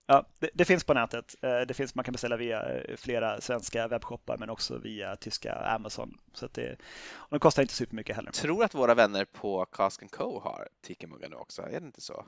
Ja, 0.06 0.26
det, 0.38 0.50
det, 0.54 0.64
finns 0.64 0.84
på 0.84 0.94
nätet. 0.94 1.34
Eh, 1.42 1.60
det 1.60 1.74
finns, 1.74 1.94
man 1.94 2.04
kan 2.04 2.12
beställa 2.12 2.36
via 2.36 2.64
flera 2.96 3.40
svenska 3.40 3.88
webbshoppar 3.88 4.38
men 4.38 4.50
också 4.50 4.78
via 4.78 5.16
tyska 5.16 5.52
Amazon. 5.52 6.18
Så 6.34 6.48
det, 6.52 6.72
och 7.12 7.30
de 7.30 7.40
kostar 7.40 7.62
inte 7.62 7.74
supermycket 7.74 8.16
heller. 8.16 8.32
Tror 8.32 8.64
att 8.64 8.74
våra 8.74 8.94
vänner 8.94 9.24
på 9.24 9.64
Cask 9.64 10.10
Co 10.10 10.40
har 10.40 10.68
tikimuggar 10.80 11.28
nu 11.28 11.36
också, 11.36 11.62
är 11.62 11.80
det 11.80 11.86
inte 11.86 12.00
så? 12.00 12.26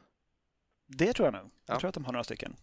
Det 0.86 1.12
tror 1.12 1.26
jag 1.26 1.34
nog. 1.34 1.50
Jag 1.66 1.80
tror 1.80 1.88
att 1.88 1.94
de 1.94 2.04
har 2.04 2.12
några 2.12 2.24
stycken. 2.24 2.56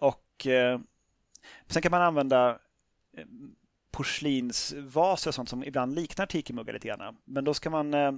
Och 0.00 0.28
och 0.38 0.46
eh, 0.46 0.80
sen 1.66 1.82
kan 1.82 1.90
man 1.90 2.02
använda 2.02 2.58
eh, 3.16 3.24
porslinsvaser 3.90 5.30
och 5.30 5.34
sånt 5.34 5.48
som 5.48 5.64
ibland 5.64 5.94
liknar 5.94 6.26
tikimuggar 6.26 6.72
lite 6.72 6.88
grann. 6.88 7.16
Men 7.24 7.44
då 7.44 7.54
ska 7.54 7.70
man 7.70 7.94
eh, 7.94 8.12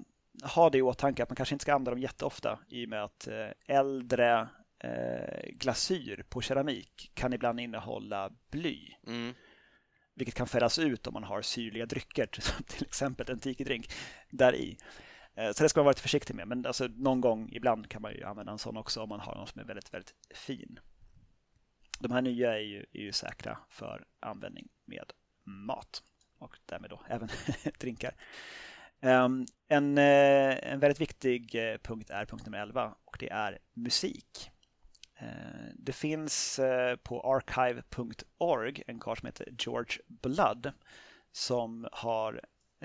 ha 0.54 0.70
det 0.70 0.78
i 0.78 0.82
åtanke 0.82 1.22
att 1.22 1.28
man 1.28 1.36
kanske 1.36 1.54
inte 1.54 1.62
ska 1.62 1.74
använda 1.74 1.90
dem 1.90 2.00
jätteofta 2.00 2.58
i 2.68 2.84
och 2.84 2.88
med 2.88 3.04
att 3.04 3.28
äldre 3.66 4.48
glasyr 5.52 6.24
på 6.28 6.40
keramik 6.40 7.10
kan 7.14 7.32
ibland 7.32 7.60
innehålla 7.60 8.30
bly. 8.50 8.94
Mm. 9.06 9.34
Vilket 10.14 10.34
kan 10.34 10.46
fällas 10.46 10.78
ut 10.78 11.06
om 11.06 11.14
man 11.14 11.24
har 11.24 11.42
syrliga 11.42 11.86
drycker, 11.86 12.26
till 12.66 12.86
exempel 12.86 13.30
en 13.30 13.38
tikidrink, 13.38 13.92
där 14.30 14.54
i. 14.54 14.76
Så 15.54 15.62
det 15.62 15.68
ska 15.68 15.80
man 15.80 15.84
vara 15.84 15.92
lite 15.92 16.02
försiktig 16.02 16.34
med. 16.34 16.48
Men 16.48 16.66
alltså, 16.66 16.86
någon 16.86 17.20
gång 17.20 17.48
ibland 17.52 17.88
kan 17.88 18.02
man 18.02 18.12
ju 18.12 18.24
använda 18.24 18.52
en 18.52 18.58
sån 18.58 18.76
också 18.76 19.02
om 19.02 19.08
man 19.08 19.20
har 19.20 19.34
någon 19.34 19.46
som 19.46 19.60
är 19.60 19.64
väldigt, 19.64 19.94
väldigt 19.94 20.14
fin. 20.34 20.78
De 22.00 22.12
här 22.12 22.22
nya 22.22 22.54
är 22.54 22.62
ju, 22.62 22.86
är 22.92 23.00
ju 23.00 23.12
säkra 23.12 23.58
för 23.68 24.04
användning 24.20 24.68
med 24.84 25.12
mat 25.44 26.02
och 26.38 26.58
därmed 26.66 26.90
då 26.90 27.02
även 27.08 27.28
drinkar. 27.78 28.14
Ehm, 29.00 29.46
en, 29.68 29.98
eh, 29.98 30.72
en 30.72 30.80
väldigt 30.80 31.00
viktig 31.00 31.54
eh, 31.54 31.78
punkt 31.78 32.10
är 32.10 32.26
punkt 32.26 32.46
nummer 32.46 32.58
11 32.58 32.94
och 33.04 33.16
det 33.20 33.30
är 33.30 33.58
musik. 33.74 34.50
Ehm, 35.16 35.74
det 35.74 35.92
finns 35.92 36.58
eh, 36.58 36.96
på 36.96 37.20
archive.org 37.20 38.82
en 38.86 39.00
karl 39.00 39.16
som 39.16 39.26
heter 39.26 39.48
George 39.58 39.98
Blood 40.06 40.72
som 41.32 41.88
har 41.92 42.40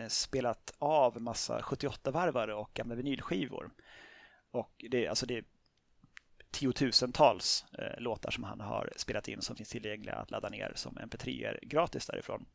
spelat 0.07 0.73
av 0.79 1.21
massa 1.21 1.59
78-varvare 1.59 2.53
och 2.53 2.71
gamla 2.73 2.95
vinylskivor. 2.95 3.71
Och 4.51 4.85
det, 4.89 5.07
alltså 5.07 5.25
det 5.25 5.45
tiotusentals 6.55 7.65
eh, 7.79 8.01
låtar 8.01 8.31
som 8.31 8.43
han 8.43 8.59
har 8.59 8.93
spelat 8.95 9.27
in 9.27 9.41
som 9.41 9.55
finns 9.55 9.69
tillgängliga 9.69 10.15
att 10.15 10.31
ladda 10.31 10.49
ner 10.49 10.71
som 10.75 10.97
mp3 10.97 11.57
gratis 11.61 12.05
därifrån. 12.05 12.45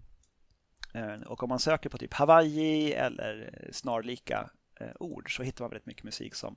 Eh, 0.95 1.21
och 1.21 1.43
om 1.43 1.49
man 1.49 1.59
söker 1.59 1.89
på 1.89 1.99
typ 1.99 2.15
Hawaii 2.15 2.93
eller 2.93 3.51
eh, 3.53 3.73
snarlika 3.73 4.51
eh, 4.81 4.93
ord 5.01 5.37
så 5.37 5.43
hittar 5.43 5.65
man 5.65 5.71
väldigt 5.71 5.87
mycket 5.87 6.05
musik 6.05 6.35
som 6.35 6.57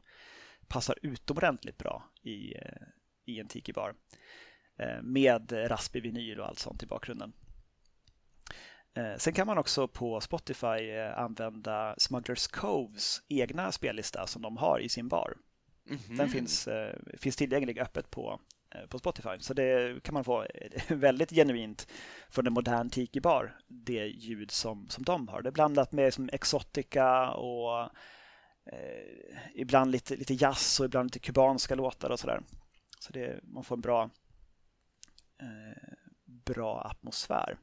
passar 0.68 1.00
utomordentligt 1.02 1.78
bra 1.78 2.10
i, 2.22 2.54
eh, 2.56 2.88
i 3.26 3.40
en 3.40 3.48
tiki-bar 3.48 3.96
eh, 4.80 5.02
med 5.02 5.52
raspig 5.52 6.04
vinyl 6.04 6.40
och 6.40 6.48
allt 6.48 6.60
sånt 6.60 6.84
i 6.84 6.86
bakgrunden. 6.86 7.34
Eh, 8.96 9.18
sen 9.18 9.34
kan 9.34 9.48
man 9.48 9.58
också 9.58 9.88
på 9.88 10.22
Spotify 10.22 10.90
eh, 10.90 11.20
använda 11.20 11.96
Smugglers 11.98 12.48
Coves 12.48 13.22
egna 13.30 13.72
spellista 13.72 14.28
som 14.28 14.42
de 14.42 14.58
har 14.58 14.80
i 14.80 14.90
sin 14.90 15.08
bar. 15.08 15.34
Mm 15.90 16.00
-hmm. 16.00 16.18
Den 16.18 16.30
finns, 16.30 16.68
eh, 16.68 16.96
finns 17.18 17.36
tillgänglig 17.36 17.80
öppet 17.80 18.10
på, 18.10 18.40
eh, 18.76 18.88
på 18.88 19.00
Spotify. 19.00 19.40
Så 19.40 19.54
det 19.54 20.04
kan 20.04 20.14
man 20.14 20.24
få 20.24 20.44
eh, 20.44 20.82
väldigt 20.98 21.30
genuint 21.30 21.88
från 22.30 22.48
en 22.48 22.54
modern 22.54 22.90
tiki-bar, 22.90 23.58
det 23.68 24.06
ljud 24.06 24.52
som, 24.52 24.90
som 24.90 25.04
de 25.04 25.28
har. 25.28 25.42
Det 25.42 25.50
är 25.50 25.52
blandat 25.52 25.92
med 25.92 26.14
som 26.14 26.30
exotica 26.34 27.32
och 27.32 27.82
eh, 28.72 29.52
ibland 29.56 29.92
lite, 29.92 30.16
lite 30.16 30.34
jazz 30.34 30.80
och 30.80 30.86
ibland 30.86 31.06
lite 31.08 31.20
kubanska 31.20 31.76
låtar 31.76 32.10
och 32.10 32.20
sådär. 32.20 32.42
Så 33.00 33.14
det, 33.14 33.40
man 33.44 33.64
får 33.64 33.76
en 33.76 33.82
bra, 33.82 34.10
eh, 35.42 35.94
bra 36.26 36.82
atmosfär. 36.82 37.58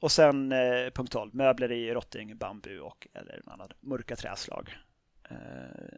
Och 0.00 0.12
sen 0.12 0.52
eh, 0.52 0.90
punkt 0.94 1.12
12, 1.12 1.34
möbler 1.34 1.72
i 1.72 1.94
rotting, 1.94 2.36
bambu 2.36 2.78
och 2.80 3.08
eller 3.14 3.42
annat 3.46 3.72
mörka 3.80 4.16
träslag. 4.16 4.76
Eh, 5.30 5.36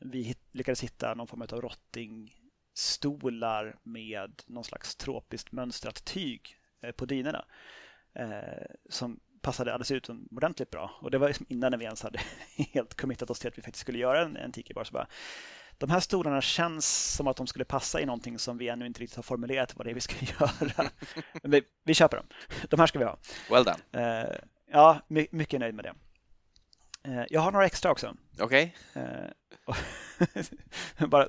vi 0.00 0.34
lyckades 0.52 0.82
hitta 0.82 1.14
någon 1.14 1.26
form 1.26 1.42
av 1.42 1.60
rottingstolar 1.60 3.78
med 3.82 4.42
någon 4.46 4.64
slags 4.64 4.96
tropiskt 4.96 5.52
mönstrat 5.52 6.04
tyg 6.04 6.56
eh, 6.82 6.92
på 6.92 7.06
dynorna 7.06 7.44
eh, 8.14 8.66
som 8.88 9.20
passade 9.40 9.72
alldeles 9.72 9.90
utomordentligt 9.90 10.70
bra. 10.70 10.98
Och 11.00 11.10
det 11.10 11.18
var 11.18 11.32
innan 11.48 11.78
vi 11.78 11.84
ens 11.84 12.02
hade 12.02 12.20
helt 12.72 12.94
committat 12.94 13.30
oss 13.30 13.38
till 13.38 13.48
att 13.48 13.58
vi 13.58 13.62
faktiskt 13.62 13.82
skulle 13.82 13.98
göra 13.98 14.22
en, 14.22 14.36
en 14.36 14.52
tiki-bar. 14.52 14.84
Så 14.84 14.92
bara, 14.92 15.06
de 15.78 15.90
här 15.90 16.00
stolarna 16.00 16.40
känns 16.40 17.14
som 17.14 17.26
att 17.26 17.36
de 17.36 17.46
skulle 17.46 17.64
passa 17.64 18.00
i 18.00 18.06
någonting 18.06 18.38
som 18.38 18.58
vi 18.58 18.68
ännu 18.68 18.86
inte 18.86 19.00
riktigt 19.00 19.16
har 19.16 19.22
formulerat 19.22 19.76
vad 19.76 19.86
det 19.86 19.90
är 19.90 19.94
vi 19.94 20.00
ska 20.00 20.26
göra. 20.40 20.90
Men 21.42 21.50
vi, 21.50 21.62
vi 21.84 21.94
köper 21.94 22.16
dem. 22.16 22.26
De 22.68 22.80
här 22.80 22.86
ska 22.86 22.98
vi 22.98 23.04
ha. 23.04 23.18
Well 23.50 23.64
done. 23.64 23.78
Ja, 24.70 25.00
mycket 25.08 25.60
nöjd 25.60 25.74
med 25.74 25.84
det. 25.84 25.94
Eh, 27.06 27.24
jag 27.30 27.40
har 27.40 27.52
några 27.52 27.66
extra 27.66 27.90
också. 27.90 28.16
Okej. 28.40 28.74
Okay. 28.90 29.04
Eh, 29.04 29.30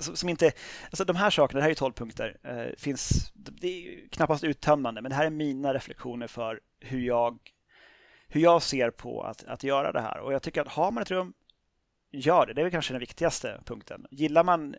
som 0.00 0.28
inte, 0.28 0.52
alltså 0.86 1.04
de 1.04 1.16
här 1.16 1.30
sakerna, 1.30 1.58
det 1.58 1.62
här 1.62 1.70
är 1.70 1.74
12 1.74 1.92
punkter, 1.92 2.36
eh, 2.42 2.76
finns, 2.76 3.32
det 3.34 3.68
är 3.68 4.08
knappast 4.08 4.44
uttömmande, 4.44 5.02
men 5.02 5.10
det 5.10 5.16
här 5.16 5.26
är 5.26 5.30
mina 5.30 5.74
reflektioner 5.74 6.26
för 6.26 6.60
hur 6.80 7.00
jag, 7.00 7.38
hur 8.28 8.40
jag 8.40 8.62
ser 8.62 8.90
på 8.90 9.22
att, 9.22 9.44
att 9.44 9.64
göra 9.64 9.92
det 9.92 10.00
här. 10.00 10.18
Och 10.18 10.32
jag 10.32 10.42
tycker 10.42 10.60
att 10.60 10.68
har 10.68 10.90
man 10.90 11.02
ett 11.02 11.10
rum, 11.10 11.34
gör 12.10 12.46
det. 12.46 12.52
Det 12.52 12.60
är 12.60 12.64
väl 12.64 12.72
kanske 12.72 12.94
den 12.94 13.00
viktigaste 13.00 13.60
punkten. 13.64 14.06
Gillar 14.10 14.44
man 14.44 14.74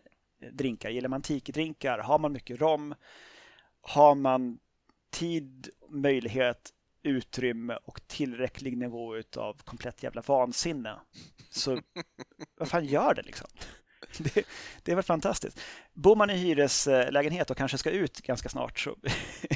drinkar, 0.52 0.90
gillar 0.90 1.08
man 1.08 1.22
tiki-drinkar, 1.22 1.98
har 1.98 2.18
man 2.18 2.32
mycket 2.32 2.60
rom, 2.60 2.94
har 3.80 4.14
man 4.14 4.58
tid, 5.10 5.68
möjlighet 5.88 6.72
utrymme 7.02 7.78
och 7.84 8.06
tillräcklig 8.06 8.76
nivå 8.76 9.14
av 9.36 9.62
komplett 9.64 10.02
jävla 10.02 10.22
vansinne. 10.26 11.00
Så 11.50 11.80
vad 12.58 12.68
fan 12.68 12.84
gör 12.84 13.14
det 13.14 13.22
liksom? 13.22 13.46
Det, 14.18 14.46
det, 14.82 14.92
är 14.92 14.96
väl 14.96 15.04
fantastiskt. 15.04 15.60
Bor 15.92 16.16
man 16.16 16.30
i 16.30 16.36
hyreslägenhet 16.36 17.50
och 17.50 17.56
kanske 17.56 17.78
ska 17.78 17.90
ut 17.90 18.20
ganska 18.20 18.48
snart 18.48 18.78
så 18.78 18.96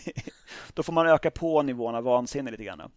då 0.74 0.82
får 0.82 0.92
man 0.92 1.06
öka 1.06 1.30
på 1.30 1.62
nivån 1.62 1.94
av 1.94 2.04
vansinne 2.04 2.50
lite 2.50 2.64
grann 2.64 2.90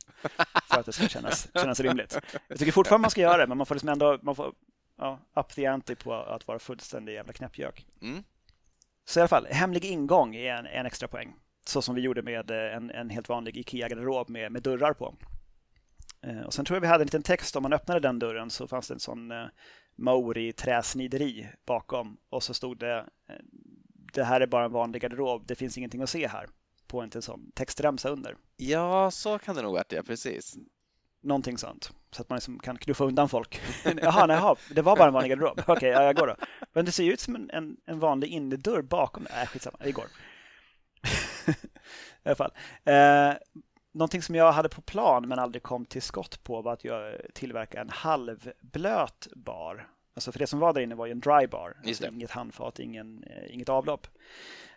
för 0.72 0.80
att 0.80 0.86
det 0.86 0.94
ska 0.94 1.07
kännas, 1.07 1.48
kännas 1.53 1.80
rimligt. 1.80 2.18
Jag 2.48 2.60
tycker 2.60 2.72
fortfarande 2.72 3.02
man 3.02 3.11
ska 3.11 3.22
göra 3.22 3.38
det, 3.38 3.48
men 3.48 3.57
man 3.57 3.65
får 3.65 3.76
liksom 3.76 3.90
ändå 3.90 4.19
man 4.22 4.36
får, 4.36 4.53
ja, 4.98 5.19
up 5.36 5.56
the 5.56 5.65
ante 5.65 5.95
på 5.95 6.14
att 6.14 6.48
vara 6.48 6.60
fullständig 6.60 7.14
jävla 7.14 7.34
knäppjök. 7.34 7.86
Mm. 8.02 8.24
Så 9.06 9.19
i 9.19 9.22
alla 9.22 9.28
fall, 9.28 9.48
hemlig 9.52 9.86
ingång 9.86 10.36
är 10.36 10.53
en, 10.53 10.65
en 10.65 10.86
extra 10.86 11.07
poäng. 11.07 11.36
Så 11.68 11.81
som 11.81 11.95
vi 11.95 12.02
gjorde 12.02 12.22
med 12.22 12.52
en, 12.52 12.91
en 12.91 13.10
helt 13.10 13.30
vanlig 13.30 13.57
IKEA-garderob 13.57 14.30
med, 14.30 14.52
med 14.52 14.64
dörrar 14.64 14.94
på. 14.94 15.15
Och 16.45 16.53
sen 16.53 16.65
tror 16.65 16.76
jag 16.76 16.81
vi 16.81 16.88
hade 16.88 17.02
en 17.02 17.06
liten 17.06 17.23
text 17.23 17.56
om 17.56 17.64
man 17.64 17.73
öppnade 17.73 17.99
den 17.99 18.19
dörren 18.19 18.49
så 18.49 18.68
fanns 18.68 18.88
det 18.88 18.94
en 18.94 18.99
sån 18.99 19.34
Maori 19.95 20.53
träsnideri 20.53 21.48
bakom 21.65 22.18
och 22.30 22.44
så 22.44 22.53
stod 22.53 22.80
det 22.80 23.06
det 24.14 24.23
här 24.23 24.41
är 24.41 24.48
bara 24.48 24.65
en 24.65 24.72
vanlig 24.72 25.02
garderob, 25.02 25.48
det 25.48 25.56
finns 25.56 25.77
ingenting 25.77 26.02
att 26.02 26.10
se 26.10 26.27
här 26.27 26.48
på 26.88 27.02
en 27.02 27.22
sån 27.22 27.52
textremsa 27.56 28.10
under. 28.10 28.35
Ja, 28.57 29.11
så 29.11 29.39
kan 29.39 29.56
det 29.56 29.61
nog 29.61 29.73
varit, 29.73 29.91
ja 29.91 30.03
precis. 30.03 30.56
Någonting 31.22 31.57
sånt, 31.57 31.91
så 32.11 32.22
att 32.22 32.30
man 32.30 32.35
liksom 32.35 32.60
kan 32.60 32.77
knuffa 32.77 33.03
undan 33.03 33.30
folk. 33.30 33.61
jaha, 34.02 34.26
nej, 34.26 34.56
det 34.76 34.81
var 34.81 34.95
bara 34.95 35.07
en 35.07 35.14
vanlig 35.14 35.30
garderob. 35.30 35.60
Okej, 35.60 35.73
okay, 35.73 35.89
ja, 35.89 36.03
jag 36.03 36.15
går 36.15 36.27
då. 36.27 36.35
Men 36.73 36.85
det 36.85 36.91
ser 36.91 37.03
ju 37.03 37.14
ut 37.14 37.19
som 37.19 37.35
en, 37.35 37.49
en, 37.49 37.77
en 37.85 37.99
vanlig 37.99 38.27
innerdörr 38.27 38.81
bakom. 38.81 39.27
Nej, 39.31 39.48
skitsamma, 39.48 39.77
det 39.80 39.91
går. 39.91 40.06
Alla 42.28 42.36
fall. 42.36 42.52
Eh, 42.86 43.38
någonting 43.91 44.22
som 44.22 44.36
jag 44.36 44.52
hade 44.52 44.70
på 44.70 44.82
plan 44.82 45.28
men 45.28 45.40
aldrig 45.40 45.64
kom 45.64 45.86
till 45.86 46.02
skott 46.02 46.44
på 46.44 46.62
var 46.62 46.74
att 46.74 46.84
jag 46.84 47.16
tillverkade 47.34 47.82
en 47.82 47.90
halvblöt 47.90 49.28
bar. 49.36 49.88
Alltså 50.14 50.32
för 50.32 50.40
det 50.40 50.48
som 50.48 50.60
var 50.60 50.74
där 50.74 50.82
inne 50.82 50.95
var 50.95 51.06
ju 51.06 51.12
en 51.12 51.20
dry 51.20 51.48
bar, 51.48 51.78
alltså 51.86 52.08
inget 52.08 52.32
handfat, 52.32 52.80
ingen, 52.80 53.24
eh, 53.24 53.54
inget 53.54 53.70
avlopp. 53.70 54.08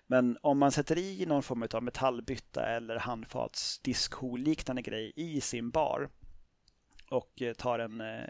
Men 0.07 0.39
om 0.43 0.59
man 0.59 0.73
sätter 0.73 0.99
i 0.99 1.27
någon 1.27 1.43
form 1.43 1.67
av 1.75 1.83
metallbytta 1.83 2.67
eller 2.67 2.99
handfatsdiskho-liknande 2.99 4.83
grej 4.83 5.13
i 5.17 5.41
sin 5.41 5.71
bar 5.71 6.09
och 7.11 7.43
eh, 7.43 7.53
tar 7.53 7.79
en, 7.79 8.01
eh, 8.01 8.25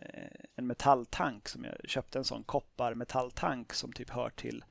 en 0.56 0.66
metalltank 0.66 1.48
som 1.48 1.64
jag 1.64 1.74
köpte 1.90 2.18
en 2.18 2.24
sån 2.24 2.44
kopparmetalltank 2.44 3.72
som 3.72 3.92
typ 3.92 4.10
hör 4.10 4.30
till 4.30 4.64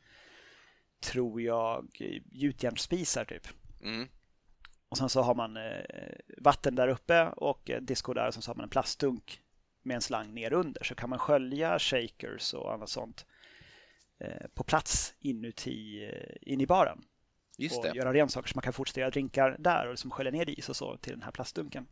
tror 1.00 1.42
jag 1.42 1.88
gjutjärnsspisar 2.32 3.26
typ. 3.26 3.48
Mm. 3.82 4.08
Och 4.90 4.98
sen 4.98 5.10
så 5.10 5.22
har 5.22 5.36
man 5.36 5.58
vatten 6.38 6.76
där 6.76 6.88
uppe 6.88 7.30
och 7.30 7.72
disco 7.82 8.14
där 8.14 8.28
och 8.28 8.34
sen 8.34 8.44
så 8.44 8.52
har 8.52 8.56
man 8.56 8.64
en 8.64 8.70
plastdunk 8.70 9.42
med 9.84 9.96
en 9.96 10.02
slang 10.02 10.34
ner 10.34 10.54
under 10.54 10.84
så 10.84 10.96
kan 10.96 11.10
man 11.10 11.20
skölja 11.20 11.80
shakers 11.80 12.54
och 12.54 12.74
annat 12.74 12.90
sånt 12.90 13.26
eh, 14.20 14.48
på 14.54 14.64
plats 14.64 15.14
inuti 15.20 16.06
eh, 16.06 16.52
in 16.54 16.62
i 16.62 16.68
baren. 16.68 17.02
Just 17.58 17.78
och 17.78 17.84
det. 17.84 17.96
göra 17.96 18.14
rent 18.14 18.32
saker 18.32 18.50
så 18.50 18.56
man 18.56 18.62
kan 18.62 18.74
fortsätta 18.74 19.00
göra 19.00 19.10
drinkar 19.10 19.56
där 19.60 19.86
och 19.86 19.92
liksom 19.92 20.12
skölja 20.12 20.32
ner 20.32 20.50
is 20.50 20.70
och 20.70 20.76
så 20.76 20.98
till 20.98 21.14
den 21.14 21.22
här 21.22 21.32
plastdunken. 21.32 21.88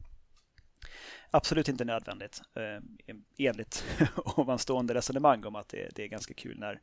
Absolut 1.31 1.69
inte 1.69 1.85
nödvändigt 1.85 2.41
eh, 2.55 3.15
enligt 3.37 3.85
ovanstående 4.15 4.93
resonemang 4.93 5.45
om 5.45 5.55
att 5.55 5.69
det, 5.69 5.89
det 5.95 6.03
är 6.03 6.07
ganska 6.07 6.33
kul 6.33 6.59
när 6.59 6.81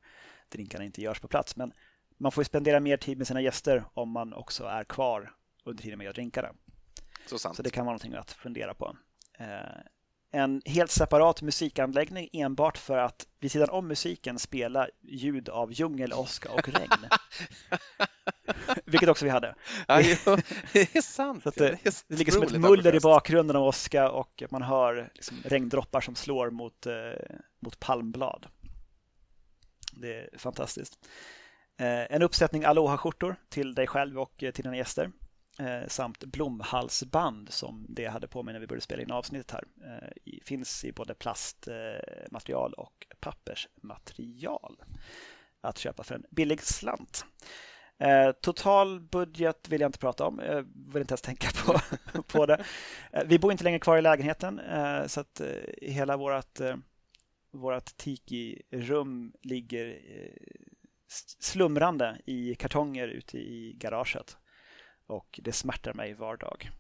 drinkarna 0.49 0.85
inte 0.85 1.03
görs 1.03 1.21
på 1.21 1.29
plats. 1.29 1.57
Men 1.57 1.73
man 2.17 2.33
får 2.33 2.43
spendera 2.43 2.81
mer 2.81 2.97
tid 2.97 3.19
med 3.19 3.27
sina 3.27 3.41
gäster 3.41 3.85
om 3.95 4.11
man 4.11 4.33
också 4.33 4.65
är 4.65 4.85
kvar 4.85 5.33
under 5.65 5.83
tiden 5.83 5.99
man 5.99 6.05
gör 6.05 6.13
drinkarna. 6.13 6.49
Så, 7.27 7.39
sant. 7.39 7.57
så 7.57 7.63
det 7.63 7.71
kan 7.71 7.87
vara 7.87 7.93
någonting 7.93 8.15
att 8.15 8.33
fundera 8.33 8.75
på 8.75 8.97
en 10.35 10.63
helt 10.65 10.91
separat 10.91 11.43
musikanläggning 11.43 12.29
enbart 12.33 12.79
för 12.79 12.99
att 12.99 13.27
vid 13.41 13.53
sidan 13.53 13.71
om 13.71 13.89
musiken 13.89 14.39
spela 14.39 14.89
ljud 15.03 15.49
av 15.49 15.73
djungel, 15.73 16.13
åska 16.13 16.51
och 16.51 16.69
regn. 16.69 17.07
Vilket 18.85 19.09
också 19.09 19.25
vi 19.25 19.31
hade. 19.31 19.55
Ja, 19.89 20.01
jo, 20.01 20.37
det 20.73 20.97
är 20.97 21.03
sant. 21.03 21.43
Så 21.43 21.51
det, 21.51 21.79
det, 21.83 22.17
ligger 22.17 22.33
som 22.33 22.43
ett 22.43 22.61
muller 22.61 22.95
i 22.95 23.01
bakgrunden 23.01 23.57
av 23.57 23.63
åska 23.63 24.11
och 24.11 24.43
man 24.51 24.63
hör 24.63 25.11
liksom 25.15 25.37
regndroppar 25.45 26.01
som 26.01 26.15
slår 26.15 26.51
mot, 26.51 26.87
eh, 26.87 26.93
mot 27.61 27.81
palmblad. 27.81 28.47
Det 29.93 30.15
är 30.15 30.39
fantastiskt. 30.39 30.99
Eh, 31.77 32.15
en 32.15 32.23
uppsättning 32.23 32.65
aloha-skjortor 32.65 33.37
till 33.49 33.75
dig 33.75 33.87
själv 33.87 34.19
och 34.19 34.37
till 34.37 34.53
dina 34.53 34.77
gäster 34.77 35.05
eh, 35.05 35.11
Eh, 35.59 35.89
samt 35.89 36.25
blomhalsband 36.25 37.53
som 37.53 37.87
det 37.89 38.07
hade 38.07 38.29
på 38.29 38.43
mig 38.43 38.53
när 38.53 38.61
vi 38.61 38.67
började 38.67 38.85
spela 38.85 39.03
in 39.03 39.11
avsnittet 39.11 39.51
här. 39.51 39.65
Eh, 39.85 40.09
finns 40.45 40.85
i 40.85 40.93
både 40.93 41.15
plastmaterial 41.15 42.75
och 42.75 43.07
pappersmaterial 43.21 44.83
att 45.61 45.79
köpa 45.79 46.05
för 46.05 46.15
en 46.15 46.25
billig 46.31 46.63
slant. 46.63 47.25
Eh, 47.99 48.33
total 48.33 49.01
budget 49.01 49.69
vill 49.69 49.81
jag 49.81 49.89
inte 49.89 49.99
prata 49.99 50.27
om, 50.27 50.41
jag 50.47 50.67
vill 50.93 51.01
inte 51.01 51.13
ens 51.13 51.23
tänka 51.23 51.49
på, 51.65 51.81
på 52.23 52.47
det. 52.47 52.65
Vi 53.27 53.39
bor 53.39 53.53
inte 53.53 53.65
längre 53.65 53.79
kvar 53.79 53.97
i 53.97 54.03
lägenheten 54.03 54.61
så 55.07 55.21
att 55.21 55.41
hela 55.83 56.17
vårt 56.17 56.61
vårt 57.51 57.97
tiki-rum 57.97 59.33
ligger 59.43 60.01
slumrande 61.41 62.21
i 62.27 62.55
kartonger 62.55 63.09
ute 63.09 63.39
i 63.39 63.77
garaget 63.79 64.37
och 65.07 65.41
det 65.43 65.53
smärtar 65.53 65.95
mig 65.95 66.15
var 66.15 66.37
dag. 66.37 66.71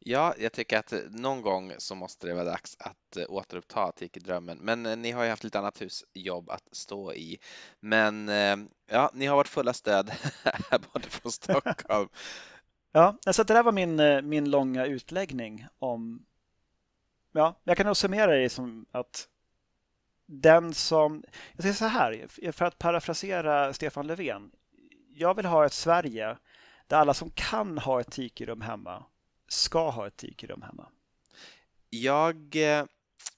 Ja, 0.00 0.34
jag 0.38 0.52
tycker 0.52 0.78
att 0.78 0.92
någon 1.10 1.42
gång 1.42 1.72
så 1.78 1.94
måste 1.94 2.26
det 2.26 2.34
vara 2.34 2.44
dags 2.44 2.76
att 2.80 3.16
eh, 3.16 3.24
återuppta 3.28 3.92
Tiki-drömmen. 3.92 4.58
Men 4.58 4.86
eh, 4.86 4.96
ni 4.96 5.10
har 5.10 5.24
ju 5.24 5.30
haft 5.30 5.44
lite 5.44 5.58
annat 5.58 5.82
husjobb 5.82 6.50
att 6.50 6.68
stå 6.72 7.12
i. 7.12 7.38
Men 7.80 8.28
eh, 8.28 8.56
ja, 8.86 9.10
ni 9.14 9.26
har 9.26 9.36
varit 9.36 9.48
fulla 9.48 9.72
stöd 9.72 10.10
här 10.44 10.78
borta 10.78 11.08
från 11.08 11.32
Stockholm. 11.32 12.08
ja, 12.92 13.16
så 13.30 13.42
det 13.42 13.54
där 13.54 13.62
var 13.62 13.72
min, 13.72 14.28
min 14.28 14.50
långa 14.50 14.86
utläggning 14.86 15.66
om... 15.78 16.24
Ja, 17.32 17.54
jag 17.64 17.76
kan 17.76 17.86
nog 17.86 17.96
summera 17.96 18.36
det 18.36 18.48
som 18.48 18.86
att 18.90 19.28
den 20.26 20.74
som... 20.74 21.24
Jag 21.52 21.62
säger 21.62 21.74
så 21.74 21.84
här, 21.84 22.26
för 22.52 22.64
att 22.64 22.78
parafrasera 22.78 23.72
Stefan 23.72 24.06
Löfven. 24.06 24.50
Jag 25.14 25.34
vill 25.34 25.46
ha 25.46 25.66
ett 25.66 25.72
Sverige 25.72 26.36
där 26.88 26.96
alla 26.98 27.14
som 27.14 27.30
kan 27.30 27.78
ha 27.78 28.00
ett 28.00 28.10
tikirum 28.10 28.60
hemma 28.60 29.04
ska 29.48 29.90
ha 29.90 30.06
ett 30.06 30.16
tikirum 30.16 30.62
hemma. 30.62 30.82
Eh, 30.82 30.88
jag, 31.90 32.56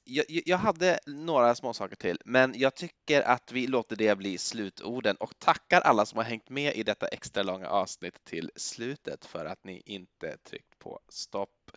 jag, 0.04 0.24
jag 0.28 0.58
hade 0.58 0.98
några 1.06 1.54
små 1.54 1.74
saker 1.74 1.96
till, 1.96 2.18
men 2.24 2.52
jag 2.56 2.74
tycker 2.74 3.22
att 3.22 3.52
vi 3.52 3.66
låter 3.66 3.96
det 3.96 4.18
bli 4.18 4.38
slutorden 4.38 5.16
och 5.16 5.38
tackar 5.38 5.80
alla 5.80 6.06
som 6.06 6.16
har 6.16 6.24
hängt 6.24 6.48
med 6.48 6.76
i 6.76 6.82
detta 6.82 7.06
extra 7.06 7.42
långa 7.42 7.68
avsnitt 7.68 8.24
till 8.24 8.50
slutet 8.56 9.24
för 9.24 9.44
att 9.44 9.64
ni 9.64 9.82
inte 9.86 10.36
tryckt 10.36 10.78
på 10.78 11.00
stopp. 11.08 11.70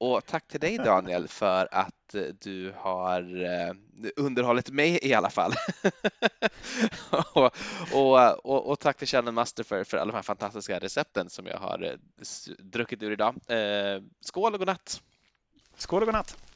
Och 0.00 0.26
tack 0.26 0.48
till 0.48 0.60
dig 0.60 0.78
Daniel 0.78 1.28
för 1.28 1.68
att 1.72 2.14
eh, 2.14 2.22
du 2.22 2.74
har 2.76 3.44
eh, 3.44 3.74
underhållit 4.16 4.70
mig 4.70 4.98
i 5.02 5.14
alla 5.14 5.30
fall. 5.30 5.52
och, 7.34 7.56
och, 7.92 8.46
och, 8.46 8.70
och, 8.70 8.80
tack 8.80 8.96
till 8.96 9.08
Shannon 9.08 9.34
Master 9.34 9.64
för, 9.64 9.84
för 9.84 9.96
alla 9.96 10.12
de 10.12 10.16
här 10.16 10.22
fantastiska 10.22 10.78
recepten 10.78 11.30
som 11.30 11.46
jag 11.46 11.58
har 11.58 11.82
eh, 11.82 11.92
druckit 12.58 13.02
ur 13.02 13.12
idag. 13.12 13.34
Skål 14.20 14.52
och 14.52 14.58
godnatt! 14.58 15.02
Skål 15.76 16.02
och 16.02 16.06
godnatt! 16.06 16.49